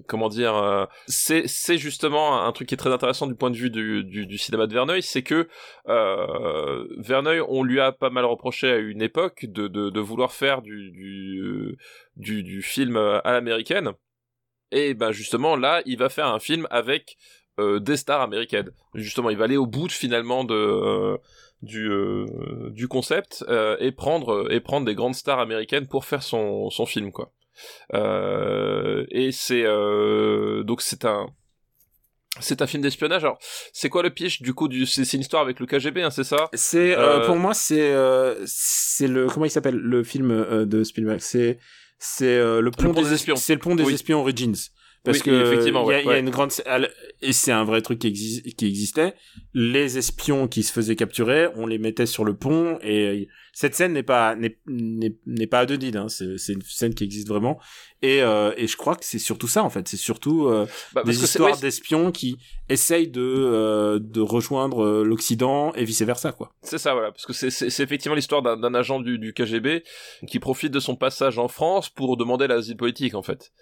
comment 0.06 0.28
dire, 0.28 0.56
euh, 0.56 0.86
c'est 1.06 1.78
justement 1.78 2.44
un 2.44 2.52
truc 2.52 2.68
qui 2.68 2.74
est 2.74 2.78
très 2.78 2.92
intéressant 2.92 3.26
du 3.26 3.34
point 3.34 3.50
de 3.50 3.56
vue 3.56 3.70
du 3.70 4.04
du, 4.04 4.38
cinéma 4.38 4.66
de 4.66 4.72
Verneuil, 4.72 5.02
c'est 5.02 5.22
que 5.22 5.48
euh, 5.88 6.86
Verneuil, 6.98 7.40
on 7.48 7.62
lui 7.62 7.80
a 7.80 7.92
pas 7.92 8.10
mal 8.10 8.24
reproché 8.24 8.70
à 8.70 8.76
une 8.76 9.02
époque 9.02 9.46
de 9.46 9.68
de, 9.68 10.00
vouloir 10.00 10.32
faire 10.32 10.62
du 10.62 11.76
du 12.16 12.62
film 12.62 12.96
à 12.96 13.32
l'américaine. 13.32 13.92
Et 14.72 14.94
ben 14.94 15.12
justement 15.12 15.56
là, 15.56 15.82
il 15.86 15.98
va 15.98 16.08
faire 16.08 16.26
un 16.26 16.40
film 16.40 16.66
avec 16.70 17.16
euh, 17.60 17.78
des 17.78 17.96
stars 17.96 18.20
américaines. 18.20 18.70
Justement, 18.94 19.30
il 19.30 19.36
va 19.36 19.44
aller 19.44 19.56
au 19.56 19.66
bout 19.66 19.88
finalement 19.88 20.42
de 20.42 21.16
du 21.64 21.90
euh, 21.90 22.26
du 22.70 22.86
concept 22.88 23.44
euh, 23.48 23.76
et 23.80 23.90
prendre 23.92 24.52
et 24.52 24.60
prendre 24.60 24.86
des 24.86 24.94
grandes 24.94 25.14
stars 25.14 25.38
américaines 25.40 25.86
pour 25.86 26.04
faire 26.04 26.22
son 26.22 26.70
son 26.70 26.86
film 26.86 27.10
quoi. 27.12 27.32
Euh, 27.94 29.04
et 29.10 29.32
c'est 29.32 29.64
euh, 29.64 30.62
donc 30.64 30.82
c'est 30.82 31.04
un 31.04 31.26
c'est 32.40 32.62
un 32.62 32.66
film 32.66 32.82
d'espionnage. 32.82 33.22
Alors, 33.22 33.38
c'est 33.72 33.88
quoi 33.88 34.02
le 34.02 34.10
pitch 34.10 34.42
du 34.42 34.54
coup 34.54 34.66
du 34.66 34.86
c'est 34.86 35.10
une 35.12 35.20
histoire 35.20 35.42
avec 35.42 35.60
le 35.60 35.66
KGB, 35.66 36.02
hein, 36.02 36.10
c'est 36.10 36.24
ça? 36.24 36.48
C'est, 36.52 36.96
euh, 36.96 37.20
Euh, 37.20 37.26
pour 37.26 37.36
moi, 37.36 37.54
c'est, 37.54 37.92
euh, 37.92 38.34
c'est 38.44 39.06
le, 39.06 39.28
comment 39.28 39.46
il 39.46 39.50
s'appelle, 39.50 39.76
le 39.76 40.02
film 40.02 40.32
euh, 40.32 40.66
de 40.66 40.82
Spielberg. 40.82 41.20
C'est, 41.20 41.58
c'est 42.00 42.26
euh, 42.36 42.60
le 42.60 42.72
pont, 42.72 42.92
pont 42.92 42.92
des, 42.92 43.02
des 43.04 43.12
espions. 43.12 43.36
C'est 43.36 43.54
le 43.54 43.60
pont 43.60 43.76
des 43.76 43.84
Oui. 43.84 43.94
espions 43.94 44.18
Origins. 44.20 44.56
Parce 45.04 45.18
Oui, 45.18 45.24
que 45.24 45.42
effectivement, 45.52 45.88
il 45.90 45.92
y, 45.92 45.94
a- 45.94 45.96
ouais, 45.98 46.02
il 46.02 46.06
y 46.06 46.08
a 46.08 46.12
ouais. 46.14 46.20
une 46.20 46.30
grande 46.30 46.50
et 47.20 47.32
c'est 47.32 47.52
un 47.52 47.64
vrai 47.64 47.82
truc 47.82 47.98
qui, 47.98 48.08
exi- 48.10 48.54
qui 48.54 48.66
existait. 48.66 49.14
Les 49.52 49.98
espions 49.98 50.48
qui 50.48 50.62
se 50.62 50.72
faisaient 50.72 50.96
capturer, 50.96 51.48
on 51.56 51.66
les 51.66 51.78
mettait 51.78 52.06
sur 52.06 52.24
le 52.24 52.34
pont 52.34 52.78
et 52.82 53.28
cette 53.54 53.74
scène 53.74 53.92
n'est 53.92 54.02
pas 54.02 54.36
n'est 54.36 55.46
pas 55.46 55.60
à 55.60 55.66
deux 55.66 55.78
dits. 55.78 55.92
Hein. 55.96 56.08
C'est 56.08 56.52
une 56.52 56.62
scène 56.62 56.94
qui 56.94 57.04
existe 57.04 57.28
vraiment 57.28 57.58
et 58.02 58.20
euh, 58.22 58.52
et 58.56 58.66
je 58.66 58.76
crois 58.76 58.96
que 58.96 59.04
c'est 59.04 59.18
surtout 59.18 59.48
ça 59.48 59.62
en 59.62 59.70
fait. 59.70 59.88
C'est 59.88 59.96
surtout 59.96 60.46
euh, 60.48 60.66
Bah, 60.92 61.02
des 61.04 61.22
histoires 61.24 61.56
d'espions 61.58 62.12
qui 62.12 62.36
essayent 62.68 63.08
de 63.08 63.22
euh, 63.22 63.98
de 64.00 64.20
rejoindre 64.20 64.84
euh, 64.84 65.04
l'Occident 65.04 65.72
et 65.74 65.84
vice 65.84 66.02
versa 66.02 66.32
quoi. 66.32 66.52
C'est 66.62 66.78
ça, 66.78 66.92
voilà, 66.92 67.12
parce 67.12 67.24
que 67.26 67.32
c'est 67.32 67.82
effectivement 67.82 68.14
l'histoire 68.14 68.42
d'un 68.42 68.74
agent 68.74 69.00
du, 69.00 69.18
du 69.18 69.32
KGB 69.32 69.84
qui 70.26 70.38
profite 70.40 70.72
de 70.72 70.80
son 70.80 70.96
passage 70.96 71.38
en 71.38 71.48
France 71.48 71.88
pour 71.88 72.16
demander 72.16 72.46
l'asile 72.46 72.76
politique, 72.76 73.14
en 73.14 73.22
fait. 73.22 73.52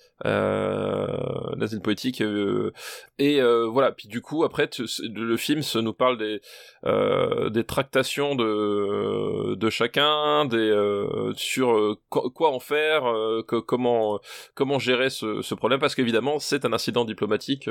L'asile 1.57 1.80
politique. 1.80 2.22
et 3.18 3.40
voilà, 3.70 3.93
puis 3.93 4.09
du 4.09 4.20
coup, 4.20 4.45
après, 4.45 4.68
tu- 4.68 4.86
le 5.14 5.36
film 5.36 5.62
se 5.62 5.78
nous 5.78 5.93
parle 5.93 6.18
des, 6.18 6.40
des 7.51 7.64
tractations 7.64 8.34
de, 8.34 9.55
de 9.55 9.70
chacun, 9.83 10.45
des, 10.47 10.57
euh, 10.57 11.33
sur 11.35 11.72
euh, 11.76 11.97
quoi, 12.09 12.30
quoi 12.35 12.51
en 12.53 12.61
faire, 12.61 13.05
euh, 13.07 13.43
que- 13.47 13.57
comment, 13.61 14.20
comment 14.55 14.78
gérer 14.78 15.11
ce, 15.11 15.43
ce 15.43 15.55
problème, 15.55 15.80
parce 15.80 15.95
qu'évidemment, 15.95 16.39
c'est 16.39 16.64
un 16.64 16.72
incident 16.72 17.05
diplomatique 17.05 17.68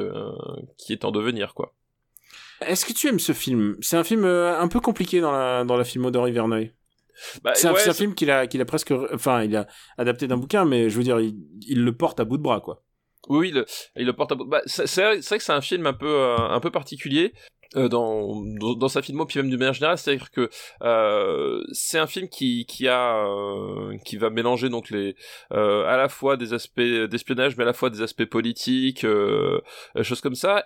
qui 0.78 0.94
est 0.94 1.06
en 1.06 1.12
devenir, 1.12 1.54
quoi. 1.54 1.74
Est-ce 2.66 2.86
que 2.86 2.94
tu 2.94 3.08
aimes 3.08 3.20
ce 3.20 3.32
film? 3.34 3.76
C'est 3.82 3.98
un 3.98 4.04
film 4.04 4.26
un 4.26 4.68
peu 4.68 4.80
compliqué 4.80 5.20
dans 5.20 5.32
la 5.32 5.64
dans 5.64 5.78
la 5.78 5.84
filmo 5.84 6.12
d'Henri 6.12 6.32
Verneuil. 6.32 6.74
Bah, 7.44 7.54
C'est 7.56 7.68
un, 7.68 7.74
ouais, 7.74 7.94
film 7.94 8.14
qu'il 8.14 8.30
a 8.32 8.48
qu'il 8.48 8.62
a 8.62 8.66
presque 8.66 8.94
enfin 9.14 9.44
il 9.44 9.56
a 9.56 9.68
adapté 9.98 10.28
d'un 10.28 10.38
bouquin 10.38 10.66
mais 10.66 10.90
je 10.90 10.98
veux 10.98 11.04
dire 11.04 11.20
il, 11.20 11.36
il 11.68 11.84
le 11.84 11.96
porte 11.96 12.20
à 12.20 12.24
bout 12.24 12.38
de 12.38 12.44
bras 12.44 12.62
quoi. 12.62 12.84
Oui, 13.30 13.54
il 13.96 14.06
le 14.06 14.14
porte 14.14 14.32
à 14.32 14.36
bout. 14.36 14.46
Bah, 14.46 14.62
c'est 14.66 14.84
vrai 14.84 15.22
c'est 15.22 15.30
vrai 15.30 15.38
que 15.38 15.44
c'est 15.44 15.52
un 15.54 15.62
film 15.62 15.86
un 15.86 15.94
peu, 15.94 16.08
euh, 16.08 16.38
un 16.38 16.60
peu 16.60 16.72
particulier. 16.72 17.34
Euh, 17.76 17.88
dans, 17.88 18.44
dans, 18.60 18.74
dans 18.76 18.88
sa 18.90 19.02
filmo 19.02 19.26
puis 19.26 19.40
même 19.40 19.50
d'une 19.50 19.60
manière 19.60 19.74
générale 19.74 19.98
c'est 19.98 20.12
à 20.12 20.16
dire 20.16 20.32
que 20.32 20.50
euh, 20.82 21.64
c'est 21.72 22.00
un 22.00 22.08
film 22.08 22.28
qui 22.28 22.66
qui 22.66 22.88
a 22.88 23.26
euh, 23.26 23.98
qui 24.04 24.18
va 24.18 24.30
mélanger 24.30 24.70
donc 24.70 24.90
les 24.90 25.16
euh, 25.54 25.86
à 25.86 25.96
la 25.98 26.10
fois 26.10 26.38
des 26.38 26.54
aspects 26.54 26.82
d'espionnage 26.82 27.56
mais 27.58 27.64
à 27.64 27.68
la 27.68 27.74
fois 27.74 27.90
des 27.90 28.02
aspects 28.02 28.26
politiques 28.26 29.06
euh, 29.06 29.62
choses 30.02 30.22
comme 30.22 30.36
ça. 30.36 30.64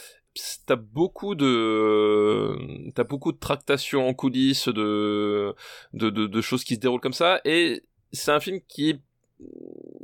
T'as 0.65 0.75
beaucoup 0.75 1.33
de 1.33 2.91
t'as 2.93 3.05
beaucoup 3.05 3.31
de 3.31 3.37
tractations 3.37 4.05
en 4.07 4.13
coulisses 4.13 4.67
de 4.67 5.55
de, 5.93 6.09
de 6.09 6.27
de 6.27 6.41
choses 6.41 6.65
qui 6.65 6.75
se 6.75 6.79
déroulent 6.81 6.99
comme 6.99 7.13
ça 7.13 7.39
et 7.45 7.83
c'est 8.11 8.31
un 8.31 8.41
film 8.41 8.59
qui 8.67 8.99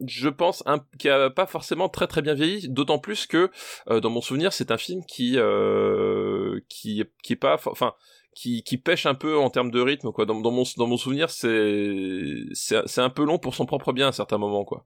je 0.06 0.30
pense 0.30 0.64
un, 0.66 0.80
qui 1.00 1.10
a 1.10 1.30
pas 1.30 1.46
forcément 1.46 1.90
très 1.90 2.08
très 2.08 2.22
bien 2.22 2.34
vieilli 2.34 2.68
d'autant 2.68 3.00
plus 3.00 3.28
que 3.28 3.50
euh, 3.90 4.00
dans 4.00 4.10
mon 4.10 4.22
souvenir 4.22 4.52
c'est 4.52 4.72
un 4.72 4.78
film 4.78 5.06
qui 5.06 5.36
euh, 5.38 6.60
qui 6.68 7.04
qui 7.24 7.34
est 7.34 7.38
pas 7.38 7.60
enfin 7.66 7.94
qui, 8.34 8.64
qui 8.64 8.78
pêche 8.78 9.06
un 9.06 9.14
peu 9.14 9.38
en 9.38 9.50
termes 9.50 9.72
de 9.72 9.82
rythme 9.82 10.12
quoi. 10.12 10.26
Dans, 10.26 10.36
mon 10.36 10.64
dans 10.78 10.88
mon 10.88 10.98
souvenir 10.98 11.30
c'est 11.30 12.36
c'est 12.54 13.02
un 13.02 13.10
peu 13.10 13.26
long 13.26 13.38
pour 13.38 13.56
son 13.56 13.66
propre 13.66 13.94
bien 13.94 14.08
à 14.08 14.12
certains 14.12 14.38
moments 14.38 14.64
quoi. 14.64 14.86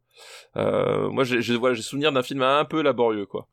Euh, 0.58 1.10
moi 1.10 1.24
j'ai 1.24 1.42
j'ai 1.42 1.56
voilà 1.56 1.76
souvenir 1.76 2.12
d'un 2.12 2.24
film 2.24 2.42
un 2.42 2.66
peu 2.66 2.82
laborieux 2.82 3.26
quoi. 3.26 3.48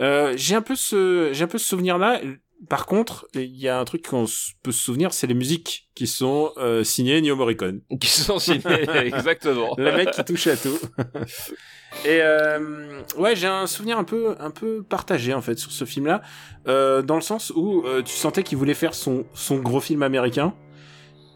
Euh, 0.00 0.34
j'ai 0.36 0.54
un 0.54 0.62
peu 0.62 0.76
ce 0.76 1.30
j'ai 1.32 1.44
un 1.44 1.48
peu 1.48 1.58
ce 1.58 1.68
souvenir 1.68 1.98
là 1.98 2.20
par 2.68 2.86
contre 2.86 3.28
il 3.34 3.56
y 3.56 3.68
a 3.68 3.78
un 3.78 3.84
truc 3.84 4.06
qu'on 4.08 4.26
peut 4.62 4.72
se 4.72 4.82
souvenir 4.82 5.12
c'est 5.12 5.26
les 5.26 5.34
musiques 5.34 5.88
qui 5.94 6.06
sont 6.06 6.52
euh, 6.56 6.82
signées 6.84 7.20
Nio 7.20 7.36
Morricone. 7.36 7.80
Qui 8.00 8.08
sont 8.08 8.38
signés 8.38 8.60
exactement. 9.04 9.74
Le 9.78 9.92
mec 9.96 10.10
qui 10.10 10.24
touche 10.24 10.46
à 10.48 10.56
tout. 10.56 10.78
Et 12.04 12.20
euh, 12.20 13.00
ouais 13.16 13.34
j'ai 13.34 13.46
un 13.46 13.66
souvenir 13.66 13.98
un 13.98 14.04
peu 14.04 14.36
un 14.40 14.50
peu 14.50 14.82
partagé 14.82 15.32
en 15.32 15.40
fait 15.40 15.58
sur 15.58 15.72
ce 15.72 15.84
film 15.84 16.06
là 16.06 16.20
euh, 16.66 17.00
dans 17.00 17.14
le 17.14 17.22
sens 17.22 17.50
où 17.54 17.82
euh, 17.86 18.02
tu 18.02 18.12
sentais 18.14 18.42
qu'il 18.42 18.58
voulait 18.58 18.74
faire 18.74 18.94
son 18.94 19.24
son 19.34 19.58
gros 19.58 19.80
film 19.80 20.02
américain. 20.02 20.54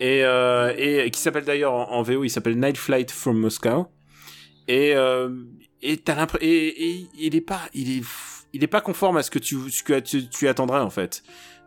Et 0.01 0.25
euh, 0.25 0.75
et 0.77 1.11
qui 1.11 1.20
s'appelle 1.20 1.45
d'ailleurs 1.45 1.73
en, 1.73 1.93
en 1.93 2.03
VO 2.03 2.25
il 2.25 2.31
s'appelle 2.31 2.59
Night 2.59 2.77
Flight 2.77 3.11
from 3.11 3.39
Moscow. 3.39 3.87
Et 4.68 4.95
euh, 4.95 5.31
et 5.81 5.97
t'as 5.97 6.14
l'impression 6.14 6.47
et, 6.47 6.66
et 6.68 7.07
il 7.18 7.35
est 7.35 7.41
pas 7.41 7.61
il 7.73 7.99
est 7.99 8.05
il 8.53 8.63
est 8.63 8.69
pas 8.69 8.81
conforme 8.81 9.17
à 9.17 9.23
ce 9.23 9.31
que 9.31 9.39
tu 9.39 9.57
ce 9.71 10.01
tu 10.01 10.49
attendrais 10.49 10.81
en 10.81 10.91
fait 10.91 11.23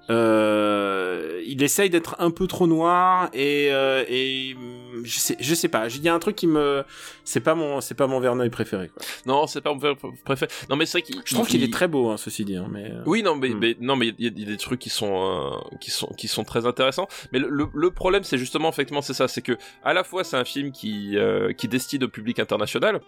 euh, 0.09 1.41
il 1.45 1.61
essaye 1.63 1.89
d'être 1.89 2.15
un 2.19 2.31
peu 2.31 2.47
trop 2.47 2.67
noir 2.67 3.29
et 3.33 3.69
euh, 3.71 4.03
et 4.07 4.55
hum, 4.55 5.01
je 5.03 5.17
sais 5.19 5.35
je 5.39 5.55
sais 5.55 5.67
pas 5.67 5.87
il 5.87 6.01
y 6.03 6.09
a 6.09 6.13
un 6.13 6.19
truc 6.19 6.35
qui 6.35 6.47
me 6.47 6.83
c'est 7.23 7.39
pas 7.39 7.55
mon 7.55 7.81
c'est 7.81 7.95
pas 7.95 8.07
mon 8.07 8.19
Verneuil 8.19 8.49
préféré 8.49 8.89
quoi. 8.89 9.01
non 9.25 9.47
c'est 9.47 9.61
pas 9.61 9.73
mon 9.73 9.79
préféré 10.25 10.51
non 10.69 10.75
mais 10.75 10.85
c'est 10.85 10.99
vrai 11.01 11.21
je 11.25 11.33
trouve 11.33 11.47
il- 11.47 11.51
qu'il 11.51 11.63
est 11.63 11.73
très 11.73 11.87
beau 11.87 12.09
hein, 12.09 12.17
ceci 12.17 12.45
dit 12.45 12.55
hein, 12.55 12.67
mais 12.71 12.91
euh, 12.91 13.01
Oui, 13.05 13.23
non, 13.23 13.35
mais, 13.35 13.49
Hmm. 13.49 13.59
mais 13.59 13.77
non, 13.79 13.95
mais 13.95 14.07
il 14.17 14.25
y, 14.25 14.27
a- 14.27 14.31
il 14.35 14.39
y 14.39 14.43
a 14.43 14.47
des 14.47 14.57
trucs 14.57 14.79
qui 14.79 14.89
sont 14.89 15.13
euh, 15.15 15.77
qui 15.79 15.91
sont 15.91 16.07
qui 16.17 16.27
sont 16.27 16.43
très 16.43 16.65
intéressants. 16.65 17.07
Mais 17.31 17.39
le, 17.39 17.47
le, 17.49 17.67
le 17.73 17.91
problème, 17.91 18.23
c'est 18.23 18.37
justement 18.37 18.69
effectivement 18.69 19.01
c'est 19.01 19.13
ça, 19.13 19.27
c'est 19.27 19.41
que 19.41 19.57
à 19.83 19.93
la 19.93 20.03
fois 20.03 20.23
c'est 20.23 20.37
un 20.37 20.45
film 20.45 20.71
qui 20.71 21.17
euh, 21.17 21.53
qui 21.53 21.67
destine 21.67 22.03
au 22.03 22.07
public 22.09 22.39
international, 22.39 23.01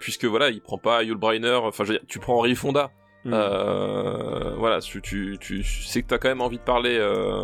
puisque 0.00 0.24
voilà, 0.24 0.50
il 0.50 0.60
prend 0.60 0.78
pas 0.78 1.02
Yul 1.02 1.16
Brynner. 1.16 1.58
Enfin, 1.62 1.84
tu 2.06 2.18
prends 2.18 2.36
Henry 2.38 2.54
Fonda. 2.54 2.90
Hmm. 3.24 3.32
Euh, 3.34 4.54
voilà, 4.56 4.80
tu, 4.80 5.00
tu, 5.02 5.36
tu 5.40 5.62
sais 5.64 6.02
que 6.02 6.08
t'as 6.08 6.18
quand 6.18 6.28
même 6.28 6.40
envie 6.40 6.58
de 6.58 6.62
parler 6.62 6.96
euh, 6.98 7.40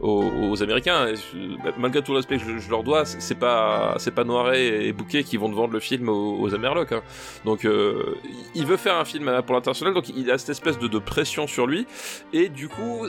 aux, 0.00 0.24
aux 0.50 0.62
Américains. 0.62 1.06
Je- 1.14 1.70
malgré 1.78 2.02
tout 2.02 2.12
le 2.12 2.18
respect 2.18 2.38
que 2.38 2.58
je, 2.58 2.70
leur 2.70 2.82
dois, 2.82 3.04
c'est 3.04 3.38
pas 3.38 3.94
c'est 3.98 4.10
pas 4.14 4.24
Noiret 4.24 4.86
et 4.86 4.92
Bouquet 4.92 5.22
qui 5.24 5.36
vont 5.36 5.48
te 5.50 5.54
vendre 5.54 5.72
le 5.72 5.80
film 5.80 6.08
aux, 6.08 6.38
aux 6.40 6.54
Amerlocs. 6.54 6.92
hein. 6.92 7.02
Donc, 7.44 7.64
euh, 7.64 8.16
il 8.54 8.66
veut 8.66 8.76
faire 8.76 8.96
un 8.96 9.04
film 9.04 9.30
pour 9.46 9.54
l'international, 9.54 9.94
donc 9.94 10.08
il 10.08 10.30
a 10.30 10.38
cette 10.38 10.50
espèce 10.50 10.78
de, 10.78 10.88
de 10.88 10.98
pression 10.98 11.46
sur 11.46 11.66
lui. 11.66 11.86
Et 12.32 12.48
du 12.48 12.68
coup, 12.68 13.06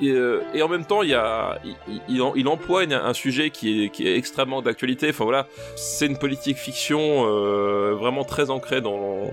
et, 0.00 0.10
euh, 0.10 0.42
et 0.54 0.62
en 0.62 0.68
même 0.68 0.84
temps, 0.84 1.02
il 1.02 1.10
y 1.10 1.14
a 1.14 1.58
il, 1.64 1.76
il, 2.08 2.22
il 2.36 2.48
emploie 2.48 2.84
une- 2.84 2.92
un 2.92 3.14
sujet 3.14 3.50
qui 3.50 3.84
est 3.84 3.88
qui 3.90 4.06
est 4.08 4.16
extrêmement 4.16 4.62
d'actualité. 4.62 5.10
Enfin 5.10 5.24
voilà, 5.24 5.46
c'est 5.76 6.06
une 6.06 6.18
politique 6.18 6.56
fiction 6.56 7.26
euh, 7.26 7.94
vraiment 7.94 8.24
très 8.24 8.50
ancrée 8.50 8.80
dans 8.80 9.30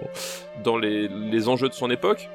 dans 0.64 0.78
les, 0.78 1.08
les 1.08 1.50
enjeux 1.50 1.68
de 1.68 1.74
son 1.74 1.90
époque. 1.94 2.30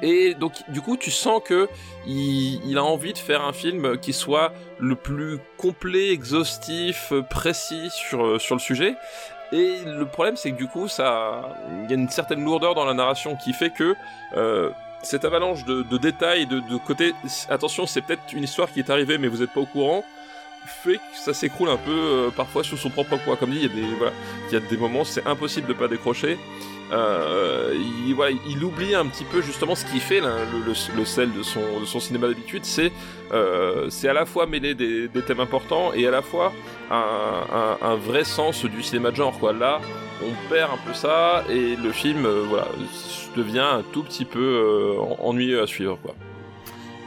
Et 0.00 0.34
donc, 0.34 0.52
du 0.68 0.80
coup, 0.80 0.96
tu 0.96 1.10
sens 1.12 1.40
que 1.44 1.68
il, 2.06 2.76
a 2.76 2.82
envie 2.82 3.12
de 3.12 3.18
faire 3.18 3.44
un 3.44 3.52
film 3.52 3.98
qui 3.98 4.12
soit 4.12 4.52
le 4.80 4.96
plus 4.96 5.38
complet, 5.58 6.10
exhaustif, 6.10 7.12
précis 7.30 7.88
sur, 7.90 8.40
sur 8.40 8.56
le 8.56 8.60
sujet. 8.60 8.96
Et 9.52 9.76
le 9.84 10.06
problème, 10.06 10.36
c'est 10.36 10.50
que 10.50 10.56
du 10.56 10.66
coup, 10.66 10.88
ça, 10.88 11.56
il 11.84 11.90
y 11.90 11.92
a 11.92 11.96
une 11.96 12.08
certaine 12.08 12.42
lourdeur 12.44 12.74
dans 12.74 12.84
la 12.84 12.94
narration 12.94 13.36
qui 13.36 13.52
fait 13.52 13.70
que 13.70 13.94
euh, 14.36 14.70
cette 15.02 15.24
avalanche 15.24 15.64
de, 15.64 15.98
détails, 15.98 16.46
de, 16.46 16.60
de 16.60 16.76
côté, 16.78 17.12
attention, 17.50 17.86
c'est 17.86 18.00
peut-être 18.00 18.32
une 18.32 18.44
histoire 18.44 18.72
qui 18.72 18.80
est 18.80 18.90
arrivée, 18.90 19.18
mais 19.18 19.28
vous 19.28 19.38
n'êtes 19.38 19.52
pas 19.52 19.60
au 19.60 19.66
courant, 19.66 20.04
fait 20.66 20.96
que 20.96 21.00
ça 21.14 21.34
s'écroule 21.34 21.68
un 21.68 21.76
peu 21.76 21.90
euh, 21.90 22.30
parfois 22.30 22.64
sur 22.64 22.78
son 22.78 22.90
propre 22.90 23.16
poids. 23.18 23.36
Comme 23.36 23.50
dit, 23.50 23.58
il 23.58 23.62
y 23.62 23.66
a 23.66 23.74
des, 23.74 23.94
voilà, 23.96 24.12
il 24.48 24.54
y 24.54 24.56
a 24.56 24.60
des 24.60 24.76
moments, 24.76 25.04
c'est 25.04 25.26
impossible 25.26 25.66
de 25.66 25.74
pas 25.74 25.88
décrocher. 25.88 26.38
Euh, 26.92 27.74
il, 28.46 28.64
oublie 28.64 28.94
un 28.94 29.06
petit 29.06 29.24
peu 29.24 29.40
justement 29.40 29.74
ce 29.74 29.84
qui 29.86 29.98
fait 29.98 30.20
le, 30.20 31.04
sel 31.04 31.30
de 31.32 31.42
son, 31.42 32.00
cinéma 32.00 32.28
d'habitude, 32.28 32.64
c'est 32.64 32.92
euh, 33.32 33.88
à 34.04 34.12
la 34.12 34.26
fois 34.26 34.46
mêler 34.46 34.74
des, 34.74 35.08
thèmes 35.26 35.40
importants 35.40 35.92
et 35.94 36.06
à 36.06 36.10
la 36.10 36.22
fois 36.22 36.52
un, 36.90 37.96
vrai 37.96 38.24
sens 38.24 38.64
du 38.64 38.82
cinéma 38.82 39.10
de 39.10 39.16
genre. 39.16 39.38
Quoi. 39.38 39.52
Là, 39.52 39.80
on 40.22 40.52
perd 40.52 40.70
un 40.72 40.86
peu 40.86 40.92
ça 40.92 41.44
et 41.48 41.76
le 41.76 41.92
film, 41.92 42.26
euh, 42.26 42.44
devient 43.36 43.60
un 43.60 43.82
tout 43.92 44.02
petit 44.02 44.26
peu 44.26 44.38
euh, 44.38 45.00
ennuyeux 45.20 45.62
à 45.62 45.66
suivre. 45.66 45.98
Quoi. 46.02 46.14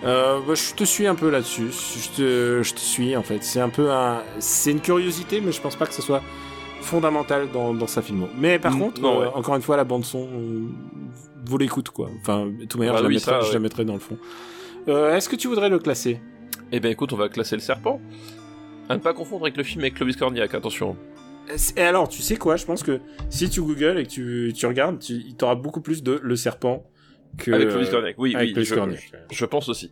Bah, 0.03 0.53
je 0.53 0.73
te 0.73 0.83
suis 0.83 1.05
un 1.07 1.15
peu 1.15 1.29
là-dessus. 1.29 1.69
Je 1.71 2.63
te, 2.63 2.79
suis 2.79 3.15
en 3.15 3.23
fait. 3.23 3.43
C'est 3.43 3.61
un 3.61 3.69
peu 3.69 3.89
c'est 4.39 4.71
une 4.71 4.81
curiosité, 4.81 5.41
mais 5.41 5.51
je 5.51 5.61
pense 5.61 5.75
pas 5.75 5.86
que 5.86 5.93
ce 5.93 6.01
soit 6.01 6.23
fondamental 6.86 7.47
dans, 7.51 7.73
dans 7.73 7.88
sa 7.88 8.01
filmo. 8.01 8.27
Mais 8.38 8.59
par 8.59 8.73
Mm, 8.75 8.79
contre, 8.79 9.01
non, 9.01 9.21
euh, 9.21 9.25
ouais. 9.25 9.31
encore 9.36 9.55
une 9.55 9.61
fois, 9.61 9.75
la 9.77 9.83
bande 9.83 10.05
son 10.05 10.27
euh, 10.31 10.67
vaut 11.45 11.57
l'écoute 11.57 11.89
quoi. 11.89 12.09
Enfin, 12.21 12.45
de 12.45 12.65
toute 12.65 12.77
manière, 12.77 12.93
Bah 12.93 12.99
je, 12.99 13.03
la 13.03 13.09
oui, 13.09 13.15
mettrai, 13.15 13.31
ça, 13.31 13.39
je 13.41 13.47
ouais. 13.47 13.53
la 13.53 13.59
mettrai 13.59 13.86
dans 13.86 13.93
le 13.93 13.99
fond. 13.99 14.17
Euh, 14.88 15.15
Est-ce 15.15 15.27
que 15.29 15.36
tu 15.36 15.47
voudrais 15.47 15.69
le 15.69 15.79
classer? 15.79 16.19
Eh 16.71 16.79
ben 16.79 16.91
écoute, 16.91 17.11
on 17.13 17.17
va 17.17 17.27
classer 17.29 17.55
le 17.55 17.61
serpent. 17.61 17.99
À 18.88 18.95
ne 18.95 19.01
pas 19.01 19.13
confondre 19.13 19.43
avec 19.45 19.57
le 19.57 19.63
film 19.63 19.81
avec 19.81 19.95
Clovis 19.95 20.15
Cornillac, 20.15 20.53
attention. 20.53 20.95
Et 21.77 21.81
alors, 21.81 22.07
tu 22.09 22.21
sais 22.21 22.38
quoi? 22.38 22.55
Je 22.55 22.65
pense 22.65 22.81
que 22.83 22.99
si 23.29 23.49
tu 23.49 23.61
googles 23.61 23.99
et 23.99 24.03
que 24.05 24.09
tu, 24.09 24.53
tu 24.55 24.65
regardes, 24.65 24.99
tu 24.99 25.21
auras 25.41 25.55
beaucoup 25.55 25.81
plus 25.81 26.01
de 26.03 26.19
Le 26.23 26.36
Serpent 26.36 26.83
que 27.38 27.51
Avec 27.51 27.69
Clovis 27.69 27.89
Cornillac, 27.89 28.15
oui, 28.17 28.36
avec 28.36 28.47
oui, 28.49 28.53
Clovis 28.53 28.69
je, 28.69 28.75
Cornillac. 28.75 29.11
je 29.31 29.45
pense 29.45 29.69
aussi. 29.69 29.91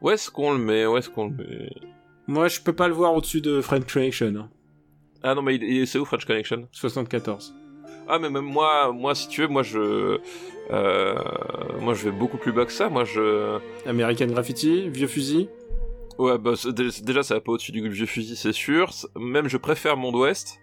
Où 0.00 0.10
est-ce 0.10 0.30
qu'on 0.30 0.52
le 0.52 0.58
met? 0.58 0.86
Où 0.86 0.96
est-ce 0.96 1.08
qu'on 1.08 1.26
le 1.28 1.34
met? 1.36 1.70
Moi, 2.26 2.48
je 2.48 2.60
peux 2.60 2.72
pas 2.72 2.88
le 2.88 2.94
voir 2.94 3.14
au-dessus 3.14 3.40
de 3.40 3.60
French 3.60 3.92
Connection. 3.92 4.34
hein. 4.36 4.48
Ah 5.22 5.34
non, 5.34 5.42
mais 5.42 5.86
c'est 5.86 5.98
où 5.98 6.04
French 6.04 6.24
Connection 6.24 6.66
74. 6.72 7.54
Ah 8.08 8.18
mais 8.18 8.28
même 8.30 8.44
moi, 8.44 8.92
moi 8.92 9.14
si 9.14 9.28
tu 9.28 9.42
veux, 9.42 9.46
moi 9.48 9.62
je, 9.62 10.18
euh, 10.70 11.14
moi 11.80 11.94
je 11.94 12.04
vais 12.04 12.10
beaucoup 12.10 12.36
plus 12.36 12.52
bas 12.52 12.64
que 12.66 12.72
ça. 12.72 12.88
Moi 12.88 13.04
je, 13.04 13.58
American 13.86 14.26
Graffiti, 14.26 14.88
Vieux 14.88 15.06
Fusil. 15.06 15.48
ouais 16.18 16.36
bah 16.38 16.54
déjà 17.02 17.22
ça 17.22 17.34
va 17.34 17.40
pas 17.40 17.52
au-dessus 17.52 17.70
du 17.72 17.88
vieux 17.88 18.06
fusil, 18.06 18.34
c'est 18.36 18.52
sûr. 18.52 18.90
Même 19.16 19.48
je 19.48 19.56
préfère 19.56 19.96
Monde 19.96 20.16
Ouest. 20.16 20.58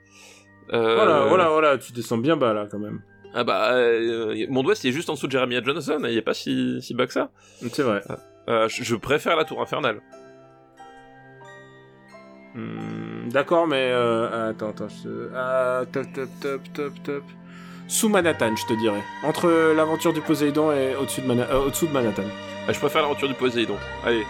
Euh, 0.74 0.96
Voilà, 0.96 1.26
voilà, 1.28 1.50
voilà, 1.50 1.78
tu 1.78 1.94
descends 1.94 2.18
bien 2.18 2.36
bas 2.36 2.54
là 2.54 2.68
quand 2.70 2.80
même. 2.80 3.02
Ah 3.34 3.46
bah 3.46 3.72
euh, 3.76 4.46
Monde 4.50 4.68
Ouest 4.68 4.84
il 4.84 4.90
est 4.90 4.94
juste 4.94 5.10
en 5.10 5.14
dessous 5.14 5.28
de 5.28 5.32
Jeremiah 5.32 5.64
Johnson, 5.64 6.00
il 6.04 6.18
est 6.18 6.22
pas 6.22 6.34
si, 6.34 6.82
si 6.82 6.94
bas 6.94 7.08
que 7.08 7.14
ça. 7.14 7.32
C'est 7.72 7.84
vrai. 7.84 8.02
Je, 8.48 8.84
je 8.84 8.96
préfère 8.98 9.38
la 9.38 9.46
Tour 9.46 9.62
Infernale. 9.62 10.02
Hmm, 12.56 13.19
D'accord, 13.32 13.68
mais 13.68 13.90
euh, 13.92 14.50
attends, 14.50 14.70
attends, 14.70 14.88
je... 14.90 15.30
ah, 15.36 15.82
top, 15.92 16.06
top, 16.14 16.30
top, 16.42 16.62
top, 16.74 16.94
top. 17.04 17.24
Sous 17.88 18.10
Manhattan, 18.10 18.56
je 18.56 18.66
te 18.66 18.80
dirais. 18.80 19.02
Entre 19.24 19.74
l'aventure 19.76 20.14
du 20.14 20.22
Poséidon 20.22 20.72
et 20.72 20.96
au-dessus 20.96 21.22
de, 21.22 21.28
Mana- 21.28 21.48
euh, 21.52 21.66
au-dessous 21.66 21.88
de 21.88 21.92
Manhattan. 21.92 22.24
Ah, 22.68 22.74
je 22.74 22.80
préfère 22.80 23.02
l'aventure 23.02 23.28
du 23.28 23.34
Poséidon. 23.34 23.76
Allez, 24.06 24.24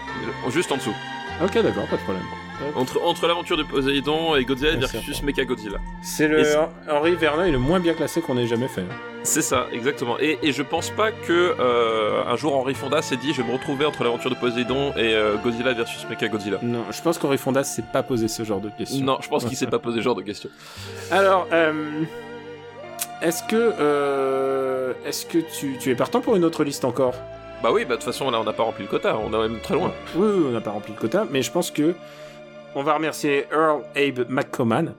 juste 0.48 0.72
en 0.72 0.76
dessous. 0.76 0.94
Ok, 1.42 1.54
d'accord, 1.62 1.86
pas 1.86 1.96
de 1.96 2.02
problème. 2.02 2.24
Entre, 2.76 3.02
entre 3.02 3.26
l'aventure 3.26 3.56
du 3.56 3.64
Poséidon 3.64 4.36
et 4.36 4.44
Godzilla 4.44 4.72
Ouais, 4.72 4.78
versus 4.78 5.22
Mechagodzilla. 5.22 5.78
C'est 6.02 6.28
le 6.28 6.42
Henri 6.88 7.14
Verneuil 7.14 7.52
le 7.52 7.58
moins 7.58 7.80
bien 7.80 7.94
classé 7.94 8.20
qu'on 8.20 8.36
ait 8.38 8.46
jamais 8.46 8.68
fait. 8.68 8.84
C'est 9.22 9.42
ça, 9.42 9.66
exactement. 9.72 10.16
Et, 10.18 10.38
et 10.42 10.52
je 10.52 10.62
pense 10.62 10.90
pas 10.90 11.12
que 11.12 11.54
euh, 11.58 12.22
un 12.26 12.36
jour 12.36 12.56
Henri 12.56 12.74
Fonda 12.74 13.02
s'est 13.02 13.16
dit 13.16 13.32
je 13.34 13.42
vais 13.42 13.48
me 13.48 13.52
retrouver 13.52 13.84
entre 13.84 14.02
l'aventure 14.04 14.30
de 14.30 14.34
Poséidon 14.36 14.92
et 14.96 15.14
euh, 15.14 15.36
Godzilla 15.36 15.72
versus 15.74 16.06
Mechagodzilla. 16.08 16.58
Non, 16.62 16.84
je 16.90 17.02
pense 17.02 17.18
qu'Henri 17.18 17.38
Fonda 17.38 17.64
s'est 17.64 17.84
pas 17.92 18.02
posé 18.02 18.28
ce 18.28 18.44
genre 18.44 18.60
de 18.60 18.70
questions. 18.70 19.04
Non, 19.04 19.18
je 19.20 19.28
pense 19.28 19.44
qu'il 19.44 19.56
s'est 19.56 19.66
pas 19.66 19.78
posé 19.78 19.98
ce 19.98 20.04
genre 20.04 20.14
de 20.14 20.22
questions. 20.22 20.50
Alors, 21.10 21.46
euh, 21.52 22.02
est-ce 23.22 23.42
que, 23.42 24.94
est-ce 25.06 25.26
que 25.26 25.38
tu, 25.38 25.76
tu 25.78 25.90
es 25.90 25.94
partant 25.94 26.20
pour 26.20 26.36
une 26.36 26.44
autre 26.44 26.64
liste 26.64 26.84
encore? 26.84 27.14
Bah 27.62 27.70
oui, 27.72 27.84
bah 27.84 27.90
de 27.90 27.94
toute 27.96 28.04
façon 28.04 28.30
là 28.30 28.40
on 28.40 28.44
n'a 28.44 28.54
pas 28.54 28.62
rempli 28.62 28.84
le 28.84 28.88
quota, 28.88 29.18
on 29.18 29.32
est 29.34 29.48
même 29.48 29.60
très 29.60 29.74
loin. 29.74 29.92
Oui, 30.16 30.26
oui, 30.32 30.44
on 30.48 30.52
n'a 30.52 30.62
pas 30.62 30.70
rempli 30.70 30.94
le 30.94 30.98
quota, 30.98 31.26
mais 31.30 31.42
je 31.42 31.50
pense 31.50 31.70
que 31.70 31.94
on 32.74 32.82
va 32.82 32.94
remercier 32.94 33.46
Earl 33.52 33.82
Abe 33.96 34.26
McComan 34.28 34.94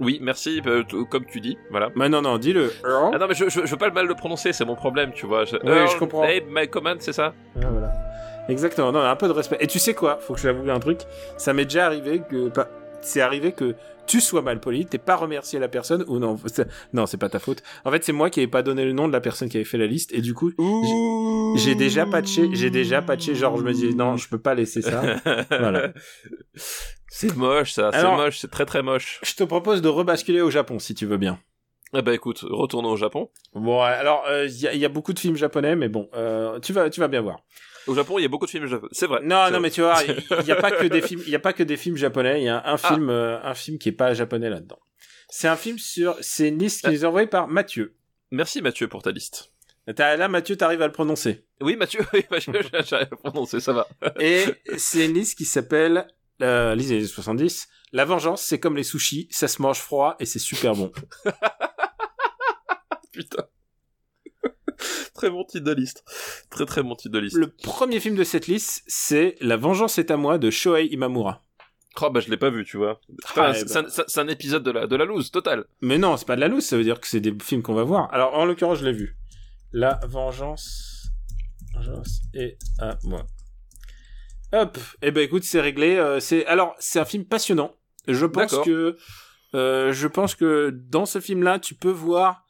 Oui, 0.00 0.18
merci, 0.22 0.60
euh, 0.66 0.82
comme 1.10 1.26
tu 1.26 1.40
dis, 1.40 1.58
voilà. 1.70 1.90
Mais 1.96 2.08
non, 2.08 2.22
non, 2.22 2.38
dis-le. 2.38 2.72
Ah 3.14 3.18
non, 3.18 3.26
mais 3.28 3.34
je, 3.34 3.48
je, 3.48 3.60
je 3.66 3.70
veux 3.70 3.76
pas 3.76 3.88
le 3.88 3.94
mal 3.94 4.06
le 4.06 4.14
prononcer, 4.14 4.52
c'est 4.52 4.64
mon 4.64 4.76
problème, 4.76 5.12
tu 5.12 5.26
vois. 5.26 5.44
Je, 5.44 5.56
Oui, 5.56 5.86
je 5.92 5.98
comprends. 5.98 6.24
Hey, 6.24 6.42
my 6.48 6.68
command, 6.68 6.96
c'est 7.00 7.12
ça? 7.12 7.34
Ah, 7.56 7.66
voilà. 7.70 7.92
Exactement, 8.48 8.90
non, 8.92 9.00
un 9.00 9.16
peu 9.16 9.28
de 9.28 9.32
respect. 9.32 9.58
Et 9.60 9.66
tu 9.66 9.78
sais 9.78 9.94
quoi? 9.94 10.16
Faut 10.20 10.34
que 10.34 10.40
je 10.40 10.48
l'avoue 10.48 10.68
un 10.70 10.80
truc. 10.80 11.00
Ça 11.36 11.52
m'est 11.52 11.64
déjà 11.64 11.86
arrivé 11.86 12.22
que. 12.28 12.50
C'est 13.02 13.20
arrivé 13.22 13.52
que 13.52 13.76
tu 14.06 14.20
sois 14.20 14.42
mal 14.42 14.60
poli, 14.60 14.84
t'es 14.84 14.98
pas 14.98 15.16
remercié 15.16 15.58
la 15.58 15.68
personne, 15.68 16.04
ou 16.08 16.18
non, 16.18 16.36
non, 16.92 17.06
c'est 17.06 17.16
pas 17.16 17.28
ta 17.30 17.38
faute. 17.38 17.62
En 17.86 17.90
fait, 17.90 18.04
c'est 18.04 18.12
moi 18.12 18.28
qui 18.28 18.40
avais 18.40 18.46
pas 18.46 18.62
donné 18.62 18.84
le 18.84 18.92
nom 18.92 19.06
de 19.08 19.12
la 19.12 19.20
personne 19.22 19.48
qui 19.48 19.56
avait 19.56 19.64
fait 19.64 19.78
la 19.78 19.86
liste, 19.86 20.12
et 20.12 20.20
du 20.20 20.34
coup, 20.34 20.50
j'ai- 20.58 21.60
j'ai 21.64 21.74
déjà 21.76 22.04
patché, 22.04 22.50
j'ai 22.52 22.68
déjà 22.70 23.00
patché, 23.02 23.34
genre, 23.34 23.56
je 23.56 23.62
me 23.62 23.72
dis, 23.72 23.94
non, 23.94 24.16
je 24.18 24.28
peux 24.28 24.38
pas 24.38 24.54
laisser 24.54 24.82
ça. 24.82 25.00
Voilà. 25.50 25.92
C'est 27.12 27.34
moche, 27.36 27.72
ça, 27.72 27.90
c'est 27.92 28.04
moche, 28.04 28.38
c'est 28.38 28.50
très 28.50 28.64
très 28.64 28.82
moche. 28.82 29.18
Je 29.24 29.34
te 29.34 29.42
propose 29.44 29.82
de 29.82 29.88
rebasculer 29.88 30.40
au 30.40 30.50
Japon, 30.50 30.78
si 30.78 30.94
tu 30.94 31.06
veux 31.06 31.16
bien. 31.16 31.40
Eh 31.92 32.02
ben 32.02 32.12
écoute, 32.12 32.44
retournons 32.48 32.90
au 32.90 32.96
Japon. 32.96 33.30
Bon, 33.52 33.82
alors, 33.82 34.22
il 34.44 34.60
y, 34.60 34.68
a- 34.68 34.74
y 34.74 34.84
a 34.84 34.88
beaucoup 34.88 35.12
de 35.12 35.18
films 35.18 35.34
japonais, 35.36 35.74
mais 35.74 35.88
bon, 35.88 36.08
euh, 36.14 36.60
tu 36.60 36.72
vas, 36.72 36.88
tu 36.88 37.00
vas 37.00 37.08
bien 37.08 37.20
voir. 37.20 37.40
Au 37.88 37.94
Japon, 37.96 38.18
il 38.18 38.22
y 38.22 38.24
a 38.24 38.28
beaucoup 38.28 38.46
de 38.46 38.50
films 38.50 38.66
japonais. 38.66 38.92
C'est 38.92 39.08
vrai. 39.08 39.20
Non, 39.24 39.44
non, 39.46 39.50
vrai. 39.50 39.60
mais 39.60 39.70
tu 39.70 39.80
vois, 39.80 39.96
il 40.40 40.46
y 40.46 40.52
a 40.52 40.56
pas 40.56 40.70
que 40.70 40.86
des 40.86 41.02
films, 41.02 41.22
il 41.26 41.32
y 41.32 41.34
a 41.34 41.40
pas 41.40 41.52
que 41.52 41.64
des 41.64 41.76
films 41.76 41.96
japonais. 41.96 42.40
Il 42.40 42.44
y 42.44 42.48
a 42.48 42.62
un 42.64 42.76
film, 42.76 43.10
euh, 43.10 43.42
un 43.42 43.54
film 43.54 43.78
qui 43.78 43.88
est 43.88 43.92
pas 43.92 44.14
japonais 44.14 44.48
là-dedans. 44.48 44.78
C'est 45.28 45.48
un 45.48 45.56
film 45.56 45.78
sur, 45.78 46.16
c'est 46.20 46.48
une 46.48 46.58
liste 46.58 46.82
qui 46.84 46.90
nous 46.92 47.02
est 47.02 47.06
envoyée 47.06 47.26
par 47.26 47.48
Mathieu. 47.48 47.96
Merci 48.30 48.62
Mathieu 48.62 48.86
pour 48.86 49.02
ta 49.02 49.10
liste. 49.10 49.52
Là, 49.98 50.28
Mathieu, 50.28 50.56
t'arrives 50.56 50.82
à 50.82 50.86
le 50.86 50.92
prononcer. 50.92 51.44
Oui, 51.60 51.74
Mathieu, 51.74 52.00
oui, 52.12 52.24
Mathieu, 52.30 52.52
j'arrive 52.86 53.08
à 53.10 53.16
prononcer, 53.16 53.58
ça 53.58 53.72
va. 53.72 53.88
Et 54.20 54.44
c'est 54.76 55.06
une 55.06 55.14
liste 55.14 55.36
qui 55.36 55.44
s'appelle, 55.44 56.06
euh, 56.42 56.76
des 56.76 56.92
années 56.92 57.04
70. 57.04 57.68
La 57.92 58.04
vengeance, 58.04 58.42
c'est 58.42 58.60
comme 58.60 58.76
les 58.76 58.84
sushis, 58.84 59.28
ça 59.30 59.48
se 59.48 59.60
mange 59.60 59.78
froid 59.80 60.16
et 60.20 60.26
c'est 60.26 60.38
super 60.38 60.74
bon. 60.74 60.92
Putain. 63.12 63.44
très 65.14 65.30
bon 65.30 65.44
titre 65.44 65.64
de 65.64 65.72
liste. 65.72 66.04
Très 66.50 66.66
très 66.66 66.82
bon 66.82 66.94
titre 66.94 67.12
de 67.14 67.18
liste. 67.18 67.36
Le 67.36 67.50
premier 67.50 68.00
film 68.00 68.14
de 68.14 68.24
cette 68.24 68.46
liste, 68.46 68.82
c'est 68.86 69.36
La 69.40 69.56
vengeance 69.56 69.98
est 69.98 70.10
à 70.10 70.16
moi 70.16 70.38
de 70.38 70.50
Shohei 70.50 70.86
Imamura. 70.86 71.44
Oh 72.00 72.08
bah 72.10 72.20
je 72.20 72.30
l'ai 72.30 72.36
pas 72.36 72.50
vu, 72.50 72.64
tu 72.64 72.76
vois. 72.76 73.00
Ah, 73.34 73.50
eh 73.54 73.58
c'est 73.58 73.74
ben. 73.74 73.84
un- 73.86 74.04
c'est 74.06 74.20
un, 74.20 74.28
épisode 74.28 74.62
de 74.62 74.70
la, 74.70 74.86
de 74.86 74.96
la 74.96 75.04
loose, 75.04 75.30
total. 75.32 75.64
Mais 75.80 75.98
non, 75.98 76.16
c'est 76.16 76.26
pas 76.26 76.36
de 76.36 76.40
la 76.40 76.48
loose, 76.48 76.64
ça 76.64 76.76
veut 76.76 76.84
dire 76.84 77.00
que 77.00 77.06
c'est 77.08 77.20
des 77.20 77.34
films 77.42 77.62
qu'on 77.62 77.74
va 77.74 77.82
voir. 77.82 78.08
Alors, 78.14 78.34
en 78.34 78.44
l'occurrence, 78.44 78.78
je 78.78 78.84
l'ai 78.84 78.92
vu. 78.92 79.16
La 79.72 79.98
vengeance. 80.06 81.08
Vengeance 81.74 82.22
est 82.32 82.58
à 82.78 82.96
moi. 83.02 83.26
Hop. 84.52 84.78
Eh 85.02 85.10
ben, 85.10 85.22
écoute, 85.22 85.44
c'est 85.44 85.60
réglé. 85.60 85.96
euh, 85.96 86.20
c'est 86.20 86.44
alors, 86.46 86.74
c'est 86.78 86.98
un 87.00 87.04
film 87.04 87.24
passionnant. 87.24 87.74
Je 88.08 88.26
pense 88.26 88.52
que, 88.64 88.96
euh, 89.54 89.92
je 89.92 90.06
pense 90.08 90.34
que 90.34 90.70
dans 90.70 91.06
ce 91.06 91.20
film-là, 91.20 91.58
tu 91.58 91.74
peux 91.74 91.90
voir. 91.90 92.44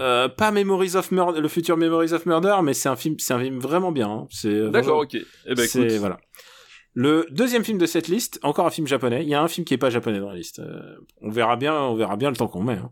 euh, 0.00 0.28
pas 0.28 0.50
Memories 0.50 0.94
of 0.96 1.10
Murder, 1.10 1.40
le 1.40 1.48
futur 1.48 1.76
Memories 1.78 2.12
of 2.12 2.26
Murder, 2.26 2.56
mais 2.62 2.74
c'est 2.74 2.88
un 2.90 2.96
film, 2.96 3.18
c'est 3.18 3.32
un 3.34 3.40
film 3.40 3.58
vraiment 3.58 3.92
bien. 3.92 4.08
hein. 4.10 4.26
C'est 4.30 4.70
D'accord, 4.70 4.98
ok. 4.98 5.14
Eh 5.14 5.54
ben 5.54 5.64
écoute. 5.64 5.90
voilà. 5.92 6.18
Le 6.92 7.26
deuxième 7.30 7.64
film 7.64 7.78
de 7.78 7.86
cette 7.86 8.08
liste, 8.08 8.38
encore 8.42 8.66
un 8.66 8.70
film 8.70 8.86
japonais. 8.86 9.22
Il 9.22 9.28
y 9.28 9.34
a 9.34 9.42
un 9.42 9.48
film 9.48 9.64
qui 9.64 9.74
est 9.74 9.78
pas 9.78 9.90
japonais 9.90 10.18
dans 10.20 10.28
la 10.30 10.36
liste. 10.36 10.58
Euh, 10.60 10.96
on 11.22 11.30
verra 11.30 11.56
bien, 11.56 11.74
on 11.74 11.94
verra 11.94 12.16
bien 12.16 12.30
le 12.30 12.36
temps 12.36 12.48
qu'on 12.48 12.62
met. 12.62 12.74
hein. 12.74 12.90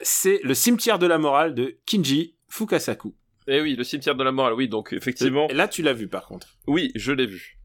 C'est 0.00 0.40
Le 0.44 0.54
cimetière 0.54 0.98
de 0.98 1.06
la 1.06 1.18
morale 1.18 1.54
de 1.54 1.78
Kinji 1.86 2.36
Fukasaku. 2.48 3.14
Eh 3.48 3.60
oui, 3.60 3.74
le 3.76 3.84
cimetière 3.84 4.14
de 4.14 4.22
la 4.24 4.32
morale, 4.32 4.52
oui, 4.54 4.68
donc 4.68 4.92
effectivement. 4.92 5.48
Et 5.48 5.54
là, 5.54 5.66
tu 5.68 5.82
l'as 5.82 5.92
vu 5.94 6.08
par 6.08 6.26
contre. 6.26 6.48
Oui, 6.66 6.92
je 6.94 7.12
l'ai 7.12 7.26
vu. 7.26 7.58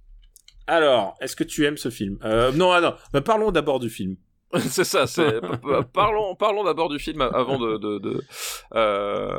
Alors, 0.67 1.15
est-ce 1.21 1.35
que 1.35 1.43
tu 1.43 1.65
aimes 1.65 1.77
ce 1.77 1.89
film? 1.89 2.17
Euh, 2.23 2.51
Non, 2.51 2.71
ah 2.71 2.81
non. 2.81 2.93
Bah, 3.13 3.21
parlons 3.21 3.51
d'abord 3.51 3.79
du 3.79 3.89
film. 3.89 4.15
c'est 4.59 4.83
ça, 4.85 5.05
c'est 5.05 5.41
p- 5.41 5.47
p- 5.63 5.79
parlons 5.93 6.35
parlons 6.35 6.63
d'abord 6.63 6.87
du 6.89 6.97
film 6.99 7.21
avant 7.21 7.57
de, 7.59 7.77
de, 7.77 7.97
de 7.99 8.21
euh, 8.75 9.37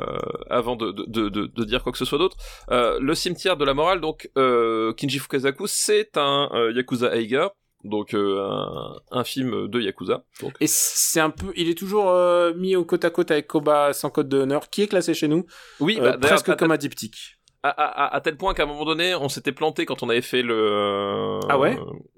avant 0.50 0.76
de, 0.76 0.92
de, 0.92 1.28
de, 1.28 1.46
de 1.46 1.64
dire 1.64 1.82
quoi 1.82 1.92
que 1.92 1.98
ce 1.98 2.04
soit 2.04 2.18
d'autre. 2.18 2.36
Euh, 2.70 2.98
le 3.00 3.14
cimetière 3.14 3.56
de 3.56 3.64
la 3.64 3.72
morale, 3.74 4.00
donc 4.00 4.28
euh, 4.36 4.92
Kinji 4.92 5.18
Fukasaku, 5.18 5.66
c'est 5.68 6.16
un 6.16 6.50
euh, 6.52 6.72
yakuza 6.72 7.16
eiga, 7.16 7.52
donc 7.88 8.14
euh, 8.14 8.40
un, 8.48 8.96
un 9.10 9.24
film 9.24 9.68
de 9.68 9.80
yakuza. 9.80 10.24
Donc 10.40 10.54
Et 10.60 10.66
c'est 10.66 11.20
un 11.20 11.30
peu, 11.30 11.52
il 11.56 11.68
est 11.68 11.78
toujours 11.78 12.10
euh, 12.10 12.52
mis 12.54 12.76
au 12.76 12.84
côte 12.84 13.04
à 13.04 13.10
côte 13.10 13.30
avec 13.30 13.46
Koba 13.46 13.92
sans 13.92 14.10
code 14.10 14.28
d'honneur, 14.28 14.68
qui 14.70 14.82
est 14.82 14.88
classé 14.88 15.14
chez 15.14 15.28
nous, 15.28 15.46
oui, 15.80 15.98
euh, 16.00 16.12
bah, 16.12 16.18
presque 16.18 16.48
à- 16.48 16.54
comme 16.56 16.70
un 16.72 16.76
diptyque. 16.76 17.38
à, 17.62 17.68
à, 17.70 18.14
à 18.14 18.20
tel 18.20 18.36
point 18.36 18.54
qu'à 18.54 18.62
un 18.62 18.66
moment 18.66 18.84
donné, 18.84 19.14
on 19.14 19.28
s'était 19.28 19.52
planté 19.52 19.86
quand 19.86 20.02
on 20.02 20.08
avait 20.08 20.20
fait 20.22 20.42
le. 20.42 21.40
Ah 21.48 21.58
ouais? 21.58 21.76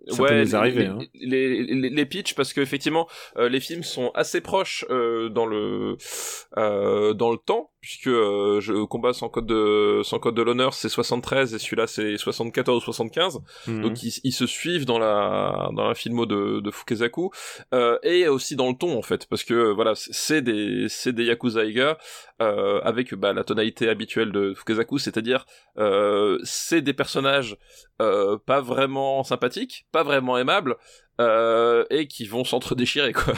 Ça 0.09 0.22
ouais, 0.22 0.28
peut 0.28 0.34
nous 0.36 0.44
les- 0.44 0.54
arriver, 0.54 0.80
les, 0.82 0.86
hein. 0.86 0.98
les, 1.14 1.62
les, 1.64 1.90
les 1.90 2.06
pitchs 2.06 2.34
parce 2.34 2.52
que 2.52 2.61
effectivement, 2.61 3.06
euh, 3.36 3.48
les 3.48 3.61
films 3.61 3.82
sont 3.82 4.11
assez 4.14 4.40
proches 4.40 4.84
euh, 4.90 5.28
dans 5.28 5.46
le 5.46 5.96
euh, 6.56 7.14
dans 7.14 7.30
le 7.30 7.38
temps 7.38 7.70
puisque 7.80 8.09
euh, 8.09 8.61
je 8.61 8.72
combat 8.84 9.12
sans 9.12 9.28
code 9.28 9.46
de 9.46 10.00
sans 10.02 10.18
code 10.18 10.34
de 10.34 10.42
l'honneur 10.42 10.74
c'est 10.74 10.88
73 10.88 11.54
et 11.54 11.59
celui-là 11.59 11.86
c'est 11.86 12.16
74 12.16 12.78
ou 12.78 12.80
75 12.84 13.38
Mhm. 13.66 13.82
donc 13.82 14.02
ils, 14.02 14.12
ils 14.24 14.32
se 14.32 14.46
suivent 14.46 14.84
dans 14.84 14.98
la 14.98 15.68
dans 15.74 15.86
la 15.86 15.94
filmo 15.94 16.26
de, 16.26 16.61
de 16.61 16.70
Fukasaku 16.70 17.30
euh, 17.74 17.98
et 18.02 18.26
aussi 18.28 18.56
dans 18.56 18.68
le 18.68 18.74
ton 18.76 18.96
en 18.98 19.02
fait 19.02 19.26
parce 19.26 19.44
que 19.44 19.72
voilà 19.72 19.92
c'est- 19.94 20.42
des 20.42 20.86
c'est 20.88 21.12
des 21.12 21.24
yakuza 21.24 21.64
eiga 21.64 21.98
euh, 22.40 22.80
avec 22.82 23.14
bah, 23.14 23.32
la 23.32 23.44
tonalité 23.44 23.88
habituelle 23.88 24.32
de 24.32 24.54
Fukasaku 24.54 24.98
c'est-à-dire 24.98 25.44
euh, 25.78 26.38
c'est 26.42 26.82
des 26.82 26.94
personnages 26.94 27.56
euh, 28.00 28.38
pas 28.44 28.61
vraiment 28.61 29.22
sympathiques 29.24 29.86
pas 29.92 29.97
vraiment 30.03 30.38
aimables 30.38 30.76
euh, 31.20 31.84
et 31.90 32.07
qui 32.07 32.26
vont 32.26 32.44
s'entre-déchirer 32.44 33.12
quoi. 33.12 33.34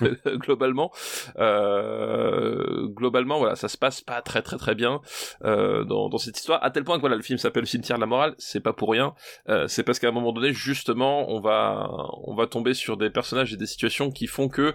Globalement. 0.26 0.90
Euh, 1.38 2.88
globalement 2.88 3.38
voilà 3.38 3.54
ça 3.54 3.68
se 3.68 3.78
passe 3.78 4.00
pas 4.00 4.20
très 4.20 4.42
très 4.42 4.56
très 4.56 4.74
bien 4.74 5.00
euh, 5.44 5.84
dans, 5.84 6.18
cette 6.18 6.36
histoire 6.36 6.58
à 6.64 6.72
tel 6.72 6.82
point 6.82 6.96
que 6.96 7.02
voilà 7.02 7.14
le 7.14 7.22
film 7.22 7.38
s'appelle 7.38 7.62
le 7.62 7.68
cimetière 7.68 7.98
de 7.98 8.00
la 8.00 8.08
morale 8.08 8.34
c'est 8.38 8.58
pas 8.58 8.72
pour 8.72 8.90
rien. 8.90 9.14
C'est 9.68 9.84
parce 9.84 10.00
qu'à 10.00 10.08
un 10.08 10.12
moment 10.12 10.32
donné 10.32 10.52
justement 10.52 11.30
on 11.30 11.40
va 11.40 11.88
on 12.24 12.34
va 12.34 12.48
tomber 12.48 12.74
sur 12.74 12.96
des 12.96 13.10
personnages 13.10 13.52
et 13.52 13.56
des 13.56 13.66
situations 13.66 14.10
qui 14.10 14.26
font 14.26 14.48
que 14.48 14.74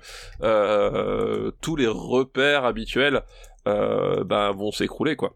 tous 1.62 1.76
les 1.76 1.88
repères 1.88 2.64
habituels 2.64 3.24
ben 3.66 4.52
vont 4.54 4.72
s'écrouler 4.72 5.18
quoi. 5.18 5.36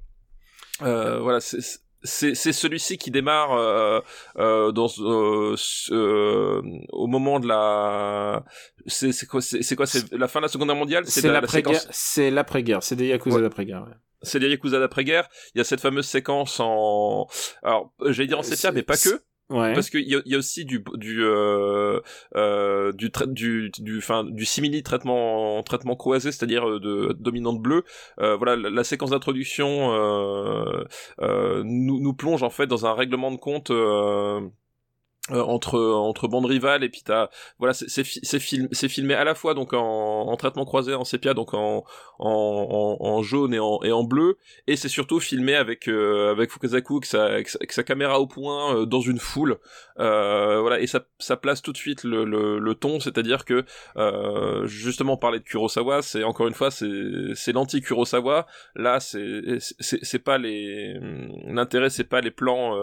Voilà 0.80 1.42
c'est 1.42 1.60
c'est 2.04 2.34
c'est 2.36 2.54
celui-ci 2.54 2.98
qui 2.98 3.12
démarre 3.12 3.52
euh, 3.54 4.00
euh, 4.38 4.72
dans 4.72 4.88
euh, 5.00 5.56
euh, 5.92 6.62
au 6.92 7.08
moment 7.08 7.40
de 7.40 7.48
la 7.48 8.44
c'est 8.88 9.12
c'est 9.12 9.26
quoi 9.26 9.42
c'est 9.42 9.76
quoi 9.76 9.86
c'est 9.86 10.12
la 10.14 10.28
fin 10.28 10.40
de 10.40 10.46
la 10.46 10.48
Seconde 10.50 10.68
Guerre 10.70 10.78
mondiale? 10.78 11.04
C'est 11.08 11.22
la- 11.22 11.34
la 11.34 11.42
l'après-guerre. 11.42 11.82
C'est 11.92 12.32
l'après-guerre. 12.32 12.84
C'est 12.84 12.96
des 12.96 13.08
Yakuza 13.08 13.36
Ouais. 13.38 13.42
d'après-guerre. 13.42 13.82
ouais. 13.84 13.94
c'est 14.22 14.40
les 14.40 14.50
Yakuza 14.50 14.80
d'après-guerre. 14.80 15.28
Il 15.56 15.60
y 15.60 15.62
a 15.62 15.64
cette 15.64 15.82
fameuse 15.82 16.06
séquence 16.08 16.60
en, 16.60 17.28
alors 17.64 17.94
j'allais 18.06 18.28
dire 18.28 18.40
en 18.40 18.44
sépia, 18.44 18.72
mais 18.72 18.84
pas 18.84 18.98
que, 18.98 19.22
Ouais. 19.50 19.74
parce 19.74 19.90
qu'il 19.90 20.08
y 20.08 20.16
a, 20.16 20.22
y 20.26 20.36
a 20.36 20.38
aussi 20.38 20.64
du 20.64 20.84
du 20.94 21.24
euh, 21.24 22.00
euh, 22.36 22.92
du 22.92 23.10
trai- 23.10 23.26
du 23.28 24.46
simili 24.46 24.84
traitement 24.84 25.64
traitement 25.64 25.96
croisé, 25.96 26.32
c'est-à-dire 26.32 26.70
euh, 26.70 26.80
de 26.80 27.16
dominante 27.20 27.60
bleue. 27.60 27.84
Euh, 28.20 28.36
voilà, 28.36 28.56
la, 28.56 28.70
la 28.70 28.84
séquence 28.84 29.10
d'introduction 29.10 29.92
euh, 29.94 30.84
nous 31.66 32.00
nous 32.00 32.14
plonge 32.14 32.44
en 32.44 32.50
fait 32.52 32.68
dans 32.68 32.86
un 32.86 32.94
règlement 32.94 33.32
de 33.32 33.38
compte. 33.38 33.72
Euh, 35.32 35.44
entre 35.44 35.80
entre 35.80 36.28
bandes 36.28 36.48
rivales 36.48 36.84
et 36.84 36.90
puis 36.90 37.02
t'as 37.06 37.30
voilà 37.60 37.74
c'est 37.74 38.04
fi- 38.04 38.20
film 38.40 38.68
filmé 38.74 39.14
à 39.14 39.24
la 39.24 39.36
fois 39.36 39.54
donc 39.54 39.74
en, 39.74 39.80
en 40.28 40.36
traitement 40.38 40.66
croisé 40.66 40.96
en 40.96 41.04
sépia 41.04 41.36
donc 41.36 41.54
en 41.54 41.84
en, 42.18 42.98
en, 43.00 43.22
jaune 43.22 43.54
et 43.54 43.60
en 43.60 43.80
et 43.84 43.92
en 43.92 44.04
bleu. 44.04 44.38
Et 44.68 44.76
c'est 44.76 44.90
surtout 44.90 45.20
filmé 45.20 45.56
avec 45.56 45.88
euh, 45.88 46.32
avec 46.32 46.50
Fukasaku 46.52 46.96
avec 46.98 47.06
sa, 47.06 47.26
avec 47.26 47.72
sa 47.72 47.84
caméra 47.84 48.20
au 48.20 48.28
point 48.28 48.76
euh, 48.76 48.86
dans 48.86 49.02
une 49.02 49.20
foule. 49.20 49.58
Euh, 50.00 50.60
voilà 50.62 50.80
et 50.80 50.88
ça 50.88 51.06
ça 51.20 51.38
place 51.38 51.62
tout 51.62 51.74
de 51.74 51.78
suite 51.78 52.04
le 52.04 52.24
le, 52.26 52.58
le 52.58 52.76
ton 52.76 53.00
c'est-à-dire 53.00 53.46
que 53.46 53.66
euh, 53.98 54.66
justement 54.66 55.16
parler 55.18 55.40
de 55.40 55.44
Kurosawa 55.44 56.02
c'est 56.02 56.24
encore 56.24 56.48
une 56.48 56.54
fois 56.54 56.72
c'est 56.72 56.90
c'est 57.36 57.52
l'anti 57.52 57.82
Kurosawa 57.82 58.48
là 58.76 59.00
c'est 59.00 59.42
c'est 59.60 60.20
pas 60.24 60.38
les 60.38 60.96
l'intérêt 61.46 61.90
c'est 61.90 62.04
pas 62.04 62.22
les 62.22 62.32
plans 62.32 62.76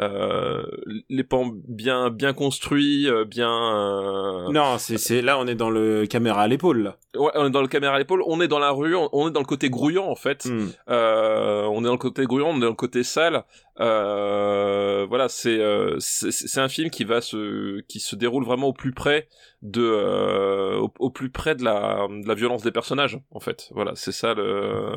euh, 0.00 0.62
les 1.08 1.24
plans 1.24 1.52
bien 1.68 2.10
bien 2.10 2.32
construits 2.32 3.08
euh, 3.08 3.24
bien 3.24 3.50
euh, 3.50 4.50
Non, 4.50 4.78
c'est 4.78 4.98
c'est 4.98 5.22
là 5.22 5.38
on 5.38 5.46
est 5.46 5.54
dans 5.54 5.70
le 5.70 6.06
caméra 6.06 6.42
à 6.42 6.48
l'épaule 6.48 6.82
là. 6.82 6.96
ouais, 7.16 7.30
on 7.34 7.46
est 7.46 7.50
dans 7.50 7.60
le 7.60 7.68
caméra 7.68 7.94
à 7.94 7.98
l'épaule 7.98 8.22
on 8.26 8.40
est 8.40 8.48
dans 8.48 8.58
la 8.58 8.70
rue 8.70 8.94
on, 8.96 9.08
on 9.12 9.28
est 9.28 9.32
dans 9.32 9.40
le 9.40 9.46
côté 9.46 9.68
grouillant 9.70 10.06
en 10.08 10.16
fait 10.16 10.46
Hmm. 10.46 10.68
euh, 10.88 11.64
on 11.64 11.80
est 11.82 11.86
dans 11.86 11.92
le 11.92 11.98
côté 11.98 12.24
grouillant, 12.24 12.48
on 12.50 12.56
est 12.56 12.60
dans 12.60 12.66
le 12.68 12.74
côté 12.74 13.02
sale, 13.04 13.44
Euh, 13.80 15.06
voilà, 15.08 15.28
c'est 15.28 15.58
euh, 15.60 15.96
c'est 16.00 16.60
un 16.60 16.68
film 16.68 16.90
qui 16.90 17.04
va 17.04 17.20
se 17.20 17.80
qui 17.82 18.00
se 18.00 18.16
déroule 18.16 18.44
vraiment 18.44 18.68
au 18.68 18.72
plus 18.72 18.92
près 18.92 19.28
de 19.62 19.82
euh, 19.82 20.76
au, 20.78 20.92
au 20.98 21.10
plus 21.10 21.30
près 21.30 21.54
de 21.54 21.62
la 21.64 22.06
de 22.08 22.26
la 22.26 22.34
violence 22.34 22.62
des 22.62 22.72
personnages 22.72 23.20
en 23.30 23.40
fait. 23.40 23.68
Voilà, 23.70 23.92
c'est 23.94 24.12
ça 24.12 24.34
le 24.34 24.90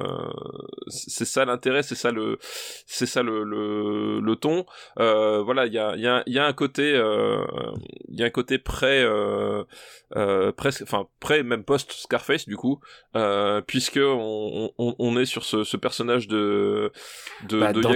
c'est 0.88 1.26
ça 1.26 1.46
l'intérêt, 1.46 1.84
c'est 1.84 1.96
ça 1.96 2.12
le 2.12 2.38
c'est 2.88 3.06
ça 3.06 3.24
le 3.24 3.44
le, 3.44 4.20
le 4.20 4.36
ton. 4.36 4.66
Euh, 5.00 5.42
voilà, 5.42 5.66
il 5.68 5.74
y 5.74 5.80
a 5.80 5.96
il 5.96 6.02
y 6.02 6.08
a 6.08 6.24
il 6.26 6.34
y 6.34 6.40
a 6.40 6.46
un 6.46 6.54
côté 6.54 6.94
euh, 6.96 7.46
il 8.08 8.20
y 8.20 8.24
a 8.24 8.26
un 8.26 8.30
côté 8.32 8.58
près 8.58 9.04
euh, 9.04 9.64
presque 10.52 10.82
enfin 10.82 11.08
près 11.20 11.44
même 11.44 11.64
post 11.64 11.92
Scarface 11.94 12.46
du 12.48 12.58
coup 12.58 12.80
euh, 13.16 13.62
puisque 13.62 14.00
on, 14.02 14.72
on, 14.78 14.96
on 15.00 15.18
est 15.18 15.26
sur 15.26 15.44
ce, 15.46 15.64
ce 15.64 15.78
personnage 15.78 16.28
de 16.28 16.92
de, 17.50 17.60
Bah, 17.60 17.74
de 17.74 17.82
d'an- 17.82 17.92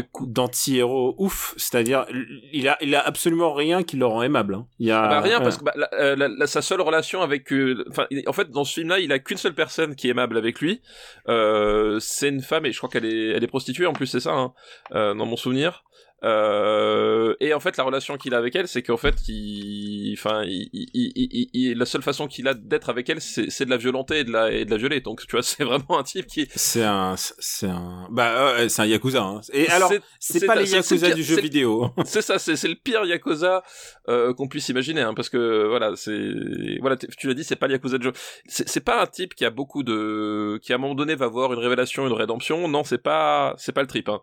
D'anti-héros 0.82 1.15
ouf, 1.17 1.53
c'est-à-dire 1.57 2.05
il 2.53 2.67
a 2.67 2.78
il 2.82 2.93
a 2.95 3.01
absolument 3.01 3.53
rien 3.53 3.84
qui 3.84 3.97
le 3.97 4.05
rend 4.05 4.21
aimable. 4.23 4.55
hein. 4.55 4.67
Il 4.80 4.88
y 4.88 4.91
a 4.91 5.07
Bah, 5.07 5.21
rien 5.21 5.39
parce 5.39 5.57
que 5.57 5.63
bah, 5.63 5.73
la- 5.76 5.89
euh, 5.93 6.15
la- 6.15 6.28
la- 6.28 6.47
sa 6.47 6.61
seule 6.61 6.82
relation 6.82 7.21
avec 7.21 7.51
euh, 7.53 7.84
enfin 7.89 8.07
en 8.28 8.34
fait 8.34 8.49
dans 8.51 8.63
ce 8.63 8.73
film 8.73 8.89
là 8.89 8.99
il 8.99 9.11
a 9.11 9.19
qu'une 9.19 9.38
seule 9.38 9.53
personne 9.53 9.95
qui 9.95 10.07
est 10.07 10.11
aimable 10.11 10.38
avec 10.38 10.59
lui 10.59 10.82
euh, 11.30 11.99
c'est 11.99 12.30
une 12.30 12.41
femme 12.41 12.65
et 12.65 12.71
je 12.71 12.78
crois 12.78 12.89
qu'elle 12.89 13.05
est 13.05 13.30
elle 13.30 13.43
est 13.43 13.47
prostituée 13.47 13.86
en 13.86 13.93
plus 13.93 14.07
c'est 14.07 14.19
ça 14.19 14.34
hein, 14.34 14.53
dans 14.91 15.26
mon 15.26 15.38
souvenir 15.38 15.84
euh, 16.26 17.36
et 17.39 17.53
en 17.53 17.59
fait 17.59 17.78
la 17.78 17.84
relation 17.84 18.17
qu'il 18.17 18.34
a 18.34 18.38
avec 18.38 18.55
elle 18.55 18.67
c'est 18.67 18.82
qu'en 18.82 18.97
fait 18.97 19.15
il 19.28 20.13
enfin 20.17 20.43
il, 20.45 20.69
il- 20.73 21.49
il- 21.53 21.78
la 21.78 21.86
seule 21.86 22.01
façon 22.01 22.28
qu'il 22.28 22.47
a 22.47 22.53
d'être 22.53 22.89
avec 22.89 23.09
elle 23.09 23.21
c'est 23.21 23.65
de 23.65 23.69
la 23.69 23.78
violenter 23.78 24.19
et 24.19 24.23
de 24.23 24.32
la 24.32 24.51
et 24.51 24.65
de 24.65 24.71
la 24.71 24.78
violer 24.78 25.01
donc 25.01 25.21
tu 25.26 25.32
vois 25.32 25.43
c'est 25.43 25.63
vraiment 25.63 25.97
un 25.99 26.03
type 26.03 26.28
qui 26.28 26.47
c'est 26.55 26.84
un 26.84 27.15
c'est 27.17 27.67
un 27.67 28.07
bah 28.09 28.55
ouais, 28.57 28.69
c'est 28.69 28.82
un 28.82 28.86
yakuza. 28.86 29.21
hein. 29.21 29.41
Et 29.53 29.67
alors 29.69 29.91
C'est- 30.19 30.45
pas 30.45 30.55
les 30.55 30.71
yakuza 30.71 31.07
pire- 31.07 31.15
du 31.15 31.23
jeu 31.23 31.39
vidéo. 31.39 31.89
c'est 32.05 32.21
ça, 32.21 32.39
c'est 32.39 32.67
le 32.67 32.76
pire 32.76 33.03
Yakuza 33.05 33.63
euh, 34.09 34.34
qu'on 34.34 34.47
puisse 34.47 34.69
imaginer, 34.69 35.01
hein, 35.01 35.13
parce 35.13 35.30
que 35.30 35.67
voilà, 35.67 35.95
c'est 35.95 36.78
voilà, 36.82 36.95
tu 36.97 37.28
l'as 37.28 37.34
dit, 37.34 37.43
c'est 37.43 37.55
pas 37.55 37.67
le 37.67 37.73
Yakuza 37.73 37.97
de 37.97 38.03
jeu. 38.03 38.13
C'est 38.47 38.67
c'est 38.67 38.80
pas 38.84 39.01
un 39.01 39.07
type 39.07 39.34
qui 39.36 39.45
a 39.45 39.49
beaucoup 39.49 39.84
de, 39.84 40.59
qui 40.61 40.71
à 40.71 40.76
un 40.76 40.80
moment 40.80 40.95
donné 40.95 41.15
va 41.15 41.26
avoir 41.26 41.51
une 41.53 41.59
révélation, 41.59 42.05
une 42.07 42.13
rédemption. 42.13 42.67
Non, 42.67 42.84
c'est 42.84 43.01
pas, 43.01 43.53
c'est 43.57 43.71
pas 43.73 43.82
le 43.82 43.88
trip. 43.88 44.09
Hein. 44.09 44.21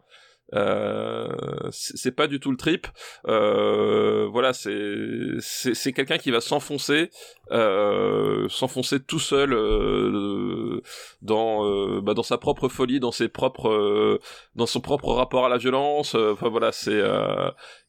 Euh, 0.55 1.29
c'est 1.71 2.15
pas 2.15 2.27
du 2.27 2.39
tout 2.41 2.51
le 2.51 2.57
trip. 2.57 2.87
Euh, 3.27 4.29
voilà, 4.31 4.53
c'est 4.53 5.37
c'est 5.41 5.93
quelqu'un 5.93 6.19
qui 6.19 6.31
va 6.31 6.41
s'enfoncer, 6.41 7.11
euh, 7.51 8.49
s'enfoncer 8.49 9.01
tout 9.01 9.19
seul 9.19 9.55
euh, 9.55 10.83
dans 11.23 11.67
euh, 11.67 12.01
bah, 12.03 12.15
dans 12.15 12.23
sa 12.23 12.39
propre 12.39 12.69
folie, 12.69 13.01
dans 13.01 13.13
ses 13.13 13.29
propres 13.29 13.71
euh, 13.71 14.21
dans 14.55 14.67
son 14.67 14.81
propre 14.81 15.13
rapport 15.13 15.47
à 15.47 15.49
la 15.49 15.57
violence. 15.57 16.15
Enfin 16.15 16.49
voilà, 16.51 16.71
c'est 16.73 17.01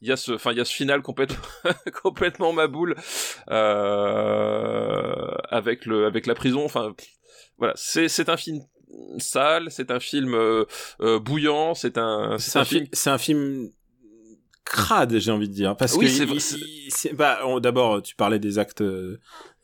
il 0.02 0.08
y 0.08 0.12
a 0.12 0.18
ce 0.18 0.34
enfin 0.34 0.52
il 0.52 0.58
y 0.58 0.62
a 0.62 0.66
ce 0.66 0.74
final 0.74 1.02
complètement 1.02 1.44
complètement 2.04 2.54
maboule 2.54 2.96
avec 5.52 5.86
le 5.86 6.06
avec 6.06 6.28
la 6.28 6.36
prison. 6.36 6.64
Enfin 6.64 6.94
voilà, 7.58 7.74
c'est 7.76 8.08
c'est 8.08 8.30
un 8.30 8.38
film 8.38 8.62
sale, 9.18 9.68
c'est 9.70 9.92
un 9.92 10.00
film 10.00 10.34
euh, 10.34 10.66
euh, 11.02 11.20
bouillant, 11.20 11.74
c'est 11.74 11.98
un 11.98 12.38
C'est 12.40 12.60
un 12.60 12.66
film 12.66 12.86
c'est 12.94 13.10
un 13.10 13.18
film 13.18 13.70
crade, 14.66 15.18
j'ai 15.20 15.32
envie 15.32 15.50
de 15.50 15.54
dire 15.54 15.76
parce 15.76 15.94
Oui, 15.96 16.08
que 16.08 17.16
bah 17.16 17.40
d'abord 17.60 18.02
tu 18.02 18.16
parlais 18.16 18.40
des 18.40 18.60
actes 18.60 18.84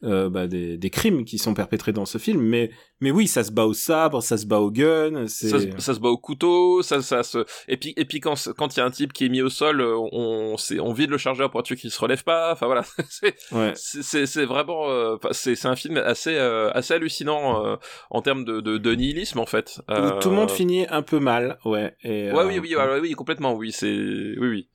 euh, 0.03 0.09
euh, 0.25 0.29
bah, 0.29 0.47
des, 0.47 0.77
des 0.77 0.89
crimes 0.89 1.25
qui 1.25 1.37
sont 1.37 1.53
perpétrés 1.53 1.91
dans 1.91 2.05
ce 2.05 2.17
film 2.17 2.41
mais 2.41 2.71
mais 3.01 3.11
oui 3.11 3.27
ça 3.27 3.43
se 3.43 3.51
bat 3.51 3.65
au 3.65 3.73
sabre 3.73 4.21
ça 4.21 4.37
se 4.37 4.45
bat 4.45 4.59
au 4.59 4.71
gun 4.71 5.27
ça, 5.27 5.59
se- 5.59 5.65
ça 5.81 5.93
se 5.93 5.99
bat 5.99 6.09
au 6.09 6.17
couteau, 6.17 6.81
ça, 6.81 7.01
ça 7.01 7.23
se, 7.23 7.45
et 7.67 7.77
puis, 7.77 7.93
et 7.97 8.05
puis 8.05 8.19
quand, 8.19 8.35
quand 8.57 8.75
il 8.75 8.79
y 8.79 8.81
a 8.81 8.85
un 8.85 8.91
type 8.91 9.11
qui 9.13 9.25
est 9.25 9.29
mis 9.29 9.41
au 9.41 9.49
sol, 9.49 9.81
euh, 9.81 9.95
on, 10.11 10.55
c'est, 10.57 10.79
on 10.79 10.93
vide 10.93 11.09
le 11.09 11.17
chargeur 11.17 11.49
pour 11.51 11.59
être 11.59 11.67
sûr 11.67 11.75
qu'il 11.75 11.91
se 11.91 11.99
relève 11.99 12.23
pas. 12.23 12.51
Enfin 12.53 12.65
voilà, 12.65 12.83
c'est, 13.09 13.35
ouais 13.51 13.73
c'est, 13.75 14.45
vraiment, 14.45 14.89
euh, 14.89 15.17
c'est, 15.31 15.55
c'est 15.55 15.67
un 15.67 15.75
film 15.75 15.97
assez, 15.97 16.35
euh, 16.35 16.71
assez 16.73 16.93
hallucinant 16.93 17.65
euh, 17.65 17.75
en 18.09 18.21
termes 18.21 18.45
de, 18.45 18.61
de, 18.61 18.77
de 18.77 18.91
nihilisme 18.95 19.39
en 19.39 19.45
fait. 19.45 19.81
Euh, 19.89 20.19
tout 20.19 20.29
le 20.29 20.35
monde 20.35 20.51
finit 20.51 20.85
un 20.89 21.01
peu 21.01 21.19
mal 21.19 21.57
ouais 21.65 21.95
et, 22.03 22.31
Ouais, 22.31 22.39
euh, 22.39 22.47
oui, 22.47 22.59
oui, 22.59 22.75
ouais, 22.75 22.99
oui, 23.01 23.11
complètement, 23.13 23.53
oui, 23.53 23.71
c'est, 23.71 23.87
oui, 23.91 24.37
oui. 24.49 24.69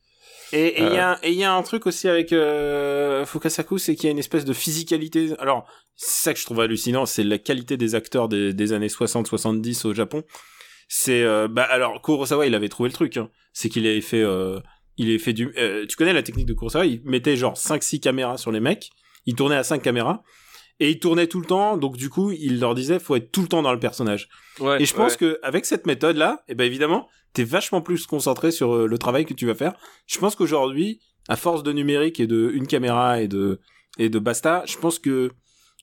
Et 0.53 0.80
il 0.80 0.84
Euh. 0.86 0.95
y 0.95 0.99
a 0.99 1.18
et 1.22 1.30
il 1.30 1.38
y 1.38 1.45
a 1.45 1.53
un 1.55 1.62
truc 1.62 1.86
aussi 1.86 2.09
avec 2.09 2.32
euh, 2.32 3.24
Fukasaku, 3.26 3.78
c'est 3.78 3.95
qu'il 3.97 4.05
y 4.05 4.09
a 4.09 4.11
une 4.12 4.18
espèce 4.18 4.45
de 4.45 4.53
physicalité. 4.53 5.32
Alors, 5.38 5.66
c'est 5.97 6.22
ça 6.24 6.34
que 6.34 6.38
je 6.40 6.45
trouve 6.45 6.61
hallucinant, 6.61 7.07
c'est 7.07 7.24
la 7.24 7.38
qualité 7.38 7.76
des 7.76 7.95
acteurs 7.95 8.28
des, 8.28 8.53
des 8.53 8.72
années 8.72 8.88
60-70 8.88 9.86
au 9.86 9.95
Japon. 9.95 10.22
C'est 10.88 11.22
euh, 11.22 11.49
bah 11.49 11.62
alors 11.62 12.03
Kurosawa, 12.03 12.47
il 12.47 12.55
avait 12.55 12.68
trouvé 12.68 12.88
le 12.88 12.95
truc. 12.95 13.16
Hein. 13.16 13.30
C'est 13.53 13.68
qu'il 13.68 13.86
avait 13.86 14.01
fait 14.01 14.22
il 14.97 15.09
avait 15.09 15.18
fait 15.18 15.32
du 15.32 15.53
tu 15.88 15.97
connais 15.97 16.12
la 16.12 16.22
technique 16.22 16.47
de 16.47 16.55
Kurosawa, 16.55 16.86
il 16.86 17.01
mettait 17.05 17.36
genre 17.36 17.57
5 17.57 17.82
6 17.82 18.01
caméras 18.01 18.36
sur 18.36 18.53
les 18.53 18.61
mecs, 18.61 18.90
il 19.26 19.34
tournait 19.34 19.57
à 19.57 19.64
5 19.64 19.82
caméras 19.82 20.22
et 20.80 20.90
il 20.90 20.98
tournait 20.98 21.26
tout 21.26 21.40
le 21.40 21.46
temps, 21.46 21.76
donc 21.76 21.96
du 21.96 22.10
coup, 22.10 22.32
il 22.32 22.60
leur 22.60 22.74
disait 22.74 22.98
faut 22.98 23.16
être 23.16 23.30
tout 23.30 23.42
le 23.42 23.48
temps 23.48 23.62
dans 23.62 23.72
le 23.72 23.78
personnage. 23.78 24.28
Ouais, 24.60 24.82
Et 24.82 24.86
je 24.86 24.94
pense 24.94 25.12
ouais. 25.12 25.18
que 25.18 25.38
avec 25.42 25.66
cette 25.66 25.86
méthode 25.86 26.16
là, 26.16 26.42
et 26.48 26.54
ben 26.54 26.64
évidemment, 26.64 27.08
t'es 27.32 27.44
vachement 27.44 27.80
plus 27.80 28.06
concentré 28.06 28.50
sur 28.50 28.74
euh, 28.74 28.86
le 28.86 28.98
travail 28.98 29.24
que 29.24 29.34
tu 29.34 29.46
vas 29.46 29.54
faire. 29.54 29.74
Je 30.06 30.18
pense 30.18 30.34
qu'aujourd'hui, 30.34 31.00
à 31.28 31.36
force 31.36 31.62
de 31.62 31.72
numérique 31.72 32.20
et 32.20 32.26
de 32.26 32.50
une 32.52 32.66
caméra 32.66 33.20
et 33.20 33.28
de 33.28 33.60
et 33.98 34.08
de 34.08 34.18
basta, 34.18 34.64
je 34.66 34.76
pense 34.76 34.98
que 34.98 35.30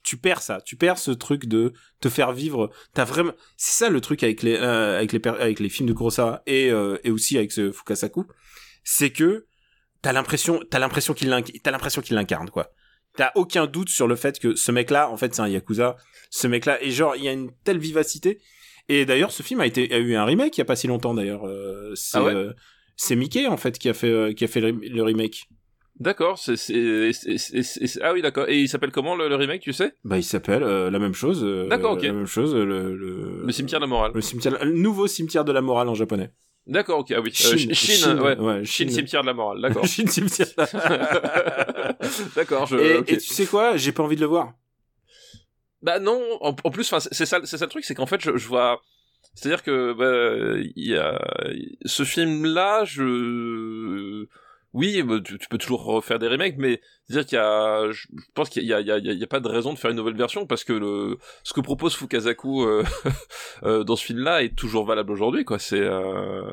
tu 0.04 0.18
perds 0.18 0.42
ça, 0.42 0.60
tu 0.62 0.76
perds 0.76 0.98
ce 0.98 1.12
truc 1.12 1.46
de 1.46 1.74
te 2.02 2.10
faire 2.10 2.34
vivre. 2.34 2.72
T'as 2.94 3.06
vraiment, 3.06 3.34
c'est 3.56 3.86
ça 3.86 3.90
le 3.90 4.02
truc 4.02 4.24
avec 4.24 4.44
les 4.44 4.56
euh, 4.56 4.98
avec 4.98 5.14
les 5.14 5.22
avec 5.26 5.60
les 5.60 5.70
films 5.70 5.88
de 5.88 5.94
Kurosawa 5.94 6.42
et 6.48 6.70
euh, 6.72 6.98
et 7.04 7.12
aussi 7.12 7.38
avec 7.38 7.52
ce 7.52 7.72
Fukasaku, 7.72 8.26
c'est 8.84 9.12
que 9.12 9.46
t'as 10.02 10.12
l'impression 10.12 10.60
t'as 10.70 10.80
l'impression 10.80 11.14
qu'il 11.14 11.30
t'as 11.64 11.72
l'impression 11.72 12.02
qu'il 12.02 12.16
l'incarne 12.16 12.50
quoi. 12.50 12.72
T'as 13.18 13.32
aucun 13.36 13.66
doute 13.68 13.90
sur 13.90 14.08
le 14.08 14.16
fait 14.16 14.40
que 14.40 14.56
ce 14.56 14.72
mec-là, 14.72 15.10
en 15.10 15.18
fait, 15.18 15.34
c'est 15.36 15.42
un 15.42 15.48
yakuza. 15.48 15.98
Ce 16.30 16.48
mec-là, 16.48 16.82
et 16.84 16.92
genre, 16.92 17.16
il 17.16 17.24
y 17.24 17.28
a 17.28 17.34
une 17.34 17.52
telle 17.64 17.78
vivacité. 17.78 18.40
Et 18.90 19.06
d'ailleurs, 19.06 19.32
ce 19.32 19.44
film 19.44 19.60
a 19.62 19.66
été 19.68 19.94
a 19.94 19.98
eu 20.00 20.16
un 20.16 20.26
remake 20.26 20.58
il 20.58 20.62
y 20.62 20.64
a 20.64 20.66
pas 20.66 20.76
si 20.76 20.88
longtemps 20.88 21.14
d'ailleurs. 21.14 21.46
Euh, 21.48 21.92
c'est 21.96 22.18
Ah 22.18 22.24
ouais 22.24 22.34
euh, 22.34 22.54
c'est 22.96 23.16
Mickey 23.16 23.48
en 23.48 23.58
fait 23.58 23.78
qui 23.80 23.90
a 23.90 23.94
fait 23.94 24.10
euh, 24.10 24.34
qui 24.34 24.44
a 24.44 24.48
fait 24.48 24.60
le, 24.62 24.72
le 24.72 25.04
remake. 25.04 25.48
D'accord, 26.00 26.40
c'est, 26.40 26.56
ah 28.02 28.14
oui, 28.14 28.22
d'accord. 28.24 28.50
Et 28.50 28.60
il 28.62 28.68
s'appelle 28.68 28.92
comment 28.92 29.16
le, 29.16 29.30
le 29.30 29.36
remake, 29.36 29.62
tu 29.62 29.72
sais? 29.72 29.94
Bah, 30.04 30.18
il 30.18 30.24
s'appelle 30.24 30.64
euh, 30.64 30.90
la 30.90 30.98
même 30.98 31.14
chose. 31.14 31.44
euh, 31.44 31.68
D'accord, 31.68 31.94
ok. 31.94 32.02
La 32.02 32.14
même 32.14 32.26
chose. 32.26 32.56
Le, 32.56 32.96
le, 32.96 33.44
Le 33.46 33.52
cimetière 33.52 33.80
de 33.80 33.86
la 33.86 33.90
morale. 33.90 34.12
Le 34.16 34.22
cimetière, 34.22 34.64
le 34.66 34.72
nouveau 34.72 35.06
cimetière 35.06 35.46
de 35.46 35.52
la 35.52 35.62
morale 35.62 35.90
en 35.90 35.94
japonais. 35.94 36.32
D'accord, 36.68 37.00
ok, 37.00 37.12
ah 37.12 37.22
oui. 37.22 37.30
Euh, 37.30 37.34
Chine, 37.34 37.74
Chine, 37.74 37.96
Chine, 37.96 38.20
ouais. 38.20 38.38
ouais, 38.38 38.66
Chine, 38.66 38.88
Chine. 38.88 38.92
cimetière 38.92 39.22
de 39.22 39.28
la 39.28 39.34
morale, 39.34 39.62
d'accord. 39.62 39.86
Chine 39.88 40.08
cimetière. 40.08 40.48
d'accord, 42.36 42.68
je. 42.68 42.78
et, 42.78 42.98
ok. 42.98 43.12
et 43.12 43.18
tu 43.18 43.34
sais 43.34 43.46
quoi 43.46 43.78
J'ai 43.78 43.92
pas 43.92 44.04
envie 44.04 44.16
de 44.16 44.22
le 44.22 44.28
voir. 44.28 44.54
Bah 45.82 46.00
non, 46.00 46.22
en, 46.42 46.56
en 46.64 46.72
plus, 46.72 46.92
enfin, 46.94 47.00
c'est 47.12 47.26
ça, 47.26 47.40
c'est 47.44 47.58
ça 47.58 47.66
le 47.66 47.72
truc, 47.72 47.84
c'est 47.84 47.96
qu'en 47.96 48.06
fait, 48.06 48.22
je, 48.22 48.38
je 48.38 48.48
vois. 48.48 48.82
C'est-à-dire 49.34 49.64
que 49.64 49.94
bah, 49.94 50.62
il 50.76 50.88
y 50.92 50.96
a 50.96 51.20
ce 51.86 52.04
film-là, 52.04 52.86
je. 52.86 54.28
Oui, 54.74 55.04
tu, 55.26 55.38
tu 55.38 55.48
peux 55.50 55.58
toujours 55.58 55.84
refaire 55.84 56.18
des 56.18 56.28
remakes, 56.30 56.56
mais 56.58 56.80
c'est-à-dire 57.06 57.26
qu'il 57.28 57.36
y 57.38 57.40
a, 57.42 57.92
je 57.92 58.08
pense 58.34 58.50
qu'il 58.50 58.64
y 58.64 58.74
a, 58.74 58.80
il 58.80 58.88
y 58.88 58.92
a, 58.92 58.98
il 59.00 59.20
y 59.20 59.24
a, 59.24 59.28
pas 59.28 59.40
de 59.42 59.48
raison 59.50 59.74
de 59.74 59.78
faire 59.80 59.92
une 59.92 59.98
nouvelle 59.98 60.16
version 60.16 60.46
parce 60.46 60.64
que 60.64 60.72
le, 60.74 61.18
ce 61.44 61.54
que 61.54 61.60
propose 61.62 61.94
Fukasaku 61.96 62.64
euh, 62.64 62.84
euh, 63.64 63.84
dans 63.84 63.96
ce 63.98 64.06
film-là 64.06 64.44
est 64.44 64.56
toujours 64.56 64.86
valable 64.86 65.12
aujourd'hui, 65.12 65.44
quoi. 65.46 65.60
C'est, 65.60 65.82
euh, 65.82 66.44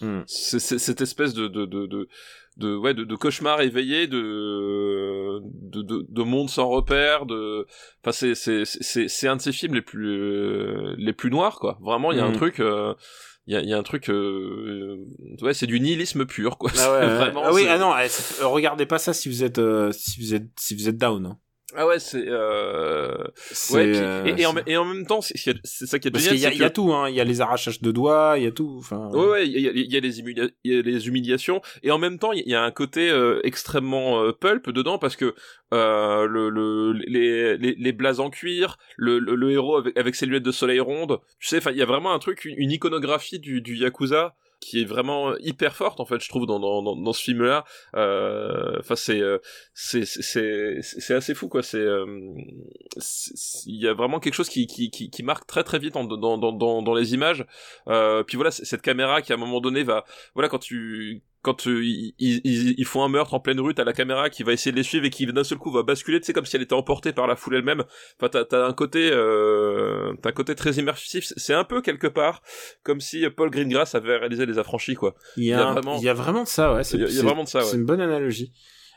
Hmm. 0.00 0.22
c'est 0.26 0.58
c'est- 0.58 0.78
cette 0.78 1.00
espèce 1.00 1.32
de, 1.32 1.46
de, 1.46 1.64
de, 1.64 1.86
de 1.86 2.08
de 2.56 2.76
ouais 2.76 2.92
de, 2.92 3.04
de 3.04 3.14
cauchemar 3.14 3.60
éveillé 3.62 4.08
de 4.08 5.40
de, 5.44 5.80
de 5.82 6.04
de 6.08 6.22
monde 6.22 6.50
sans 6.50 6.68
repère 6.68 7.24
de 7.24 7.66
enfin 8.02 8.10
c'est 8.12 8.34
c'est 8.34 8.64
c'est 8.64 9.06
c'est 9.08 9.28
un 9.28 9.36
de 9.36 9.40
ces 9.40 9.52
films 9.52 9.74
les 9.74 9.80
plus 9.82 10.08
euh, 10.10 10.94
les 10.98 11.12
plus 11.12 11.30
noirs 11.30 11.58
quoi 11.60 11.78
vraiment 11.80 12.10
il 12.12 12.18
y 12.18 12.20
a 12.20 12.24
un 12.24 12.30
Mhm. 12.30 12.36
truc 12.36 12.58
euh, 12.60 12.94
il 13.46 13.54
y 13.54 13.56
a 13.56 13.62
y 13.62 13.72
a 13.72 13.78
un 13.78 13.82
truc 13.82 14.08
euh, 14.08 15.04
ouais 15.40 15.54
c'est 15.54 15.66
du 15.66 15.80
nihilisme 15.80 16.26
pur 16.26 16.58
quoi 16.58 16.70
Ah 16.78 16.92
ouais, 16.92 17.06
vraiment, 17.16 17.42
ah 17.44 17.52
oui, 17.52 17.66
ah 17.68 17.78
non, 17.78 17.92
eh, 17.98 18.06
euh, 18.40 18.46
regardez 18.46 18.86
pas 18.86 18.98
ça 18.98 19.12
si 19.12 19.28
vous 19.28 19.42
êtes 19.42 19.58
euh, 19.58 19.90
si 19.92 20.20
vous 20.20 20.34
êtes 20.34 20.48
si 20.58 20.74
vous 20.74 20.88
êtes 20.88 20.96
down. 20.96 21.36
Ah 21.76 21.86
ouais 21.86 21.98
c'est 21.98 22.24
euh... 22.28 23.16
Ouais 23.70 23.90
puis- 23.92 24.00
euh, 24.00 24.24
et, 24.26 24.40
et, 24.42 24.46
en, 24.46 24.54
c'est- 24.54 24.62
et 24.66 24.76
en 24.76 24.84
même 24.84 25.06
temps 25.06 25.20
c'est 25.20 25.36
ça 25.64 25.98
qui 25.98 26.08
est 26.08 26.10
parce 26.10 26.24
génial 26.24 26.36
qu'il 26.38 26.42
y 26.42 26.46
a, 26.46 26.52
il 26.54 26.60
y 26.60 26.64
a 26.64 26.68
que- 26.68 26.74
tout, 26.74 26.92
hein. 26.92 27.08
Il 27.08 27.14
y 27.14 27.20
a 27.20 27.24
les 27.24 27.40
arrachages 27.40 27.80
de 27.80 27.90
doigts, 27.90 28.34
il 28.36 28.44
y 28.44 28.46
a 28.46 28.50
tout. 28.52 28.76
Enfin. 28.78 29.08
Ouais, 29.12 29.26
ouais, 29.26 29.48
il 29.48 29.60
y 29.60 29.68
a, 29.68 29.72
il 29.72 29.92
y 29.94 30.00
les 30.00 30.20
humilia- 30.20 30.50
il 30.64 30.72
y 30.74 30.78
a 30.78 30.82
les 30.82 31.08
humiliations 31.08 31.60
et 31.82 31.90
en 31.90 31.98
même 31.98 32.18
temps 32.18 32.32
il 32.32 32.46
y 32.48 32.54
a 32.54 32.62
un 32.62 32.70
côté 32.70 33.10
euh, 33.10 33.40
extrêmement 33.44 34.22
euh, 34.22 34.32
pulp 34.32 34.70
dedans 34.70 34.98
parce 34.98 35.16
que 35.16 35.34
euh, 35.72 36.26
le, 36.26 36.50
le 36.50 36.92
les, 36.92 37.56
les 37.56 37.74
les 37.78 37.92
blazes 37.92 38.20
en 38.20 38.30
cuir, 38.30 38.76
le, 38.96 39.18
le, 39.18 39.34
le 39.34 39.50
héros 39.52 39.76
avec, 39.76 39.96
avec 39.96 40.14
ses 40.14 40.26
lunettes 40.26 40.42
de 40.42 40.52
soleil 40.52 40.80
rondes, 40.80 41.18
tu 41.40 41.48
sais, 41.48 41.58
enfin 41.58 41.70
il 41.70 41.78
y 41.78 41.82
a 41.82 41.86
vraiment 41.86 42.12
un 42.12 42.18
truc, 42.18 42.44
une, 42.44 42.54
une 42.58 42.70
iconographie 42.70 43.38
du, 43.38 43.60
du 43.62 43.76
yakuza 43.76 44.34
qui 44.62 44.82
est 44.82 44.84
vraiment 44.84 45.36
hyper 45.38 45.74
forte 45.74 46.00
en 46.00 46.04
fait 46.06 46.20
je 46.20 46.28
trouve 46.28 46.46
dans 46.46 46.60
dans 46.60 46.82
dans, 46.96 47.12
ce 47.12 47.22
film 47.22 47.42
là 47.42 47.64
enfin 48.78 48.96
c'est 48.96 49.20
euh, 49.20 49.38
c'est 49.74 50.04
c'est 50.04 50.80
c'est 50.82 51.14
assez 51.14 51.34
fou 51.34 51.48
quoi. 51.48 51.62
C'est 51.62 51.78
euh, 51.78 52.06
c'est- 52.98 53.64
il 53.66 53.80
y 53.80 53.88
a 53.88 53.94
vraiment 53.94 54.20
quelque 54.20 54.34
chose 54.34 54.48
qui 54.48 54.66
qui 54.66 54.90
qui, 54.90 55.10
qui 55.10 55.22
marque 55.22 55.46
très 55.46 55.64
très 55.64 55.78
vite 55.78 55.94
dans 55.94 56.04
dans 56.04 56.52
dans 56.52 56.82
dans 56.82 56.94
les 56.94 57.14
images. 57.14 57.46
Euh, 57.88 58.22
puis 58.22 58.36
voilà 58.36 58.50
cette 58.50 58.82
caméra 58.82 59.22
qui 59.22 59.32
à 59.32 59.36
un 59.36 59.38
moment 59.38 59.60
donné 59.60 59.82
va 59.82 60.04
voilà 60.34 60.48
quand 60.48 60.58
tu 60.58 61.22
quand 61.42 61.66
euh, 61.66 61.82
ils, 61.84 62.14
ils, 62.18 62.74
ils 62.78 62.84
font 62.84 63.02
un 63.02 63.08
meurtre 63.08 63.34
en 63.34 63.40
pleine 63.40 63.60
rue, 63.60 63.74
t'as 63.74 63.84
la 63.84 63.92
caméra 63.92 64.30
qui 64.30 64.42
va 64.44 64.52
essayer 64.52 64.70
de 64.72 64.76
les 64.76 64.82
suivre 64.82 65.04
et 65.04 65.10
qui 65.10 65.26
d'un 65.26 65.44
seul 65.44 65.58
coup 65.58 65.70
va 65.72 65.82
basculer, 65.82 66.20
tu 66.20 66.26
sais, 66.26 66.32
comme 66.32 66.46
si 66.46 66.54
elle 66.56 66.62
était 66.62 66.72
emportée 66.74 67.12
par 67.12 67.26
la 67.26 67.34
foule 67.36 67.56
elle-même. 67.56 67.82
Enfin, 68.18 68.28
t'as, 68.30 68.44
t'as 68.44 68.66
un 68.66 68.72
côté, 68.72 69.10
euh, 69.12 70.12
t'as 70.22 70.28
un 70.30 70.32
côté 70.32 70.54
très 70.54 70.72
immersif. 70.74 71.32
C'est 71.36 71.54
un 71.54 71.64
peu 71.64 71.82
quelque 71.82 72.06
part 72.06 72.42
comme 72.84 73.00
si 73.00 73.28
Paul 73.30 73.50
Greengrass 73.50 73.94
avait 73.94 74.16
réalisé 74.16 74.46
Les 74.46 74.58
Affranchis, 74.58 74.94
quoi. 74.94 75.14
Il 75.36 75.44
y 75.44 75.52
a, 75.52 75.72
vraiment, 75.72 75.98
il 75.98 76.04
y 76.04 76.08
a 76.08 76.14
vraiment 76.14 76.44
de 76.44 76.48
ça, 76.48 76.72
ouais. 76.74 76.82
Il 76.92 77.00
y 77.00 77.04
a, 77.04 77.08
il 77.08 77.14
y 77.16 77.18
a 77.18 77.22
vraiment 77.22 77.44
de 77.44 77.48
ça, 77.48 77.58
ouais. 77.60 77.64
C'est 77.64 77.76
une 77.76 77.84
bonne 77.86 78.00
analogie. 78.00 78.52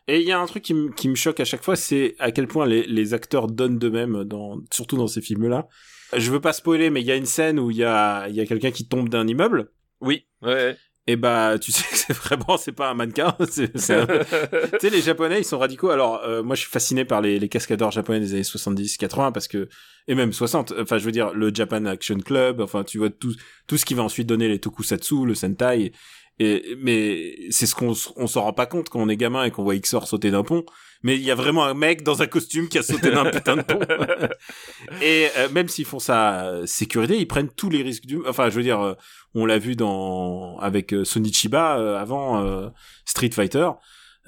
Et 0.08 0.20
il 0.20 0.28
y 0.28 0.32
a 0.32 0.40
un 0.40 0.46
truc 0.46 0.62
qui, 0.64 0.74
m- 0.74 0.94
qui 0.96 1.10
me 1.10 1.16
choque 1.16 1.40
à 1.40 1.46
chaque 1.46 1.64
fois, 1.64 1.76
c'est 1.76 2.14
à 2.20 2.32
quel 2.32 2.48
point 2.48 2.68
les, 2.68 2.86
les 2.86 3.16
acteurs 3.16 3.48
donnent 3.48 3.80
d'eux-mêmes, 3.80 4.24
dans, 4.24 4.60
surtout 4.72 4.98
dans 4.98 5.08
ces 5.08 5.20
films-là. 5.22 5.68
Je 6.16 6.30
veux 6.30 6.40
pas 6.40 6.54
spoiler, 6.54 6.92
mais 6.92 7.02
il 7.02 7.08
y 7.08 7.12
a 7.12 7.16
une 7.16 7.26
scène 7.26 7.60
où 7.60 7.72
il 7.72 7.78
y 7.78 7.84
a, 7.84 8.28
il 8.30 8.36
y 8.36 8.40
a 8.40 8.46
quelqu'un 8.46 8.70
qui 8.70 8.88
tombe 8.88 9.10
d'un 9.10 9.28
immeuble. 9.28 9.72
Oui, 10.02 10.28
ouais. 10.44 10.78
Et 11.08 11.16
bah, 11.18 11.60
tu 11.60 11.72
sais 11.72 11.84
que 11.88 11.96
c'est 11.98 12.14
vraiment, 12.14 12.58
c'est 12.58 12.72
pas 12.72 12.90
un 12.90 12.96
mannequin. 12.96 13.36
Tu 13.46 13.70
sais, 13.76 14.90
les 14.90 15.02
Japonais, 15.02 15.40
ils 15.40 15.46
sont 15.46 15.60
radicaux. 15.60 15.92
Alors, 15.92 16.24
euh, 16.24 16.42
moi, 16.42 16.56
je 16.56 16.62
suis 16.62 16.70
fasciné 16.70 17.06
par 17.06 17.22
les, 17.22 17.38
les 17.38 17.50
cascadeurs 17.50 17.92
japonais 17.92 18.20
des 18.20 18.34
années 18.34 18.44
70, 18.44 18.98
80, 18.98 19.32
parce 19.32 19.48
que, 19.48 19.70
et 20.08 20.16
même 20.16 20.34
60. 20.34 20.74
Enfin, 20.80 20.98
je 20.98 21.06
veux 21.06 21.12
dire, 21.12 21.34
le 21.34 21.54
Japan 21.54 21.86
Action 21.86 22.18
Club. 22.18 22.60
Enfin, 22.60 22.84
tu 22.84 22.98
vois 22.98 23.12
tout, 23.12 23.36
tout 23.68 23.78
ce 23.78 23.86
qui 23.86 23.94
va 23.94 24.04
ensuite 24.04 24.28
donner 24.28 24.48
les 24.48 24.60
tokusatsu, 24.60 25.26
le 25.26 25.36
sentai. 25.36 25.92
Et, 26.40 26.76
mais 26.82 27.34
c'est 27.50 27.66
ce 27.66 27.76
qu'on 27.76 27.94
on 28.18 28.28
s'en 28.28 28.42
rend 28.42 28.54
pas 28.54 28.66
compte 28.66 28.90
quand 28.90 29.00
on 29.00 29.08
est 29.08 29.16
gamin 29.16 29.44
et 29.46 29.52
qu'on 29.52 29.64
voit 29.64 29.78
Xor 29.78 30.08
sauter 30.08 30.32
d'un 30.32 30.44
pont. 30.44 30.66
Mais 31.04 31.16
il 31.16 31.22
y 31.22 31.32
a 31.32 31.36
vraiment 31.36 31.64
un 31.64 31.76
mec 31.76 32.04
dans 32.04 32.22
un 32.22 32.28
costume 32.28 32.68
qui 32.68 32.78
a 32.78 32.84
sauté 32.84 33.12
d'un 33.12 33.30
putain 33.30 33.58
de 33.58 33.62
pont. 33.62 33.80
et 35.02 35.28
euh, 35.38 35.50
même 35.50 35.70
s'ils 35.70 35.86
font 35.86 36.00
ça 36.00 36.46
euh, 36.46 36.66
sécurité, 36.66 37.18
ils 37.18 37.28
prennent 37.28 37.50
tous 37.50 37.70
les 37.70 37.84
risques 37.84 38.06
du. 38.06 38.20
Enfin, 38.28 38.50
je 38.50 38.56
veux 38.56 38.64
dire, 38.64 38.82
euh, 38.82 38.94
on 39.36 39.46
l'a 39.46 39.60
vu 39.60 39.76
dans 39.76 40.58
avec 40.60 40.94
euh, 40.94 41.04
Sonichiba 41.04 41.78
euh, 41.78 41.98
avant 42.00 42.44
euh, 42.44 42.70
Street 43.06 43.30
Fighter. 43.32 43.70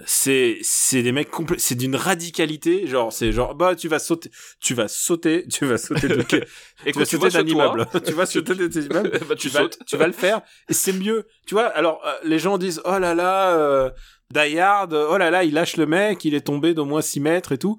C'est 0.06 0.60
c'est 0.62 1.02
des 1.02 1.12
mecs 1.12 1.32
complets. 1.32 1.58
C'est 1.60 1.76
d'une 1.76 1.96
radicalité. 1.96 2.86
Genre, 2.86 3.12
c'est 3.12 3.32
genre 3.32 3.56
bah 3.56 3.76
tu 3.76 3.88
vas 3.88 4.00
sauter, 4.00 4.30
tu 4.60 4.74
vas 4.76 4.88
sauter, 4.88 5.46
tu 5.52 5.66
vas 5.66 5.78
sauter 5.78 6.08
de. 6.08 6.24
Et 6.86 6.92
tu 6.92 7.00
vas 7.00 7.06
sauter 7.06 7.30
d'un 7.30 7.46
immeuble. 7.46 7.88
tu 8.06 8.14
vas 8.14 8.26
sauter 8.26 8.54
d'un 8.56 8.82
immeuble 8.82 9.20
bah, 9.28 9.36
tu 9.36 9.48
tu 9.48 9.50
vas, 9.50 9.68
tu 9.88 9.98
vas 9.98 10.08
le 10.08 10.14
faire 10.14 10.42
et 10.70 10.74
c'est 10.74 10.94
mieux. 10.94 11.28
Tu 11.48 11.56
vois, 11.56 11.66
alors 11.68 12.02
euh, 12.06 12.14
les 12.24 12.38
gens 12.38 12.58
disent 12.58 12.82
oh 12.86 13.00
là 13.00 13.16
là, 13.16 13.58
euh, 13.58 13.90
Die 14.34 14.60
Hard, 14.60 14.94
oh 14.94 15.18
là 15.18 15.32
là, 15.32 15.44
il 15.44 15.54
lâche 15.54 15.78
le 15.78 15.88
mec, 15.88 16.24
il 16.26 16.36
est 16.36 16.42
tombé 16.42 16.74
d'au 16.74 16.86
moins 16.86 17.02
6 17.02 17.20
mètres 17.20 17.52
et 17.52 17.58
tout. 17.58 17.78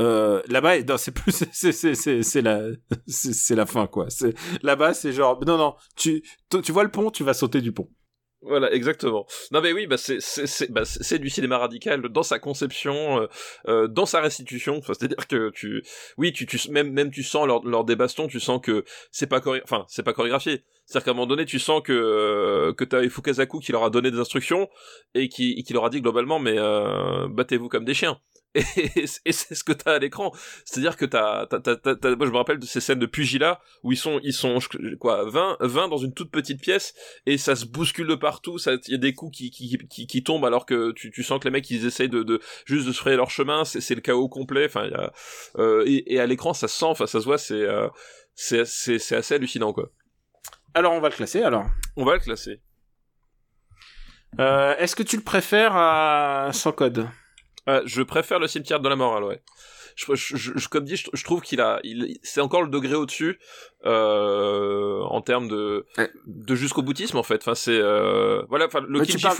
Euh, 0.00 0.42
là-bas, 0.48 0.80
non, 0.82 0.96
c'est 0.96 1.10
plus, 1.10 1.32
c'est 1.52 1.72
c'est 1.72 1.94
c'est 1.94 2.22
c'est 2.22 2.42
la, 2.42 2.60
c'est 3.06 3.54
la 3.54 3.66
fin 3.66 3.86
quoi. 3.86 4.06
C'est 4.08 4.34
là-bas, 4.62 4.94
c'est 4.94 5.12
genre 5.12 5.38
non 5.44 5.58
non, 5.58 5.74
tu 5.96 6.22
tu 6.62 6.72
vois 6.72 6.84
le 6.84 6.90
pont, 6.90 7.10
tu 7.10 7.24
vas 7.24 7.34
sauter 7.34 7.60
du 7.60 7.72
pont. 7.72 7.90
Voilà, 8.42 8.72
exactement. 8.72 9.26
Non 9.50 9.60
mais 9.60 9.72
oui, 9.72 9.88
bah 9.88 9.96
c'est 9.98 10.70
bah, 10.70 10.82
du 11.18 11.28
cinéma 11.28 11.58
radical 11.58 12.02
dans 12.02 12.22
sa 12.22 12.38
conception, 12.38 13.22
euh, 13.22 13.26
euh, 13.66 13.88
dans 13.88 14.06
sa 14.06 14.20
restitution. 14.20 14.80
C'est-à-dire 14.80 15.26
que 15.26 15.50
tu, 15.50 15.82
oui, 16.18 16.32
tu, 16.32 16.46
même 16.70 16.92
même 16.92 17.10
tu 17.10 17.24
sens 17.24 17.48
lors, 17.48 17.84
des 17.84 17.96
bastons, 17.96 18.28
tu 18.28 18.38
sens 18.38 18.60
que 18.62 18.84
c'est 19.10 19.26
pas 19.26 19.40
enfin 19.64 19.84
c'est 19.88 20.04
pas 20.04 20.12
chorégraphié. 20.12 20.62
C'est-à-dire 20.86 21.04
qu'à 21.04 21.10
un 21.10 21.14
moment 21.14 21.26
donné, 21.26 21.46
tu 21.46 21.58
sens 21.58 21.82
que 21.82 21.92
euh, 21.92 22.72
que 22.74 22.84
t'as 22.84 23.06
Fukasaku 23.08 23.58
qui 23.58 23.72
leur 23.72 23.82
a 23.82 23.90
donné 23.90 24.10
des 24.12 24.18
instructions 24.18 24.68
et 25.14 25.28
qui 25.28 25.54
et 25.58 25.64
qui 25.64 25.72
leur 25.72 25.84
a 25.84 25.90
dit 25.90 26.00
globalement, 26.00 26.38
mais 26.38 26.54
euh, 26.56 27.26
battez-vous 27.28 27.68
comme 27.68 27.84
des 27.84 27.94
chiens. 27.94 28.20
Et, 28.54 29.04
et 29.24 29.32
c'est 29.32 29.54
ce 29.54 29.62
que 29.62 29.72
t'as 29.72 29.94
à 29.96 29.98
l'écran. 29.98 30.32
C'est-à-dire 30.64 30.96
que 30.96 31.04
t'as, 31.04 31.46
t'as, 31.46 31.60
t'as, 31.60 31.76
t'as- 31.76 32.16
moi 32.16 32.26
je 32.26 32.32
me 32.32 32.36
rappelle 32.38 32.58
de 32.58 32.64
ces 32.66 32.80
scènes 32.80 32.98
de 32.98 33.06
pugilat 33.06 33.60
où 33.82 33.92
ils 33.92 33.96
sont, 33.98 34.18
ils 34.22 34.32
sont, 34.32 34.58
quoi, 34.98 35.28
20, 35.28 35.58
20 35.60 35.88
dans 35.88 35.98
une 35.98 36.14
toute 36.14 36.30
petite 36.30 36.60
pièce 36.60 36.94
et 37.26 37.36
ça 37.38 37.54
se 37.56 37.66
bouscule 37.66 38.06
de 38.06 38.14
partout, 38.14 38.58
ça, 38.58 38.72
il 38.86 38.92
y 38.92 38.94
a 38.94 38.98
des 38.98 39.12
coups 39.12 39.36
qui, 39.36 39.50
qui, 39.50 39.76
qui, 39.88 40.06
qui 40.06 40.22
tombent 40.24 40.46
alors 40.46 40.64
que 40.66 40.92
tu, 40.92 41.10
tu 41.10 41.22
sens 41.22 41.38
que 41.38 41.44
les 41.44 41.50
mecs 41.50 41.68
ils 41.70 41.86
essayent 41.86 42.08
de, 42.08 42.22
de 42.22 42.40
juste 42.64 42.86
de 42.86 42.92
se 42.92 42.98
frayer 42.98 43.16
leur 43.16 43.30
chemin, 43.30 43.64
c'est, 43.64 43.80
c'est 43.82 43.94
le 43.94 44.00
chaos 44.00 44.28
complet, 44.28 44.64
enfin, 44.66 44.86
y 44.86 44.94
a, 44.94 45.12
euh, 45.58 45.84
et, 45.86 46.14
et 46.14 46.18
à 46.20 46.26
l'écran 46.26 46.54
ça 46.54 46.68
se 46.68 46.78
sent, 46.78 46.86
enfin, 46.86 47.06
ça 47.06 47.20
se 47.20 47.24
voit, 47.26 47.38
c'est, 47.38 47.54
euh, 47.54 47.88
c'est, 48.34 48.64
c'est, 48.64 48.98
c'est 48.98 49.16
assez 49.16 49.34
hallucinant, 49.34 49.72
quoi. 49.74 49.90
Alors 50.74 50.94
on 50.94 51.00
va 51.00 51.10
le 51.10 51.14
classer. 51.14 51.42
Alors, 51.42 51.66
On 51.96 52.04
va 52.04 52.14
le 52.14 52.20
classer. 52.20 52.60
euh, 54.40 54.74
est-ce 54.78 54.96
que 54.96 55.02
tu 55.02 55.16
le 55.16 55.22
préfères 55.22 55.76
à 55.76 56.50
sans 56.52 56.72
code? 56.72 57.08
Euh, 57.68 57.82
je 57.84 58.02
préfère 58.02 58.38
le 58.38 58.48
cimetière 58.48 58.80
de 58.80 58.88
la 58.88 58.96
morale, 58.96 59.24
ouais. 59.24 59.42
Je, 59.96 60.14
je, 60.14 60.36
je- 60.56 60.68
comme 60.68 60.84
dit, 60.84 60.96
je, 60.96 61.24
trouve 61.24 61.42
qu'il 61.42 61.60
a, 61.60 61.80
c'est 62.22 62.40
encore 62.40 62.62
le 62.62 62.68
degré 62.70 62.94
au-dessus 62.94 63.38
euh, 63.84 65.00
en 65.02 65.20
termes 65.20 65.48
de 65.48 65.86
de 66.26 66.54
jusqu'au 66.54 66.82
boutisme 66.82 67.16
en 67.16 67.22
fait. 67.22 67.36
Enfin, 67.42 67.54
c'est 67.54 67.78
euh, 67.78 68.42
voilà, 68.48 68.66
enfin 68.66 68.80
le 68.86 69.00
Mais 69.00 69.06
Kinji 69.06 69.22
parles- 69.22 69.38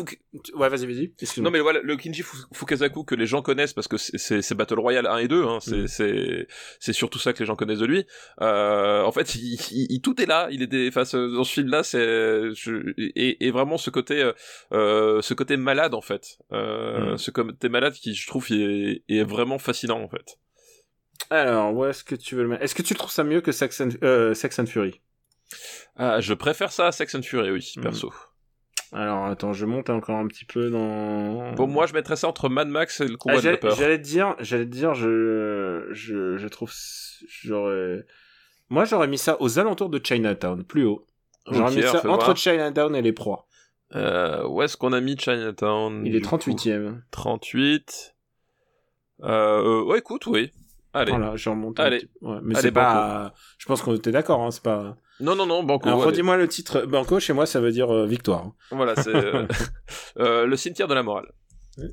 Ouais, 0.54 0.68
vas-y, 0.68 0.86
vas-y. 0.86 1.12
Non 1.40 1.50
mais 1.50 1.60
voilà, 1.60 1.80
le 1.82 1.96
Kinji 1.96 2.22
Fu- 2.22 2.36
Fukasaku 2.52 3.04
que 3.04 3.14
les 3.14 3.26
gens 3.26 3.42
connaissent 3.42 3.72
parce 3.72 3.88
que 3.88 3.96
c'est- 3.96 4.16
c'est 4.18 4.42
c'est 4.42 4.54
Battle 4.54 4.78
Royale 4.78 5.06
1 5.06 5.18
et 5.18 5.28
2, 5.28 5.44
hein, 5.44 5.58
c'est 5.60 5.82
Mm. 5.82 5.88
c'est 5.88 6.46
c'est 6.80 6.92
surtout 6.92 7.18
ça 7.18 7.32
que 7.32 7.40
les 7.40 7.46
gens 7.46 7.56
connaissent 7.56 7.78
de 7.80 7.86
lui. 7.86 8.04
Euh, 8.40 9.02
en 9.02 9.12
fait, 9.12 9.34
il, 9.34 9.54
il- 9.72 9.86
il- 9.90 10.00
tout 10.00 10.20
est 10.20 10.26
là, 10.26 10.48
il 10.50 10.62
est 10.62 10.66
des, 10.66 10.88
enfin 10.88 11.04
ce- 11.04 11.34
dans 11.36 11.44
ce 11.44 11.52
film-là, 11.54 11.82
c'est 11.82 12.54
je- 12.54 12.92
et, 12.96 13.46
et 13.46 13.50
vraiment 13.50 13.76
ce 13.78 13.90
côté 13.90 14.22
euh, 14.22 14.32
euh, 14.72 15.20
ce 15.22 15.34
côté 15.34 15.56
malade 15.56 15.94
en 15.94 16.00
fait, 16.02 16.38
euh, 16.52 17.14
Mm. 17.14 17.18
ce 17.18 17.30
côté 17.30 17.68
malade 17.68 17.94
qui 17.94 18.14
je 18.14 18.26
trouve 18.26 18.46
est, 18.50 19.02
est 19.08 19.22
vraiment 19.24 19.58
fascinant 19.58 20.00
en 20.00 20.08
fait. 20.08 20.38
Alors, 21.30 21.74
où 21.74 21.84
est-ce 21.84 22.04
que 22.04 22.14
tu 22.14 22.34
veux 22.36 22.42
le 22.42 22.48
mettre? 22.48 22.62
Est-ce 22.62 22.74
que 22.74 22.82
tu 22.82 22.94
trouves 22.94 23.10
ça 23.10 23.24
mieux 23.24 23.40
que 23.40 23.52
Sex 23.52 23.80
and, 23.80 23.90
euh, 24.02 24.34
Sex 24.34 24.58
and 24.58 24.66
Fury? 24.66 25.00
Ah, 25.96 26.20
je 26.20 26.32
préfère 26.34 26.72
ça 26.72 26.86
à 26.88 26.92
Sex 26.92 27.14
and 27.14 27.22
Fury, 27.22 27.50
oui, 27.50 27.72
Mm. 27.76 27.82
perso. 27.82 28.12
Alors, 28.92 29.26
attends, 29.26 29.52
je 29.52 29.66
monte 29.66 29.90
encore 29.90 30.16
un 30.16 30.26
petit 30.26 30.46
peu 30.46 30.70
dans. 30.70 31.54
Pour 31.54 31.68
moi, 31.68 31.86
je 31.86 31.92
mettrais 31.92 32.16
ça 32.16 32.26
entre 32.28 32.48
Mad 32.48 32.68
Max 32.68 33.00
et 33.02 33.04
le 33.08 33.14
Ah, 33.14 33.16
combat 33.18 33.32
de 33.34 33.36
la 33.36 33.42
j'allais, 33.42 33.56
peur. 33.58 33.74
j'allais 33.76 33.98
te 33.98 34.02
dire, 34.04 34.34
j'allais 34.38 34.64
te 34.64 34.70
dire, 34.70 34.94
je, 34.94 35.88
je, 35.92 36.38
je 36.38 36.48
trouve, 36.48 36.72
j'aurais, 37.44 38.06
moi 38.70 38.86
j'aurais 38.86 39.08
mis 39.08 39.18
ça 39.18 39.36
aux 39.40 39.58
alentours 39.58 39.90
de 39.90 40.00
Chinatown, 40.02 40.64
plus 40.64 40.84
haut. 40.86 41.04
J'aurais 41.50 41.74
mis 41.74 41.82
ça 41.82 41.98
entre 42.08 42.24
voir. 42.24 42.36
Chinatown 42.36 42.96
et 42.96 43.02
les 43.02 43.12
proies. 43.12 43.46
Euh, 43.94 44.46
où 44.48 44.62
est-ce 44.62 44.76
qu'on 44.78 44.92
a 44.94 45.00
mis 45.00 45.18
Chinatown 45.18 46.04
Il 46.06 46.14
est 46.14 46.20
du 46.20 46.24
38ème. 46.26 46.94
coup? 46.94 47.00
38. 47.10 48.14
Euh, 49.22 49.26
euh, 49.28 49.82
ouais, 49.84 49.98
écoute, 49.98 50.26
oui. 50.26 50.50
Allez. 50.94 51.10
Voilà, 51.10 51.36
je 51.36 51.48
remonte. 51.50 51.78
Allez. 51.80 51.98
petit- 51.98 52.08
ouais, 52.22 52.38
mais 52.42 52.54
Allez, 52.56 52.62
c'est 52.68 52.72
pas, 52.72 53.34
je 53.58 53.66
pense 53.66 53.82
qu'on 53.82 53.94
était 53.94 54.10
d'accord, 54.12 54.40
hein, 54.42 54.50
c'est 54.50 54.62
pas. 54.62 54.96
Non, 55.20 55.34
non, 55.34 55.46
non, 55.46 55.62
Banco. 55.62 55.88
Alors, 55.88 56.04
redis-moi 56.04 56.36
le 56.36 56.48
titre. 56.48 56.82
Banco, 56.86 57.18
chez 57.20 57.32
moi, 57.32 57.44
ça 57.46 57.60
veut 57.60 57.72
dire 57.72 57.90
euh, 57.92 58.06
victoire. 58.06 58.52
Voilà, 58.70 58.94
c'est 58.96 59.14
euh, 59.14 59.46
euh, 60.18 60.46
le 60.46 60.56
cimetière 60.56 60.88
de 60.88 60.94
la 60.94 61.02
morale. 61.02 61.30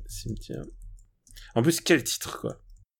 Cimetière. 0.06 0.62
En 1.54 1.62
plus, 1.62 1.80
quel 1.80 2.02
titre, 2.04 2.40
quoi. 2.40 2.56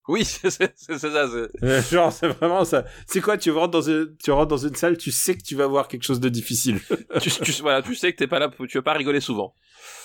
Oui, 0.07 0.23
c'est 0.25 0.49
ça. 0.49 0.65
Euh, 0.83 1.81
Genre, 1.91 2.11
c'est 2.11 2.27
vraiment 2.27 2.63
ça. 2.65 2.85
C'est 3.07 3.21
quoi, 3.21 3.37
tu 3.37 3.51
rentres 3.51 3.71
dans 3.71 3.81
une, 3.81 4.15
tu 4.23 4.31
rentres 4.31 4.47
dans 4.47 4.57
une 4.57 4.75
salle, 4.75 4.97
tu 4.97 5.11
sais 5.11 5.35
que 5.35 5.43
tu 5.43 5.55
vas 5.55 5.67
voir 5.67 5.87
quelque 5.87 6.03
chose 6.03 6.19
de 6.19 6.29
difficile. 6.29 6.79
tu, 7.21 7.29
tu, 7.29 7.51
voilà, 7.61 7.81
tu 7.81 7.95
sais 7.95 8.11
que 8.13 8.17
t'es 8.17 8.27
pas 8.27 8.39
là, 8.39 8.49
tu 8.69 8.77
vas 8.77 8.81
pas 8.81 8.93
rigoler 8.93 9.19
souvent. 9.19 9.53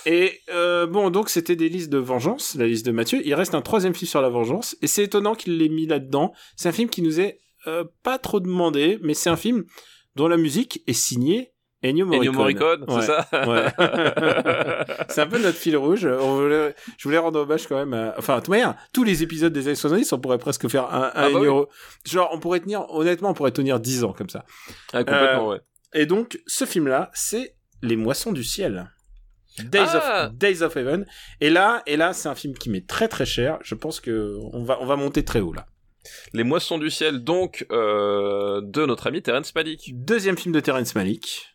Et 0.07 0.41
euh, 0.51 0.87
bon, 0.87 1.11
donc 1.11 1.29
c'était 1.29 1.57
des 1.57 1.69
listes 1.69 1.91
de 1.91 1.99
vengeance, 1.99 2.57
la 2.57 2.67
liste 2.67 2.85
de 2.87 2.93
Mathieu. 2.93 3.21
Il 3.25 3.35
reste 3.35 3.55
un 3.55 3.63
troisième 3.63 3.95
film 3.95 4.09
sur 4.09 4.21
la 4.21 4.29
vengeance, 4.29 4.77
et 4.83 4.87
c'est 4.87 5.05
étonnant 5.05 5.35
qu'il 5.35 5.59
l'ait 5.59 5.69
mis 5.69 5.87
là-dedans. 5.87 6.33
C'est 6.57 6.69
un 6.69 6.73
film 6.73 6.89
qui 6.89 7.03
nous 7.03 7.21
est 7.21 7.41
euh, 7.69 7.85
pas 8.03 8.19
trop 8.19 8.41
demandé, 8.41 8.99
mais 9.03 9.15
c'est 9.15 9.31
un 9.31 9.37
film 9.37 9.65
dont 10.17 10.29
la 10.29 10.37
musique 10.37 10.83
est 10.87 10.93
signée 10.93 11.53
Ennio 11.83 12.07
Morricone. 12.07 12.29
Ennio 12.29 12.33
Morricone, 12.39 12.85
Ouais. 12.89 13.01
c'est 13.01 13.07
ça 13.07 13.27
Ouais. 13.49 14.87
c'est 15.09 15.21
un 15.21 15.27
peu 15.27 15.39
notre 15.43 15.59
fil 15.59 15.77
rouge. 15.77 16.05
On 16.07 16.37
voulait, 16.37 16.75
je 16.97 17.05
voulais 17.05 17.19
rendre 17.19 17.41
hommage 17.41 17.67
quand 17.67 17.77
même 17.77 17.93
à... 17.95 18.15
Enfin, 18.19 18.37
de 18.37 18.41
toute 18.41 18.49
manière, 18.51 18.77
tous 18.93 19.05
les 19.05 19.23
épisodes 19.23 19.53
des 19.53 19.67
années 19.67 19.75
70, 19.75 20.13
on 20.13 20.19
pourrait 20.21 20.39
presque 20.39 20.69
faire 20.69 20.85
un, 20.93 21.03
un 21.05 21.11
Ah 21.15 21.31
bah 21.31 21.39
Ennio... 21.39 21.69
Genre, 22.09 22.31
on 22.33 22.39
pourrait 22.39 22.61
tenir, 22.61 22.87
honnêtement, 22.91 23.31
on 23.31 23.35
pourrait 23.35 23.51
tenir 23.53 23.81
10 23.81 24.05
ans 24.05 24.13
comme 24.13 24.29
ça. 24.29 24.45
Ah, 24.93 25.05
complètement, 25.05 25.49
ouais. 25.49 25.61
Et 25.95 26.07
donc, 26.07 26.41
ce 26.47 26.65
film-là, 26.65 27.11
c'est 27.15 27.55
Les 27.83 27.97
Moissons 27.97 28.33
du 28.33 28.45
Ciel. 28.45 28.91
Days, 29.59 29.85
Ah 30.03 30.27
of, 30.29 30.33
Days 30.35 30.63
of 30.63 30.75
Heaven. 30.77 31.05
Et 31.43 31.51
là, 31.51 31.83
et 31.87 31.99
là, 31.99 32.15
c'est 32.15 32.29
un 32.29 32.35
film 32.35 32.55
qui 32.55 32.71
m'est 32.71 32.87
très 32.87 33.09
très 33.09 33.27
cher. 33.27 33.59
Je 33.63 33.75
pense 33.75 34.01
que 34.01 34.39
on 34.55 34.63
va, 34.65 34.79
on 34.81 34.87
va 34.87 34.97
monter 34.97 35.25
très 35.25 35.41
haut 35.41 35.53
là. 35.53 35.67
Les 36.33 36.43
moissons 36.43 36.79
du 36.79 36.91
ciel, 36.91 37.23
donc, 37.23 37.67
euh, 37.71 38.61
de 38.65 38.87
notre 38.87 39.07
ami 39.07 39.21
Terrence 39.23 39.55
Malick. 39.55 39.91
Deuxième 40.05 40.39
film 40.39 40.55
de 40.55 40.61
Terrence 40.61 40.95
Malick. 40.95 41.52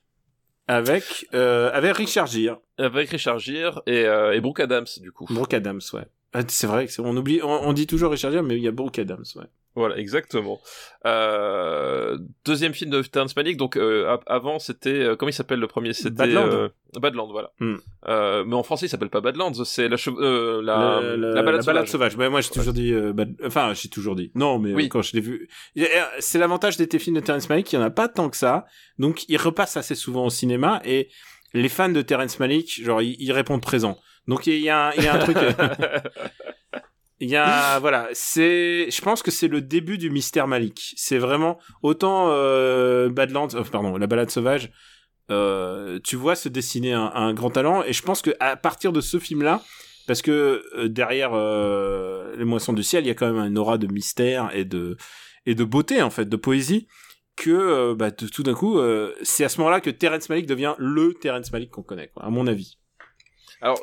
Avec, 0.67 1.25
euh, 1.33 1.71
avec 1.73 1.95
Richard 1.97 2.27
Gere. 2.27 2.59
Avec 2.77 3.09
Richard 3.09 3.39
Gere 3.39 3.81
et, 3.87 4.05
euh, 4.05 4.33
et 4.33 4.41
Brooke 4.41 4.59
Adams, 4.59 4.85
du 5.01 5.11
coup. 5.11 5.25
Brooke 5.29 5.53
Adams, 5.53 5.81
ouais. 5.93 6.05
Ah, 6.33 6.41
C'est 6.47 6.67
vrai, 6.67 6.85
que 6.85 6.91
c'est- 6.91 7.01
on 7.01 7.15
oublie, 7.15 7.39
on, 7.41 7.47
on 7.69 7.73
dit 7.73 7.87
toujours 7.87 8.11
Richard 8.11 8.31
Gere, 8.31 8.43
mais 8.43 8.57
il 8.57 8.63
y 8.63 8.67
a 8.67 8.71
Brooke 8.71 8.99
Adams, 8.99 9.23
ouais. 9.35 9.45
Voilà, 9.77 9.97
exactement. 9.97 10.59
Euh, 11.05 12.17
deuxième 12.45 12.73
film 12.73 12.89
de 12.89 13.01
Terrence 13.03 13.35
Malick, 13.35 13.57
donc 13.57 13.77
euh, 13.77 14.17
avant 14.25 14.57
c'était 14.59 14.89
euh, 14.89 15.15
comment 15.15 15.29
il 15.29 15.33
s'appelle 15.33 15.59
le 15.59 15.67
premier? 15.67 15.93
C'était 15.93 16.09
Badland. 16.09 16.71
Badland, 16.99 17.31
voilà. 17.31 17.51
Hmm. 17.59 17.77
Mais 18.07 18.55
en 18.55 18.63
français 18.63 18.87
il 18.87 18.89
s'appelle 18.89 19.09
pas 19.11 19.21
Badlands, 19.21 19.53
c'est 19.65 19.87
la, 19.87 19.97
la, 20.61 21.43
balade 21.43 21.87
sauvage. 21.87 22.15
Ouais, 22.15 22.29
moi, 22.29 22.41
j'ai 22.41 22.49
toujours 22.49 22.73
dit, 22.73 22.91
bad- 23.13 23.35
enfin, 23.45 23.73
j'ai 23.75 23.89
toujours 23.89 24.15
dit. 24.15 24.31
Non, 24.35 24.57
mais 24.59 24.73
Oui. 24.73 24.89
quand 24.89 25.01
je 25.03 25.13
l'ai 25.13 25.21
vu, 25.21 25.47
c'est 26.19 26.39
l'avantage 26.39 26.77
des 26.77 26.87
films 26.99 27.15
de 27.17 27.21
Terrence 27.21 27.47
Malick, 27.49 27.71
il 27.71 27.75
y 27.75 27.79
en 27.79 27.83
a 27.83 27.89
pas 27.91 28.07
tant 28.07 28.29
que 28.29 28.37
ça. 28.37 28.65
Donc, 28.97 29.25
il 29.29 29.37
repasse 29.37 29.77
assez 29.77 29.93
souvent 29.95 30.25
au 30.25 30.29
cinéma 30.31 30.81
et 30.85 31.09
les 31.53 31.69
fans 31.69 31.89
de 31.89 32.01
Terrence 32.01 32.39
Malick, 32.39 32.83
genre, 32.83 33.01
ils, 33.01 33.15
ils 33.19 33.31
répondent 33.31 33.61
présent. 33.61 33.97
Donc 34.27 34.45
il 34.47 34.59
y 34.59 34.69
a, 34.69 34.87
un- 34.89 34.91
il 34.97 35.03
y 35.03 35.07
a 35.07 35.13
un 35.15 35.19
truc. 35.19 35.37
Il 37.19 37.29
y 37.29 37.35
a 37.35 37.79
voilà, 37.79 38.09
c'est 38.13 38.91
je 38.91 39.01
pense 39.01 39.23
que 39.23 39.31
c'est 39.31 39.47
le 39.47 39.61
début 39.61 39.97
du 39.97 40.09
mystère 40.09 40.47
Malik. 40.47 40.93
C'est 40.97 41.17
vraiment 41.17 41.57
autant 41.81 42.27
euh, 42.29 43.09
Badlands 43.09 43.55
euh, 43.55 43.63
pardon, 43.63 43.97
la 43.97 44.07
balade 44.07 44.29
sauvage 44.29 44.71
euh, 45.29 45.99
tu 46.03 46.15
vois 46.15 46.35
se 46.35 46.47
dessiner 46.47 46.93
un, 46.93 47.11
un 47.13 47.33
grand 47.33 47.49
talent 47.49 47.83
et 47.83 47.91
je 47.91 48.01
pense 48.01 48.21
que 48.21 48.31
à 48.39 48.55
partir 48.55 48.93
de 48.93 49.01
ce 49.01 49.19
film 49.19 49.41
là 49.41 49.61
parce 50.07 50.21
que 50.21 50.63
euh, 50.77 50.87
derrière 50.87 51.31
euh, 51.33 52.33
les 52.37 52.45
moissons 52.45 52.71
du 52.71 52.81
ciel, 52.81 53.03
il 53.03 53.07
y 53.07 53.11
a 53.11 53.13
quand 53.13 53.33
même 53.33 53.45
une 53.45 53.57
aura 53.57 53.77
de 53.77 53.87
mystère 53.87 54.49
et 54.53 54.63
de 54.63 54.95
et 55.45 55.53
de 55.53 55.63
beauté 55.65 56.01
en 56.01 56.09
fait, 56.09 56.29
de 56.29 56.37
poésie 56.37 56.87
que 57.35 57.93
bah, 57.93 58.09
tout 58.09 58.41
d'un 58.41 58.53
coup 58.53 58.79
c'est 59.21 59.43
à 59.43 59.49
ce 59.49 59.59
moment-là 59.59 59.79
que 59.79 59.91
Terrence 59.91 60.27
Malick 60.29 60.47
devient 60.47 60.73
le 60.79 61.13
Terrence 61.13 61.51
Malick 61.51 61.69
qu'on 61.71 61.83
connaît 61.83 62.07
quoi, 62.07 62.23
à 62.23 62.29
mon 62.29 62.47
avis. 62.47 62.79
Alors, 63.61 63.79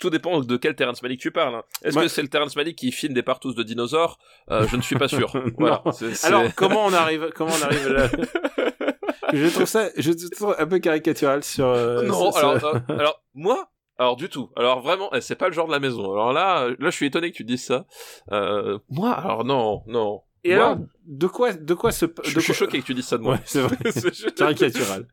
tout 0.00 0.10
dépend 0.10 0.40
de 0.40 0.56
quel 0.56 0.74
Terrence 0.74 1.02
Malick 1.02 1.20
tu 1.20 1.30
parles. 1.30 1.54
hein. 1.56 1.62
Est-ce 1.82 1.96
Ouais. 1.96 2.04
que 2.04 2.08
c'est 2.08 2.22
le 2.22 2.28
Terrence 2.28 2.56
Malick 2.56 2.76
qui 2.76 2.92
filme 2.92 3.14
des 3.14 3.22
partous 3.22 3.54
de 3.54 3.62
dinosaures 3.62 4.18
Euh, 4.50 4.66
Je 4.68 4.76
ne 4.76 4.82
suis 4.82 4.96
pas 4.96 5.08
sûr. 5.08 5.32
voilà. 5.58 5.82
Alors 6.24 6.44
comment 6.54 6.84
on 6.86 6.92
arrive 6.92 7.30
comment 7.34 7.52
on 7.58 7.62
arrive 7.64 7.88
là 7.88 8.08
Je 9.32 9.46
trouve 9.48 9.64
ça 9.66 9.88
je 9.96 10.12
trouve 10.34 10.54
un 10.58 10.66
peu 10.66 10.78
caricatural 10.78 11.42
sur 11.42 11.66
euh, 11.66 12.02
non, 12.02 12.30
ce- 12.32 12.38
ce- 12.38 12.44
alors, 12.44 12.64
euh, 12.74 12.78
alors 12.98 13.22
moi, 13.34 13.70
alors 13.98 14.16
du 14.16 14.28
tout. 14.28 14.50
Alors 14.56 14.82
vraiment, 14.82 15.10
eh, 15.14 15.20
c'est 15.20 15.36
pas 15.36 15.48
le 15.48 15.54
genre 15.54 15.66
de 15.68 15.72
la 15.72 15.78
maison. 15.80 16.12
Alors 16.12 16.32
là, 16.32 16.68
là, 16.68 16.90
je 16.90 16.96
suis 16.96 17.06
étonné 17.06 17.30
que 17.30 17.36
tu 17.36 17.44
dises 17.44 17.64
ça. 17.64 17.86
Euh, 18.30 18.78
moi, 18.90 19.12
alors 19.12 19.44
non, 19.44 19.82
non. 19.86 20.22
Et 20.44 20.54
alors 20.54 20.78
de 21.06 21.26
quoi 21.28 21.52
de 21.52 21.74
quoi 21.74 21.92
se 21.92 22.06
je, 22.24 22.40
suis 22.40 22.52
choqué 22.54 22.80
que 22.80 22.86
tu 22.86 22.94
dises 22.94 23.06
ça 23.06 23.16
de 23.18 23.22
moi. 23.22 23.34
Ouais, 23.34 23.40
c'est 23.44 23.60
vrai. 23.60 23.76
C'est- 23.92 24.34
caricatural. 24.34 25.06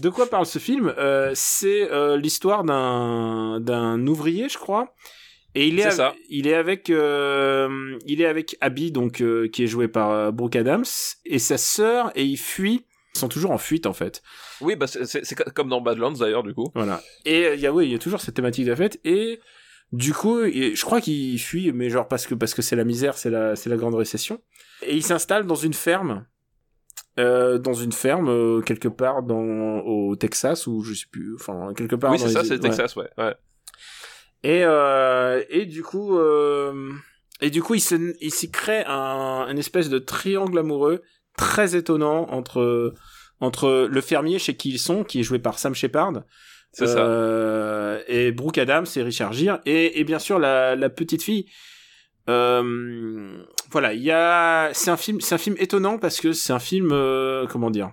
De 0.00 0.08
quoi 0.08 0.28
parle 0.28 0.46
ce 0.46 0.58
film 0.60 0.92
Euh, 0.98 1.32
C'est 1.34 1.90
euh, 1.90 2.16
l'histoire 2.16 2.62
d'un 2.64 3.60
d'un 3.60 4.06
ouvrier, 4.06 4.48
je 4.48 4.58
crois. 4.58 4.94
Et 5.54 5.66
il 5.68 5.78
est, 5.80 5.82
C'est 5.82 5.88
av- 6.00 6.12
ça. 6.12 6.14
il 6.30 6.46
est 6.46 6.54
avec 6.54 6.90
euh, 6.90 7.98
il 8.06 8.20
est 8.22 8.26
avec 8.26 8.56
Abby 8.60 8.90
donc 8.92 9.20
euh, 9.20 9.48
qui 9.48 9.64
est 9.64 9.66
joué 9.66 9.86
par 9.88 10.10
euh, 10.10 10.30
Brooke 10.30 10.56
Adams 10.56 10.84
et 11.26 11.38
sa 11.38 11.58
sœur 11.58 12.10
et 12.14 12.24
ils 12.24 12.38
fuient. 12.38 12.84
Ils 13.14 13.18
sont 13.18 13.28
toujours 13.28 13.50
en 13.50 13.58
fuite 13.58 13.86
en 13.86 13.92
fait. 13.92 14.22
Oui, 14.62 14.74
bah 14.76 14.86
c'est 14.86 15.34
comme 15.54 15.68
dans 15.68 15.80
Badlands 15.82 16.12
d'ailleurs 16.12 16.42
du 16.44 16.54
coup. 16.54 16.70
Voilà. 16.74 17.02
Et 17.26 17.44
euh, 17.46 17.54
il 17.54 17.60
y 17.60 17.66
a 17.66 17.72
oui, 17.72 17.86
il 17.86 17.92
y 17.92 17.94
a 17.94 17.98
toujours 17.98 18.20
cette 18.20 18.34
thématique 18.34 18.64
de 18.64 18.70
la 18.70 18.76
fête 18.76 18.98
et 19.04 19.38
du 19.92 20.14
coup, 20.14 20.40
je 20.44 20.82
crois 20.84 21.00
qu'il 21.00 21.38
fuit 21.38 21.70
mais 21.72 21.90
genre 21.90 22.08
parce 22.08 22.26
que 22.26 22.34
parce 22.34 22.54
que 22.54 22.62
c'est 22.62 22.76
la 22.76 22.84
misère, 22.84 23.16
c'est 23.18 23.30
la 23.30 23.56
c'est 23.56 23.70
la 23.70 23.76
grande 23.76 23.94
récession. 23.94 24.40
Et 24.82 24.96
il 24.96 25.02
s'installe 25.02 25.46
dans 25.46 25.54
une 25.54 25.74
ferme 25.74 26.26
euh, 27.18 27.58
dans 27.58 27.74
une 27.74 27.92
ferme 27.92 28.28
euh, 28.30 28.60
quelque 28.62 28.88
part 28.88 29.22
dans 29.22 29.80
au 29.80 30.16
Texas 30.16 30.66
ou 30.66 30.82
je 30.82 30.94
sais 30.94 31.06
plus 31.10 31.34
enfin 31.34 31.74
quelque 31.76 31.94
part 31.94 32.10
oui, 32.10 32.18
c'est 32.18 32.28
les- 32.28 32.32
ça, 32.32 32.42
c'est 32.44 32.54
ouais. 32.54 32.58
Texas, 32.60 32.96
ouais. 32.96 33.08
ouais. 33.18 33.34
Et 34.44 34.64
euh, 34.64 35.42
et 35.50 35.66
du 35.66 35.82
coup 35.82 36.18
euh, 36.18 36.90
et 37.42 37.50
du 37.50 37.62
coup 37.62 37.74
il 37.74 37.80
se 37.80 38.14
il 38.20 38.32
s'y 38.32 38.50
crée 38.50 38.82
un 38.86 39.46
une 39.48 39.58
espèce 39.58 39.88
de 39.90 39.98
triangle 39.98 40.58
amoureux 40.58 41.02
très 41.36 41.76
étonnant 41.76 42.28
entre 42.30 42.94
entre 43.40 43.88
le 43.90 44.00
fermier 44.00 44.38
chez 44.38 44.56
qui 44.56 44.70
ils 44.70 44.78
sont 44.78 45.04
qui 45.04 45.20
est 45.20 45.22
joué 45.22 45.38
par 45.38 45.58
Sam 45.58 45.74
Shepard 45.74 46.22
C'est 46.72 46.86
ça. 46.86 46.98
euh, 47.04 48.00
et 48.08 48.32
Brooke 48.32 48.58
Adams 48.58 48.86
et 48.96 49.02
Richard 49.02 49.32
Gere 49.32 49.60
et, 49.66 50.00
et 50.00 50.04
bien 50.04 50.18
sûr 50.18 50.38
la, 50.38 50.74
la 50.74 50.88
petite 50.90 51.22
fille 51.22 51.46
euh, 52.28 53.42
voilà 53.70 53.92
il 53.94 54.02
y 54.02 54.10
a 54.10 54.70
c'est 54.72 54.90
un 54.90 54.96
film 54.96 55.20
c'est 55.20 55.34
un 55.34 55.38
film 55.38 55.56
étonnant 55.58 55.98
parce 55.98 56.20
que 56.20 56.32
c'est 56.32 56.52
un 56.52 56.58
film 56.58 56.90
euh, 56.92 57.46
comment 57.46 57.70
dire 57.70 57.92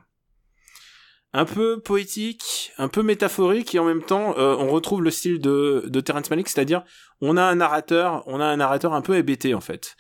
un 1.34 1.46
peu 1.46 1.80
poétique 1.82 2.72
un 2.78 2.88
peu 2.88 3.04
métaphorique 3.04 3.76
et 3.76 3.80
en 3.80 3.86
même 3.86 4.04
temps 4.04 4.36
euh, 4.38 4.56
on 4.58 4.68
retrouve 4.70 5.02
le 5.04 5.12
style 5.12 5.40
de 5.40 5.84
de 5.88 6.00
Terrence 6.00 6.30
Malick 6.30 6.48
c'est-à-dire 6.48 6.84
on 7.22 7.38
a 7.38 7.44
un 7.44 7.56
narrateur 7.56 8.24
on 8.28 8.40
a 8.40 8.46
un 8.46 8.58
narrateur 8.58 8.94
un 8.94 9.02
peu 9.02 9.16
hébété 9.18 9.54
en 9.54 9.62
fait 9.62 9.96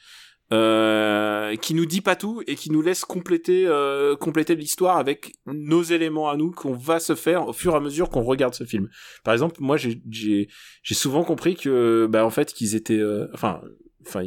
euh, 0.51 1.55
qui 1.57 1.73
nous 1.75 1.85
dit 1.85 2.01
pas 2.01 2.15
tout 2.15 2.41
et 2.47 2.55
qui 2.55 2.71
nous 2.71 2.81
laisse 2.81 3.05
compléter 3.05 3.65
euh, 3.67 4.15
compléter 4.15 4.55
l'histoire 4.55 4.97
avec 4.97 5.33
nos 5.45 5.83
éléments 5.83 6.29
à 6.29 6.37
nous 6.37 6.51
qu'on 6.51 6.73
va 6.73 6.99
se 6.99 7.13
faire 7.15 7.47
au 7.47 7.53
fur 7.53 7.73
et 7.73 7.77
à 7.77 7.79
mesure 7.79 8.09
qu'on 8.09 8.23
regarde 8.23 8.53
ce 8.55 8.63
film. 8.63 8.89
Par 9.23 9.33
exemple, 9.33 9.57
moi 9.59 9.77
j'ai 9.77 10.01
j'ai 10.09 10.95
souvent 10.95 11.23
compris 11.23 11.55
que 11.55 12.07
bah 12.09 12.25
en 12.25 12.29
fait 12.31 12.53
qu'ils 12.53 12.75
étaient 12.75 12.97
euh, 12.99 13.27
enfin 13.33 13.61
enfin 14.07 14.23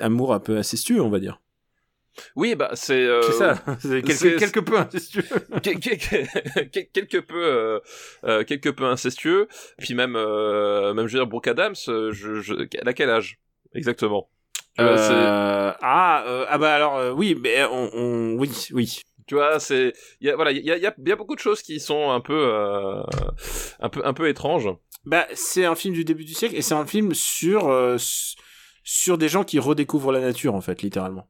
amour 0.00 0.34
un 0.34 0.40
peu 0.40 0.56
incestueux 0.56 1.00
on 1.00 1.10
va 1.10 1.20
dire. 1.20 1.40
Oui, 2.36 2.54
bah 2.54 2.70
c'est. 2.74 3.04
euh, 3.04 3.22
c'est 3.22 3.32
ça, 3.32 3.64
c'est 3.80 4.00
quelque, 4.02 4.38
quelque 4.38 4.60
peu 4.60 4.78
incestueux. 4.78 5.24
quel- 5.62 5.80
quel- 5.80 5.98
quel- 6.70 6.88
quelque 6.90 7.18
peu 7.18 7.44
euh, 7.44 7.80
euh, 8.24 8.44
quelque 8.44 8.68
peu 8.68 8.84
incestueux 8.84 9.48
puis 9.78 9.94
même 9.94 10.14
euh, 10.16 10.94
même 10.94 11.08
je 11.08 11.14
veux 11.14 11.18
dire 11.24 11.26
Brooke 11.28 11.48
Adams 11.48 11.74
euh, 11.88 12.12
je, 12.12 12.36
je 12.40 12.54
elle 12.80 12.88
a 12.88 12.92
quel 12.92 13.10
âge 13.10 13.40
exactement? 13.74 14.30
Vois, 14.82 14.92
Euh, 14.98 15.72
ah 15.80 16.24
euh, 16.26 16.46
ah 16.48 16.58
bah 16.58 16.74
alors 16.74 16.96
euh, 16.96 17.10
oui 17.12 17.36
mais 17.40 17.64
on, 17.64 17.90
on 17.94 18.36
oui 18.38 18.50
oui 18.72 19.00
tu 19.26 19.34
vois 19.36 19.60
c'est 19.60 19.92
il 20.20 20.26
y 20.26 20.30
a 20.30 20.36
voilà 20.36 20.50
il 20.50 20.64
y 20.64 20.70
a, 20.70 20.76
il 20.76 20.82
y, 20.82 20.86
a, 20.86 20.94
il 20.98 21.08
y 21.08 21.12
a 21.12 21.16
beaucoup 21.16 21.34
de 21.34 21.40
choses 21.40 21.62
qui 21.62 21.78
sont 21.80 22.10
un 22.10 22.20
peu 22.20 22.34
euh, 22.52 23.02
un 23.80 23.88
peu 23.88 24.02
un 24.04 24.12
peu 24.14 24.28
étranges 24.28 24.68
Bah, 25.04 25.26
c'est 25.34 25.64
un 25.64 25.74
film 25.74 25.94
du 25.94 26.04
début 26.04 26.24
du 26.24 26.34
siècle 26.34 26.56
et 26.56 26.62
c'est 26.62 26.74
un 26.74 26.86
film 26.86 27.14
sur 27.14 27.68
euh, 27.68 27.96
sur 28.82 29.16
des 29.16 29.28
gens 29.28 29.44
qui 29.44 29.58
redécouvrent 29.58 30.12
la 30.12 30.20
nature 30.20 30.54
en 30.54 30.60
fait, 30.60 30.82
littéralement. 30.82 31.28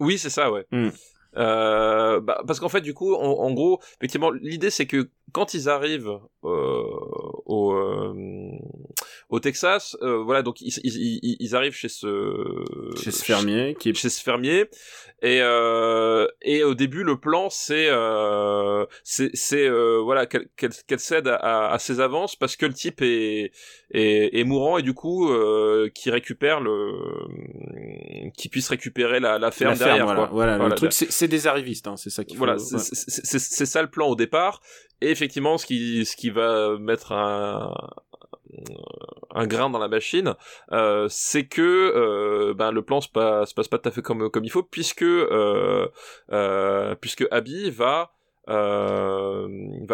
oui 0.00 0.16
c'est 0.18 0.30
ça 0.30 0.50
ouais 0.52 0.66
Mm. 0.70 0.90
Euh, 1.38 2.18
bah, 2.20 2.42
parce 2.46 2.60
qu'en 2.60 2.70
fait 2.70 2.80
du 2.80 2.94
coup 2.94 3.14
en, 3.14 3.20
en 3.46 3.52
gros 3.52 3.78
effectivement 3.98 4.30
l'idée 4.30 4.70
c'est 4.70 4.86
que 4.86 5.10
quand 5.32 5.52
ils 5.52 5.68
arrivent 5.68 6.18
au 6.40 7.74
au 9.28 9.40
Texas 9.40 9.96
euh, 10.02 10.18
voilà 10.22 10.42
donc 10.42 10.60
ils, 10.60 10.72
ils, 10.84 11.18
ils, 11.22 11.36
ils 11.40 11.56
arrivent 11.56 11.74
chez 11.74 11.88
ce 11.88 12.08
Chez 13.02 13.10
ce 13.10 13.24
fermier 13.24 13.76
qui 13.78 13.90
est 13.90 13.94
chez 13.94 14.08
ce 14.08 14.22
fermier 14.22 14.66
et 15.22 15.40
euh, 15.40 16.26
et 16.42 16.62
au 16.62 16.74
début 16.74 17.02
le 17.02 17.18
plan 17.18 17.48
c'est 17.50 17.88
euh, 17.88 18.84
c'est 19.02 19.30
c'est 19.34 19.66
euh, 19.66 20.00
voilà 20.04 20.26
qu'elle 20.26 20.46
qu'elle 20.56 20.70
qu'elle 20.86 21.00
cède 21.00 21.26
à, 21.26 21.34
à, 21.36 21.72
à 21.74 21.78
ses 21.78 21.98
avances 22.00 22.36
parce 22.36 22.54
que 22.56 22.66
le 22.66 22.72
type 22.74 23.02
est 23.02 23.50
est, 23.90 24.38
est 24.38 24.44
mourant 24.44 24.78
et 24.78 24.82
du 24.82 24.94
coup 24.94 25.28
euh, 25.30 25.88
qui 25.94 26.10
récupère 26.10 26.60
le 26.60 26.92
qui 28.36 28.48
puisse 28.48 28.68
récupérer 28.68 29.20
la, 29.20 29.38
la 29.38 29.50
ferme 29.50 29.70
la 29.72 29.76
ferme, 29.76 29.88
derrière 29.88 30.04
voilà. 30.06 30.20
quoi. 30.20 30.28
Voilà, 30.32 30.56
Voilà, 30.56 30.68
le 30.70 30.74
truc 30.76 30.92
c'est 30.92 31.28
des 31.28 31.46
arrivistes, 31.46 31.86
hein, 31.88 31.96
c'est 31.96 32.10
ça 32.10 32.22
faut. 32.24 32.34
voilà, 32.36 32.54
ouais. 32.54 32.58
c'est- 32.60 33.38
c'est 33.38 33.66
ça 33.66 33.82
le 33.82 33.88
plan 33.90 34.06
au 34.08 34.14
départ. 34.16 34.60
Et 35.02 35.10
effectivement, 35.10 35.58
ce 35.58 35.66
qui, 35.66 36.06
ce 36.06 36.16
qui 36.16 36.30
va 36.30 36.78
mettre 36.78 37.12
un, 37.12 37.70
un 39.34 39.46
grain 39.46 39.70
dans 39.70 39.78
la 39.78 39.88
machine, 39.88 40.34
euh, 40.72 41.06
c'est 41.10 41.46
que 41.46 41.62
euh, 41.62 42.54
ben, 42.54 42.70
le 42.70 42.82
plan 42.82 43.00
se 43.00 43.08
passe, 43.08 43.50
se 43.50 43.54
passe 43.54 43.68
pas 43.68 43.78
tout 43.78 43.88
à 43.88 43.92
fait 43.92 44.02
comme, 44.02 44.30
il 44.42 44.50
faut, 44.50 44.62
puisque, 44.62 45.02
euh, 45.02 45.88
Abby 47.30 47.70
va 47.70 48.12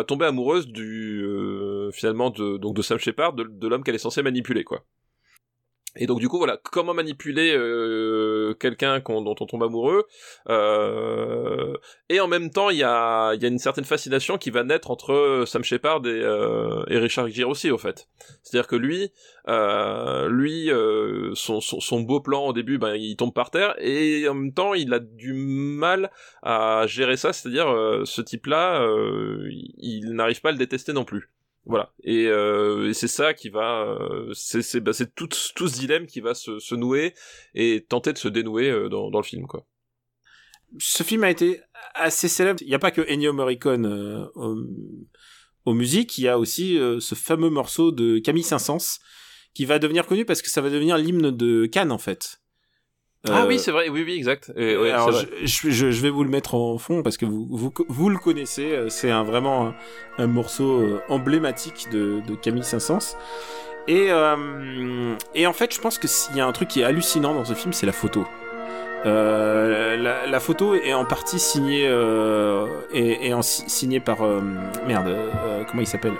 tomber 0.07 0.27
amoureuse 0.27 0.67
du 0.67 1.25
finalement 1.93 2.31
de 2.31 2.83
Sam 2.83 2.99
Shepard, 2.99 3.35
de 3.35 3.69
l'homme 3.69 3.83
qu'elle 3.83 3.95
est 3.95 3.99
censée 3.99 4.23
manipuler 4.23 4.65
quoi. 4.65 4.85
Et 5.97 6.07
donc 6.07 6.21
du 6.21 6.29
coup 6.29 6.39
voilà 6.39 6.59
comment 6.63 6.95
manipuler 6.95 7.53
euh, 7.55 8.55
quelqu'un 8.55 9.01
dont 9.01 9.35
on 9.39 9.47
tombe 9.47 9.63
amoureux 9.63 10.07
euh, 10.49 11.75
et 12.09 12.19
en 12.19 12.29
même 12.29 12.49
temps 12.51 12.71
il 12.71 12.79
y 12.79 12.83
a 12.83 13.35
une 13.43 13.59
certaine 13.59 13.85
fascination 13.85 14.39
qui 14.39 14.49
va 14.49 14.65
naître 14.65 14.91
entre 14.91 15.45
Sam 15.47 15.63
Shepard 15.63 16.07
et, 16.07 16.09
euh, 16.09 16.83
et 16.89 16.97
Richard 16.97 17.29
Gere 17.29 17.51
aussi 17.51 17.71
au 17.71 17.77
fait. 17.77 18.09
C'est-à-dire 18.43 18.69
que 18.69 18.77
lui 18.77 19.13
euh, 19.49 20.29
lui 20.29 20.71
euh, 20.71 21.35
son, 21.35 21.61
son 21.61 22.01
beau 22.01 22.21
plan 22.21 22.47
au 22.47 22.53
début 22.55 22.79
ben 22.79 22.95
il 22.95 23.17
tombe 23.17 23.35
par 23.35 23.51
terre 23.51 23.75
et 23.79 24.27
en 24.29 24.35
même 24.35 24.55
temps 24.55 24.73
il 24.73 24.95
a 24.95 24.99
du 24.99 25.35
mal 25.35 26.11
à 26.43 26.87
gérer 26.87 27.19
ça. 27.19 27.35
C'est-à-dire 27.35 27.69
euh, 27.69 28.05
ce 28.07 28.23
type 28.23 28.47
là 28.47 28.83
il 29.77 30.15
n'arrive 30.15 30.41
pas 30.41 30.49
à 30.49 30.53
le 30.53 30.59
détester 30.59 30.95
non 30.95 31.05
plus 31.05 31.29
voilà 31.65 31.93
et, 32.03 32.27
euh, 32.27 32.89
et 32.89 32.95
c'est 32.95 33.09
ça 33.09 33.35
qui 33.35 33.49
va 33.49 33.83
euh, 33.85 34.33
c'est 34.35 34.81
bah, 34.81 34.93
tout 35.15 35.29
tout 35.55 35.69
ce 35.69 35.75
dilemme 35.75 36.07
qui 36.07 36.21
va 36.21 36.35
se, 36.35 36.59
se 36.59 36.75
nouer 36.75 37.15
et 37.55 37.85
tenter 37.89 38.13
de 38.13 38.19
se 38.19 38.29
dénouer 38.29 38.69
euh, 38.69 38.89
dans 38.89 39.11
dans 39.11 39.21
le 39.21 39.25
film 39.25 39.47
quoi 39.47 39.65
Ce 40.79 41.03
film 41.03 41.23
a 41.25 41.31
été 41.31 41.61
assez 41.95 42.29
célèbre. 42.29 42.61
Il 42.63 42.69
n'y 42.69 42.75
a 42.75 42.79
pas 42.79 42.91
que 42.91 43.03
Ennio 43.03 43.33
Morricone 43.33 43.87
euh, 43.87 44.27
aux, 44.35 44.57
aux 45.65 45.75
musiques, 45.75 46.19
il 46.19 46.23
y 46.23 46.29
a 46.29 46.39
aussi 46.39 46.79
euh, 46.79 47.01
ce 47.01 47.15
fameux 47.15 47.51
morceau 47.51 47.93
de 47.93 48.19
Camille 48.19 48.43
Saint-Saëns 48.43 48.99
qui 49.55 49.65
va 49.65 49.79
devenir 49.79 50.07
connu 50.07 50.25
parce 50.25 50.43
que 50.43 50.51
ça 50.51 50.61
va 50.61 50.71
devenir 50.71 50.97
l'hymne 50.97 51.31
de 51.31 51.67
Cannes 51.67 51.93
en 51.93 51.99
fait. 51.99 52.42
Ah 53.29 53.43
Euh, 53.43 53.47
oui 53.47 53.59
c'est 53.59 53.71
vrai 53.71 53.89
oui 53.89 54.03
oui 54.05 54.15
exact 54.17 54.53
Et, 54.57 54.77
ouais, 54.77 54.91
alors, 54.91 55.13
je, 55.13 55.27
je, 55.71 55.91
je 55.91 56.03
vais 56.03 56.11
vous 56.11 56.25
le 56.25 56.31
mettre 56.31 56.55
en 56.55 56.77
fond 56.79 57.03
parce 57.03 57.17
que 57.17 57.25
vous, 57.27 57.47
vous, 57.51 57.73
vous 57.89 58.09
le 58.11 58.19
connaissez. 58.19 58.73
euh, 58.73 58.89
C'est 58.89 59.11
un, 59.11 59.23
vraiment 59.23 59.69
un, 59.69 59.75
un 60.19 60.27
morceau 60.27 60.81
euh, 60.81 61.01
emblématique 61.09 61.89
de, 61.93 62.21
de 62.27 62.35
Camille 62.35 62.65
Saint-Saëns. 62.65 63.17
Et, 63.89 64.09
euh, 64.11 65.15
et 65.35 65.47
en 65.47 65.53
fait, 65.53 65.75
je 65.75 65.81
pense 65.81 65.99
que 65.99 66.07
s'il 66.09 66.37
y 66.37 66.41
a 66.41 66.47
un 66.47 66.53
truc 66.53 66.69
qui 66.69 66.81
est 66.81 66.85
hallucinant 66.85 67.35
dans 67.35 67.45
ce 67.45 67.55
film, 67.55 67.73
c'est 67.73 67.87
la 67.87 67.93
photo. 67.93 68.25
Euh, 69.05 69.97
la, 69.97 70.27
la, 70.29 70.39
photo 70.41 70.77
est 70.77 70.95
en 70.95 71.05
partie 71.05 71.41
signée 71.41 71.87
euh, 71.89 72.67
et, 72.93 73.27
et 73.29 73.35
en, 73.35 73.43
signée 73.43 73.99
par 73.99 74.23
euh, 74.23 74.41
merde 74.87 75.09
euh, 75.09 75.65
comment 75.69 75.83
il 75.83 75.89
s'appelle 75.89 76.13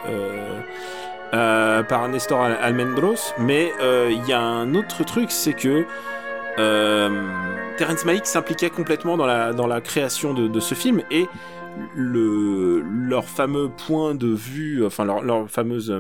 euh, 1.33 1.83
par 1.85 2.09
Nestor 2.09 2.41
Almendros 2.41 3.35
mais 3.39 3.73
il 4.11 4.27
y 4.27 4.33
a 4.33 4.41
un 4.41 4.75
autre 4.75 5.05
truc 5.05 5.31
c'est 5.31 5.53
que 5.55 5.87
Terrence 6.57 8.05
Malick 8.05 8.27
s'impliquait 8.27 8.71
complètement 8.71 9.17
dans 9.17 9.27
la 9.27 9.53
dans 9.53 9.67
la 9.67 9.81
création 9.81 10.35
de, 10.35 10.49
de 10.49 10.61
ce 10.61 10.75
film 10.75 11.03
et 11.11 11.27
le 11.95 12.81
leur 12.81 13.25
fameux 13.25 13.71
point 13.71 14.15
de 14.15 14.29
vue 14.29 14.85
enfin 14.85 15.05
leur, 15.05 15.23
leur 15.23 15.51
fameuse 15.51 15.93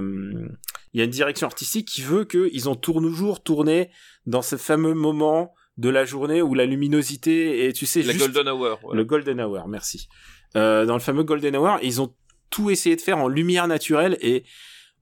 il 0.94 0.98
y 0.98 1.00
a 1.00 1.04
une 1.04 1.10
direction 1.10 1.46
artistique 1.46 1.88
qui 1.88 2.02
veut 2.02 2.24
qu'ils 2.24 2.68
ont 2.68 2.74
toujours 2.74 3.42
tourné 3.42 3.90
dans 4.26 4.42
ce 4.42 4.56
fameux 4.56 4.94
moment 4.94 5.54
de 5.78 5.88
la 5.88 6.04
journée 6.04 6.42
où 6.42 6.54
la 6.54 6.66
luminosité 6.66 7.66
et 7.66 7.72
tu 7.72 7.86
sais 7.86 8.02
le 8.02 8.12
golden 8.12 8.48
hour 8.48 8.78
le 8.92 9.04
golden 9.04 9.40
hour 9.40 9.68
merci. 9.68 10.08
Euh, 10.54 10.84
dans 10.84 10.94
le 10.94 11.00
fameux 11.00 11.22
golden 11.22 11.56
hour 11.56 11.78
ils 11.82 12.02
ont 12.02 12.14
tout 12.50 12.70
essayé 12.70 12.94
de 12.94 13.00
faire 13.00 13.18
en 13.18 13.28
lumière 13.28 13.66
naturelle 13.68 14.18
et 14.20 14.44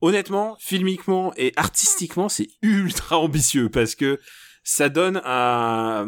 honnêtement 0.00 0.56
filmiquement 0.60 1.32
et 1.36 1.52
artistiquement 1.56 2.28
c'est 2.28 2.48
ultra 2.62 3.18
ambitieux 3.18 3.68
parce 3.68 3.96
que 3.96 4.20
ça 4.70 4.88
donne 4.88 5.20
à 5.24 6.04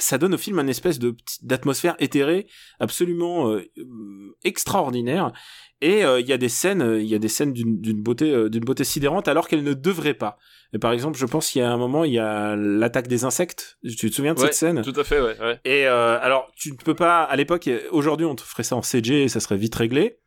ça 0.00 0.18
donne 0.18 0.34
au 0.34 0.38
film 0.38 0.58
une 0.58 0.68
espèce 0.68 0.98
de 0.98 1.14
d'atmosphère 1.42 1.94
éthérée 2.00 2.48
absolument 2.80 3.52
euh, 3.52 3.62
extraordinaire. 4.42 5.32
Et 5.80 6.04
euh, 6.04 6.18
il 6.18 6.26
y 6.26 6.32
a 6.32 6.38
des 6.38 6.48
scènes 6.48 6.98
il 7.00 7.06
y 7.06 7.14
a 7.14 7.20
des 7.20 7.28
scènes 7.28 7.52
d'une 7.52 8.02
beauté 8.02 8.32
euh, 8.32 8.48
d'une 8.48 8.64
beauté 8.64 8.82
sidérante 8.82 9.28
alors 9.28 9.46
qu'elles 9.46 9.62
ne 9.62 9.74
devraient 9.74 10.14
pas. 10.14 10.38
Et 10.72 10.80
par 10.80 10.90
exemple 10.90 11.16
je 11.16 11.26
pense 11.26 11.50
qu'il 11.50 11.62
y 11.62 11.64
a 11.64 11.70
un 11.70 11.76
moment 11.76 12.02
il 12.02 12.14
y 12.14 12.18
a 12.18 12.56
l'attaque 12.56 13.06
des 13.06 13.24
insectes. 13.24 13.78
Tu 13.84 14.10
te 14.10 14.14
souviens 14.14 14.34
de 14.34 14.40
ouais, 14.40 14.46
cette 14.46 14.54
scène? 14.54 14.82
tout 14.82 14.98
à 14.98 15.04
fait 15.04 15.20
ouais, 15.20 15.38
ouais. 15.40 15.60
et 15.64 15.86
euh, 15.86 16.18
alors 16.20 16.50
tu 16.56 16.72
ne 16.72 16.76
peux 16.76 16.96
pas 16.96 17.22
à 17.22 17.36
l'époque 17.36 17.70
aujourd'hui 17.92 18.26
on 18.26 18.34
te 18.34 18.42
ferait 18.42 18.64
ça 18.64 18.74
en 18.74 18.82
CG 18.82 19.22
et 19.22 19.28
ça 19.28 19.38
serait 19.38 19.56
vite 19.56 19.76
réglé. 19.76 20.18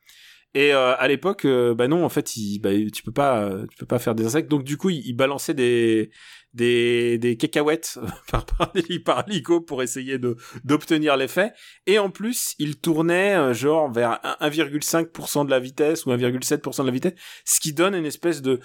Et 0.53 0.73
euh, 0.73 0.95
à 0.97 1.07
l'époque, 1.07 1.45
euh, 1.45 1.73
bah 1.73 1.87
non, 1.87 2.03
en 2.03 2.09
fait, 2.09 2.35
il, 2.35 2.59
bah, 2.59 2.71
tu 2.93 3.03
peux 3.03 3.13
pas, 3.13 3.49
tu 3.69 3.77
peux 3.77 3.85
pas 3.85 3.99
faire 3.99 4.15
des 4.15 4.25
insectes. 4.25 4.51
Donc 4.51 4.65
du 4.65 4.75
coup, 4.75 4.89
il, 4.89 5.01
il 5.07 5.13
balançait 5.13 5.53
des 5.53 6.11
des 6.53 7.17
des 7.17 7.37
cacahuètes 7.37 7.97
par 8.31 8.45
par, 8.45 9.25
pour 9.65 9.83
essayer 9.83 10.17
de 10.17 10.35
d'obtenir 10.63 11.17
l'effet. 11.17 11.53
Et 11.87 11.99
en 11.99 12.09
plus, 12.09 12.55
il 12.59 12.77
tournait 12.77 13.35
euh, 13.35 13.53
genre 13.53 13.91
vers 13.91 14.19
1,5% 14.41 15.45
de 15.45 15.51
la 15.51 15.59
vitesse 15.59 16.05
ou 16.05 16.11
1,7% 16.11 16.81
de 16.81 16.85
la 16.85 16.91
vitesse, 16.91 17.13
ce 17.45 17.59
qui 17.59 17.73
donne 17.73 17.95
une 17.95 18.05
espèce 18.05 18.41
de 18.41 18.59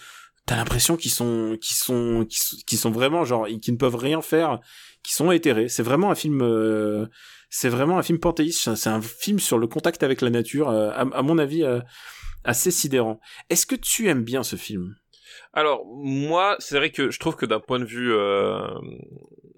T'as 0.46 0.54
l'impression 0.54 0.96
qu'ils 0.96 1.10
sont, 1.10 1.58
qu'ils 1.60 1.76
sont, 1.76 2.24
qu'ils 2.66 2.78
sont 2.78 2.92
vraiment 2.92 3.24
genre, 3.24 3.48
qu'ils 3.60 3.74
ne 3.74 3.78
peuvent 3.78 3.96
rien 3.96 4.22
faire, 4.22 4.60
qui 5.02 5.12
sont 5.12 5.32
éthérés. 5.32 5.68
C'est 5.68 5.82
vraiment 5.82 6.12
un 6.12 6.14
film, 6.14 6.40
euh, 6.40 7.06
c'est 7.50 7.68
vraiment 7.68 7.98
un 7.98 8.02
film 8.04 8.20
panthéiste. 8.20 8.76
C'est 8.76 8.88
un 8.88 9.02
film 9.02 9.40
sur 9.40 9.58
le 9.58 9.66
contact 9.66 10.04
avec 10.04 10.20
la 10.20 10.30
nature, 10.30 10.68
euh, 10.68 10.90
à, 10.90 11.00
à, 11.00 11.22
mon 11.22 11.38
avis, 11.38 11.64
euh, 11.64 11.80
assez 12.44 12.70
sidérant. 12.70 13.18
Est-ce 13.50 13.66
que 13.66 13.74
tu 13.74 14.08
aimes 14.08 14.22
bien 14.22 14.44
ce 14.44 14.54
film? 14.54 14.94
Alors 15.52 15.84
moi, 15.86 16.56
c'est 16.58 16.76
vrai 16.76 16.90
que 16.90 17.10
je 17.10 17.18
trouve 17.18 17.36
que 17.36 17.46
d'un 17.46 17.60
point 17.60 17.78
de 17.78 17.84
vue, 17.84 18.12
euh, 18.12 18.66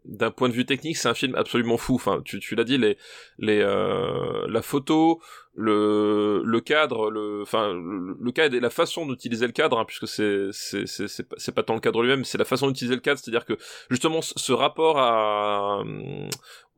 d'un 0.05 0.31
point 0.31 0.49
de 0.49 0.55
vue 0.55 0.65
technique, 0.65 0.97
c'est 0.97 1.09
un 1.09 1.15
film 1.15 1.35
absolument 1.35 1.77
fou. 1.77 1.95
Enfin, 1.95 2.23
tu, 2.25 2.55
l'as 2.55 2.65
dit, 2.65 2.79
les, 2.79 2.97
les, 3.39 3.61
euh, 3.61 4.47
la 4.49 4.63
photo, 4.63 5.21
le, 5.61 6.43
le 6.45 6.61
cadre, 6.61 7.11
le, 7.11 7.43
enfin, 7.43 7.75
le, 7.75 8.31
cadre 8.31 8.55
et 8.55 8.61
la 8.61 8.71
façon 8.71 9.07
d'utiliser 9.07 9.45
le 9.45 9.53
cadre, 9.53 9.79
hein, 9.79 9.85
puisque 9.85 10.07
c'est, 10.07 10.51
c'est, 10.53 10.87
c'est, 10.87 11.09
c'est, 11.09 11.27
c'est 11.37 11.53
pas 11.53 11.65
tant 11.65 11.75
le 11.75 11.81
cadre 11.81 12.01
lui-même, 12.01 12.25
c'est 12.25 12.39
la 12.39 12.45
façon 12.45 12.69
d'utiliser 12.69 12.95
le 12.95 13.01
cadre, 13.01 13.19
c'est-à-dire 13.19 13.45
que 13.45 13.59
justement 13.91 14.21
ce 14.23 14.53
rapport 14.53 14.99
à, 14.99 15.83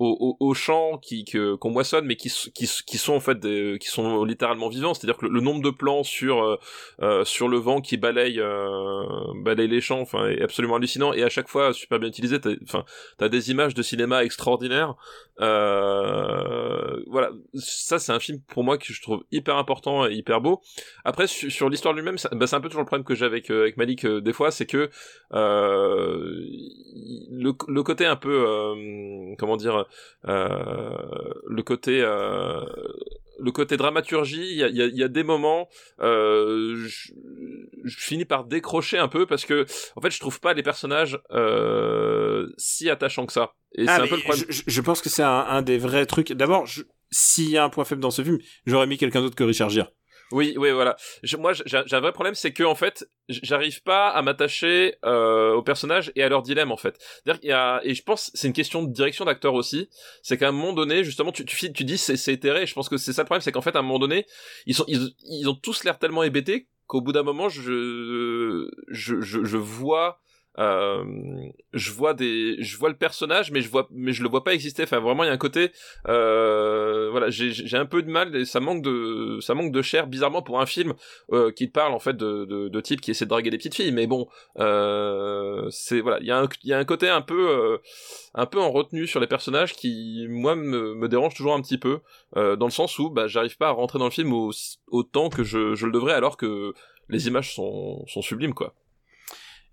aux, 0.01 0.37
aux, 0.41 0.47
aux 0.49 0.55
champs 0.55 0.97
qui 0.97 1.27
que, 1.27 1.55
qu'on 1.57 1.71
moissonne, 1.71 2.07
mais 2.07 2.17
qui, 2.17 2.31
qui, 2.55 2.69
qui 2.87 2.99
sont 2.99 3.13
en 3.13 3.21
fait 3.21 3.39
des, 3.39 3.77
qui 3.79 3.89
sont 3.89 4.25
littéralement 4.25 4.71
vivants, 4.71 4.95
c'est-à-dire 4.95 5.19
que 5.19 5.27
le, 5.27 5.41
nombre 5.41 5.61
de 5.61 5.71
plans 5.71 6.03
sur 6.03 6.59
euh, 7.03 7.25
sur 7.25 7.49
le 7.49 7.59
vent 7.59 7.83
qui 7.83 7.99
balaye 7.99 8.41
euh, 8.41 9.05
balaye 9.45 9.69
les 9.69 9.83
champs, 9.83 10.01
enfin, 10.01 10.27
est 10.29 10.43
absolument 10.43 10.77
hallucinant 10.77 11.13
et 11.13 11.23
à 11.23 11.29
chaque 11.29 11.49
fois 11.49 11.75
super 11.75 11.99
bien 11.99 12.09
utilisé. 12.09 12.39
Enfin, 12.63 12.85
t'as 13.19 13.29
des 13.29 13.51
images 13.51 13.75
de 13.75 13.83
cinéma 13.83 14.25
extraordinaires. 14.25 14.95
Euh, 15.41 17.03
voilà, 17.07 17.31
ça 17.55 17.99
c'est 17.99 18.13
un 18.13 18.21
film 18.21 18.41
pour 18.49 18.65
moi 18.65 18.70
que 18.79 18.93
je 18.93 19.03
trouve 19.03 19.25
hyper 19.31 19.57
important 19.57 20.07
et 20.07 20.15
hyper 20.15 20.41
beau. 20.41 20.61
Après 21.05 21.27
sur, 21.27 21.51
sur 21.51 21.69
l'histoire 21.69 21.95
lui-même, 21.95 22.17
bah, 22.33 22.47
c'est 22.47 22.57
un 22.57 22.61
peu 22.61 22.69
toujours 22.69 22.83
le 22.83 22.87
problème 22.87 23.05
que 23.05 23.15
j'ai 23.15 23.25
avec 23.25 23.51
avec 23.51 23.77
Malik 23.77 24.05
euh, 24.05 24.21
des 24.21 24.33
fois, 24.33 24.51
c'est 24.51 24.67
que 24.67 24.91
euh, 25.33 26.45
le, 27.31 27.53
le 27.69 27.83
côté 27.83 28.07
un 28.07 28.17
peu 28.17 28.45
euh, 28.47 29.35
comment 29.39 29.57
dire 29.57 29.87
euh, 30.27 30.97
le 31.47 31.63
côté 31.63 32.05
le 33.41 33.53
côté 33.53 33.77
dramaturgie, 33.77 34.47
il 34.51 34.57
y 34.57 34.65
a, 34.65 34.69
y, 34.69 34.83
a, 34.83 34.87
y 34.87 35.03
a, 35.03 35.09
des 35.09 35.23
moments, 35.23 35.69
euh, 36.01 36.77
je, 36.87 37.13
je, 37.85 37.97
finis 37.99 38.25
par 38.25 38.45
décrocher 38.45 38.99
un 38.99 39.09
peu 39.09 39.27
parce 39.27 39.45
que, 39.45 39.67
en 39.97 40.01
fait, 40.01 40.11
je 40.11 40.21
trouve 40.21 40.41
pas 40.41 40.53
les 40.53 40.63
personnages 40.63 41.19
euh, 41.31 42.49
si 42.59 42.91
attachants 42.91 43.27
que 43.27 43.33
ça. 43.33 43.55
Et 43.75 43.87
ah, 43.89 43.97
c'est 43.97 44.03
un 44.03 44.07
peu 44.07 44.17
le 44.17 44.23
problème. 44.23 44.45
Je, 44.49 44.63
je 44.67 44.81
pense 44.81 45.01
que 45.01 45.09
c'est 45.09 45.23
un, 45.23 45.47
un, 45.49 45.63
des 45.63 45.79
vrais 45.79 46.07
trucs. 46.07 46.33
D'abord, 46.33 46.67
s'il 47.11 47.51
y 47.51 47.57
a 47.57 47.65
un 47.65 47.71
point 47.71 47.85
faible 47.85 48.01
dans 48.01 48.11
ce 48.11 48.23
film, 48.23 48.39
j'aurais 48.67 48.87
mis 48.87 48.99
quelqu'un 48.99 49.21
d'autre 49.21 49.37
que 49.37 49.45
Richard 49.45 49.71
Gere. 49.71 49.91
Oui, 50.33 50.55
oui, 50.57 50.71
voilà. 50.71 50.97
Moi, 51.39 51.53
j'ai 51.55 51.77
un 51.77 52.01
vrai 52.01 52.13
problème, 52.13 52.37
c'est 52.37 52.53
que 52.53 52.63
en 52.63 52.77
fait, 52.77 53.05
j'arrive 53.29 53.83
pas 53.83 54.09
à 54.09 54.23
m'attacher 54.23 54.95
euh, 55.05 55.55
aux 55.55 55.63
personnages 55.63 56.13
et 56.15 56.23
à 56.23 56.29
leur 56.29 56.43
dilemme 56.43 56.71
en 56.71 56.77
fait. 56.77 56.97
Il 57.27 57.49
y 57.49 57.53
a, 57.53 57.81
et 57.83 57.95
je 57.95 58.03
pense, 58.05 58.31
c'est 58.35 58.47
une 58.47 58.53
question 58.53 58.85
de 58.85 58.93
direction 58.93 59.25
d'acteur 59.25 59.55
aussi. 59.55 59.89
C'est 60.23 60.39
qu'à 60.39 60.49
un 60.49 60.53
moment 60.53 60.73
donné, 60.73 61.03
justement, 61.03 61.33
tu, 61.33 61.45
tu, 61.45 61.73
tu 61.73 61.85
dis 61.85 61.99
c'est 61.99 62.33
éthéré. 62.33 62.67
Je 62.67 62.75
pense 62.75 62.89
que 62.89 62.97
c'est 62.97 63.13
ça 63.13 63.23
le 63.23 63.27
problème, 63.27 63.43
c'est 63.43 63.51
qu'en 63.51 63.61
fait, 63.61 63.75
à 63.75 63.81
un 63.81 63.83
moment 63.83 63.99
donné, 63.99 64.25
ils 64.67 64.75
sont, 64.75 64.85
ils 64.87 65.49
ont 65.49 65.55
tous 65.55 65.83
l'air 65.83 65.99
tellement 65.99 66.23
hébétés 66.23 66.69
qu'au 66.87 67.01
bout 67.01 67.13
d'un 67.13 67.25
moment, 67.25 67.49
je, 67.49 68.69
je, 68.89 69.21
je, 69.21 69.45
je 69.45 69.57
vois 69.57 70.21
euh, 70.61 71.03
je 71.73 71.91
vois 71.91 72.13
des 72.15 72.57
je 72.63 72.77
vois 72.77 72.91
le 72.91 72.95
personnage 72.97 73.51
mais 73.51 73.63
je 73.63 73.71
vois 73.71 73.89
mais 73.91 74.13
je 74.13 74.23
le 74.23 74.29
vois 74.29 74.45
pas 74.45 74.53
exister. 74.55 74.83
Enfin 74.83 75.01
vraiment 75.01 75.25
il 75.25 75.29
y 75.29 75.31
a 75.31 75.33
un 75.33 75.39
côté 75.39 75.73
euh, 76.09 77.09
voilà 77.11 77.31
j'ai 77.31 77.77
un 77.77 77.87
peu 77.87 78.03
de 78.03 78.11
mal 78.11 78.37
et 78.37 78.45
ça 78.45 78.61
manque 78.61 78.83
de 78.83 79.39
ça 79.41 79.55
manque 79.55 79.73
de 79.73 79.83
chair 79.83 80.07
bizarrement 80.07 80.43
pour 80.43 80.61
un 80.61 80.67
film 80.67 80.95
euh, 81.33 81.51
qui 81.51 81.67
parle 81.67 81.95
en 81.95 81.99
fait 81.99 82.17
de, 82.17 82.45
de 82.45 82.69
de 82.69 82.81
type 82.81 83.01
qui 83.01 83.11
essaie 83.11 83.25
de 83.25 83.31
draguer 83.31 83.51
des 83.51 83.57
petites 83.57 83.75
filles. 83.75 83.93
Mais 83.93 84.07
bon 84.07 84.29
euh, 84.59 85.67
c'est 85.71 86.01
voilà 86.01 86.19
il 86.21 86.27
y 86.27 86.31
a 86.31 86.39
un 86.39 86.49
il 86.63 86.69
y 86.69 86.75
a 86.75 86.79
un 86.79 86.85
côté 86.85 87.09
un 87.09 87.23
peu 87.23 87.49
euh, 87.51 87.79
un 88.35 88.47
peu 88.47 88.61
en 88.61 88.71
retenue 88.71 89.07
sur 89.07 89.21
les 89.21 89.27
personnages 89.27 89.73
qui 89.75 90.27
moi 90.29 90.55
me, 90.57 90.95
me 90.95 91.09
dérange 91.09 91.35
toujours 91.35 91.55
un 91.55 91.63
petit 91.63 91.79
peu 91.79 92.01
dans 92.37 92.67
le 92.67 92.71
sens 92.71 92.99
où 92.99 93.11
bah 93.11 93.27
j'arrive 93.27 93.57
pas 93.57 93.69
à 93.69 93.73
rentrer 93.73 93.99
dans 93.99 94.05
le 94.05 94.11
film 94.11 94.33
au, 94.33 94.53
autant 94.89 95.31
que 95.31 95.43
je 95.43 95.75
je 95.75 95.87
le 95.87 95.93
devrais 95.93 96.13
alors 96.13 96.37
que 96.37 96.75
les 97.09 97.27
images 97.29 97.55
sont 97.55 98.05
sont 98.07 98.23
sublimes 98.23 98.55
quoi 98.55 98.75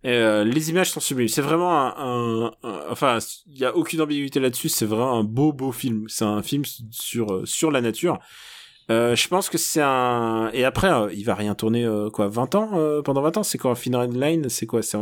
euh, 0.05 0.43
les 0.43 0.69
images 0.69 0.91
sont 0.91 0.99
sublimes. 0.99 1.27
C'est 1.27 1.41
vraiment 1.41 1.71
un, 1.97 2.53
un, 2.63 2.81
enfin, 2.89 3.19
il 3.47 3.57
y 3.57 3.65
a 3.65 3.75
aucune 3.75 4.01
ambiguïté 4.01 4.39
là-dessus. 4.39 4.69
C'est 4.69 4.85
vraiment 4.85 5.17
un 5.17 5.23
beau, 5.23 5.51
beau 5.53 5.71
film. 5.71 6.05
C'est 6.07 6.25
un 6.25 6.41
film 6.41 6.63
sur 6.91 7.33
euh, 7.33 7.45
sur 7.45 7.71
la 7.71 7.81
nature. 7.81 8.19
Euh, 8.89 9.15
je 9.17 9.27
pense 9.27 9.49
que 9.49 9.57
c'est 9.57 9.81
un 9.81 10.49
et 10.53 10.63
après 10.63 10.89
euh, 10.89 11.11
il 11.13 11.25
va 11.25 11.35
rien 11.35 11.55
tourner 11.55 11.83
euh, 11.83 12.09
quoi 12.09 12.29
20 12.29 12.55
ans 12.55 12.69
euh, 12.75 13.01
pendant 13.01 13.21
20 13.21 13.37
ans 13.37 13.43
c'est 13.43 13.57
quoi 13.57 13.75
Final 13.75 14.09
Line? 14.11 14.47
C'est 14.47 14.65
quoi 14.65 14.81
c'est 14.81 14.97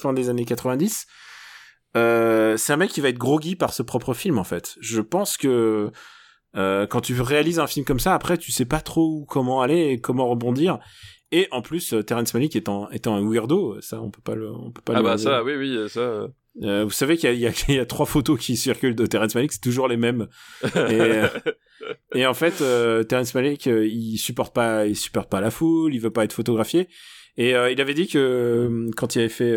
fin 0.00 0.12
des 0.12 0.28
années 0.28 0.44
90 0.44 1.06
c'est 1.94 2.00
un 2.72 2.76
mec 2.76 2.90
qui 2.90 3.00
va 3.00 3.10
être 3.10 3.18
groggy 3.18 3.54
par 3.54 3.72
ce 3.74 3.84
propre 3.84 4.12
film 4.12 4.38
en 4.38 4.44
fait 4.44 4.74
je 4.80 5.00
pense 5.00 5.36
que 5.36 5.92
quand 6.52 7.00
tu 7.00 7.20
réalises 7.20 7.60
un 7.60 7.68
film 7.68 7.84
comme 7.84 8.00
ça 8.00 8.12
après 8.12 8.38
tu 8.38 8.50
sais 8.50 8.64
pas 8.64 8.80
trop 8.80 9.24
comment 9.28 9.62
aller 9.62 9.90
et 9.90 10.00
comment 10.00 10.26
rebondir 10.28 10.80
et 11.32 11.48
en 11.50 11.62
plus, 11.62 11.94
euh, 11.94 12.02
Terrence 12.02 12.32
Malick 12.34 12.54
étant, 12.54 12.90
étant 12.90 13.16
un 13.16 13.28
weirdo, 13.28 13.80
ça, 13.80 14.00
on 14.00 14.10
peut 14.10 14.22
pas 14.22 14.34
le, 14.34 14.50
on 14.50 14.70
peut 14.70 14.82
pas 14.82 14.92
ah 14.94 14.98
le 14.98 15.02
bah 15.02 15.18
ça, 15.18 15.42
oui, 15.42 15.54
oui, 15.56 15.88
ça. 15.88 16.28
Euh, 16.60 16.84
vous 16.84 16.90
savez 16.90 17.16
qu'il 17.16 17.32
y, 17.32 17.46
y, 17.46 17.52
y 17.74 17.78
a, 17.78 17.86
trois 17.86 18.06
photos 18.06 18.38
qui 18.38 18.56
circulent 18.56 18.94
de 18.94 19.06
Terrence 19.06 19.34
Malick, 19.34 19.52
c'est 19.52 19.60
toujours 19.60 19.88
les 19.88 19.96
mêmes. 19.96 20.28
Et, 20.64 20.68
euh, 20.78 21.28
et 22.14 22.26
en 22.26 22.34
fait, 22.34 22.60
euh, 22.60 23.02
Terrence 23.04 23.34
Malick, 23.34 23.66
euh, 23.66 23.86
il 23.86 24.18
supporte 24.18 24.54
pas, 24.54 24.86
il 24.86 24.96
supporte 24.96 25.30
pas 25.30 25.40
la 25.40 25.50
foule, 25.50 25.94
il 25.94 26.00
veut 26.00 26.10
pas 26.10 26.24
être 26.24 26.32
photographié. 26.32 26.88
Et 27.38 27.52
il 27.52 27.80
avait 27.80 27.94
dit 27.94 28.08
que 28.08 28.90
quand 28.94 29.16
il 29.16 29.20
avait 29.20 29.30
fait 29.30 29.56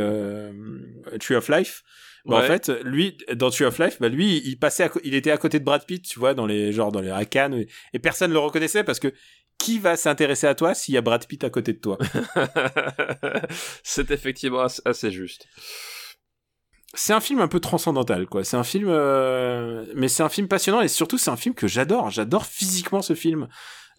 Tree 1.19 1.35
of 1.35 1.49
Life, 1.49 1.83
bah, 2.23 2.37
ouais. 2.37 2.45
en 2.45 2.47
fait, 2.47 2.71
lui, 2.85 3.17
dans 3.35 3.49
Tree 3.49 3.65
of 3.65 3.77
Life, 3.79 3.97
bah, 3.99 4.07
lui, 4.07 4.41
il 4.45 4.57
passait, 4.57 4.83
à, 4.83 4.91
il 5.03 5.13
était 5.13 5.29
à 5.29 5.37
côté 5.37 5.59
de 5.59 5.65
Brad 5.65 5.85
Pitt, 5.85 6.01
tu 6.01 6.17
vois, 6.17 6.33
dans 6.33 6.45
les, 6.45 6.71
genre, 6.71 6.93
dans 6.93 7.01
les 7.01 7.09
Hakan, 7.09 7.51
et, 7.51 7.67
et 7.91 7.99
personne 7.99 8.31
le 8.31 8.39
reconnaissait 8.39 8.85
parce 8.85 9.01
que 9.01 9.11
qui 9.65 9.79
va 9.79 9.97
s'intéresser 9.97 10.45
à 10.45 10.53
toi 10.53 10.75
s'il 10.75 10.93
y 10.93 10.97
a 10.97 11.01
Brad 11.01 11.25
Pitt 11.25 11.43
à 11.43 11.49
côté 11.49 11.73
de 11.73 11.79
toi 11.79 11.97
C'est 13.83 14.11
effectivement 14.11 14.67
assez 14.85 15.09
juste. 15.09 15.47
C'est 16.93 17.13
un 17.13 17.19
film 17.19 17.39
un 17.39 17.47
peu 17.47 17.59
transcendantal, 17.59 18.27
quoi. 18.27 18.43
C'est 18.43 18.57
un 18.57 18.63
film, 18.63 18.87
euh... 18.89 19.83
mais 19.95 20.07
c'est 20.07 20.21
un 20.21 20.29
film 20.29 20.47
passionnant 20.47 20.81
et 20.81 20.87
surtout 20.87 21.17
c'est 21.17 21.31
un 21.31 21.35
film 21.35 21.55
que 21.55 21.67
j'adore. 21.67 22.11
J'adore 22.11 22.45
physiquement 22.45 23.01
ce 23.01 23.15
film. 23.15 23.47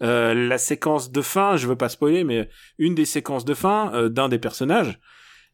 Euh, 0.03 0.35
la 0.35 0.57
séquence 0.57 1.11
de 1.11 1.21
fin, 1.21 1.57
je 1.57 1.67
veux 1.67 1.75
pas 1.75 1.89
spoiler, 1.89 2.23
mais 2.23 2.49
une 2.79 2.95
des 2.95 3.05
séquences 3.05 3.45
de 3.45 3.55
fin 3.55 3.93
euh, 3.93 4.09
d'un 4.09 4.29
des 4.29 4.39
personnages, 4.39 5.01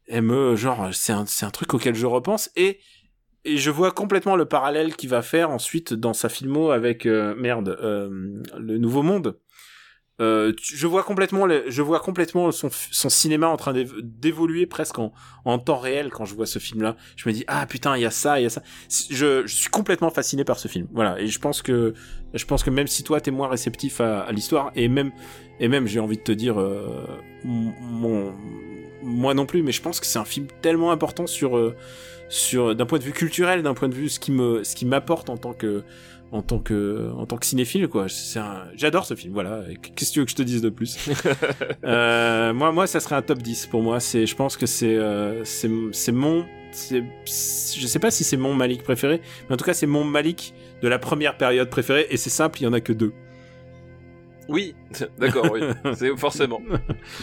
elle 0.07 0.21
me, 0.21 0.55
genre, 0.55 0.89
c'est 0.93 1.13
un, 1.13 1.25
c'est 1.25 1.45
un 1.45 1.49
truc 1.49 1.73
auquel 1.73 1.95
je 1.95 2.05
repense 2.05 2.51
et 2.55 2.79
et 3.45 3.57
je 3.57 3.71
vois 3.71 3.91
complètement 3.91 4.37
le 4.37 4.45
parallèle 4.45 4.95
qu'il 4.95 5.09
va 5.09 5.21
faire 5.21 5.49
ensuite 5.49 5.93
dans 5.93 6.13
sa 6.13 6.29
filmo 6.29 6.71
avec 6.71 7.03
merde 7.03 7.77
le 7.81 8.77
Nouveau 8.77 9.03
Monde. 9.03 9.37
Euh, 10.21 10.53
je 10.61 10.85
vois 10.85 11.01
complètement, 11.01 11.47
je 11.67 11.81
vois 11.81 11.99
complètement 11.99 12.51
son, 12.51 12.69
cinéma 13.09 13.47
en 13.47 13.57
train 13.57 13.73
d'év- 13.73 13.99
d'évoluer 14.01 14.67
presque 14.67 14.99
en, 14.99 15.11
temps 15.57 15.79
réel 15.79 16.11
quand 16.11 16.25
je 16.25 16.35
vois 16.35 16.45
ce 16.45 16.59
film-là. 16.59 16.95
Je 17.15 17.27
me 17.27 17.33
dis 17.33 17.43
ah 17.47 17.65
putain 17.65 17.97
il 17.97 18.01
y 18.01 18.05
a 18.05 18.11
ça, 18.11 18.39
il 18.39 18.43
y 18.43 18.45
a 18.45 18.49
ça. 18.49 18.61
Je, 19.09 19.47
suis 19.47 19.69
complètement 19.69 20.11
fasciné 20.11 20.43
par 20.43 20.59
ce 20.59 20.67
film. 20.67 20.87
Voilà 20.93 21.19
et 21.19 21.27
je 21.27 21.39
pense 21.39 21.63
que 21.63 21.95
je 22.33 22.45
pense 22.45 22.63
que 22.63 22.69
même 22.69 22.87
si 22.87 23.03
toi 23.03 23.21
t'es 23.21 23.31
moins 23.31 23.47
réceptif 23.47 24.01
à, 24.01 24.31
l'histoire 24.31 24.71
et 24.75 24.87
même 24.87 25.11
et 25.59 25.67
même 25.67 25.87
j'ai 25.87 25.99
envie 25.99 26.17
de 26.17 26.23
te 26.23 26.31
dire 26.31 26.59
euh, 26.59 27.07
moi 27.43 29.33
non 29.33 29.47
plus, 29.47 29.63
mais 29.63 29.71
je 29.71 29.81
pense 29.81 29.99
que 29.99 30.05
c'est 30.05 30.19
un 30.19 30.25
film 30.25 30.45
tellement 30.61 30.91
important 30.91 31.25
sur 31.25 31.57
euh, 31.57 31.75
sur 32.29 32.75
d'un 32.75 32.85
point 32.85 32.99
de 32.99 33.03
vue 33.03 33.13
culturel, 33.13 33.63
d'un 33.63 33.73
point 33.73 33.89
de 33.89 33.95
vue 33.95 34.09
ce 34.09 34.19
qui 34.19 34.31
me 34.31 34.63
ce 34.63 34.75
qui 34.75 34.85
m'apporte 34.85 35.29
en 35.29 35.37
tant 35.37 35.53
que 35.53 35.83
en 36.33 36.41
tant 36.41 36.59
que 36.59 37.09
en 37.15 37.25
tant 37.25 37.37
que 37.37 37.45
cinéphile 37.45 37.87
quoi. 37.87 38.07
Un 38.35 38.63
j'adore 38.75 39.05
ce 39.05 39.13
film. 39.15 39.33
Voilà. 39.33 39.61
Qu'est-ce 39.95 40.09
que 40.09 40.13
tu 40.13 40.19
veux 40.19 40.25
que 40.25 40.31
je 40.31 40.35
te 40.35 40.41
dise 40.43 40.61
de 40.61 40.69
plus? 40.69 40.97
Euh, 41.85 42.53
Moi 42.53 42.71
moi 42.71 42.87
ça 42.87 42.99
serait 42.99 43.15
un 43.15 43.21
top 43.21 43.39
10 43.41 43.67
pour 43.67 43.81
moi. 43.81 43.99
C'est 43.99 44.25
je 44.25 44.35
pense 44.35 44.57
que 44.57 44.65
c'est 44.65 44.95
euh, 44.97 45.43
c'est 45.45 46.11
mon 46.11 46.45
je 46.89 47.85
sais 47.87 47.99
pas 47.99 48.09
si 48.09 48.23
c'est 48.23 48.35
mon 48.37 48.55
Malik 48.55 48.81
préféré, 48.83 49.21
mais 49.47 49.53
en 49.53 49.57
tout 49.57 49.65
cas 49.65 49.75
c'est 49.75 49.85
mon 49.85 50.03
Malik 50.03 50.55
de 50.81 50.87
la 50.87 50.97
première 50.97 51.37
période 51.37 51.69
préférée 51.69 52.07
et 52.09 52.17
c'est 52.17 52.31
simple, 52.31 52.59
il 52.61 52.63
y 52.63 52.67
en 52.67 52.73
a 52.73 52.81
que 52.81 52.93
deux. 52.93 53.13
Oui, 54.49 54.75
d'accord, 55.19 55.45
oui. 55.53 55.61
C'est 55.95 56.17
forcément. 56.17 56.61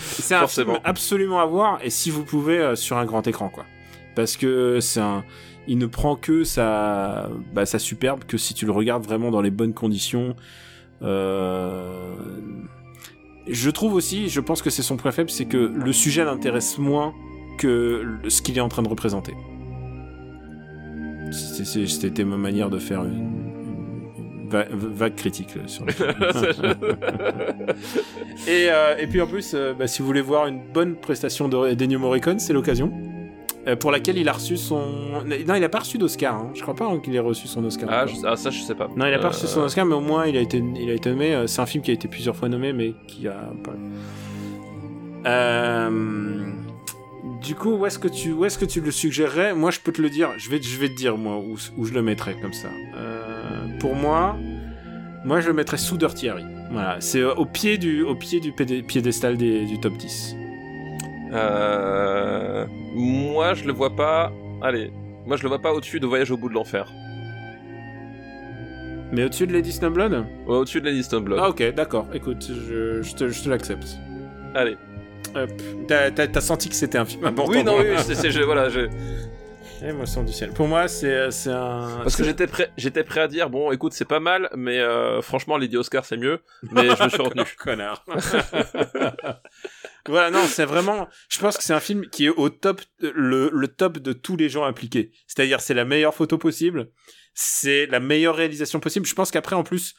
C'est 0.00 0.34
un 0.36 0.40
Forcément. 0.40 0.74
film 0.74 0.82
absolument 0.84 1.40
à 1.40 1.46
voir 1.46 1.80
et 1.82 1.90
si 1.90 2.10
vous 2.10 2.24
pouvez 2.24 2.58
euh, 2.58 2.76
sur 2.76 2.96
un 2.96 3.04
grand 3.04 3.26
écran 3.26 3.48
quoi. 3.48 3.66
Parce 4.14 4.36
que 4.36 4.78
c'est 4.80 5.00
un 5.00 5.24
il 5.68 5.78
ne 5.78 5.86
prend 5.86 6.16
que 6.16 6.42
sa 6.44 7.28
bah, 7.54 7.66
sa 7.66 7.78
superbe 7.78 8.24
que 8.24 8.36
si 8.38 8.54
tu 8.54 8.64
le 8.66 8.72
regardes 8.72 9.04
vraiment 9.04 9.30
dans 9.30 9.40
les 9.42 9.50
bonnes 9.50 9.74
conditions 9.74 10.34
euh... 11.02 12.14
je 13.48 13.70
trouve 13.70 13.94
aussi 13.94 14.28
je 14.28 14.40
pense 14.40 14.62
que 14.62 14.70
c'est 14.70 14.82
son 14.82 14.96
point 14.96 15.10
faible 15.12 15.30
c'est 15.30 15.44
que 15.46 15.56
le 15.56 15.92
sujet 15.92 16.24
l'intéresse 16.24 16.78
moins 16.78 17.12
que 17.58 18.04
ce 18.28 18.40
qu'il 18.42 18.56
est 18.56 18.60
en 18.62 18.68
train 18.68 18.82
de 18.82 18.88
représenter. 18.88 19.34
C'était 21.32 22.24
ma 22.24 22.36
manière 22.38 22.70
de 22.70 22.78
faire 22.78 23.04
une, 23.04 23.12
une- 23.12 24.42
une 24.42 24.48
va- 24.48 24.64
vague 24.72 25.14
critique 25.14 25.54
là, 25.54 25.62
sur 25.66 25.84
le. 25.84 25.92
Et, 28.48 28.68
euh, 28.70 28.96
et 28.98 29.06
puis 29.06 29.20
en 29.20 29.26
plus, 29.26 29.52
euh, 29.54 29.74
bah, 29.74 29.86
si 29.86 30.00
vous 30.00 30.06
voulez 30.06 30.20
voir 30.22 30.46
une 30.46 30.60
bonne 30.72 30.96
prestation 30.96 31.48
de- 31.48 31.74
d'Ennio 31.74 31.98
Morricone, 31.98 32.38
c'est 32.38 32.52
l'occasion. 32.52 32.90
Euh, 33.66 33.76
pour 33.76 33.90
laquelle 33.90 34.16
il 34.16 34.26
a 34.28 34.32
reçu 34.32 34.56
son. 34.56 34.80
Non, 35.46 35.54
il 35.54 35.64
a 35.64 35.68
pas 35.68 35.80
reçu 35.80 35.98
d'Oscar. 35.98 36.34
Hein. 36.34 36.50
Je 36.54 36.62
crois 36.62 36.74
pas 36.74 36.86
hein, 36.86 36.98
qu'il 36.98 37.14
ait 37.14 37.18
reçu 37.20 37.46
son 37.46 37.62
Oscar. 37.64 37.88
Ah, 37.92 38.06
je- 38.06 38.14
ah, 38.26 38.34
ça, 38.34 38.48
je 38.50 38.60
sais 38.62 38.74
pas. 38.74 38.88
Non, 38.96 39.04
il 39.06 39.12
a 39.12 39.18
pas 39.18 39.26
Euh, 39.26 39.28
reçu 39.30 39.46
son 39.46 39.60
Oscar, 39.60 39.84
mais 39.84 39.94
au 39.94 40.00
moins 40.00 40.26
il 40.26 40.36
a 40.36 40.40
été, 40.40 40.62
il 40.80 40.88
a 40.88 40.94
été 40.94 41.10
nommé. 41.10 41.34
Euh, 41.34 41.46
C'est 41.46 41.60
un 41.60 41.66
film 41.66 41.84
qui 41.84 41.90
a 41.90 41.94
été 41.94 42.08
plusieurs 42.08 42.34
fois 42.34 42.48
nommé, 42.48 42.72
mais 42.72 42.94
qui 43.06 43.28
a. 43.28 43.50
Euh, 45.26 46.46
Du 47.42 47.54
coup, 47.54 47.72
où 47.72 47.86
est-ce 47.86 47.98
que 47.98 48.08
tu, 48.08 48.32
où 48.32 48.44
est-ce 48.44 48.58
que 48.58 48.64
tu 48.66 48.80
le 48.80 48.90
suggérerais? 48.90 49.54
Moi, 49.54 49.70
je 49.70 49.80
peux 49.80 49.92
te 49.92 50.00
le 50.00 50.08
dire. 50.10 50.30
Je 50.38 50.50
vais, 50.50 50.60
je 50.62 50.78
vais 50.78 50.88
te 50.88 50.94
dire 50.94 51.16
moi 51.16 51.36
où, 51.38 51.56
où 51.78 51.84
je 51.84 51.92
le 51.92 52.02
mettrais 52.02 52.34
comme 52.40 52.52
ça. 52.52 52.68
Euh, 52.96 53.66
pour 53.78 53.94
moi, 53.94 54.36
moi, 55.24 55.40
je 55.40 55.48
le 55.48 55.54
mettrais 55.54 55.76
sous 55.78 55.96
Dirty 55.96 56.28
Harry. 56.28 56.44
Voilà, 56.70 56.96
c'est 57.00 57.20
euh, 57.20 57.34
au 57.34 57.44
pied 57.46 57.76
du, 57.78 58.02
au 58.02 58.14
pied 58.14 58.40
du 58.40 58.52
des- 59.36 59.64
du 59.66 59.80
top 59.80 59.96
10. 59.96 60.36
Euh, 61.32 62.66
moi, 62.94 63.54
je 63.54 63.64
le 63.64 63.72
vois 63.72 63.94
pas. 63.94 64.32
Allez, 64.62 64.90
moi, 65.26 65.36
je 65.36 65.42
le 65.42 65.48
vois 65.48 65.60
pas 65.60 65.72
au-dessus 65.72 66.00
de 66.00 66.06
Voyage 66.06 66.30
au 66.30 66.36
bout 66.36 66.48
de 66.48 66.54
l'enfer. 66.54 66.86
Mais 69.12 69.24
au-dessus 69.24 69.46
de 69.46 69.52
Lady 69.52 69.72
Snowblood? 69.72 70.12
Ouais, 70.12 70.56
au-dessus 70.56 70.80
de 70.80 70.86
Lady 70.86 71.02
Stoneblood. 71.02 71.38
Ah 71.42 71.48
ok, 71.48 71.74
d'accord. 71.74 72.06
Écoute, 72.14 72.46
je, 72.48 73.02
je 73.02 73.14
te, 73.14 73.28
je 73.28 73.42
te 73.42 73.48
l'accepte. 73.48 73.98
Allez. 74.54 74.76
Hop. 75.34 75.50
T'as, 75.88 76.10
t'as- 76.12 76.28
t'as 76.28 76.40
senti 76.40 76.68
que 76.68 76.74
c'était 76.76 76.98
un 76.98 77.04
film 77.04 77.24
important. 77.24 77.50
Oui, 77.50 77.64
non, 77.64 77.78
oui, 77.78 77.86
c'est, 77.98 78.14
c'est- 78.14 78.30
je- 78.30 78.42
voilà, 78.42 78.68
j'ai- 78.68 78.88
Eh, 79.82 79.92
moi, 79.92 80.04
sang 80.06 80.22
du 80.24 80.32
ciel. 80.32 80.50
Pour 80.50 80.68
moi, 80.68 80.86
c'est, 80.88 81.30
c'est 81.30 81.50
un. 81.50 82.00
parce 82.02 82.14
que 82.14 82.22
c'est- 82.22 82.28
j'étais 82.28 82.46
prêt, 82.46 82.70
j'étais 82.76 83.02
prêt 83.02 83.20
à 83.20 83.28
dire, 83.28 83.48
bon, 83.50 83.72
écoute, 83.72 83.94
c'est 83.94 84.04
pas 84.06 84.20
mal, 84.20 84.48
mais 84.56 84.78
euh, 84.78 85.22
franchement, 85.22 85.56
Lady 85.56 85.76
Oscar, 85.76 86.04
c'est 86.04 86.16
mieux. 86.18 86.38
Mais 86.70 86.88
je 86.96 87.02
me 87.04 87.08
suis 87.08 87.22
retenu. 87.22 87.42
Connard. 87.58 88.04
voilà, 90.10 90.30
non, 90.30 90.44
c'est 90.46 90.64
vraiment. 90.66 91.08
Je 91.30 91.38
pense 91.38 91.56
que 91.56 91.62
c'est 91.62 91.72
un 91.72 91.80
film 91.80 92.06
qui 92.10 92.26
est 92.26 92.28
au 92.28 92.50
top, 92.50 92.82
le, 93.00 93.50
le 93.52 93.68
top 93.68 93.98
de 93.98 94.12
tous 94.12 94.36
les 94.36 94.48
gens 94.50 94.64
impliqués. 94.64 95.10
C'est-à-dire, 95.26 95.60
c'est 95.60 95.74
la 95.74 95.84
meilleure 95.86 96.14
photo 96.14 96.36
possible, 96.36 96.90
c'est 97.34 97.86
la 97.86 98.00
meilleure 98.00 98.36
réalisation 98.36 98.80
possible. 98.80 99.06
Je 99.06 99.14
pense 99.14 99.30
qu'après, 99.30 99.56
en 99.56 99.62
plus, 99.62 99.94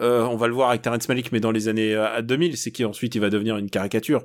euh, 0.00 0.22
on 0.24 0.36
va 0.36 0.46
le 0.48 0.54
voir 0.54 0.70
avec 0.70 0.82
Terrence 0.82 1.08
Malick, 1.08 1.32
mais 1.32 1.40
dans 1.40 1.50
les 1.52 1.68
années 1.68 1.94
euh, 1.94 2.22
2000, 2.22 2.56
c'est 2.56 2.70
qu'ensuite 2.72 3.14
il 3.14 3.20
va 3.20 3.28
devenir 3.30 3.56
une 3.58 3.68
caricature. 3.70 4.24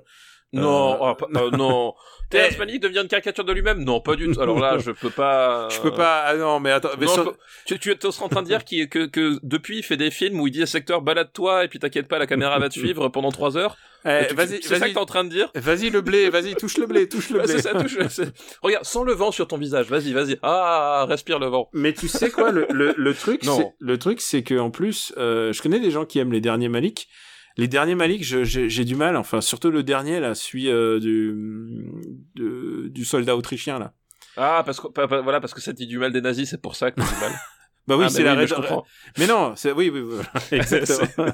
Non, 0.54 1.10
Euh, 1.10 1.14
pas- 1.16 1.28
euh, 1.36 1.52
non. 1.52 1.94
Terrence 2.32 2.58
Malick 2.58 2.82
devient 2.82 3.00
une 3.02 3.08
caricature 3.08 3.44
de 3.44 3.54
lui-même 3.54 3.84
Non, 3.84 4.00
pas 4.02 4.16
du 4.16 4.32
tout. 4.32 4.40
Alors 4.42 4.60
là, 4.60 4.78
je 4.84 4.92
peux 4.92 5.10
pas. 5.10 5.68
Je 5.70 5.80
peux 5.80 5.92
pas. 5.94 6.24
Ah 6.26 6.36
non, 6.36 6.60
mais 6.60 6.72
attends. 6.72 6.90
Mais 7.00 7.06
Non, 7.06 7.14
sur- 7.14 7.24
je 7.26 7.30
peux- 7.30 7.36
Tu, 7.66 7.80
tu 7.80 7.92
es 7.92 8.06
en 8.06 8.28
train 8.30 8.42
de 8.42 8.48
dire 8.48 8.66
que, 8.66 9.06
que 9.06 9.40
depuis 9.44 9.78
il 9.80 9.84
fait 9.84 9.98
des 9.98 10.10
films 10.12 10.40
où 10.40 10.48
il 10.48 10.52
dit 10.52 10.64
à 10.64 10.66
secteur 10.66 11.02
balade-toi 11.02 11.66
et 11.66 11.68
puis 11.68 11.80
t'inquiète 11.80 12.08
pas 12.08 12.18
la 12.20 12.28
caméra 12.28 12.58
va 12.60 12.70
te 12.70 12.74
suivre 12.80 13.10
pendant 13.10 13.32
trois 13.32 13.58
heures. 13.58 13.78
Eh, 14.04 14.22
c'est 14.36 14.64
ça 14.64 14.80
que 14.88 14.94
t'es 14.94 14.98
en 14.98 15.06
train 15.06 15.24
de 15.24 15.30
dire 15.30 15.52
Vas-y 15.54 15.92
le 15.92 16.02
blé, 16.02 16.32
vas-y 16.32 16.56
touche 16.56 16.78
le 16.80 16.88
blé, 16.88 17.08
touche 17.08 17.30
le 17.30 17.40
blé. 17.42 17.62
ça, 17.62 17.72
touche. 17.80 17.98
Regarde, 18.64 18.84
sans 18.84 19.04
le 19.04 19.14
vent 19.14 19.32
sur 19.32 19.48
ton 19.48 19.58
visage. 19.58 19.86
Vas-y, 19.90 20.12
vas-y. 20.12 20.40
Ah, 20.42 21.06
respire 21.08 21.38
le 21.38 21.46
vent. 21.46 21.70
Mais 21.74 21.94
tu 21.94 22.08
sais 22.08 22.32
quoi, 22.32 22.50
le, 22.52 22.66
le, 22.72 22.96
le 22.98 23.14
truc, 23.14 23.44
Non. 23.46 23.58
c'est, 23.58 23.68
le 23.80 24.00
truc, 24.00 24.20
c'est 24.20 24.42
que 24.42 24.58
en 24.58 24.72
plus, 24.72 25.14
euh, 25.18 25.54
je 25.54 25.62
connais 25.62 25.80
des 25.80 25.92
gens 25.92 26.06
qui 26.06 26.18
aiment 26.18 26.32
les 26.32 26.42
derniers 26.42 26.68
Malik. 26.70 27.10
Les 27.58 27.68
derniers 27.68 27.96
Malik, 27.96 28.24
j'ai 28.24 28.86
du 28.86 28.96
mal. 28.96 29.16
Enfin, 29.18 29.42
surtout 29.42 29.72
le 29.72 29.84
dernier 29.84 30.20
là, 30.20 30.36
celui 30.36 30.70
euh, 30.70 31.00
du 31.00 31.86
de- 32.36 32.88
du 32.88 33.04
soldat 33.06 33.36
autrichien 33.36 33.78
là. 33.80 33.94
Ah, 34.38 34.64
parce 34.66 34.80
que 34.80 34.88
voilà, 35.22 35.42
parce 35.42 35.54
que 35.54 35.60
ça 35.62 35.74
dit 35.74 35.88
du 35.88 35.98
mal 36.00 36.12
des 36.14 36.22
nazis, 36.22 36.50
c'est 36.50 36.62
pour 36.62 36.76
ça 36.76 36.92
que 36.92 37.02
du 37.02 37.08
mal. 37.20 37.32
Bah 37.88 37.98
oui, 37.98 38.04
Ah, 38.06 38.10
c'est 38.10 38.22
la 38.24 38.46
je 38.46 38.54
comprends. 38.54 38.86
Mais 39.18 39.26
non, 39.26 39.54
c'est 39.56 39.72
oui, 39.72 39.90
oui, 39.90 40.02
voilà, 40.02 40.30
exactement. 40.52 41.34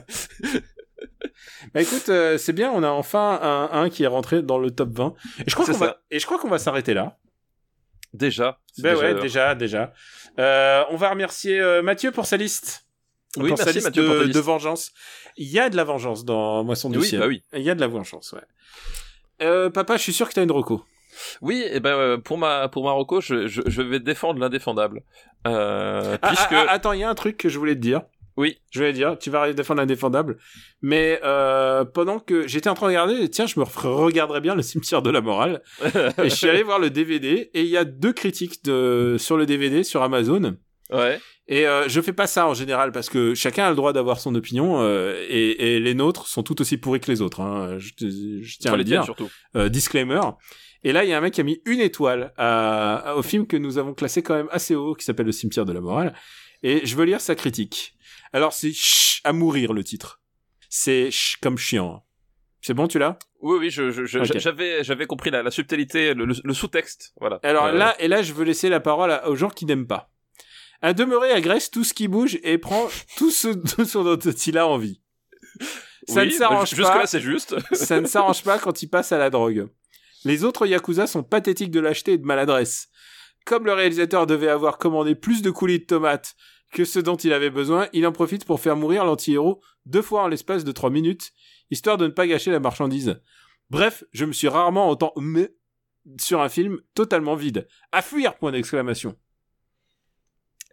bah 1.73 1.81
écoute, 1.81 2.07
euh, 2.09 2.37
c'est 2.37 2.53
bien, 2.53 2.71
on 2.71 2.83
a 2.83 2.87
enfin 2.89 3.39
un, 3.41 3.81
un 3.81 3.89
qui 3.89 4.03
est 4.03 4.07
rentré 4.07 4.41
dans 4.41 4.57
le 4.57 4.71
top 4.71 4.89
20. 4.93 5.13
Et 5.39 5.43
je 5.49 5.53
crois 5.55 5.65
qu'on 5.65 5.73
va 5.73 5.97
et 6.09 6.19
je 6.19 6.25
crois 6.25 6.39
qu'on 6.39 6.47
va 6.49 6.57
s'arrêter 6.57 6.93
là. 6.93 7.17
Déjà. 8.13 8.59
Ben 8.79 8.95
ouais, 8.95 9.11
l'heure. 9.13 9.21
déjà, 9.21 9.55
déjà. 9.55 9.93
Euh, 10.39 10.83
on 10.89 10.95
va 10.95 11.09
remercier 11.09 11.59
euh, 11.59 11.81
Mathieu 11.81 12.11
pour 12.11 12.25
sa 12.25 12.37
liste. 12.37 12.86
Oui, 13.43 13.49
pour 13.49 13.57
sa 13.57 13.65
merci 13.65 13.77
liste 13.79 13.87
Mathieu 13.87 14.03
de, 14.03 14.07
pour 14.07 14.17
ta 14.17 14.23
liste. 14.23 14.35
de 14.35 14.39
vengeance. 14.41 14.91
Il 15.37 15.47
y 15.47 15.59
a 15.59 15.69
de 15.69 15.75
la 15.75 15.83
vengeance 15.83 16.25
dans 16.25 16.63
Moisson 16.63 16.89
du 16.89 16.97
Oui, 16.99 17.05
ciel. 17.07 17.19
bah 17.21 17.27
oui. 17.27 17.43
Il 17.53 17.61
y 17.61 17.69
a 17.69 17.75
de 17.75 17.79
la 17.81 17.87
vengeance, 17.87 18.33
ouais. 18.33 18.41
Euh, 19.41 19.69
papa, 19.69 19.97
je 19.97 20.01
suis 20.03 20.13
sûr 20.13 20.27
que 20.27 20.33
t'as 20.33 20.43
une 20.43 20.51
reco. 20.51 20.83
Oui, 21.41 21.63
et 21.71 21.79
ben 21.79 21.95
euh, 21.95 22.17
pour 22.17 22.37
ma 22.37 22.67
pour 22.69 22.83
Marocco, 22.83 23.21
je, 23.21 23.47
je, 23.47 23.61
je 23.65 23.81
vais 23.81 23.99
défendre 23.99 24.39
l'indéfendable. 24.39 25.01
Euh, 25.47 26.17
Ah, 26.21 26.27
puisque 26.27 26.51
ah, 26.53 26.65
ah, 26.67 26.71
attends, 26.73 26.91
il 26.93 26.99
y 26.99 27.03
a 27.03 27.09
un 27.09 27.15
truc 27.15 27.37
que 27.37 27.49
je 27.49 27.57
voulais 27.57 27.73
te 27.75 27.79
dire. 27.79 28.01
oui, 28.35 28.59
Je 28.71 28.79
voulais 28.79 28.91
te 28.91 28.97
dire, 28.97 29.17
tu 29.17 29.29
vas 29.31 29.51
défendre 29.53 29.79
l'indéfendable. 29.81 30.37
Mais 30.81 31.19
euh, 31.23 31.85
pendant 31.85 32.19
que 32.19 32.47
j'étais 32.47 32.69
en 32.69 32.75
train 32.75 32.85
de 32.87 32.91
regarder, 32.91 33.29
tiens, 33.29 33.47
je 33.47 33.59
me 33.59 33.65
regarderais 33.65 34.41
bien 34.41 34.53
le 34.53 34.61
cimetière 34.61 35.01
de 35.01 35.09
la 35.09 35.21
morale. 35.21 35.61
et 35.85 36.29
je 36.29 36.35
suis 36.35 36.49
allé 36.49 36.61
voir 36.61 36.77
le 36.77 36.89
DVD 36.91 37.49
et 37.53 37.61
il 37.61 37.67
y 37.69 37.77
a 37.77 37.83
deux 37.85 38.13
critiques 38.13 38.63
de 38.65 39.15
sur 39.17 39.37
le 39.37 39.45
DVD 39.47 39.83
sur 39.83 40.03
Amazon. 40.03 40.57
ouais. 40.91 41.19
Et 41.49 41.65
euh, 41.65 41.87
je 41.87 42.01
fais 42.01 42.11
pas 42.13 42.27
ça 42.27 42.45
en 42.47 42.53
général 42.53 42.91
parce 42.91 43.09
que 43.09 43.33
chacun 43.33 43.65
a 43.67 43.69
le 43.69 43.75
droit 43.77 43.93
d'avoir 43.93 44.19
son 44.19 44.35
opinion 44.35 44.81
euh, 44.81 45.13
et, 45.29 45.75
et 45.75 45.79
les 45.79 45.93
nôtres 45.93 46.27
sont 46.27 46.43
tout 46.43 46.59
aussi 46.59 46.77
pourris 46.77 46.99
que 46.99 47.09
les 47.09 47.21
autres. 47.21 47.39
Hein. 47.39 47.77
Je, 47.79 48.57
tiens 48.59 48.73
à 48.73 48.75
le 48.77 48.83
dire. 48.83 49.03
surtout. 49.05 49.29
Euh, 49.55 49.69
disclaimer. 49.69 50.19
Et 50.83 50.91
là, 50.91 51.03
il 51.05 51.09
y 51.09 51.13
a 51.13 51.17
un 51.17 51.21
mec 51.21 51.33
qui 51.33 51.41
a 51.41 51.45
mis 51.45 51.61
une 51.65 51.79
étoile 51.79 52.33
à- 52.37 52.95
à- 53.11 53.15
au 53.15 53.23
film 53.23 53.47
que 53.47 53.55
nous 53.57 53.77
avons 53.77 53.93
classé 53.93 54.21
quand 54.23 54.35
même 54.35 54.49
assez 54.51 54.75
haut, 54.75 54.93
qui 54.93 55.05
s'appelle 55.05 55.25
Le 55.25 55.31
cimetière 55.31 55.65
de 55.65 55.71
la 55.73 55.79
morale. 55.81 56.13
Et 56.63 56.85
je 56.85 56.95
veux 56.95 57.05
lire 57.05 57.21
sa 57.21 57.33
critique. 57.35 57.93
Alors, 58.33 58.51
c'est 58.51 58.73
à 59.23 59.31
mourir 59.31 59.71
le 59.73 59.83
titre. 59.83 60.19
C'est 60.69 61.09
comme 61.41 61.57
chiant. 61.57 62.03
C'est 62.61 62.73
bon, 62.73 62.87
tu 62.87 62.99
l'as? 62.99 63.17
Oui, 63.41 63.57
oui, 63.59 63.69
je, 63.69 63.89
je, 63.91 64.03
je- 64.05 64.19
Ok. 64.19 64.37
j'avais 64.37 64.83
j'avais 64.83 65.05
compris 65.05 65.29
la, 65.29 65.43
la 65.43 65.51
subtilité, 65.51 66.13
le, 66.13 66.25
le- 66.25 66.35
le 66.43 66.53
sous-texte, 66.53 67.13
voilà. 67.21 67.39
Alors 67.43 67.67
Euh, 67.67 67.71
là, 67.71 67.95
et 67.99 68.07
là, 68.07 68.21
je 68.21 68.33
veux 68.33 68.43
laisser 68.43 68.67
la 68.67 68.79
parole 68.79 69.11
à- 69.11 69.29
aux 69.29 69.35
gens 69.35 69.49
qui 69.49 69.65
n'aiment 69.65 69.87
pas. 69.87 70.09
Un 70.81 70.93
demeuré 70.93 71.31
agresse 71.31 71.71
tout 71.71 71.83
ce 71.83 71.93
qui 71.93 72.07
bouge 72.07 72.39
et 72.43 72.57
prend 72.57 72.87
tout 73.17 73.31
ce, 73.31 73.47
tout 73.75 73.85
ce 73.85 73.97
dont 73.97 74.17
il 74.17 74.57
a 74.57 74.67
envie. 74.67 75.01
Ça 76.07 76.21
oui, 76.21 76.27
ne 76.27 76.31
s'arrange 76.31 76.71
bah, 76.71 76.75
Jusque 76.75 76.91
pas. 76.91 77.07
c'est 77.07 77.21
juste. 77.21 77.55
ça 77.73 77.99
ne 77.99 78.07
s'arrange 78.07 78.43
pas 78.43 78.59
quand 78.59 78.81
il 78.81 78.87
passe 78.87 79.11
à 79.11 79.17
la 79.17 79.29
drogue. 79.29 79.69
Les 80.23 80.43
autres 80.43 80.65
Yakuza 80.65 81.07
sont 81.07 81.23
pathétiques 81.23 81.71
de 81.71 81.79
lâcheté 81.79 82.13
et 82.13 82.17
de 82.17 82.25
maladresse. 82.25 82.89
Comme 83.45 83.65
le 83.65 83.73
réalisateur 83.73 84.27
devait 84.27 84.49
avoir 84.49 84.77
commandé 84.77 85.15
plus 85.15 85.41
de 85.41 85.51
coulis 85.51 85.79
de 85.79 85.85
tomates 85.85 86.35
que 86.73 86.85
ce 86.85 86.99
dont 86.99 87.15
il 87.15 87.31
avait 87.31 87.49
besoin, 87.49 87.87
il 87.93 88.05
en 88.05 88.11
profite 88.11 88.45
pour 88.45 88.59
faire 88.59 88.75
mourir 88.75 89.05
l'anti-héros 89.05 89.61
deux 89.85 90.01
fois 90.01 90.23
en 90.23 90.27
l'espace 90.27 90.65
de 90.65 90.71
trois 90.73 90.89
minutes, 90.89 91.31
histoire 91.71 91.97
de 91.97 92.07
ne 92.07 92.11
pas 92.11 92.27
gâcher 92.27 92.51
la 92.51 92.59
marchandise. 92.59 93.21
Bref, 93.69 94.03
je 94.11 94.25
me 94.25 94.33
suis 94.33 94.49
rarement 94.49 94.89
autant 94.89 95.13
mais 95.17 95.53
sur 96.19 96.41
un 96.41 96.49
film 96.49 96.79
totalement 96.93 97.35
vide. 97.35 97.67
À 97.91 98.01
fuir, 98.01 98.35
point 98.37 98.51
d'exclamation. 98.51 99.15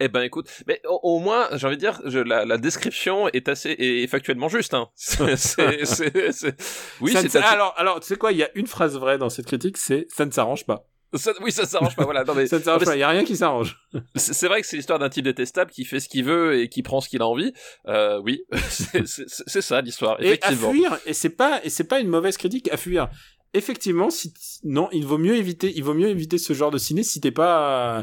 Eh 0.00 0.08
ben 0.08 0.22
écoute, 0.22 0.48
mais 0.66 0.80
au, 0.88 0.98
au 1.02 1.18
moins, 1.20 1.48
j'ai 1.52 1.66
envie 1.66 1.76
de 1.76 1.80
dire, 1.80 2.00
je, 2.04 2.18
la, 2.18 2.44
la 2.44 2.58
description 2.58 3.28
est 3.28 3.48
assez 3.48 3.70
est 3.78 4.06
factuellement 4.08 4.48
juste. 4.48 4.74
Hein. 4.74 4.88
C'est, 4.96 5.36
c'est, 5.36 6.32
c'est- 6.32 6.56
Oui, 7.00 7.12
Ça 7.12 7.22
ne- 7.22 7.44
alors, 7.46 7.74
alors, 7.76 8.00
tu 8.00 8.06
sais 8.08 8.16
quoi, 8.16 8.32
il 8.32 8.38
y 8.38 8.42
a 8.42 8.50
une 8.56 8.66
phrase 8.66 8.96
vraie 8.98 9.18
dans 9.18 9.30
cette 9.30 9.46
critique, 9.46 9.76
c'est 9.76 10.06
ça 10.10 10.26
ne 10.26 10.30
s'arrange 10.32 10.66
pas. 10.66 10.88
ça, 11.14 11.32
oui, 11.42 11.52
ça 11.52 11.64
s'arrange 11.64 11.94
pas. 11.94 12.02
Voilà. 12.04 12.24
Non, 12.24 12.34
mais 12.34 12.46
Ça 12.48 12.58
ne 12.58 12.64
s'arrange 12.64 12.84
pas. 12.84 12.96
Il 12.96 12.98
y 12.98 13.04
a 13.04 13.08
rien 13.08 13.24
qui 13.24 13.36
s'arrange. 13.36 13.76
c'est 14.16 14.48
vrai 14.48 14.60
que 14.60 14.66
c'est 14.66 14.76
l'histoire 14.76 14.98
d'un 14.98 15.08
type 15.10 15.24
détestable 15.24 15.70
qui 15.70 15.84
fait 15.84 16.00
ce 16.00 16.08
qu'il 16.08 16.24
veut 16.24 16.58
et 16.58 16.68
qui 16.68 16.82
prend 16.82 17.00
ce 17.00 17.08
qu'il 17.08 17.22
a 17.22 17.26
envie. 17.28 17.52
Euh, 17.86 18.20
oui, 18.24 18.42
c'est, 18.68 19.60
ça 19.62 19.80
l'histoire. 19.80 20.20
Et 20.20 20.24
à 20.24 20.26
Effectivement. 20.34 20.72
fuir. 20.72 20.98
Et 21.06 21.14
c'est 21.14 21.30
pas, 21.30 21.60
et 21.62 21.70
c'est 21.70 21.84
pas 21.84 22.00
une 22.00 22.08
mauvaise 22.08 22.36
critique 22.36 22.68
à 22.72 22.76
fuir. 22.76 23.08
Effectivement, 23.52 24.10
si 24.10 24.34
non, 24.64 24.88
il 24.90 25.06
vaut 25.06 25.18
mieux 25.18 25.36
éviter, 25.36 25.72
il 25.76 25.84
vaut 25.84 25.94
mieux 25.94 26.08
éviter 26.08 26.38
ce 26.38 26.52
genre 26.52 26.72
de 26.72 26.78
ciné 26.78 27.04
si 27.04 27.20
t'es 27.20 27.30
pas. 27.30 27.98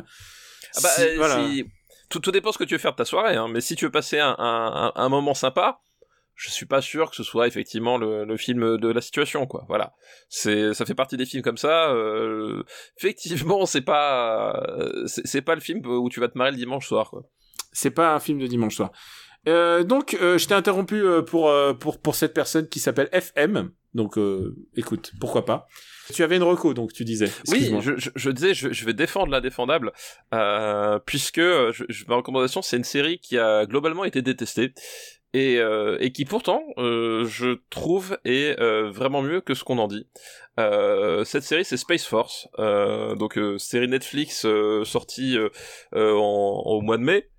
Ah 0.75 0.79
bah, 0.81 0.89
si- 0.95 1.01
euh, 1.01 1.13
voilà. 1.17 1.45
si- 1.49 1.65
tout, 2.19 2.31
dépend 2.31 2.51
ce 2.51 2.57
que 2.57 2.63
tu 2.63 2.73
veux 2.75 2.79
faire 2.79 2.91
de 2.91 2.97
ta 2.97 3.05
soirée, 3.05 3.35
hein. 3.35 3.47
mais 3.49 3.61
si 3.61 3.75
tu 3.75 3.85
veux 3.85 3.91
passer 3.91 4.19
un, 4.19 4.35
un, 4.37 4.91
un- 4.95 5.09
moment 5.09 5.33
sympa, 5.33 5.81
je 6.35 6.49
suis 6.49 6.65
pas 6.65 6.81
sûr 6.81 7.09
que 7.09 7.15
ce 7.15 7.23
soit 7.23 7.47
effectivement 7.47 7.97
le, 7.97 8.25
le 8.25 8.37
film 8.37 8.77
de 8.77 8.87
la 8.87 9.01
situation, 9.01 9.45
quoi. 9.45 9.65
Voilà, 9.67 9.93
c'est 10.29 10.73
ça 10.73 10.85
fait 10.85 10.95
partie 10.95 11.17
des 11.17 11.25
films 11.25 11.43
comme 11.43 11.57
ça. 11.57 11.91
euh, 11.91 12.63
effectivement, 12.97 13.65
c'est 13.65 13.81
pas 13.81 14.61
c'est 15.05 15.41
pas 15.41 15.55
le 15.55 15.61
film 15.61 15.85
où 15.85 16.09
tu 16.09 16.19
vas 16.19 16.27
te 16.29 16.37
marrer 16.37 16.51
le 16.51 16.57
dimanche 16.57 16.87
soir, 16.87 17.09
quoi. 17.09 17.23
C'est 17.73 17.91
pas 17.91 18.13
un 18.13 18.19
film 18.19 18.39
de 18.39 18.47
dimanche 18.47 18.75
soir. 18.75 18.91
Euh, 19.47 19.83
donc, 19.83 20.15
euh, 20.21 20.37
je 20.37 20.47
t'ai 20.47 20.53
interrompu 20.53 20.95
euh, 21.03 21.21
pour, 21.21 21.49
euh, 21.49 21.73
pour, 21.73 21.99
pour 21.99 22.15
cette 22.15 22.33
personne 22.33 22.67
qui 22.67 22.79
s'appelle 22.79 23.09
FM. 23.11 23.71
Donc, 23.93 24.17
euh, 24.17 24.55
écoute, 24.75 25.11
pourquoi 25.19 25.45
pas. 25.45 25.67
Tu 26.13 26.23
avais 26.23 26.35
une 26.37 26.43
reco, 26.43 26.73
donc 26.73 26.93
tu 26.93 27.03
disais. 27.05 27.29
Oui, 27.49 27.69
je, 27.81 27.95
je, 27.97 28.09
je 28.15 28.29
disais, 28.31 28.53
je, 28.53 28.71
je 28.71 28.85
vais 28.85 28.93
défendre 28.93 29.31
l'indéfendable, 29.31 29.91
euh, 30.33 30.99
puisque 31.05 31.39
je, 31.39 31.83
je- 31.89 32.05
ma 32.07 32.15
recommandation, 32.15 32.61
c'est 32.61 32.77
une 32.77 32.83
série 32.83 33.19
qui 33.19 33.37
a 33.37 33.65
globalement 33.65 34.03
été 34.03 34.21
détestée 34.21 34.73
et, 35.33 35.57
euh, 35.59 35.97
et 36.01 36.11
qui 36.11 36.25
pourtant, 36.25 36.63
euh, 36.77 37.25
je 37.25 37.59
trouve, 37.69 38.17
est 38.25 38.59
euh, 38.59 38.89
vraiment 38.91 39.21
mieux 39.21 39.39
que 39.41 39.53
ce 39.53 39.63
qu'on 39.63 39.77
en 39.77 39.87
dit. 39.87 40.07
Euh, 40.59 41.23
cette 41.23 41.43
série, 41.43 41.63
c'est 41.63 41.77
Space 41.77 42.05
Force, 42.05 42.49
euh, 42.59 43.15
donc 43.15 43.37
euh, 43.37 43.57
série 43.57 43.87
Netflix 43.87 44.45
euh, 44.45 44.83
sortie 44.83 45.37
euh, 45.37 45.49
en, 45.93 46.63
au 46.65 46.81
mois 46.81 46.97
de 46.97 47.03
mai. 47.03 47.29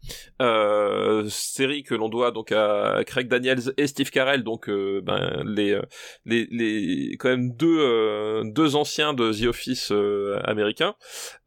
Série 1.29 1.85
que 1.85 1.95
l'on 1.95 2.09
doit 2.09 2.33
donc 2.33 2.51
à 2.51 3.03
Craig 3.07 3.29
Daniels 3.29 3.73
et 3.77 3.87
Steve 3.87 4.11
Carell, 4.11 4.43
donc 4.43 4.69
ben, 4.69 5.45
les, 5.47 5.79
les, 6.25 6.49
les 6.51 7.17
quand 7.19 7.29
même 7.29 7.55
deux, 7.55 8.43
deux 8.47 8.75
anciens 8.75 9.15
de 9.15 9.33
The 9.33 9.47
Office 9.47 9.93
américain, 10.43 10.97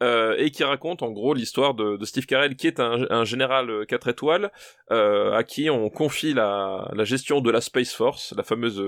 et 0.01 0.51
qui 0.51 0.63
raconte 0.63 1.03
en 1.03 1.11
gros 1.11 1.33
l'histoire 1.33 1.73
de, 1.73 1.97
de 1.97 2.05
Steve 2.05 2.25
Carell, 2.25 2.55
qui 2.55 2.67
est 2.67 2.79
un, 2.79 3.05
un 3.09 3.25
général 3.25 3.85
4 3.87 4.07
étoiles, 4.07 4.51
à 4.89 5.43
qui 5.45 5.69
on 5.69 5.89
confie 5.89 6.33
la, 6.33 6.89
la 6.93 7.03
gestion 7.03 7.41
de 7.41 7.51
la 7.51 7.59
Space 7.59 7.93
Force, 7.93 8.33
la 8.37 8.43
fameuse 8.43 8.81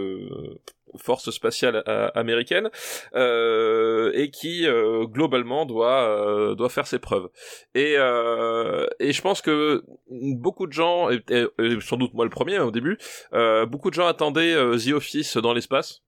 force 0.95 1.29
spatiale 1.31 1.83
américaine, 2.15 2.66
euh, 3.15 4.11
et 4.13 4.29
qui 4.31 4.67
euh, 4.67 5.05
globalement 5.05 5.65
doit 5.65 6.01
euh, 6.03 6.55
doit 6.55 6.69
faire 6.69 6.87
ses 6.87 6.99
preuves. 6.99 7.29
Et 7.75 7.95
et 8.99 9.13
je 9.13 9.21
pense 9.21 9.41
que 9.41 9.83
beaucoup 10.09 10.67
de 10.67 10.73
gens, 10.73 11.09
et, 11.09 11.23
sans 11.81 11.97
doute 11.97 12.13
moi 12.13 12.25
le 12.25 12.31
premier 12.31 12.57
hein, 12.57 12.65
au 12.65 12.71
début, 12.71 12.97
beaucoup 13.67 13.89
de 13.89 13.95
gens 13.95 14.07
attendaient 14.07 14.55
The 14.55 14.93
Office 14.93 15.37
dans 15.37 15.53
l'espace. 15.53 16.03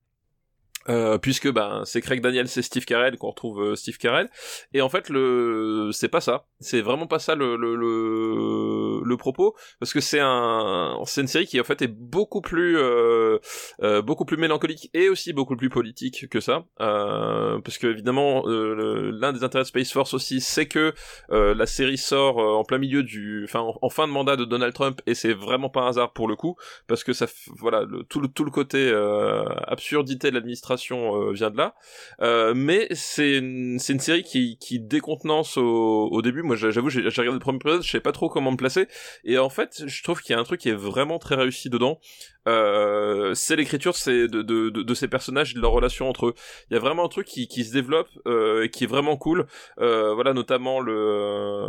Euh, 0.89 1.19
puisque 1.19 1.51
ben 1.51 1.83
c'est 1.85 2.01
Craig 2.01 2.21
Daniels 2.21 2.47
et 2.47 2.61
Steve 2.61 2.85
Carell 2.85 3.17
qu'on 3.17 3.29
retrouve 3.29 3.61
euh, 3.61 3.75
Steve 3.75 3.97
Carell. 3.97 4.27
Et 4.73 4.81
en 4.81 4.89
fait 4.89 5.09
le 5.09 5.91
c'est 5.93 6.07
pas 6.07 6.21
ça. 6.21 6.45
C'est 6.59 6.81
vraiment 6.81 7.05
pas 7.05 7.19
ça 7.19 7.35
le 7.35 7.55
le, 7.55 7.75
le, 7.75 9.01
le 9.03 9.17
propos. 9.17 9.55
Parce 9.79 9.93
que 9.93 9.99
c'est 9.99 10.19
un 10.19 10.99
c'est 11.05 11.21
une 11.21 11.27
série 11.27 11.45
qui 11.45 11.59
en 11.59 11.63
fait 11.63 11.81
est 11.83 11.87
beaucoup 11.87 12.41
plus 12.41 12.77
euh, 12.77 13.37
euh, 13.83 14.01
beaucoup 14.01 14.25
plus 14.25 14.37
mélancolique 14.37 14.89
et 14.93 15.09
aussi 15.09 15.31
beaucoup 15.31 15.55
plus 15.55 15.69
politique 15.69 16.27
que 16.29 16.39
ça. 16.39 16.65
Parce 16.77 17.77
que 17.77 17.87
évidemment 17.87 18.43
l'un 18.47 19.33
des 19.33 19.43
intérêts 19.43 19.63
de 19.63 19.67
Space 19.67 19.91
Force 19.91 20.13
aussi 20.13 20.41
c'est 20.41 20.67
que 20.67 20.93
la 21.29 21.65
série 21.67 21.97
sort 21.97 22.37
en 22.37 22.63
plein 22.63 22.79
milieu 22.79 23.03
du 23.03 23.43
enfin 23.43 23.59
en, 23.81 23.89
fin 23.89 24.07
de 24.07 24.11
mandat 24.11 24.37
de 24.37 24.45
Donald 24.45 24.73
Trump. 24.73 25.01
Et 25.05 25.13
c'est 25.13 25.33
vraiment 25.33 25.69
pas 25.69 25.81
un 25.81 25.89
hasard 25.89 26.13
pour 26.13 26.27
le 26.27 26.35
coup. 26.35 26.55
Parce 26.87 27.03
que 27.03 27.13
ça 27.13 27.27
voilà 27.57 27.85
tout 28.09 28.19
le 28.19 28.27
tout 28.27 28.43
le 28.43 28.51
côté 28.51 28.91
absurdité 29.67 30.29
de 30.29 30.35
l'administration 30.35 30.78
euh, 30.91 31.31
vient 31.33 31.49
de 31.51 31.57
là 31.57 31.75
euh, 32.21 32.53
mais 32.55 32.87
c'est 32.91 33.37
une, 33.37 33.79
une 33.89 33.99
série 33.99 34.23
qui, 34.23 34.57
qui 34.57 34.79
décontenance 34.79 35.57
au, 35.57 36.07
au 36.11 36.21
début. 36.21 36.41
Moi, 36.41 36.55
j'avoue, 36.55 36.89
j'ai 36.89 37.09
j'ai 37.09 37.21
regardé 37.21 37.37
le 37.37 37.39
premier 37.39 37.57
épisode, 37.57 37.83
je 37.83 37.89
sais 37.89 37.99
pas 37.99 38.11
trop 38.11 38.29
comment 38.29 38.51
me 38.51 38.57
placer. 38.57 38.87
Et 39.23 39.37
en 39.37 39.49
fait, 39.49 39.83
je 39.85 40.03
trouve 40.03 40.21
qu'il 40.21 40.33
y 40.33 40.37
a 40.37 40.39
un 40.39 40.43
truc 40.43 40.61
qui 40.61 40.69
est 40.69 40.73
vraiment 40.73 41.19
très 41.19 41.35
réussi 41.35 41.69
dedans. 41.69 41.99
Euh, 42.49 43.33
c'est 43.35 43.55
l'écriture 43.55 43.95
c'est 43.95 44.27
de, 44.27 44.93
ces 44.93 45.07
personnages 45.07 45.51
et 45.51 45.55
de 45.55 45.61
leur 45.61 45.71
relation 45.71 46.09
entre 46.09 46.27
eux. 46.27 46.33
Il 46.69 46.73
y 46.73 46.77
a 46.77 46.79
vraiment 46.79 47.05
un 47.05 47.09
truc 47.09 47.27
qui, 47.27 47.63
se 47.63 47.71
développe 47.73 48.09
euh, 48.25 48.63
et 48.63 48.69
qui 48.69 48.83
est 48.85 48.87
vraiment 48.87 49.17
cool. 49.17 49.45
Euh, 49.79 50.13
voilà, 50.13 50.33
notamment 50.33 50.79
le, 50.79 51.67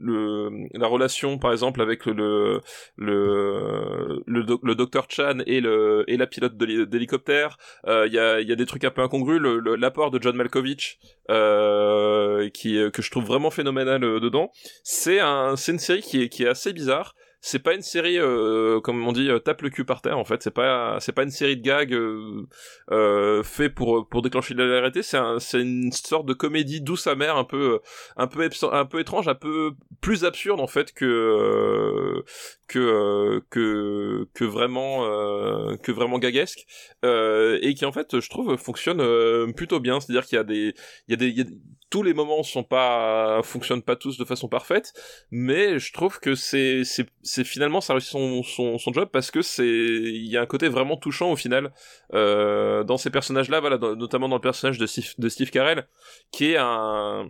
le 0.00 0.68
la 0.78 0.86
relation, 0.86 1.38
par 1.38 1.52
exemple, 1.52 1.80
avec 1.82 2.06
le 2.06 2.60
le 2.96 4.22
le, 4.26 4.44
doc- 4.44 4.60
le 4.62 4.74
docteur 4.74 5.06
Chan 5.08 5.38
et 5.46 5.60
le 5.60 6.04
et 6.08 6.16
la 6.16 6.26
pilote 6.26 6.56
d'hélicoptère. 6.56 7.56
Euh, 7.86 8.06
Il 8.06 8.12
y 8.12 8.18
a 8.18 8.40
il 8.40 8.48
y 8.48 8.52
a 8.52 8.56
des 8.56 8.66
trucs 8.66 8.84
un 8.84 8.90
peu 8.90 9.02
incongrus. 9.02 9.40
L'apport 9.78 10.10
de 10.10 10.22
John 10.22 10.36
Malkovich, 10.36 10.98
euh, 11.30 12.48
qui 12.50 12.78
que 12.92 13.02
je 13.02 13.10
trouve 13.10 13.24
vraiment 13.24 13.50
phénoménal 13.50 14.04
euh, 14.04 14.20
dedans. 14.20 14.50
C'est 14.84 15.20
un 15.20 15.56
c'est 15.56 15.72
une 15.72 15.78
série 15.78 16.02
qui 16.02 16.28
qui 16.28 16.44
est 16.44 16.48
assez 16.48 16.72
bizarre. 16.72 17.14
C'est 17.44 17.58
pas 17.58 17.74
une 17.74 17.82
série 17.82 18.18
euh, 18.20 18.80
comme 18.80 19.04
on 19.04 19.10
dit 19.10 19.28
euh, 19.28 19.40
tape 19.40 19.62
le 19.62 19.70
cul 19.70 19.84
par 19.84 20.00
terre 20.00 20.16
en 20.16 20.24
fait. 20.24 20.40
C'est 20.44 20.52
pas 20.52 20.98
c'est 21.00 21.10
pas 21.10 21.24
une 21.24 21.30
série 21.32 21.56
de 21.56 21.62
gags 21.62 21.92
euh, 21.92 22.46
euh, 22.92 23.42
fait 23.42 23.68
pour 23.68 24.08
pour 24.08 24.22
déclencher 24.22 24.54
de 24.54 24.62
l'hilarité. 24.62 25.02
C'est 25.02 25.16
un, 25.16 25.40
c'est 25.40 25.60
une 25.60 25.90
sorte 25.90 26.24
de 26.26 26.34
comédie 26.34 26.80
douce 26.80 27.08
amère 27.08 27.36
un 27.36 27.42
peu 27.44 27.80
un 28.16 28.28
peu 28.28 28.48
un 28.70 28.84
peu 28.86 29.00
étrange, 29.00 29.26
un 29.26 29.34
peu 29.34 29.72
plus 30.00 30.24
absurde 30.24 30.60
en 30.60 30.68
fait 30.68 30.92
que 30.94 31.04
euh, 31.04 32.22
que 32.68 32.78
euh, 32.78 33.40
que 33.50 34.28
que 34.34 34.44
vraiment 34.44 35.04
euh, 35.06 35.76
que 35.78 35.90
vraiment 35.90 36.20
gaguesque 36.20 36.64
euh, 37.04 37.58
et 37.60 37.74
qui 37.74 37.84
en 37.84 37.92
fait 37.92 38.20
je 38.20 38.30
trouve 38.30 38.56
fonctionne 38.56 39.00
euh, 39.00 39.52
plutôt 39.52 39.80
bien. 39.80 39.98
C'est-à-dire 39.98 40.26
qu'il 40.26 40.36
y 40.36 40.40
a 40.40 40.44
des 40.44 40.74
il 41.08 41.10
y 41.10 41.14
a 41.14 41.16
des, 41.16 41.26
il 41.28 41.38
y 41.38 41.40
a 41.40 41.44
des- 41.44 41.58
tous 41.92 42.02
les 42.02 42.14
moments 42.14 42.42
sont 42.42 42.64
pas 42.64 43.42
fonctionnent 43.44 43.82
pas 43.82 43.96
tous 43.96 44.16
de 44.16 44.24
façon 44.24 44.48
parfaite, 44.48 44.94
mais 45.30 45.78
je 45.78 45.92
trouve 45.92 46.18
que 46.20 46.34
c'est 46.34 46.84
c'est 46.84 47.44
finalement 47.44 47.82
ça 47.82 47.92
réussit 47.92 48.12
son, 48.12 48.42
son 48.78 48.92
job 48.94 49.10
parce 49.12 49.30
que 49.30 49.42
c'est 49.42 49.66
il 49.66 50.26
y 50.26 50.38
a 50.38 50.40
un 50.40 50.46
côté 50.46 50.68
vraiment 50.68 50.96
touchant 50.96 51.30
au 51.30 51.36
final 51.36 51.70
euh, 52.14 52.82
dans 52.82 52.96
ces 52.96 53.10
personnages 53.10 53.50
là, 53.50 53.60
voilà, 53.60 53.76
notamment 53.76 54.30
dans 54.30 54.36
le 54.36 54.40
personnage 54.40 54.78
de 54.78 54.86
Steve, 54.86 55.12
de 55.18 55.28
Steve 55.28 55.50
Carell, 55.50 55.86
qui 56.30 56.52
est 56.52 56.56
un 56.56 57.28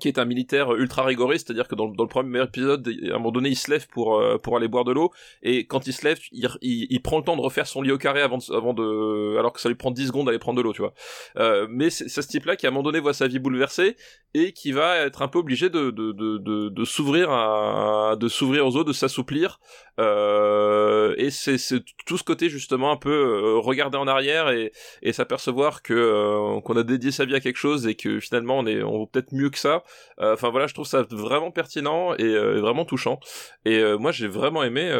qui 0.00 0.08
est 0.08 0.18
un 0.18 0.24
militaire 0.24 0.72
ultra 0.74 1.04
rigoriste, 1.04 1.46
c'est-à-dire 1.46 1.68
que 1.68 1.74
dans, 1.74 1.86
le 1.86 2.06
premier 2.06 2.42
épisode, 2.42 2.88
à 2.88 3.14
un 3.14 3.18
moment 3.18 3.32
donné, 3.32 3.50
il 3.50 3.56
se 3.56 3.70
lève 3.70 3.86
pour 3.88 4.18
euh, 4.18 4.38
pour 4.38 4.56
aller 4.56 4.68
boire 4.68 4.84
de 4.84 4.92
l'eau, 4.92 5.10
et 5.42 5.66
quand 5.66 5.86
il 5.86 5.92
se 5.92 6.04
lève, 6.04 6.18
il, 6.32 6.48
il, 6.60 6.86
il 6.90 7.02
prend 7.02 7.18
le 7.18 7.24
temps 7.24 7.36
de 7.36 7.42
refaire 7.42 7.66
son 7.66 7.82
lit 7.82 7.92
au 7.92 7.98
carré 7.98 8.22
avant 8.22 8.38
de, 8.38 8.54
avant 8.54 8.74
de, 8.74 9.36
alors 9.38 9.52
que 9.52 9.60
ça 9.60 9.68
lui 9.68 9.76
prend 9.76 9.90
10 9.90 10.08
secondes 10.08 10.26
d'aller 10.26 10.38
prendre 10.38 10.58
de 10.58 10.62
l'eau, 10.62 10.72
tu 10.72 10.82
vois. 10.82 10.94
Euh, 11.36 11.66
mais 11.70 11.90
c'est 11.90 12.08
ce 12.08 12.20
type-là 12.28 12.56
qui 12.56 12.66
à 12.66 12.70
un 12.70 12.72
moment 12.72 12.82
donné 12.82 13.00
voit 13.00 13.14
sa 13.14 13.26
vie 13.28 13.38
bouleversée 13.38 13.96
et 14.34 14.52
qui 14.52 14.72
va 14.72 14.96
être 14.96 15.22
un 15.22 15.28
peu 15.28 15.38
obligé 15.38 15.68
de 15.68 15.90
de 15.90 16.12
de 16.12 16.68
de, 16.68 16.84
s'ouvrir 16.84 17.30
à 17.30 18.16
de 18.18 18.28
s'ouvrir 18.28 18.66
aux 18.66 18.76
autres, 18.76 18.88
de 18.88 18.92
s'assouplir. 18.92 19.60
Euh, 20.00 21.14
et 21.18 21.30
c'est 21.30 21.58
c'est 21.58 21.84
tout 22.06 22.16
ce 22.16 22.24
côté 22.24 22.48
justement 22.48 22.92
un 22.92 22.96
peu 22.96 23.10
euh, 23.10 23.58
regarder 23.58 23.98
en 23.98 24.06
arrière 24.06 24.48
et 24.48 24.72
et 25.02 25.12
s'apercevoir 25.12 25.82
que 25.82 25.92
euh, 25.92 26.60
qu'on 26.62 26.76
a 26.76 26.82
dédié 26.82 27.10
sa 27.10 27.26
vie 27.26 27.34
à 27.34 27.40
quelque 27.40 27.58
chose 27.58 27.86
et 27.86 27.94
que 27.94 28.18
finalement 28.18 28.58
on 28.58 28.66
est 28.66 28.82
on 28.82 28.98
vaut 28.98 29.06
peut-être 29.06 29.32
mieux 29.32 29.50
que 29.50 29.58
ça. 29.58 29.81
Euh, 30.20 30.34
Enfin 30.34 30.50
voilà, 30.50 30.66
je 30.66 30.74
trouve 30.74 30.86
ça 30.86 31.02
vraiment 31.10 31.50
pertinent 31.50 32.14
et 32.14 32.24
euh, 32.24 32.60
vraiment 32.60 32.84
touchant. 32.84 33.20
Et 33.64 33.78
euh, 33.78 33.98
moi 33.98 34.12
j'ai 34.12 34.28
vraiment 34.28 34.62
aimé 34.62 34.90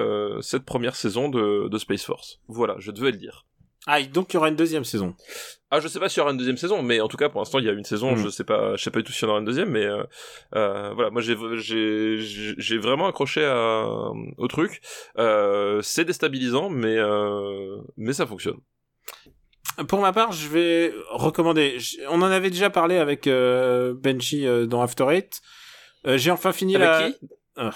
cette 0.41 0.65
première 0.65 0.97
saison 0.97 1.29
de, 1.29 1.69
de 1.69 1.79
Space 1.79 2.05
Force. 2.05 2.41
Voilà, 2.49 2.77
je 2.79 2.91
devais 2.91 3.11
le 3.11 3.19
dire. 3.19 3.47
Ah, 3.87 4.01
donc 4.03 4.33
il 4.33 4.35
y 4.35 4.37
aura 4.37 4.49
une 4.49 4.57
deuxième 4.57 4.85
saison. 4.85 5.15
Ah, 5.71 5.81
je 5.81 5.89
sais 5.89 5.99
pas 5.99 6.09
s'il 6.09 6.19
y 6.19 6.21
aura 6.21 6.31
une 6.31 6.37
deuxième 6.37 6.57
saison, 6.57 6.83
mais 6.83 7.01
en 7.01 7.09
tout 7.09 7.17
cas 7.17 7.29
pour 7.29 7.41
l'instant 7.41 7.59
il 7.59 7.65
y 7.65 7.69
a 7.69 7.73
une 7.73 7.85
saison. 7.85 8.13
Mm. 8.13 8.17
Je 8.17 8.29
sais 8.29 8.45
pas, 8.45 8.77
je 8.77 8.83
sais 8.83 8.91
pas 8.91 9.01
du 9.01 9.05
tout 9.05 9.13
s'il 9.13 9.25
y 9.25 9.27
en 9.27 9.31
aura 9.31 9.41
une 9.41 9.45
deuxième, 9.45 9.71
mais 9.71 9.85
euh, 9.85 10.05
euh, 10.55 10.93
voilà, 10.95 11.11
moi 11.11 11.21
j'ai 11.21 12.79
vraiment 12.79 13.09
accroché 13.09 13.45
à, 13.45 13.87
au 14.37 14.49
truc. 14.49 14.81
Euh, 15.19 15.81
c'est 15.83 16.05
déstabilisant, 16.05 16.71
mais 16.71 16.99
mais 17.97 18.13
ça 18.13 18.27
fonctionne. 18.27 18.59
Pour 19.89 20.01
ma 20.01 20.13
part, 20.13 20.33
je 20.33 20.49
vais 20.49 20.93
recommander. 21.11 21.79
On 22.09 22.23
en 22.23 22.31
avait 22.31 22.51
déjà 22.51 22.71
parlé 22.71 22.97
avec 22.97 23.27
euh, 23.27 23.95
Benji 23.95 24.47
euh, 24.47 24.67
dans 24.67 24.83
After 24.83 25.07
Eight. 25.11 25.41
Euh, 26.07 26.19
J'ai 26.19 26.31
enfin 26.31 26.53
fini 26.53 26.77
Avec 26.77 26.89
la. 26.89 27.11
qui? 27.11 27.73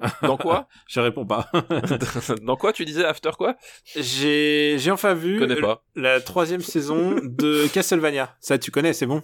Dans 0.22 0.36
quoi? 0.36 0.68
Je 0.88 1.00
réponds 1.00 1.24
pas. 1.24 1.50
Dans 2.42 2.56
quoi 2.56 2.72
tu 2.74 2.84
disais 2.84 3.04
After 3.04 3.30
quoi? 3.36 3.56
J'ai 3.94 4.76
j'ai 4.78 4.90
enfin 4.90 5.14
vu 5.14 5.40
pas. 5.60 5.82
la 5.94 6.20
troisième 6.20 6.60
saison 6.60 7.16
de 7.22 7.66
Castlevania. 7.72 8.36
Ça, 8.40 8.58
tu 8.58 8.70
connais, 8.70 8.92
c'est 8.92 9.06
bon? 9.06 9.22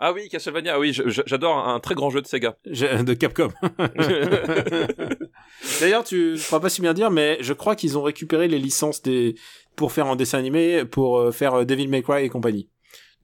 Ah 0.00 0.12
oui, 0.12 0.28
Castlevania, 0.28 0.78
oui, 0.78 0.92
j'adore 0.92 1.56
un, 1.56 1.80
très 1.80 1.94
grand 1.96 2.10
jeu 2.10 2.20
de 2.22 2.26
Sega. 2.26 2.56
De 2.66 3.14
Capcom. 3.14 3.50
D'ailleurs, 5.80 6.04
tu 6.04 6.32
ne 6.32 6.38
pourras 6.38 6.60
pas 6.60 6.68
si 6.68 6.80
bien 6.80 6.94
dire, 6.94 7.10
mais 7.10 7.38
je 7.40 7.52
crois 7.52 7.74
qu'ils 7.74 7.98
ont 7.98 8.02
récupéré 8.02 8.46
les 8.46 8.58
licences 8.58 9.02
des 9.02 9.34
pour 9.78 9.92
faire 9.92 10.06
en 10.06 10.16
dessin 10.16 10.38
animé, 10.38 10.84
pour 10.84 11.18
euh, 11.18 11.32
faire 11.32 11.54
euh, 11.54 11.64
Devil 11.64 11.88
May 11.88 12.02
Cry 12.02 12.24
et 12.24 12.28
compagnie. 12.28 12.68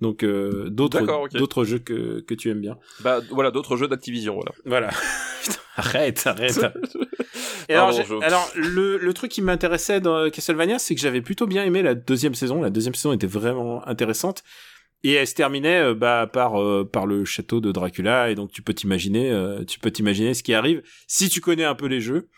Donc 0.00 0.22
euh, 0.24 0.70
d'autres 0.70 1.00
d'autres 1.36 1.64
jeux 1.64 1.78
que 1.78 2.20
que 2.20 2.34
tu 2.34 2.50
aimes 2.50 2.60
bien. 2.60 2.78
bah 3.00 3.20
voilà, 3.30 3.50
d'autres 3.50 3.76
jeux 3.76 3.88
d'Activision, 3.88 4.34
voilà. 4.34 4.52
Voilà. 4.64 4.88
Putain, 5.42 5.60
arrête, 5.76 6.26
arrête. 6.26 6.58
Et 7.68 7.74
alors, 7.74 8.50
le, 8.54 8.98
le 8.98 9.14
truc 9.14 9.30
qui 9.30 9.40
m'intéressait 9.40 10.00
dans 10.00 10.28
Castlevania, 10.30 10.78
c'est 10.78 10.94
que 10.94 11.00
j'avais 11.00 11.22
plutôt 11.22 11.46
bien 11.46 11.64
aimé 11.64 11.82
la 11.82 11.94
deuxième 11.94 12.34
saison. 12.34 12.60
La 12.60 12.68
deuxième 12.68 12.94
saison 12.94 13.12
était 13.12 13.26
vraiment 13.26 13.86
intéressante. 13.88 14.42
Et 15.04 15.12
elle 15.12 15.26
se 15.26 15.34
terminait 15.34 15.80
euh, 15.80 15.94
bah, 15.94 16.28
par 16.30 16.60
euh, 16.60 16.88
par 16.90 17.06
le 17.06 17.26
château 17.26 17.60
de 17.60 17.70
Dracula 17.70 18.30
et 18.30 18.34
donc 18.34 18.50
tu 18.50 18.62
peux 18.62 18.72
t'imaginer 18.72 19.30
euh, 19.30 19.62
tu 19.64 19.78
peux 19.78 19.90
t'imaginer 19.90 20.32
ce 20.32 20.42
qui 20.42 20.54
arrive 20.54 20.82
si 21.06 21.28
tu 21.28 21.42
connais 21.42 21.64
un 21.64 21.74
peu 21.74 21.86
les 21.86 22.00
jeux 22.00 22.28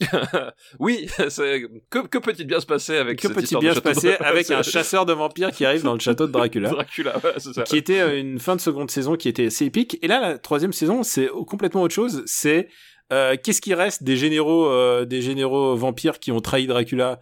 Oui, 0.78 1.06
que, 1.18 2.06
que 2.06 2.18
peut-il 2.18 2.46
bien 2.46 2.60
se 2.60 2.66
passer 2.66 2.96
avec 2.96 3.18
que 3.18 3.28
cette 3.28 3.34
peut-il 3.34 3.44
histoire 3.44 3.60
bien 3.60 3.70
de 3.70 3.74
se 3.76 3.80
château 3.80 3.88
de- 3.90 3.94
passer 3.94 4.16
avec 4.24 4.50
un 4.50 4.62
chasseur 4.70 5.06
de 5.06 5.12
vampires 5.12 5.50
qui 5.52 5.64
arrive 5.64 5.82
dans 5.82 5.94
le 5.94 6.00
château 6.00 6.26
de 6.26 6.32
Dracula 6.32 6.70
Dracula, 6.70 7.14
ça. 7.38 7.62
qui 7.62 7.76
était 7.76 8.00
euh, 8.00 8.18
une 8.20 8.40
fin 8.40 8.56
de 8.56 8.60
seconde 8.60 8.90
saison 8.90 9.16
qui 9.16 9.28
était 9.28 9.46
assez 9.46 9.64
épique. 9.66 9.98
Et 10.02 10.08
là, 10.08 10.20
la 10.20 10.38
troisième 10.38 10.72
saison, 10.72 11.02
c'est 11.02 11.28
complètement 11.46 11.82
autre 11.82 11.94
chose. 11.94 12.22
C'est 12.26 12.68
euh, 13.12 13.36
qu'est-ce 13.42 13.60
qui 13.60 13.74
reste 13.74 14.02
des 14.02 14.16
généraux, 14.16 14.66
euh, 14.66 15.04
des 15.04 15.22
généraux 15.22 15.76
vampires 15.76 16.18
qui 16.18 16.32
ont 16.32 16.40
trahi 16.40 16.66
Dracula 16.66 17.20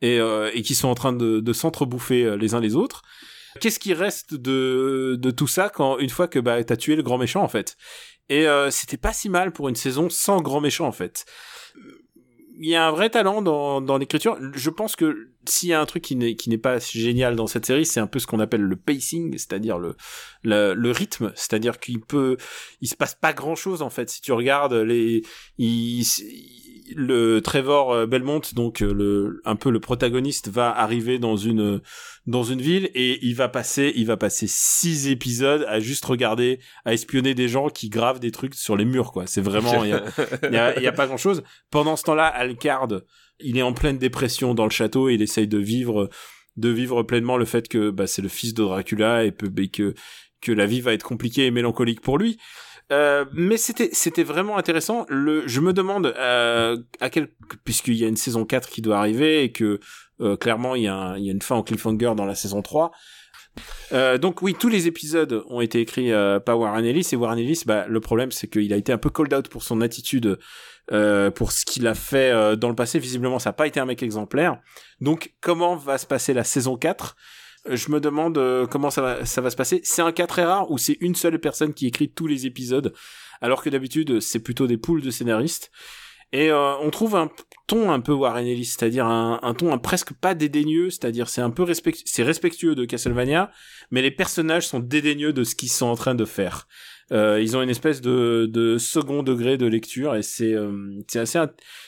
et, 0.00 0.18
euh, 0.18 0.50
et 0.54 0.62
qui 0.62 0.74
sont 0.74 0.88
en 0.88 0.94
train 0.94 1.12
de, 1.12 1.40
de 1.40 1.52
s'entrebouffer 1.52 2.36
les 2.38 2.54
uns 2.54 2.60
les 2.60 2.74
autres? 2.74 3.02
Qu'est-ce 3.60 3.78
qui 3.78 3.94
reste 3.94 4.34
de, 4.34 5.16
de 5.20 5.30
tout 5.30 5.46
ça 5.46 5.68
quand 5.68 5.98
une 5.98 6.10
fois 6.10 6.26
que 6.26 6.38
bah, 6.40 6.64
t'as 6.64 6.76
tué 6.76 6.96
le 6.96 7.02
grand 7.02 7.18
méchant 7.18 7.42
en 7.42 7.48
fait? 7.48 7.76
Et 8.28 8.46
c'était 8.70 8.96
pas 8.96 9.12
si 9.12 9.28
mal 9.28 9.52
pour 9.52 9.68
une 9.68 9.74
saison 9.76 10.08
sans 10.08 10.40
grand 10.40 10.60
méchant 10.60 10.86
en 10.88 10.92
fait. 10.92 11.24
Il 12.58 12.68
y 12.68 12.76
a 12.76 12.86
un 12.86 12.90
vrai 12.92 13.10
talent 13.10 13.42
dans, 13.42 13.80
dans 13.80 13.98
l'écriture. 13.98 14.38
Je 14.54 14.70
pense 14.70 14.94
que 14.96 15.30
s'il 15.46 15.70
y 15.70 15.72
a 15.72 15.80
un 15.80 15.86
truc 15.86 16.02
qui 16.02 16.16
n'est 16.16 16.36
qui 16.36 16.50
n'est 16.50 16.58
pas 16.58 16.78
génial 16.78 17.36
dans 17.36 17.46
cette 17.46 17.66
série, 17.66 17.84
c'est 17.84 18.00
un 18.00 18.06
peu 18.06 18.18
ce 18.18 18.26
qu'on 18.26 18.40
appelle 18.40 18.62
le 18.62 18.76
pacing, 18.76 19.32
c'est-à-dire 19.32 19.78
le, 19.78 19.96
le 20.42 20.74
le 20.74 20.90
rythme, 20.90 21.32
c'est-à-dire 21.34 21.80
qu'il 21.80 22.00
peut 22.00 22.36
il 22.80 22.88
se 22.88 22.96
passe 22.96 23.14
pas 23.14 23.32
grand-chose 23.32 23.82
en 23.82 23.90
fait 23.90 24.08
si 24.08 24.20
tu 24.20 24.32
regardes 24.32 24.74
les 24.74 25.22
il, 25.58 26.04
le 26.94 27.40
Trevor 27.40 27.92
euh, 27.92 28.06
Belmont 28.06 28.40
donc 28.54 28.82
euh, 28.82 28.92
le 28.92 29.40
un 29.44 29.56
peu 29.56 29.70
le 29.70 29.80
protagoniste 29.80 30.48
va 30.48 30.70
arriver 30.70 31.18
dans 31.18 31.36
une 31.36 31.80
dans 32.26 32.42
une 32.42 32.60
ville 32.60 32.90
et 32.94 33.24
il 33.24 33.34
va 33.34 33.48
passer 33.48 33.92
il 33.96 34.06
va 34.06 34.16
passer 34.16 34.46
six 34.48 35.08
épisodes 35.08 35.64
à 35.68 35.80
juste 35.80 36.04
regarder 36.04 36.60
à 36.84 36.92
espionner 36.92 37.34
des 37.34 37.48
gens 37.48 37.68
qui 37.68 37.88
gravent 37.88 38.20
des 38.20 38.30
trucs 38.30 38.54
sur 38.54 38.76
les 38.76 38.84
murs 38.84 39.12
quoi. 39.12 39.26
C'est 39.26 39.40
vraiment 39.40 39.84
il 39.84 39.90
y 39.90 40.56
a, 40.56 40.80
y 40.80 40.86
a, 40.86 40.92
pas 40.92 41.06
grand 41.06 41.16
chose 41.16 41.42
pendant 41.70 41.96
ce 41.96 42.02
temps-là 42.04 42.26
Alcard 42.26 42.88
il 43.40 43.56
est 43.56 43.62
en 43.62 43.72
pleine 43.72 43.98
dépression 43.98 44.54
dans 44.54 44.64
le 44.64 44.70
château 44.70 45.08
et 45.08 45.14
il 45.14 45.22
essaye 45.22 45.48
de 45.48 45.58
vivre 45.58 46.10
de 46.56 46.68
vivre 46.68 47.02
pleinement 47.02 47.36
le 47.36 47.44
fait 47.44 47.68
que 47.68 47.90
bah, 47.90 48.06
c'est 48.06 48.22
le 48.22 48.28
fils 48.28 48.54
de 48.54 48.62
Dracula 48.62 49.24
et, 49.24 49.34
et 49.58 49.68
que 49.68 49.94
que 50.40 50.52
la 50.52 50.66
vie 50.66 50.80
va 50.80 50.92
être 50.92 51.02
compliquée 51.02 51.46
et 51.46 51.50
mélancolique 51.50 52.00
pour 52.00 52.18
lui 52.18 52.38
euh, 52.92 53.24
mais 53.32 53.56
c'était 53.56 53.88
c'était 53.92 54.22
vraiment 54.24 54.56
intéressant. 54.58 55.06
Le, 55.08 55.46
je 55.48 55.60
me 55.60 55.72
demande 55.72 56.14
euh, 56.18 56.76
à 57.00 57.10
quel 57.10 57.28
puisqu'il 57.64 57.94
y 57.94 58.04
a 58.04 58.08
une 58.08 58.16
saison 58.16 58.44
4 58.44 58.68
qui 58.68 58.82
doit 58.82 58.98
arriver 58.98 59.42
et 59.44 59.52
que 59.52 59.80
euh, 60.20 60.36
clairement 60.36 60.74
il 60.74 60.82
y, 60.82 60.88
a 60.88 60.94
un- 60.94 61.16
il 61.18 61.24
y 61.24 61.28
a 61.28 61.32
une 61.32 61.42
fin 61.42 61.56
en 61.56 61.62
cliffhanger 61.62 62.12
dans 62.16 62.26
la 62.26 62.34
saison 62.34 62.62
3. 62.62 62.90
Euh, 63.92 64.18
donc 64.18 64.42
oui, 64.42 64.54
tous 64.58 64.68
les 64.68 64.86
épisodes 64.86 65.44
ont 65.48 65.60
été 65.60 65.80
écrits 65.80 66.12
euh, 66.12 66.40
par 66.40 66.58
Warren 66.58 66.84
Ellis 66.84 67.08
et 67.12 67.16
Warren 67.16 67.38
Ellis, 67.38 67.62
bah, 67.66 67.86
le 67.88 68.00
problème 68.00 68.32
c'est 68.32 68.48
qu'il 68.48 68.72
a 68.72 68.76
été 68.76 68.92
un 68.92 68.98
peu 68.98 69.10
called 69.10 69.32
out 69.32 69.48
pour 69.48 69.62
son 69.62 69.80
attitude, 69.80 70.38
pour 71.34 71.52
ce 71.52 71.64
qu'il 71.64 71.86
a 71.86 71.94
fait 71.94 72.56
dans 72.56 72.68
le 72.68 72.74
passé. 72.74 72.98
Visiblement, 72.98 73.38
ça 73.38 73.50
n'a 73.50 73.54
pas 73.54 73.66
été 73.66 73.80
un 73.80 73.86
mec 73.86 74.02
exemplaire. 74.02 74.58
Donc 75.00 75.32
comment 75.40 75.76
va 75.76 75.96
se 75.98 76.06
passer 76.06 76.34
la 76.34 76.44
saison 76.44 76.76
4 76.76 77.14
Euh, 77.14 77.20
je 77.66 77.90
me 77.90 78.00
demande 78.00 78.38
euh, 78.38 78.66
comment 78.66 78.90
ça 78.90 79.02
va, 79.02 79.24
ça 79.24 79.40
va 79.40 79.50
se 79.50 79.56
passer. 79.56 79.80
C'est 79.84 80.02
un 80.02 80.12
cas 80.12 80.26
très 80.26 80.44
rare 80.44 80.70
où 80.70 80.78
c'est 80.78 80.98
une 81.00 81.14
seule 81.14 81.38
personne 81.38 81.74
qui 81.74 81.86
écrit 81.86 82.10
tous 82.10 82.26
les 82.26 82.46
épisodes, 82.46 82.92
alors 83.40 83.62
que 83.62 83.70
d'habitude 83.70 84.20
c'est 84.20 84.40
plutôt 84.40 84.66
des 84.66 84.76
poules 84.76 85.02
de 85.02 85.10
scénaristes. 85.10 85.70
Et 86.32 86.50
euh, 86.50 86.76
on 86.78 86.90
trouve 86.90 87.14
un 87.14 87.30
ton 87.66 87.92
un 87.92 88.00
peu 88.00 88.12
Warren 88.12 88.46
Ellis, 88.46 88.64
c'est-à-dire 88.64 89.06
un, 89.06 89.38
un 89.42 89.54
ton 89.54 89.78
presque 89.78 90.12
pas 90.12 90.34
dédaigneux, 90.34 90.90
c'est-à-dire 90.90 91.28
c'est 91.28 91.40
un 91.40 91.50
peu 91.50 91.62
respect, 91.62 91.94
c'est 92.04 92.24
respectueux 92.24 92.74
de 92.74 92.84
Castlevania, 92.84 93.52
mais 93.90 94.02
les 94.02 94.10
personnages 94.10 94.66
sont 94.66 94.80
dédaigneux 94.80 95.32
de 95.32 95.44
ce 95.44 95.54
qu'ils 95.54 95.70
sont 95.70 95.86
en 95.86 95.94
train 95.94 96.14
de 96.14 96.24
faire. 96.24 96.66
Euh, 97.12 97.40
ils 97.40 97.56
ont 97.56 97.62
une 97.62 97.70
espèce 97.70 98.00
de, 98.00 98.46
de 98.50 98.78
second 98.78 99.22
degré 99.22 99.58
de 99.58 99.66
lecture 99.66 100.14
et 100.16 100.22
c'est 100.22 100.54
euh, 100.54 100.72
c'est 101.08 101.20
assez 101.20 101.38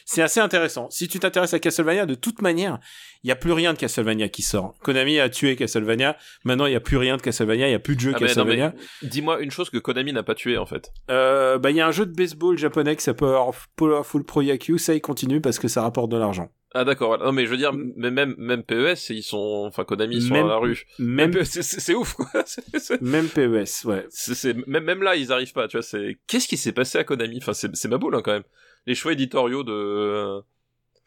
c'est 0.04 0.22
assez 0.22 0.40
intéressant. 0.40 0.88
Si 0.90 1.08
tu 1.08 1.18
t'intéresses 1.18 1.54
à 1.54 1.58
Castlevania, 1.58 2.04
de 2.06 2.14
toute 2.14 2.42
manière, 2.42 2.78
il 3.24 3.28
y 3.28 3.32
a 3.32 3.36
plus 3.36 3.52
rien 3.52 3.72
de 3.72 3.78
Castlevania 3.78 4.28
qui 4.28 4.42
sort. 4.42 4.74
Konami 4.82 5.18
a 5.18 5.28
tué 5.28 5.56
Castlevania. 5.56 6.16
Maintenant, 6.44 6.66
il 6.66 6.72
y 6.72 6.76
a 6.76 6.80
plus 6.80 6.96
rien 6.96 7.16
de 7.16 7.22
Castlevania. 7.22 7.68
Il 7.68 7.72
y 7.72 7.74
a 7.74 7.78
plus 7.78 7.96
de 7.96 8.00
jeux 8.00 8.12
Ah, 8.14 8.18
mais 8.20 8.26
Castlevania. 8.26 8.74
dis-moi 9.02 9.40
une 9.40 9.50
chose 9.50 9.70
que 9.70 9.78
Konami 9.78 10.12
n'a 10.12 10.22
pas 10.22 10.34
tué 10.34 10.58
en 10.58 10.66
fait. 10.66 10.90
Euh, 11.10 11.58
bah, 11.58 11.70
il 11.70 11.76
y 11.76 11.80
a 11.80 11.86
un 11.86 11.92
jeu 11.92 12.06
de 12.06 12.12
baseball 12.12 12.58
japonais 12.58 12.94
qui 12.96 13.02
s'appelle 13.02 13.34
Powerful 13.76 14.24
Pro 14.24 14.42
Yaku. 14.42 14.78
Ça, 14.78 14.94
il 14.94 15.00
continue 15.00 15.40
parce 15.40 15.58
que 15.58 15.68
ça 15.68 15.82
rapporte 15.82 16.10
de 16.10 16.16
l'argent. 16.18 16.50
Ah 16.78 16.84
d'accord, 16.84 17.08
voilà. 17.08 17.24
non 17.24 17.32
mais 17.32 17.46
je 17.46 17.50
veux 17.50 17.56
dire, 17.56 17.72
mais 17.72 18.10
même 18.10 18.34
même 18.38 18.62
PES, 18.62 19.10
ils 19.10 19.22
sont, 19.22 19.64
enfin 19.66 19.84
Konami, 19.84 20.16
ils 20.16 20.22
sont 20.22 20.34
Même- 20.34 20.42
dans 20.42 20.48
la 20.48 20.56
rue. 20.58 20.84
Même, 20.98 21.32
Même 21.32 21.44
c'est- 21.44 21.62
c'est 21.62 21.94
ouf 21.94 22.14
quoi. 22.14 22.26
Même 23.00 23.28
PES, 23.28 23.84
ouais. 23.84 24.06
c'est 24.10 24.54
même 24.66 24.84
même 24.84 25.02
là 25.02 25.16
ils 25.16 25.32
arrivent 25.32 25.52
pas, 25.52 25.68
tu 25.68 25.76
vois. 25.76 25.82
C'est 25.82 26.18
qu'est-ce 26.26 26.48
qui 26.48 26.56
s'est 26.56 26.72
passé 26.72 26.98
à 26.98 27.04
Konami? 27.04 27.38
Enfin 27.40 27.52
c'est 27.54 27.74
c'est 27.74 27.88
ma 27.88 27.98
boule 27.98 28.14
hein, 28.14 28.22
quand 28.22 28.32
même. 28.32 28.44
Les 28.86 28.94
choix 28.94 29.12
éditoriaux 29.12 29.62
de 29.64 30.40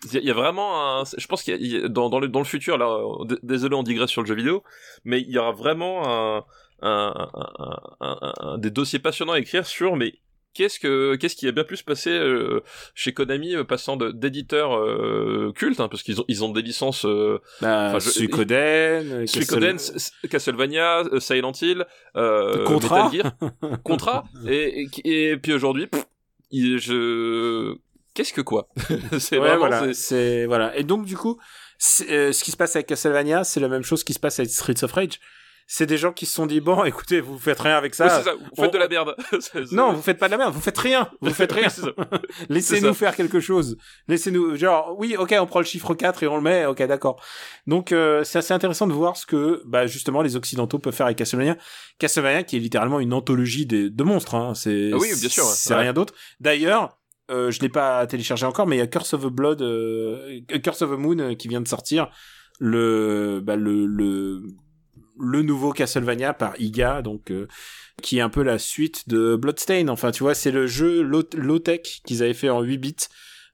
il 0.05 0.13
y, 0.13 0.17
a- 0.17 0.21
il 0.21 0.25
y 0.27 0.31
a 0.31 0.33
vraiment 0.33 0.99
un 1.01 1.03
je 1.17 1.27
pense 1.27 1.43
qu'il 1.43 1.61
y 1.65 1.75
a- 1.83 1.87
dans 1.89 2.09
dans 2.09 2.19
le 2.19 2.27
dans 2.29 2.39
le 2.39 2.45
futur 2.45 2.77
là 2.77 2.87
euh, 2.87 3.35
désolé 3.43 3.75
on 3.75 3.83
digresse 3.83 4.09
sur 4.09 4.21
le 4.21 4.27
jeu 4.27 4.35
vidéo 4.35 4.63
mais 5.03 5.19
il 5.21 5.29
y 5.29 5.37
aura 5.37 5.51
vraiment 5.51 6.07
un, 6.07 6.45
un, 6.81 7.13
un- 7.33 7.89
un- 7.99 8.33
un- 8.39 8.57
des 8.57 8.71
dossiers 8.71 8.99
passionnants 8.99 9.33
à 9.33 9.39
écrire 9.39 9.65
sur 9.67 9.97
mais 9.97 10.13
qu'est-ce 10.53 10.79
que 10.79 11.15
qu'est-ce 11.15 11.35
qui 11.35 11.47
a 11.47 11.51
bien 11.51 11.63
pu 11.63 11.77
se 11.77 11.83
passer 11.83 12.09
euh, 12.11 12.61
chez 12.95 13.13
Konami 13.13 13.55
euh, 13.55 13.63
passant 13.63 13.97
d'éditeurs 13.97 14.75
euh, 14.77 15.51
cultes 15.55 15.79
hein, 15.79 15.87
parce 15.87 16.03
qu'ils 16.03 16.19
ont 16.21 16.25
ils 16.27 16.43
ont 16.43 16.49
des 16.51 16.61
licences 16.61 17.05
euh, 17.05 17.39
Bah, 17.61 17.97
je- 17.99 18.09
Suikoden, 18.09 19.27
Suikoden, 19.27 19.77
Castle- 19.77 20.27
Castlevania, 20.29 21.03
Silent 21.19 21.51
Hill, 21.61 21.85
euh, 22.15 22.63
Contra. 22.65 23.09
Metal 23.09 23.21
Gear, 23.61 23.79
Contra, 23.83 24.23
et, 24.47 24.87
et, 25.05 25.29
et 25.31 25.37
puis 25.37 25.53
aujourd'hui, 25.53 25.87
je, 26.51 27.75
qu'est-ce 28.13 28.33
que 28.33 28.41
quoi? 28.41 28.69
C'est 29.19 29.37
Ouais, 29.37 29.55
voilà, 29.57 29.85
c'est- 29.87 29.93
c'est 29.93 30.45
voilà. 30.45 30.75
Et 30.77 30.83
donc 30.83 31.05
du 31.05 31.15
coup, 31.17 31.39
ce 31.77 32.31
qui 32.43 32.51
se 32.51 32.57
passe 32.57 32.75
avec 32.75 32.87
Castlevania, 32.87 33.43
c'est 33.43 33.59
la 33.59 33.67
même 33.69 33.83
chose 33.83 34.03
qui 34.03 34.13
se 34.13 34.19
passe 34.19 34.39
avec 34.39 34.51
Streets 34.51 34.83
of 34.83 34.91
Rage. 34.93 35.19
C'est 35.71 35.85
des 35.85 35.99
gens 35.99 36.11
qui 36.11 36.25
se 36.25 36.33
sont 36.33 36.47
dit 36.47 36.61
bon, 36.61 36.83
écoutez, 36.83 37.21
vous 37.21 37.37
faites 37.37 37.59
rien 37.59 37.77
avec 37.77 37.93
ça. 37.93 38.09
C'est 38.09 38.23
ça, 38.23 38.33
vous 38.35 38.63
faites 38.63 38.73
de 38.73 38.77
la 38.79 38.87
merde. 38.87 39.15
Non, 39.71 39.93
vous 39.93 40.01
faites 40.01 40.17
pas 40.17 40.25
de 40.25 40.31
la 40.31 40.37
merde, 40.39 40.51
vous 40.51 40.59
faites 40.61 40.77
rien, 40.79 41.07
vous 41.21 41.29
faites 41.31 41.51
rien. 41.51 41.67
Oui. 41.83 41.91
Laissez-nous 42.49 42.95
faire 42.95 43.15
quelque 43.15 43.39
chose. 43.39 43.77
Laissez-nous, 44.07 44.55
genre, 44.55 44.95
oui, 44.97 45.15
ok, 45.15 45.35
on 45.39 45.45
prend 45.45 45.59
le 45.59 45.65
chiffre 45.65 45.93
4 45.93 46.23
et 46.23 46.27
on 46.27 46.37
le 46.37 46.41
met, 46.41 46.65
ok, 46.65 46.81
d'accord. 46.87 47.21
Donc, 47.67 47.91
euh, 47.91 48.23
c'est 48.23 48.39
assez 48.39 48.51
intéressant 48.51 48.87
de 48.87 48.93
voir 48.93 49.15
ce 49.15 49.27
que, 49.27 49.61
bah, 49.67 49.85
justement, 49.85 50.23
les 50.23 50.35
Occidentaux 50.35 50.79
peuvent 50.79 50.93
faire 50.95 51.05
avec 51.05 51.19
Castlevania. 51.19 51.55
Castlevania, 51.99 52.41
qui 52.41 52.55
est 52.57 52.59
littéralement 52.59 52.99
une 52.99 53.13
anthologie 53.13 53.67
des- 53.67 53.91
de 53.91 54.03
monstres, 54.03 54.33
hein. 54.33 54.55
C'est, 54.55 54.89
Ah 54.91 54.97
oui, 54.99 55.09
bien 55.19 55.29
sûr, 55.29 55.43
ouais. 55.43 55.51
C'est 55.53 55.75
Ouais. 55.75 55.81
rien 55.81 55.93
d'autre. 55.93 56.15
D'ailleurs, 56.39 56.97
euh, 57.29 57.51
je 57.51 57.59
l'ai 57.61 57.69
pas 57.69 58.07
téléchargé 58.07 58.47
encore, 58.47 58.65
mais 58.65 58.77
il 58.77 58.79
y 58.79 58.81
a 58.81 58.87
Curse 58.87 59.13
of 59.13 59.21
the 59.21 59.27
Blood, 59.27 59.61
euh, 59.61 60.39
Curse 60.63 60.81
of 60.81 60.89
the 60.89 60.97
Moon 60.97 61.19
euh, 61.19 61.35
qui 61.35 61.47
vient 61.47 61.61
de 61.61 61.67
sortir. 61.67 62.09
Le, 62.59 63.39
bah, 63.43 63.55
le, 63.55 63.85
le, 63.85 64.41
le 65.19 65.41
nouveau 65.41 65.71
Castlevania 65.73 66.33
par 66.33 66.59
Iga, 66.59 67.01
donc, 67.01 67.31
euh, 67.31 67.47
qui 68.01 68.17
est 68.17 68.21
un 68.21 68.29
peu 68.29 68.43
la 68.43 68.57
suite 68.59 69.07
de 69.09 69.35
Bloodstain. 69.35 69.87
Enfin, 69.89 70.11
tu 70.11 70.23
vois, 70.23 70.33
c'est 70.35 70.51
le 70.51 70.67
jeu 70.67 71.01
low- 71.01 71.23
low-tech 71.35 71.81
qu'ils 72.05 72.23
avaient 72.23 72.33
fait 72.33 72.49
en 72.49 72.61
8 72.61 72.77
bits 72.77 72.95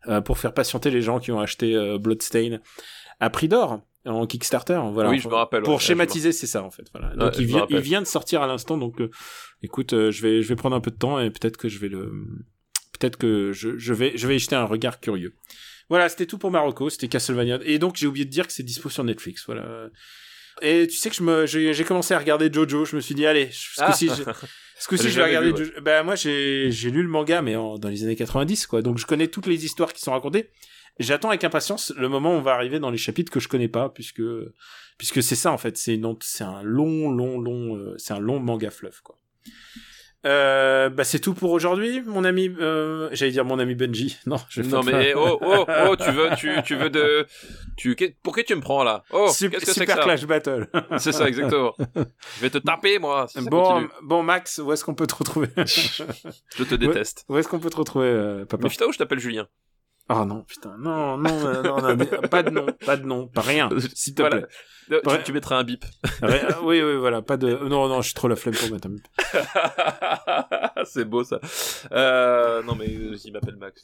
euh, 0.08 0.22
pour 0.22 0.38
faire 0.38 0.54
patienter 0.54 0.92
les 0.92 1.02
gens 1.02 1.20
qui 1.20 1.32
ont 1.32 1.40
acheté 1.40 1.76
euh, 1.76 1.98
Bloodstain 1.98 2.60
à 3.20 3.30
prix 3.30 3.48
d'or 3.48 3.82
en 4.06 4.28
Kickstarter. 4.28 4.80
Voilà. 4.94 5.10
Oui, 5.10 5.18
je 5.20 5.28
me 5.28 5.34
rappelle, 5.34 5.64
Pour 5.64 5.76
ouais, 5.76 5.80
schématiser, 5.80 6.32
c'est 6.32 6.46
ça 6.46 6.64
en 6.64 6.70
fait. 6.70 6.84
Voilà. 6.94 7.16
Donc 7.16 7.32
Ouais, 7.34 7.40
il, 7.40 7.46
vient, 7.48 7.60
rappelle. 7.62 7.78
il 7.78 7.82
vient 7.82 8.02
de 8.02 8.08
sortir 8.08 8.44
à 8.44 8.48
l'instant, 8.48 8.78
donc 8.78 9.02
euh, 9.02 9.10
écoute, 9.64 9.94
euh, 9.94 10.12
je 10.12 10.22
vais 10.22 10.44
je 10.44 10.48
vais 10.48 10.56
prendre 10.56 10.76
un 10.76 10.82
peu 10.82 10.92
de 10.92 10.98
temps 10.98 11.20
et 11.20 11.32
peut-être 11.32 11.58
que 11.58 11.70
je 11.70 11.80
vais 11.80 11.88
le 11.90 12.12
peut-être 13.00 13.18
que 13.18 13.52
je, 13.52 13.78
je 13.80 13.94
vais 13.94 14.12
je 14.16 14.28
vais 14.28 14.36
y 14.36 14.40
jeter 14.40 14.56
un 14.56 14.66
regard 14.66 15.00
curieux. 15.00 15.34
Voilà, 15.90 16.08
c'était 16.10 16.26
tout 16.28 16.38
pour 16.38 16.52
Marocco, 16.52 16.90
c'était 16.92 17.08
Castlevania. 17.08 17.60
Et 17.64 17.80
donc 17.80 17.96
j'ai 17.96 18.06
oublié 18.06 18.26
de 18.26 18.30
dire 18.30 18.46
que 18.46 18.54
c'est 18.54 18.62
dispo 18.64 18.90
sur 18.90 19.04
Netflix. 19.04 19.44
Voilà. 19.48 19.88
Et 20.62 20.88
tu 20.88 20.96
sais 20.98 21.10
que 21.10 21.16
je 21.16 21.24
me 21.24 21.46
j'ai 21.46 21.74
j'ai 21.74 21.84
commencé 21.84 22.14
à 22.14 22.20
regarder 22.20 22.50
Jojo. 22.52 22.86
Je 22.86 22.96
me 22.96 23.02
suis 23.02 23.16
dit 23.16 23.26
allez, 23.26 23.50
ce 23.52 23.82
Ah. 23.82 23.88
coup-ci, 23.92 24.08
je- 24.08 24.24
ce 24.80 24.88
coup-ci 24.88 25.10
je 25.10 25.20
vais 25.20 25.26
regarder. 25.26 25.52
ouais. 25.52 25.58
Jojo. 25.58 25.72
Bah 25.82 26.04
moi 26.04 26.16
j'ai 26.16 26.72
j'ai 26.72 26.90
lu 26.92 27.02
le 27.04 27.10
manga 27.10 27.42
mais 27.42 27.56
en- 27.56 27.78
dans 27.78 27.90
les 27.90 28.04
années 28.04 28.16
90 28.16 28.68
quoi. 28.68 28.82
Donc 28.82 28.98
je 28.98 29.06
connais 29.06 29.28
toutes 29.28 29.48
les 29.48 29.66
histoires 29.66 29.92
qui 29.94 30.02
sont 30.02 30.12
racontées. 30.12 30.50
J'attends 31.00 31.28
avec 31.30 31.44
impatience 31.44 31.92
le 31.98 32.08
moment 32.08 32.32
où 32.34 32.38
on 32.38 32.42
va 32.42 32.54
arriver 32.54 32.80
dans 32.80 32.90
les 32.90 32.98
chapitres 32.98 33.32
que 33.32 33.42
je 33.42 33.50
connais 33.50 33.68
pas 33.68 33.90
puisque 33.90 34.22
puisque 34.98 35.22
c'est 35.22 35.36
ça 35.36 35.52
en 35.52 35.58
fait. 35.58 35.78
C'est 35.78 35.96
une 35.96 36.16
c'est 36.22 36.46
un 36.46 36.64
long 36.64 37.12
long 37.12 37.38
long 37.40 37.76
euh, 37.78 37.96
c'est 37.98 38.14
un 38.14 38.20
long 38.20 38.40
manga 38.40 38.70
fluff 38.72 39.02
quoi. 39.02 39.20
Euh, 40.26 40.90
bah 40.90 41.04
c'est 41.04 41.20
tout 41.20 41.34
pour 41.34 41.52
aujourd'hui, 41.52 42.02
mon 42.06 42.24
ami. 42.24 42.50
Euh, 42.60 43.10
J'allais 43.12 43.32
dire 43.32 43.46
mon 43.46 43.60
ami 43.60 43.76
Benji. 43.76 44.18
Non, 44.26 44.38
je 44.50 44.62
vais 44.62 44.68
Non 44.68 44.82
pas- 44.84 44.92
mais 44.92 45.14
oh 45.16 45.38
oh 45.42 45.66
oh 45.90 45.96
tu 45.96 46.12
veux 46.12 46.30
tu 46.38 46.52
tu 46.64 46.76
veux 46.76 46.90
de 46.90 47.28
tu 47.78 47.96
pour 48.24 48.36
qui 48.36 48.44
tu 48.44 48.56
me 48.56 48.62
prends 48.62 48.84
là? 48.84 49.04
Oh 49.12 49.28
Sup- 49.30 49.52
que 49.54 49.72
Super 49.72 49.98
ça? 49.98 50.02
Clash 50.04 50.26
Battle. 50.26 50.68
C'est 50.98 51.12
ça 51.12 51.28
exactement. 51.28 51.74
Je 51.96 52.42
vais 52.42 52.50
te 52.50 52.58
taper 52.58 52.98
moi. 53.00 53.28
si 53.28 53.42
ça 53.44 53.50
bon, 53.50 53.88
bon 54.04 54.24
Max, 54.24 54.58
où 54.58 54.72
est-ce 54.74 54.84
qu'on 54.84 54.96
peut 54.96 55.08
te 55.08 55.16
retrouver? 55.16 55.48
Je 55.58 56.64
te 56.64 56.76
déteste. 56.76 57.26
Où 57.30 57.38
est-ce 57.38 57.48
qu'on 57.48 57.60
peut 57.60 57.70
te 57.70 57.78
retrouver, 57.78 58.08
euh, 58.08 58.46
papa? 58.46 58.64
Mais 58.64 58.70
putain 58.70 58.86
où 58.88 58.92
je 58.94 58.98
t'appelle 58.98 59.20
Julien? 59.20 59.48
Oh 60.08 60.24
non, 60.24 60.44
putain, 60.44 60.76
non, 60.78 61.18
non, 61.18 61.48
euh, 61.48 61.64
non, 61.64 61.96
pas 62.30 62.44
de 62.44 62.52
nom, 62.52 62.68
pas 62.86 62.96
de 62.96 63.04
nom, 63.06 63.28
pas 63.28 63.42
rien, 63.42 63.70
s'il 63.96 64.14
te 64.14 64.22
Voilà. 64.22 64.42
plaît. 64.42 64.48
Euh, 64.92 65.02
tu-. 65.18 65.24
Tu, 65.24 65.34
mettras 65.34 65.58
un 65.58 65.64
bip. 65.64 65.84
Rien- 66.22 66.60
oui, 66.62 66.80
oui, 66.84 66.96
voilà, 66.98 67.24
pas 67.24 67.38
de. 67.38 67.56
Non, 67.68 67.88
non, 67.88 68.02
je 68.02 68.08
suis 68.10 68.14
trop 68.14 68.28
la 68.28 68.36
flemme 68.36 68.54
pour 68.54 68.70
mettre 68.72 68.88
un 68.88 68.92
bip. 68.92 69.08
c'est 70.86 71.06
beau 71.06 71.24
ça. 71.24 71.40
Euh, 71.92 72.62
non 72.62 72.76
mais 72.76 72.88
euh, 72.88 73.18
il 73.26 73.34
m'appelle 73.34 73.56
Max. 73.56 73.84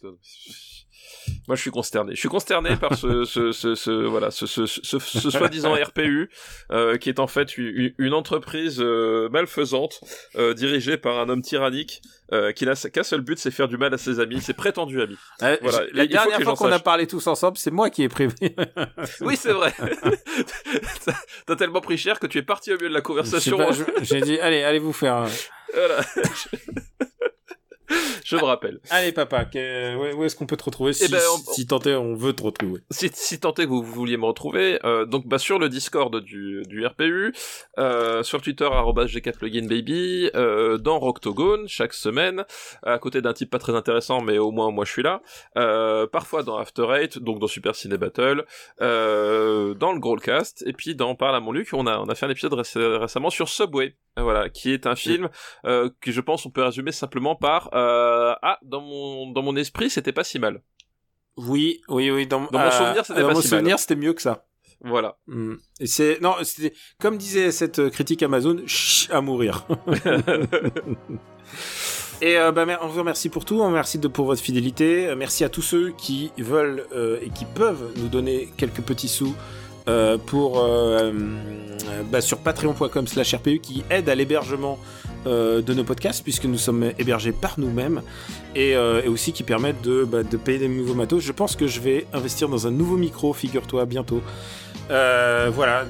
Moi 1.48 1.56
je 1.56 1.62
suis 1.62 1.72
consterné. 1.72 2.14
Je 2.16 2.20
suis 2.20 2.30
consterné 2.30 2.76
par 2.76 2.96
ce, 2.98 3.26
ce, 3.26 3.52
ce, 3.52 3.76
ce- 3.76 3.92
voilà 4.06 4.32
ce, 4.32 4.46
ce, 4.46 4.66
ce, 4.66 5.00
ce 5.00 5.30
soi-disant 5.30 5.74
RPU 5.84 6.30
euh, 6.72 6.98
qui 6.98 7.10
est 7.10 7.20
en 7.20 7.28
fait 7.28 7.58
une, 7.58 7.94
une 7.98 8.14
entreprise 8.14 8.80
euh, 8.82 9.30
malfaisante 9.30 10.02
euh, 10.36 10.54
dirigée 10.54 10.98
par 10.98 11.20
un 11.20 11.30
homme 11.30 11.42
tyrannique 11.42 12.02
qui 12.56 12.66
n'a 12.66 12.76
qu'un 12.76 13.04
seul 13.04 13.20
but, 13.20 13.38
c'est 13.38 13.52
faire 13.52 13.68
du 13.68 13.78
mal 13.78 13.94
à 13.94 13.98
ses 13.98 14.22
amis, 14.22 14.40
ses 14.40 14.54
prétendus 14.54 15.02
amis. 15.02 15.18
Voilà, 15.62 15.80
la 15.92 16.04
il 16.06 16.10
dernière 16.10 16.42
fois 16.42 16.54
qu'on 16.56 16.72
a 16.72 16.80
parlé 16.80 17.06
tous 17.06 17.28
ensemble, 17.28 17.58
c'est 17.58 17.72
moi 17.72 17.90
qui 17.90 18.04
ai 18.04 18.08
prévu. 18.10 18.34
Oui 19.20 19.36
c'est 19.36 19.52
vrai. 19.52 19.74
T'as- 21.46 21.56
tellement 21.58 21.82
pris 21.82 21.98
cher 21.98 22.20
que 22.20 22.28
tu 22.28 22.38
es 22.38 22.42
parti 22.42 22.72
au 22.72 22.78
milieu 22.78 22.88
de 22.88 22.94
la 22.94 23.02
conversation. 23.02 23.58
je- 23.74 23.84
J'ai 24.04 24.22
dit, 24.22 24.40
allez, 24.40 24.64
allez 24.64 24.80
vous 24.80 24.94
faire. 24.94 25.26
Voilà. 25.74 26.00
Je 28.26 28.36
me 28.36 28.44
rappelle. 28.44 28.80
Allez, 28.90 29.12
papa, 29.12 29.46
que- 29.46 30.14
où 30.16 30.24
est-ce 30.24 30.36
qu'on 30.36 30.46
peut 30.46 30.58
te 30.58 30.64
retrouver 30.64 30.94
si, 30.94 31.06
Eh 31.06 31.08
ben, 31.10 31.20
on- 31.34 31.52
si 31.54 31.66
tant 31.68 31.80
est 31.82 31.96
on 31.96 32.16
veut 32.16 32.34
te 32.34 32.44
retrouver? 32.44 32.82
Si, 32.92 33.10
si 33.14 33.40
tant 33.40 33.54
est 33.56 33.64
que 33.66 33.70
vous 33.70 33.84
vouliez 33.84 34.18
me 34.18 34.26
retrouver, 34.26 34.80
euh, 34.86 35.06
donc 35.06 35.28
bah 35.28 35.38
sur 35.40 35.60
le 35.60 35.70
Discord 35.70 36.16
du, 36.22 36.62
du 36.68 36.86
RPU, 36.86 37.34
euh, 37.80 38.24
sur 38.24 38.42
Twitter 38.42 38.66
arobase 38.66 39.10
@g4pluginbaby, 39.12 40.30
euh, 40.36 40.78
dans 40.78 41.00
Roctogone 41.00 41.68
chaque 41.68 41.94
semaine, 41.94 42.46
à 42.84 42.98
côté 43.00 43.22
d'un 43.22 43.34
type 43.34 43.50
pas 43.50 43.60
très 43.60 43.76
intéressant, 43.76 44.22
mais 44.22 44.38
au 44.38 44.52
moins 44.52 44.72
moi 44.72 44.86
je 44.86 44.92
suis 44.92 45.04
là. 45.04 45.22
Euh, 45.58 46.08
parfois 46.08 46.44
dans 46.44 46.58
After 46.58 46.86
Eight, 46.94 47.20
donc 47.20 47.40
dans 47.40 47.48
Super 47.48 47.76
Ciné 47.76 47.98
Battle, 47.98 48.46
euh, 48.82 49.74
dans 49.74 49.94
le 49.94 50.00
Growlcast, 50.00 50.64
et 50.68 50.74
puis 50.74 50.96
dans 50.96 51.16
Parle 51.16 51.36
à 51.36 51.40
mon 51.40 51.52
Luc, 51.52 51.70
on 51.74 51.88
a 51.88 51.98
on 52.00 52.06
a 52.10 52.16
fait 52.16 52.26
un 52.26 52.30
épisode 52.30 52.54
réc- 52.54 52.98
récemment 53.00 53.30
sur 53.30 53.50
Subway, 53.50 53.96
voilà, 54.18 54.50
qui 54.50 54.72
est 54.72 54.86
un 54.88 54.96
film 54.96 55.30
euh, 55.66 55.90
que 56.02 56.12
je 56.12 56.22
pense 56.22 56.46
on 56.46 56.50
peut 56.50 56.64
résumer 56.64 56.92
simplement 56.92 57.36
par 57.36 57.70
euh, 57.74 57.81
ah 58.42 58.60
dans 58.64 58.82
mon 58.82 59.32
dans 59.32 59.42
mon 59.42 59.56
esprit 59.56 59.90
c'était 59.90 60.12
pas 60.12 60.24
si 60.24 60.40
mal. 60.40 60.62
Oui, 61.38 61.82
oui, 61.88 62.12
oui. 62.12 62.28
Dans, 62.28 62.46
Dans 62.52 62.60
mon 62.60 62.72
souvenir, 62.72 63.06
c'était 63.06 63.22
pas 63.22 63.34
mon 63.34 63.42
si 63.42 63.48
souvenir, 63.48 63.80
c'était 63.80 63.96
mieux 63.96 64.14
que 64.14 64.22
ça. 64.22 64.46
Voilà. 64.84 65.18
Hmm. 65.28 65.56
Et 65.80 65.88
c'est 65.88 66.20
non, 66.22 66.36
c'était 66.44 66.74
comme 67.00 67.18
disait 67.18 67.52
cette 67.52 67.80
euh, 67.80 67.90
critique 67.90 68.24
Amazon, 68.24 68.58
à 69.10 69.22
mourir. 69.22 69.66
Et 72.22 72.38
euh, 72.38 72.52
bah, 72.52 72.66
on 72.82 72.88
vous 72.88 73.00
remercie 73.00 73.30
pour 73.30 73.46
tout, 73.46 73.56
on 73.56 73.60
vous 73.60 73.66
remercie 73.66 73.98
de, 73.98 74.08
pour 74.08 74.26
votre 74.26 74.42
fidélité. 74.42 75.08
Euh, 75.08 75.16
Merci 75.16 75.44
à 75.44 75.50
tous 75.50 75.64
ceux 75.64 75.92
qui 75.92 76.32
veulent 76.38 76.86
euh, 76.94 77.20
et 77.22 77.30
qui 77.30 77.46
peuvent 77.46 77.92
nous 77.98 78.10
donner 78.10 78.50
quelques 78.58 78.82
petits 78.82 79.08
sous 79.08 79.36
euh, 79.88 80.20
pour 80.20 80.60
euh, 80.60 81.12
euh, 81.12 82.04
bah, 82.12 82.22
sur 82.22 82.38
patreon.com 82.38 83.08
slash 83.08 83.34
RPU 83.34 83.60
qui 83.60 83.84
aide 83.90 84.08
à 84.10 84.16
l'hébergement 84.16 84.78
euh, 85.28 85.62
de 85.62 85.76
nos 85.76 85.84
podcasts 85.84 86.24
puisque 86.24 86.46
nous 86.46 86.58
sommes 86.58 86.92
hébergés 86.98 87.32
par 87.32 87.60
nous-mêmes 87.60 88.02
et, 88.56 88.76
euh, 88.76 89.08
aussi 89.08 89.34
qui 89.34 89.44
permettent 89.44 89.82
de, 89.84 90.04
bah, 90.04 90.24
de 90.24 90.36
payer 90.36 90.58
des 90.58 90.68
nouveaux 90.68 90.96
matos. 90.96 91.22
Je 91.22 91.32
pense 91.32 91.56
que 91.56 91.68
je 91.68 91.80
vais 91.80 92.08
investir 92.12 92.50
dans 92.50 92.66
un 92.66 92.72
nouveau 92.72 92.98
micro, 92.98 93.32
figure-toi, 93.32 93.86
bientôt. 93.86 94.22
Euh, 94.90 95.52
voilà, 95.54 95.86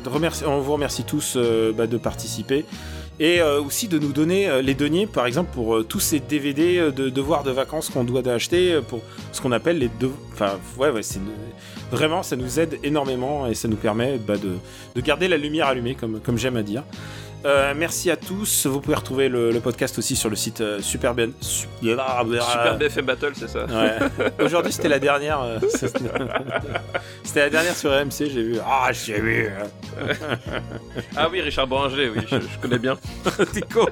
on 0.46 0.60
vous 0.60 0.74
remercie 0.74 1.04
tous 1.04 1.38
bah, 1.78 1.88
de 1.88 1.98
participer 1.98 2.66
et 3.20 3.42
aussi 3.42 3.88
de 3.88 4.00
nous 4.00 4.12
donner 4.14 4.62
les 4.64 4.74
deniers, 4.74 5.06
par 5.06 5.28
exemple, 5.28 5.52
pour 5.54 5.86
tous 5.86 6.00
ces 6.00 6.20
DVD 6.20 6.92
de 6.92 7.10
devoirs 7.10 7.44
de 7.44 7.52
vacances 7.52 7.90
qu'on 7.90 8.04
doit 8.04 8.28
acheter 8.28 8.80
pour 8.88 9.02
ce 9.32 9.42
qu'on 9.42 9.52
appelle 9.52 9.78
les 9.78 9.90
deux. 9.90 10.12
Enfin, 10.34 10.58
ouais, 10.78 10.90
ouais, 10.90 11.04
c'est 11.04 11.20
vraiment, 11.92 12.24
ça 12.24 12.36
nous 12.36 12.60
aide 12.60 12.80
énormément 12.84 13.48
et 13.48 13.54
ça 13.54 13.68
nous 13.68 13.76
permet 13.76 14.18
bah, 14.18 14.38
de, 14.38 14.56
de 14.96 15.02
garder 15.02 15.28
la 15.28 15.38
lumière 15.38 15.68
allumée, 15.68 15.94
comme, 15.94 16.20
comme 16.20 16.38
j'aime 16.38 16.58
à 16.58 16.64
dire. 16.64 16.84
Euh, 17.44 17.74
merci 17.76 18.12
à 18.12 18.18
tous. 18.18 18.68
Vous 18.68 18.80
pouvez 18.82 18.96
retrouver 18.96 19.28
le, 19.28 19.52
le 19.52 19.60
podcast 19.60 19.98
aussi 19.98 20.16
sur 20.16 20.30
le 20.30 20.36
site 20.36 20.62
euh, 20.62 20.80
Super 20.80 21.16
Ben. 21.16 21.32
Su- 21.42 21.68
Super 21.82 22.78
BFM 22.78 23.06
Battle, 23.06 23.32
c'est 23.36 23.50
ça. 23.50 23.66
Ouais. 23.66 23.98
Aujourd'hui, 24.46 24.72
c'était 24.72 24.90
la 24.90 25.00
dernière. 25.00 25.42
euh, 25.42 25.58
c'était 27.24 27.40
la 27.40 27.50
dernière 27.50 27.76
sur 27.76 27.90
RMC. 27.92 28.12
J'ai 28.20 28.44
vu. 28.44 28.58
Ah, 28.64 28.92
j'ai 28.92 29.20
vu. 29.20 29.48
euh. 29.48 30.14
Ah 31.16 31.30
oui, 31.32 31.42
Richard 31.42 31.66
Boranger, 31.68 32.12
oui, 32.16 32.22
je, 32.30 32.36
je 32.40 32.58
connais 32.62 32.78
bien. 32.80 32.96
T'es 33.54 33.62
con. 33.62 33.88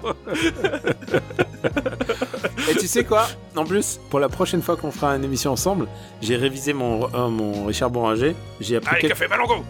Et 2.70 2.76
tu 2.76 2.88
sais 2.88 3.04
quoi? 3.04 3.28
En 3.56 3.66
plus, 3.66 4.00
pour 4.12 4.20
la 4.20 4.30
prochaine 4.30 4.62
fois 4.62 4.76
qu'on 4.78 4.92
fera 4.92 5.16
une 5.16 5.24
émission 5.24 5.52
ensemble, 5.52 5.88
j'ai 6.22 6.36
révisé 6.36 6.74
mon, 6.74 7.06
euh, 7.16 7.28
mon 7.30 7.66
Richard 7.66 7.90
Boranger. 7.90 8.36
J'ai 8.62 8.76
appris. 8.76 8.92
Allez, 8.92 9.02
quel- 9.02 9.10
café 9.10 9.28
Malongo 9.28 9.66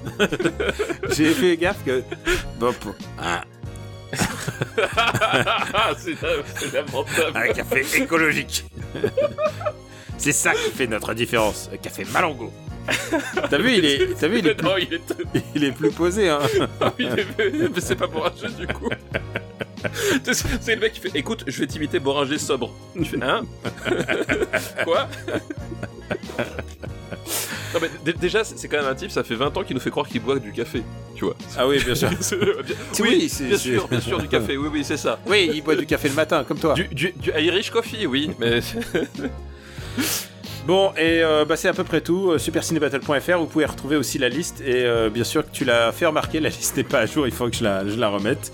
J'ai 1.12 1.32
fait 1.32 1.56
gaffe 1.56 1.84
que. 1.86 2.04
Bon, 2.60 2.74
pour- 2.74 2.96
Ah, 3.18 3.42
C'est 5.98 6.74
lamentable. 6.74 7.36
un 7.38 7.54
café 7.54 7.86
écologique. 7.98 8.66
C'est 10.18 10.32
ça 10.32 10.54
qui 10.54 10.72
fait 10.72 10.88
notre 10.88 11.14
différence. 11.14 11.70
Un 11.74 11.78
café 11.78 12.06
Malongo. 12.12 12.52
T'as 13.50 13.58
vu, 13.58 13.78
il 13.78 13.86
est, 13.86 14.16
t'as 14.20 14.28
vu, 14.28 14.40
il 14.40 14.48
est, 14.48 14.56
plus, 14.56 14.66
Non, 14.66 14.78
il 14.78 14.94
est... 14.94 15.02
il 15.56 15.64
est 15.64 15.72
plus 15.72 15.92
posé. 15.92 16.30
Hein. 16.30 16.40
Ah 16.82 16.92
c'est 17.80 17.96
pas 17.96 18.08
Boranger, 18.08 18.50
du 18.58 18.68
coup. 18.68 18.90
C'est 20.24 20.76
le 20.76 20.82
mec 20.82 20.94
qui 20.94 21.00
fait 21.00 21.12
Écoute, 21.14 21.44
je 21.48 21.60
vais 21.60 21.68
t'imiter 21.68 22.00
Boranger 22.00 22.38
sobre. 22.38 22.74
Tu 22.96 23.06
fais 23.06 23.24
Hein? 23.24 23.44
Quoi? 24.84 25.08
Non, 27.74 27.80
mais 27.82 28.14
déjà, 28.14 28.44
c'est 28.44 28.68
quand 28.68 28.78
même 28.78 28.88
un 28.88 28.96
type, 28.96 29.12
ça 29.12 29.24
fait 29.24 29.36
20 29.36 29.56
ans 29.58 29.64
qu'il 29.64 29.76
nous 29.76 29.82
fait 29.82 29.92
croire 29.92 30.08
qu'il 30.08 30.22
boit 30.22 30.40
du 30.40 30.52
café. 30.52 30.82
Tu 31.16 31.26
vois. 31.26 31.36
Ah 31.58 31.68
oui, 31.68 31.84
bien 31.84 31.94
sûr. 31.96 32.10
oui, 33.00 33.30
c'est- 33.30 33.46
bien 33.46 33.58
sûr, 33.58 33.88
bien 33.88 34.02
sûr, 34.02 34.18
du 34.20 34.28
café. 34.28 34.58
Oui, 34.58 34.70
oui, 34.72 34.84
c'est 34.84 34.98
ça. 34.98 35.20
Oui, 35.28 35.52
il 35.54 35.62
boit 35.62 35.76
du 35.76 35.86
café 35.86 36.10
le 36.10 36.16
matin, 36.16 36.44
comme 36.48 36.58
toi. 36.60 36.74
Du, 36.74 36.88
du, 36.88 37.14
du 37.16 37.32
Irish 37.38 37.70
coffee, 37.72 38.06
oui, 38.08 38.32
mais. 38.40 38.60
Bon, 40.66 40.92
et 40.98 41.24
euh, 41.24 41.46
bah, 41.46 41.56
c'est 41.56 41.68
à 41.68 41.74
peu 41.74 41.84
près 41.84 42.02
tout. 42.02 42.32
Euh, 42.32 42.38
Supercinébattle.fr, 42.38 43.38
vous 43.40 43.46
pouvez 43.48 43.66
retrouver 43.66 43.96
aussi 43.96 44.20
la 44.20 44.30
liste. 44.30 44.62
Et 44.62 44.86
euh, 44.86 45.10
bien 45.10 45.24
sûr 45.24 45.44
que 45.44 45.52
tu 45.52 45.66
l'as 45.66 45.92
fait 45.92 46.06
remarquer, 46.06 46.40
la 46.40 46.50
liste 46.50 46.78
n'est 46.78 46.84
pas 46.84 47.00
à 47.00 47.06
jour, 47.08 47.26
il 47.26 47.34
faut 47.34 47.50
que 47.50 47.56
je 47.56 47.64
la, 47.64 47.88
je 47.88 47.96
la 47.96 48.10
remette. 48.10 48.52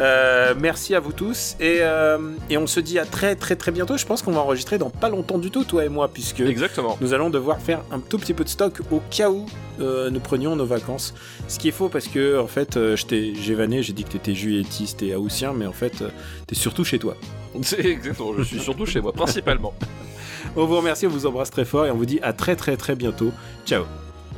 Euh, 0.00 0.54
merci 0.58 0.94
à 0.94 1.00
vous 1.00 1.12
tous. 1.12 1.56
Et, 1.60 1.78
euh, 1.80 2.18
et 2.50 2.58
on 2.58 2.66
se 2.66 2.80
dit 2.80 2.98
à 2.98 3.04
très 3.04 3.34
très 3.34 3.56
très 3.56 3.72
bientôt. 3.72 3.96
Je 3.96 4.06
pense 4.06 4.22
qu'on 4.22 4.32
va 4.32 4.40
enregistrer 4.40 4.78
dans 4.78 4.90
pas 4.90 5.08
longtemps 5.08 5.38
du 5.38 5.50
tout, 5.50 5.64
toi 5.64 5.84
et 5.84 5.88
moi, 5.88 6.08
puisque 6.08 6.40
Exactement. 6.40 6.96
nous 7.00 7.14
allons 7.14 7.30
devoir 7.30 7.60
faire 7.60 7.82
un 7.90 8.00
tout 8.00 8.18
petit 8.18 8.34
peu 8.34 8.44
de 8.44 8.48
stock 8.48 8.80
au 8.90 9.00
cas 9.10 9.30
où 9.30 9.46
euh, 9.80 10.10
nous 10.10 10.20
prenions 10.20 10.56
nos 10.56 10.66
vacances. 10.66 11.14
Ce 11.48 11.58
qui 11.58 11.68
est 11.68 11.72
faux 11.72 11.88
parce 11.88 12.08
que, 12.08 12.38
en 12.38 12.46
fait, 12.46 12.78
j'ai 13.10 13.54
vanné, 13.54 13.82
j'ai 13.82 13.92
dit 13.92 14.04
que 14.04 14.10
t'étais 14.10 14.34
juilletiste 14.34 15.02
et 15.02 15.14
haussien, 15.14 15.52
mais 15.52 15.66
en 15.66 15.72
fait, 15.72 16.04
t'es 16.46 16.54
surtout 16.54 16.84
chez 16.84 16.98
toi. 16.98 17.16
Exactement, 17.78 18.34
je 18.38 18.42
suis 18.42 18.60
surtout 18.60 18.86
chez 18.86 19.00
moi, 19.00 19.12
principalement. 19.12 19.74
On 20.56 20.64
vous 20.64 20.76
remercie, 20.76 21.06
on 21.06 21.10
vous 21.10 21.26
embrasse 21.26 21.50
très 21.50 21.64
fort 21.66 21.86
et 21.86 21.90
on 21.90 21.96
vous 21.96 22.06
dit 22.06 22.18
à 22.22 22.32
très 22.32 22.56
très 22.56 22.76
très 22.76 22.94
bientôt. 22.94 23.30
Ciao 23.66 23.84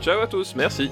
Ciao 0.01 0.21
à 0.21 0.27
tous, 0.27 0.55
merci. 0.57 0.91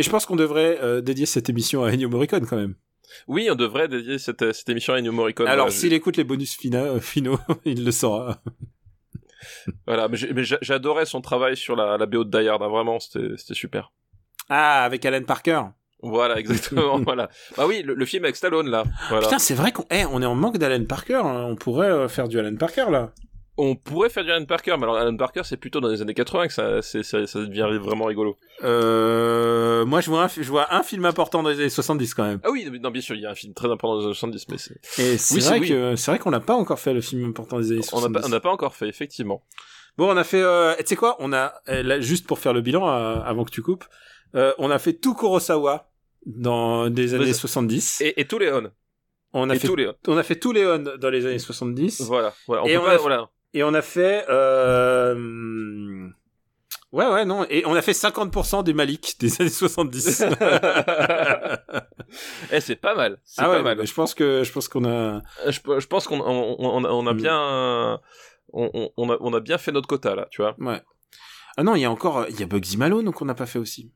Et 0.00 0.02
je 0.02 0.08
pense 0.10 0.24
qu'on 0.26 0.36
devrait 0.36 0.78
euh, 0.82 1.00
dédier 1.02 1.26
cette 1.26 1.48
émission 1.50 1.84
à 1.84 1.90
Ennio 1.92 2.08
Morricone 2.08 2.46
quand 2.46 2.56
même. 2.56 2.74
Oui, 3.28 3.48
on 3.50 3.54
devrait 3.54 3.86
dédier 3.86 4.18
cette, 4.18 4.52
cette 4.52 4.68
émission 4.70 4.94
à 4.94 4.98
Ennio 4.98 5.12
Morricone. 5.12 5.46
Alors, 5.46 5.70
s'il 5.70 5.92
écoute 5.92 6.16
les 6.16 6.24
bonus 6.24 6.56
fina- 6.56 6.84
euh, 6.84 7.00
finaux, 7.00 7.38
il 7.64 7.84
le 7.84 7.90
saura. 7.90 8.40
Voilà, 9.86 10.08
mais 10.08 10.16
j'adorais 10.62 11.06
son 11.06 11.20
travail 11.20 11.56
sur 11.56 11.76
la, 11.76 11.96
la 11.96 12.06
BO 12.06 12.24
de 12.24 12.30
Die 12.40 12.48
Hard, 12.48 12.62
hein, 12.62 12.68
vraiment, 12.68 12.98
c'était 13.00 13.54
super. 13.54 13.92
Ah, 14.48 14.84
avec 14.84 15.04
Alan 15.04 15.22
Parker. 15.22 15.62
Voilà, 16.02 16.38
exactement, 16.38 16.98
voilà. 17.04 17.28
Bah 17.56 17.66
oui, 17.66 17.82
le, 17.82 17.94
le 17.94 18.04
film 18.06 18.24
avec 18.24 18.36
Stallone, 18.36 18.68
là. 18.70 18.84
Voilà. 19.10 19.26
Putain, 19.26 19.38
c'est 19.38 19.54
vrai 19.54 19.70
qu'on 19.72 19.84
eh, 19.90 20.04
on 20.06 20.22
est 20.22 20.26
en 20.26 20.34
manque 20.34 20.56
d'Alan 20.58 20.84
Parker. 20.84 21.20
hein. 21.24 21.46
On 21.48 21.56
pourrait 21.56 21.90
euh, 21.90 22.08
faire 22.08 22.26
du 22.28 22.38
Alan 22.38 22.56
Parker, 22.56 22.86
là. 22.90 23.12
On 23.62 23.76
pourrait 23.76 24.08
faire 24.08 24.24
du 24.24 24.30
Alan 24.30 24.44
Parker, 24.46 24.74
mais 24.78 24.84
alors 24.84 24.96
Alan 24.96 25.14
Parker, 25.16 25.42
c'est 25.44 25.58
plutôt 25.58 25.80
dans 25.80 25.88
les 25.88 26.00
années 26.00 26.14
80 26.14 26.46
que 26.46 26.52
ça, 26.54 26.80
ça, 26.80 27.02
ça 27.26 27.40
devient 27.40 27.68
vraiment 27.82 28.06
rigolo. 28.06 28.36
Euh, 28.62 29.84
moi, 29.84 30.00
je 30.00 30.08
vois, 30.10 30.24
un, 30.24 30.28
je 30.28 30.42
vois 30.48 30.74
un 30.74 30.82
film 30.82 31.04
important 31.04 31.42
dans 31.42 31.50
les 31.50 31.60
années 31.60 31.68
70, 31.68 32.14
quand 32.14 32.24
même. 32.24 32.40
Ah 32.42 32.50
oui, 32.50 32.66
non, 32.80 32.90
bien 32.90 33.02
sûr, 33.02 33.14
il 33.16 33.22
y 33.22 33.26
a 33.26 33.30
un 33.30 33.34
film 33.34 33.52
très 33.54 33.70
important 33.70 33.94
dans 33.94 34.00
les 34.00 34.04
années 34.06 34.14
70, 34.14 34.46
mais 34.48 34.58
c'est... 34.58 34.74
Et 34.98 35.18
c'est 35.18 35.34
Oui, 35.34 35.42
c'est- 35.42 35.48
vrai 35.50 35.58
oui. 35.60 35.68
que, 35.68 35.96
c'est 35.96 36.10
vrai 36.10 36.18
qu'on 36.18 36.30
n'a 36.30 36.40
pas 36.40 36.54
encore 36.54 36.78
fait 36.78 36.94
le 36.94 37.00
film 37.00 37.28
important 37.28 37.58
des 37.58 37.72
années 37.72 37.80
On 37.92 37.96
n'a 38.00 38.08
70. 38.08 38.20
pas, 38.20 38.26
on 38.26 38.30
n'a 38.30 38.40
pas 38.40 38.50
encore 38.50 38.74
fait, 38.74 38.88
effectivement. 38.88 39.44
Bon, 39.98 40.08
on 40.10 40.16
a 40.16 40.24
fait, 40.24 40.40
euh, 40.40 40.74
tu 40.78 40.86
sais 40.86 40.96
quoi, 40.96 41.16
on 41.18 41.32
a, 41.32 41.52
là, 41.66 42.00
juste 42.00 42.26
pour 42.26 42.38
faire 42.38 42.52
le 42.54 42.62
bilan, 42.62 42.88
euh, 42.88 43.16
avant 43.24 43.44
que 43.44 43.50
tu 43.50 43.60
coupes, 43.62 43.84
euh, 44.36 44.52
on 44.58 44.70
a 44.70 44.78
fait 44.78 44.94
tout 44.94 45.14
Kurosawa 45.14 45.90
dans 46.24 46.88
des 46.88 47.14
années 47.14 47.26
Mais- 47.26 47.32
70. 47.34 48.00
Et, 48.00 48.20
et 48.20 48.24
tous 48.26 48.38
les 48.38 48.50
on. 49.32 49.50
a 49.50 49.54
Et 49.54 49.58
fait, 49.58 49.68
on. 50.08 50.16
a 50.16 50.22
fait 50.22 50.36
tous 50.36 50.52
les 50.52 50.64
on 50.66 50.78
dans 50.78 51.10
les 51.10 51.26
années 51.26 51.38
70. 51.38 52.00
Voilà, 52.02 52.32
voilà. 52.46 52.62
On 52.62 52.66
Et 52.66 52.74
peut 52.74 52.80
on 52.80 52.84
pas, 52.84 52.94
a- 52.94 52.98
voilà. 52.98 53.28
Et 53.52 53.64
on 53.64 53.74
a 53.74 53.82
fait, 53.82 54.24
euh, 54.28 56.08
ouais, 56.92 57.06
ouais, 57.08 57.24
non, 57.24 57.44
et 57.50 57.64
on 57.66 57.74
a 57.74 57.82
fait 57.82 57.92
50% 57.92 58.62
des 58.62 58.72
Malik 58.74 59.16
des 59.18 59.40
années 59.40 59.50
70. 59.50 60.24
eh, 62.52 62.60
c'est 62.60 62.76
pas 62.76 62.94
mal. 62.94 63.18
C'est 63.24 63.42
ah 63.42 63.46
pas 63.46 63.56
ouais, 63.56 63.62
mal. 63.62 63.86
je 63.86 63.94
pense 63.94 64.14
que, 64.14 64.44
je 64.44 64.52
pense 64.52 64.68
qu'on 64.68 64.84
a, 64.84 65.22
Je, 65.48 65.58
je 65.80 65.86
pense 65.86 66.06
qu'on 66.06 66.20
on, 66.20 66.56
on, 66.58 66.84
on 66.84 67.06
a 67.06 67.12
Mm. 67.12 67.16
bien... 67.16 68.00
On, 68.52 69.10
a, 69.10 69.16
on 69.20 69.32
a 69.32 69.38
bien 69.40 69.58
fait 69.58 69.70
notre 69.70 69.86
quota, 69.86 70.16
là, 70.16 70.26
tu 70.30 70.42
vois. 70.42 70.56
ouais. 70.58 70.82
Ah 71.56 71.62
non, 71.62 71.76
il 71.76 71.82
y 71.82 71.84
a 71.84 71.90
encore, 71.90 72.26
il 72.28 72.38
y 72.40 72.42
a 72.42 72.46
Bugsy 72.46 72.76
Malone 72.76 73.12
qu'on 73.12 73.24
n'a 73.24 73.34
pas 73.34 73.46
fait 73.46 73.60
aussi. 73.60 73.92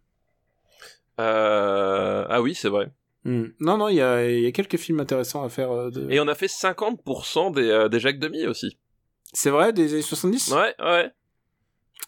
Euh... 1.21 2.25
Ah 2.29 2.41
oui, 2.43 2.55
c'est 2.55 2.69
vrai. 2.69 2.93
Hmm. 3.25 3.47
Non, 3.61 3.79
non, 3.79 3.89
il 3.89 3.97
y 3.97 4.03
a, 4.03 4.29
il 4.29 4.41
y 4.43 4.47
a 4.47 4.53
quelques 4.53 4.77
films 4.77 5.01
intéressants 5.01 5.45
à 5.45 5.49
faire. 5.49 5.71
euh, 5.73 5.91
de... 5.91 6.11
Et 6.11 6.21
on 6.21 6.29
a 6.29 6.35
fait 6.35 6.47
50% 6.47 7.55
des, 7.55 7.69
euh, 7.69 7.89
des 7.89 8.01
Jacques 8.01 8.19
Demy 8.19 8.47
aussi. 8.47 8.79
C'est 9.35 9.51
vrai, 9.51 9.73
des 9.73 9.93
années 9.93 10.03
70 10.03 10.53
Ouais, 10.53 10.75
ouais. 10.79 11.11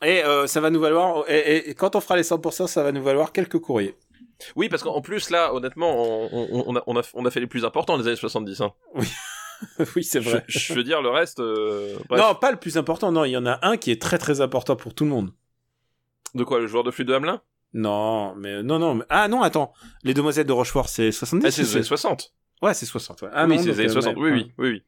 Et 0.03 0.25
euh, 0.25 0.47
ça 0.47 0.61
va 0.61 0.71
nous 0.71 0.81
valoir, 0.81 1.25
et, 1.29 1.39
et- 1.39 1.71
et 1.71 1.75
quand 1.75 1.97
on 1.97 2.01
fera 2.01 2.17
les 2.17 2.23
100%, 2.23 2.67
ça 2.67 2.83
va 2.83 2.93
nous 2.93 3.03
valoir 3.03 3.33
quelques 3.33 3.59
courriers. 3.59 3.97
Oui, 4.55 4.69
parce 4.69 4.83
qu'en 4.83 5.01
plus, 5.01 5.31
là, 5.31 5.55
honnêtement, 5.55 5.95
on, 5.97 6.29
on, 6.33 6.65
on 6.67 6.77
a, 6.77 6.83
on, 6.87 6.97
a, 6.99 7.03
on 7.15 7.25
a 7.25 7.31
fait 7.31 7.41
les 7.41 7.47
plus 7.47 7.65
importants 7.65 7.97
des 7.99 8.07
années 8.07 8.17
70. 8.17 8.61
Hein. 8.61 8.73
oui, 9.97 10.05
c'est 10.05 10.21
Je, 10.21 10.29
vrai. 10.31 10.45
je 10.47 10.75
veux 10.75 10.85
dire, 10.85 11.01
le 11.01 11.09
reste... 11.09 11.41
euh. 11.41 11.97
Non, 12.11 12.35
pas 12.35 12.51
le 12.51 12.59
plus 12.59 12.77
important, 12.77 13.11
non, 13.13 13.25
il 13.25 13.31
y 13.31 13.37
en 13.37 13.47
a 13.47 13.59
un 13.67 13.77
qui 13.79 13.91
est 13.91 14.01
très 14.01 14.19
très 14.19 14.41
important 14.43 14.77
pour 14.77 14.93
tout 14.95 15.05
le 15.05 15.11
monde. 15.11 15.31
De 16.35 16.45
quoi, 16.45 16.59
le 16.59 16.67
joueur 16.67 16.85
de 16.85 16.91
flûte 16.91 17.09
de 17.09 17.15
Hamelin? 17.15 17.41
Non, 17.73 18.35
mais 18.37 18.63
non, 18.63 18.79
non, 18.79 18.95
mais... 18.97 19.05
ah 19.09 19.29
non, 19.29 19.41
attends, 19.43 19.73
les 20.03 20.13
demoiselles 20.13 20.47
de 20.47 20.53
Rochefort, 20.53 20.89
c'est 20.91 21.11
70 21.13 21.47
Ah, 21.47 21.51
c'est 21.51 21.63
ou 21.63 21.65
les 21.65 21.75
années 21.77 21.83
60. 21.85 22.35
Ouais, 22.63 22.75
c'est 22.75 22.87
60. 22.87 23.23
Ouais. 23.23 23.29
Ah 23.33 23.47
oui, 23.47 23.59
c'est 23.59 23.67
donc, 23.67 23.75
les 23.77 23.81
années 23.81 23.89
euh, 23.89 23.93
60. 23.93 24.17
ouais, 24.17 24.23
oui, 24.23 24.31
oui, 24.33 24.53
oui, 24.59 24.69
oui. 24.71 24.83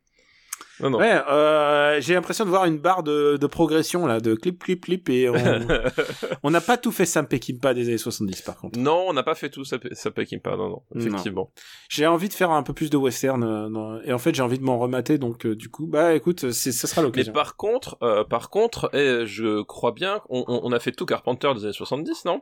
Non, 0.80 0.90
non. 0.90 0.98
Ouais, 0.98 1.20
euh, 1.28 2.00
j'ai 2.00 2.14
l'impression 2.14 2.44
de 2.44 2.50
voir 2.50 2.64
une 2.66 2.78
barre 2.78 3.02
de, 3.02 3.36
de 3.36 3.46
progression 3.48 4.06
là, 4.06 4.20
de 4.20 4.34
clip, 4.36 4.62
clip, 4.62 4.84
clip, 4.84 5.08
et 5.08 5.28
on 5.28 5.34
on 6.44 6.50
n'a 6.50 6.60
pas 6.60 6.76
tout 6.76 6.92
fait 6.92 7.04
Sam 7.04 7.26
Peckinpah 7.26 7.74
des 7.74 7.88
années 7.88 7.98
70 7.98 8.42
par 8.42 8.56
contre. 8.58 8.78
non, 8.78 9.04
on 9.08 9.12
n'a 9.12 9.22
pas 9.24 9.34
fait 9.34 9.50
tout 9.50 9.64
ça 9.64 9.78
Peckinpah, 10.14 10.56
non, 10.56 10.68
non, 10.68 10.82
effectivement. 10.94 11.50
J'ai 11.88 12.06
envie 12.06 12.28
de 12.28 12.34
faire 12.34 12.50
un 12.52 12.62
peu 12.62 12.72
plus 12.74 12.90
de 12.90 12.96
western, 12.96 13.42
euh, 13.42 14.00
et 14.04 14.12
en 14.12 14.18
fait 14.18 14.34
j'ai 14.34 14.42
envie 14.42 14.58
de 14.58 14.64
m'en 14.64 14.78
remater, 14.78 15.18
donc 15.18 15.46
euh, 15.46 15.56
du 15.56 15.68
coup, 15.68 15.86
bah 15.88 16.14
écoute, 16.14 16.50
ça 16.52 16.86
sera 16.86 17.00
Mais 17.02 17.06
l'occasion. 17.08 17.32
par 17.32 17.56
contre, 17.56 17.98
par 18.28 18.48
contre, 18.50 18.88
eh, 18.92 19.26
je 19.26 19.62
crois 19.62 19.90
bien 19.92 20.20
qu'on 20.20 20.44
on- 20.46 20.60
on 20.62 20.72
a 20.72 20.78
fait 20.78 20.92
tout 20.92 21.06
Carpenter 21.06 21.52
des 21.54 21.64
années 21.64 21.72
70, 21.72 22.24
non? 22.24 22.40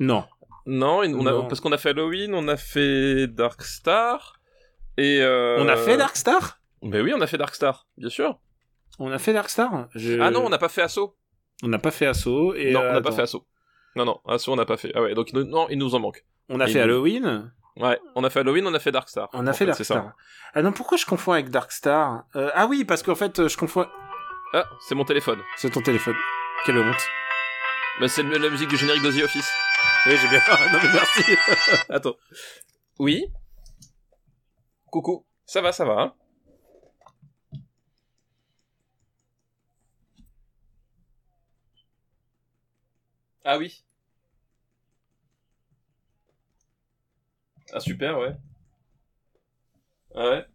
Non. 0.00 0.24
Non, 0.66 0.98
on 1.04 1.26
a- 1.26 1.30
Non. 1.32 1.46
parce 1.46 1.60
qu'on 1.60 1.72
a 1.72 1.78
fait 1.78 1.90
Halloween, 1.90 2.34
on 2.34 2.48
a 2.48 2.56
fait 2.56 3.26
Dark 3.28 3.62
Star, 3.62 4.34
et... 4.96 5.20
Euh... 5.22 5.56
On 5.60 5.68
a 5.68 5.76
fait 5.76 5.96
Dark 5.96 6.16
Star? 6.16 6.57
Mais 6.82 7.00
oui, 7.00 7.12
on 7.14 7.20
a 7.20 7.26
fait 7.26 7.38
Dark 7.38 7.54
Star, 7.54 7.86
bien 7.96 8.08
sûr. 8.10 8.38
On 8.98 9.10
a 9.10 9.18
fait 9.18 9.32
Dark 9.32 9.48
Star 9.50 9.88
Je- 9.94 10.18
Ah 10.20 10.30
non, 10.30 10.44
on 10.44 10.48
n'a 10.48 10.58
pas 10.58 10.68
fait 10.68 10.82
Assaut. 10.82 11.16
On 11.62 11.68
n'a 11.68 11.78
pas 11.78 11.90
fait 11.90 12.06
Assaut, 12.06 12.54
et 12.54 12.72
non, 12.72 12.80
euh, 12.80 12.90
on 12.90 12.92
n'a 12.94 13.00
pas 13.00 13.08
attends. 13.08 13.16
fait 13.16 13.22
Assaut. 13.22 13.46
Non, 13.96 14.04
non, 14.04 14.20
Assaut, 14.26 14.52
on 14.52 14.56
n'a 14.56 14.64
pas 14.64 14.76
fait. 14.76 14.92
Ah 14.94 15.02
ouais, 15.02 15.14
donc 15.14 15.30
il 15.32 15.38
nous- 15.38 15.44
non, 15.44 15.68
il 15.70 15.78
nous 15.78 15.94
en 15.94 16.00
manque. 16.00 16.24
On 16.48 16.60
a 16.60 16.66
Et 16.68 16.72
fait 16.72 16.78
nous- 16.78 16.84
Halloween, 16.84 17.52
Ouais, 17.76 18.00
on 18.16 18.24
a 18.24 18.30
fait 18.30 18.40
Halloween, 18.40 18.66
on 18.66 18.74
a 18.74 18.80
fait 18.80 18.90
Dark 18.90 19.08
Star. 19.08 19.28
on 19.32 19.46
a 19.46 19.52
fait 19.52 19.64
Dark 19.64 19.78
c'est 19.78 19.84
ça. 19.84 19.94
Star. 19.94 20.12
Ah 20.54 20.62
non, 20.62 20.72
pourquoi 20.72 20.96
je 20.98 21.06
confonds 21.06 21.32
avec 21.32 21.48
Dark 21.50 21.70
Star 21.70 22.24
Euh, 22.34 22.50
Ah 22.54 22.66
oui, 22.66 22.84
parce 22.84 23.04
qu'en 23.04 23.14
fait, 23.14 23.38
euh, 23.38 23.48
je 23.48 23.56
confonds... 23.56 23.86
Ah, 24.52 24.64
c'est 24.80 24.96
mon 24.96 25.04
téléphone. 25.04 25.38
C'est 25.56 25.70
ton 25.70 25.80
téléphone. 25.80 26.16
Quelle 26.66 26.78
honte. 26.78 27.06
Bah, 28.00 28.08
c'est 28.08 28.22
la 28.24 28.48
musique 28.50 28.68
du 28.68 28.76
générique 28.76 29.02
de 29.02 29.12
The 29.12 29.22
Office. 29.24 29.48
Oui, 30.06 30.16
j'ai 30.20 30.28
bien... 30.28 30.40
non 30.72 30.78
mais 30.82 30.92
merci 30.92 31.22
Attends. 31.88 32.16
Oui 32.98 33.26
Coucou. 34.90 35.24
Ça 35.46 35.60
va, 35.60 35.70
ça 35.72 35.84
va, 35.84 36.00
hein 36.00 36.14
Ah 43.50 43.56
oui. 43.58 43.82
Ah 47.72 47.80
super, 47.80 48.18
ouais. 48.18 48.36
Ah 50.14 50.28
ouais. 50.30 50.46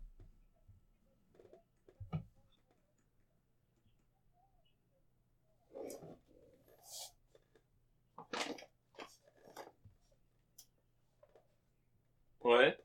Ouais. 12.44 12.78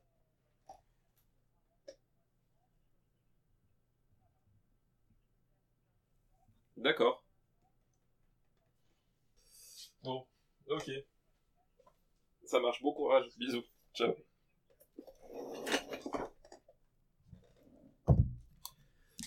D'accord. 6.77 7.21
Bon, 10.03 10.25
ok. 10.69 10.91
Ça 12.45 12.59
marche, 12.59 12.81
bon 12.81 12.93
courage, 12.93 13.25
bisous. 13.37 13.63
Ciao. 13.93 14.13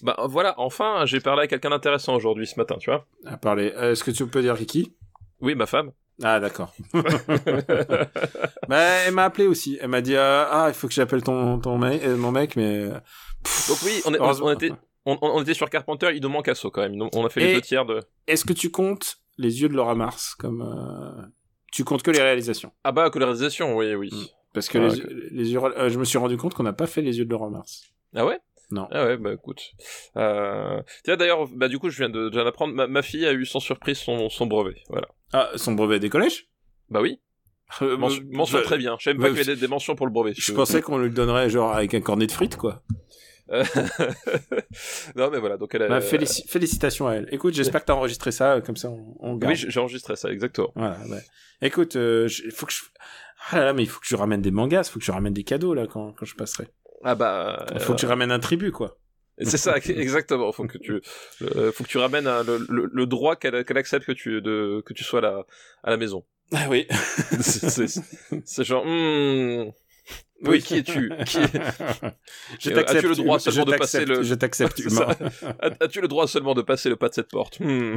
Bah 0.02 0.16
voilà, 0.28 0.54
enfin, 0.58 1.04
j'ai 1.06 1.20
parlé 1.20 1.42
à 1.42 1.46
quelqu'un 1.46 1.70
d'intéressant 1.70 2.14
aujourd'hui 2.16 2.46
ce 2.46 2.58
matin, 2.58 2.76
tu 2.78 2.90
vois. 2.90 3.06
À 3.24 3.36
parler. 3.36 3.72
Euh, 3.76 3.92
Est-ce 3.92 4.02
que 4.02 4.10
tu 4.10 4.26
peux 4.26 4.42
dire 4.42 4.54
Ricky 4.56 4.96
Oui, 5.40 5.54
ma 5.54 5.66
femme. 5.66 5.92
Ah 6.22 6.40
d'accord. 6.40 6.74
bah, 8.68 8.80
elle 9.06 9.14
m'a 9.14 9.24
appelé 9.24 9.46
aussi. 9.46 9.78
Elle 9.80 9.88
m'a 9.88 10.00
dit 10.00 10.14
euh, 10.16 10.44
ah 10.50 10.66
il 10.68 10.74
faut 10.74 10.86
que 10.88 10.92
j'appelle 10.94 11.22
ton 11.22 11.58
ton 11.58 11.78
mec 11.78 12.02
euh, 12.04 12.16
mon 12.16 12.30
mec 12.30 12.54
mais 12.54 12.88
pff, 13.42 13.68
Donc 13.68 13.78
oui, 13.84 14.02
on, 14.04 14.12
est- 14.14 14.20
on- 14.20 14.50
était, 14.52 14.70
on, 15.06 15.16
on 15.22 15.40
était 15.42 15.54
sur 15.54 15.70
Carpenter, 15.70 16.10
il 16.14 16.20
nous 16.22 16.28
manque 16.28 16.48
Asso 16.48 16.66
quand 16.70 16.82
même. 16.82 17.00
On 17.14 17.24
a 17.24 17.30
fait 17.30 17.40
les 17.40 17.54
deux 17.54 17.60
tiers 17.62 17.86
de... 17.86 18.00
Est-ce 18.26 18.44
que 18.44 18.52
tu 18.52 18.70
comptes 18.70 19.21
les 19.38 19.62
yeux 19.62 19.68
de 19.68 19.74
Laura 19.74 19.94
Mars 19.94 20.34
comme 20.34 20.62
euh, 20.62 21.26
tu 21.72 21.84
comptes 21.84 22.02
que 22.02 22.10
les 22.10 22.22
réalisations 22.22 22.72
Ah 22.84 22.92
bah, 22.92 23.10
colorisation, 23.10 23.76
oui, 23.76 23.94
oui. 23.94 24.10
Mm. 24.12 24.26
Parce 24.52 24.68
que 24.68 24.78
Ah, 24.78 24.88
les, 24.88 25.30
les 25.30 25.52
yeux 25.52 25.60
euh, 25.62 25.88
je 25.88 25.98
me 25.98 26.04
suis 26.04 26.18
rendu 26.18 26.36
compte 26.36 26.54
qu'on 26.54 26.62
n'a 26.62 26.72
pas 26.72 26.86
fait 26.86 27.02
les 27.02 27.18
yeux 27.18 27.24
de 27.24 27.30
Laura 27.30 27.50
Mars. 27.50 27.84
Ah 28.14 28.26
ouais? 28.26 28.38
Non. 28.70 28.88
Ah 28.90 29.04
ouais, 29.04 29.16
bah 29.18 29.34
écoute. 29.34 29.72
Euh... 30.16 30.80
Tiens, 31.04 31.16
d'ailleurs, 31.16 31.46
bah 31.48 31.68
du 31.68 31.78
coup, 31.78 31.90
je 31.90 31.98
viens 31.98 32.08
de, 32.08 32.30
de 32.30 32.40
l'apprendre, 32.40 32.72
ma, 32.74 32.86
ma 32.86 33.02
fille 33.02 33.26
a 33.26 33.32
eu 33.32 33.44
sans 33.44 33.60
surprise 33.60 33.98
son, 33.98 34.30
son 34.30 34.46
brevet, 34.46 34.82
voilà. 34.88 35.08
Ah 35.32 35.50
son 35.56 35.72
brevet 35.72 35.98
des 35.98 36.08
collèges? 36.08 36.48
Bah 36.88 37.02
oui, 37.02 37.18
Euh, 37.82 37.96
mention, 37.96 38.22
mention 38.30 38.58
bah, 38.58 38.64
très 38.64 38.78
bien. 38.78 38.96
J'aime 38.98 39.18
bah, 39.18 39.28
pas 39.28 39.34
qu'il 39.34 39.46
y 39.46 39.50
ait 39.50 39.56
des, 39.56 39.68
mentions 39.68 39.94
pour 39.94 40.06
le 40.06 40.12
brevet. 40.12 40.32
Je 40.36 40.52
pensais 40.52 40.82
qu'on 40.82 40.98
lui 40.98 41.10
donnerait 41.10 41.48
genre 41.48 41.72
avec 41.72 41.94
un 41.94 42.00
cornet 42.00 42.26
de 42.26 42.32
frites 42.32 42.56
quoi. 42.56 42.82
Euh, 43.50 43.64
non, 45.16 45.30
mais 45.30 45.38
voilà, 45.38 45.56
donc 45.56 45.74
elle 45.74 45.82
a... 45.82 45.88
Bah, 45.88 46.00
félici- 46.00 46.46
félicitations 46.48 47.08
à 47.08 47.14
elle. 47.14 47.28
Écoute, 47.32 47.54
j'espère 47.54 47.80
que 47.82 47.86
t'as 47.86 47.94
enregistré 47.94 48.30
ça 48.32 48.54
euh, 48.54 48.60
comme 48.60 48.76
ça 48.76 48.88
on, 48.90 49.14
on 49.20 49.36
garde. 49.36 49.54
Oui, 49.54 49.64
j'ai 49.68 49.80
enregistré 49.80 50.16
ça, 50.16 50.30
exactement. 50.30 50.72
Voilà, 50.76 50.98
ouais. 51.08 51.22
Écoute, 51.60 51.96
euh, 51.96 52.28
il 52.44 52.50
faut 52.52 52.66
que 52.66 52.72
je... 52.72 52.80
Ah 53.50 53.58
là 53.58 53.64
là, 53.66 53.72
mais 53.72 53.82
il 53.82 53.88
faut 53.88 54.00
que 54.00 54.06
je 54.06 54.14
ramène 54.16 54.40
des 54.40 54.52
mangas, 54.52 54.88
il 54.88 54.92
faut 54.92 54.98
que 55.00 55.04
je 55.04 55.12
ramène 55.12 55.34
des 55.34 55.44
cadeaux, 55.44 55.74
là, 55.74 55.86
quand, 55.86 56.12
quand 56.12 56.24
je 56.24 56.34
passerai. 56.36 56.68
Ah 57.02 57.14
bah... 57.14 57.66
Il 57.74 57.80
faut 57.80 57.94
que 57.94 58.00
je 58.00 58.06
ramène 58.06 58.30
un 58.30 58.38
tribut, 58.38 58.70
quoi. 58.70 58.98
C'est 59.40 59.56
ça, 59.58 59.76
exactement. 59.88 60.52
Faut 60.52 60.66
que 60.66 60.78
tu, 60.78 61.00
euh, 61.56 61.72
faut 61.72 61.82
que 61.84 61.88
tu 61.88 61.98
ramènes 61.98 62.26
un- 62.28 62.44
le, 62.44 62.64
le, 62.68 62.88
le 62.92 63.06
droit 63.06 63.34
qu'elle 63.34 63.64
qu'elle 63.64 63.78
accepte 63.78 64.06
que 64.06 64.12
tu, 64.12 64.40
de, 64.40 64.82
que 64.86 64.92
tu 64.92 65.02
sois 65.02 65.20
là, 65.20 65.44
à 65.82 65.90
la 65.90 65.96
maison. 65.96 66.24
Ah 66.52 66.66
oui. 66.68 66.86
C'est 67.40 68.64
genre, 68.64 68.84
hmm, 68.86 69.70
oui, 70.44 70.62
qui 70.62 70.78
es-tu? 70.78 71.10
Qui 71.26 71.38
Je 72.60 72.70
t'accepte. 72.70 72.90
as-tu 72.90 73.08
le 73.08 73.14
droit 73.16 73.38
seulement 73.38 73.64
de 73.64 73.74
passer 73.76 74.04
le- 74.04 74.22
Je 74.22 74.34
t'accepte, 74.34 74.78
humain. 74.84 75.08
As- 75.60 75.70
As-tu 75.84 76.00
le 76.00 76.08
droit 76.08 76.26
seulement 76.26 76.54
de 76.54 76.62
passer 76.62 76.88
le 76.88 76.96
pas 76.96 77.08
de 77.08 77.14
cette 77.14 77.28
porte? 77.28 77.60
Hmm. 77.60 77.96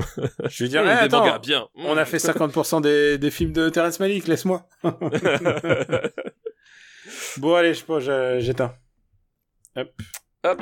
Je 0.50 0.64
vais 0.64 0.70
dire, 0.70 0.84
Hmm, 0.84 0.88
eh, 0.88 0.92
attends, 0.92 1.26
mangas, 1.26 1.40
bien. 1.40 1.68
Hmm. 1.76 1.86
on 1.86 1.98
a 1.98 2.06
fait 2.06 2.18
50% 2.18 2.82
des, 2.82 3.18
des 3.18 3.32
films 3.32 3.52
de 3.54 3.70
Terrence 3.70 4.00
Malick, 4.00 4.28
laisse-moi. 4.28 4.68
Bon, 7.38 7.54
allez, 7.56 7.74
je- 7.74 8.38
j'éteins. 8.40 8.74
Hop. 9.76 9.92
Hop. 10.46 10.62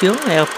sướng, 0.00 0.16
ngày 0.26 0.36
học 0.36 0.48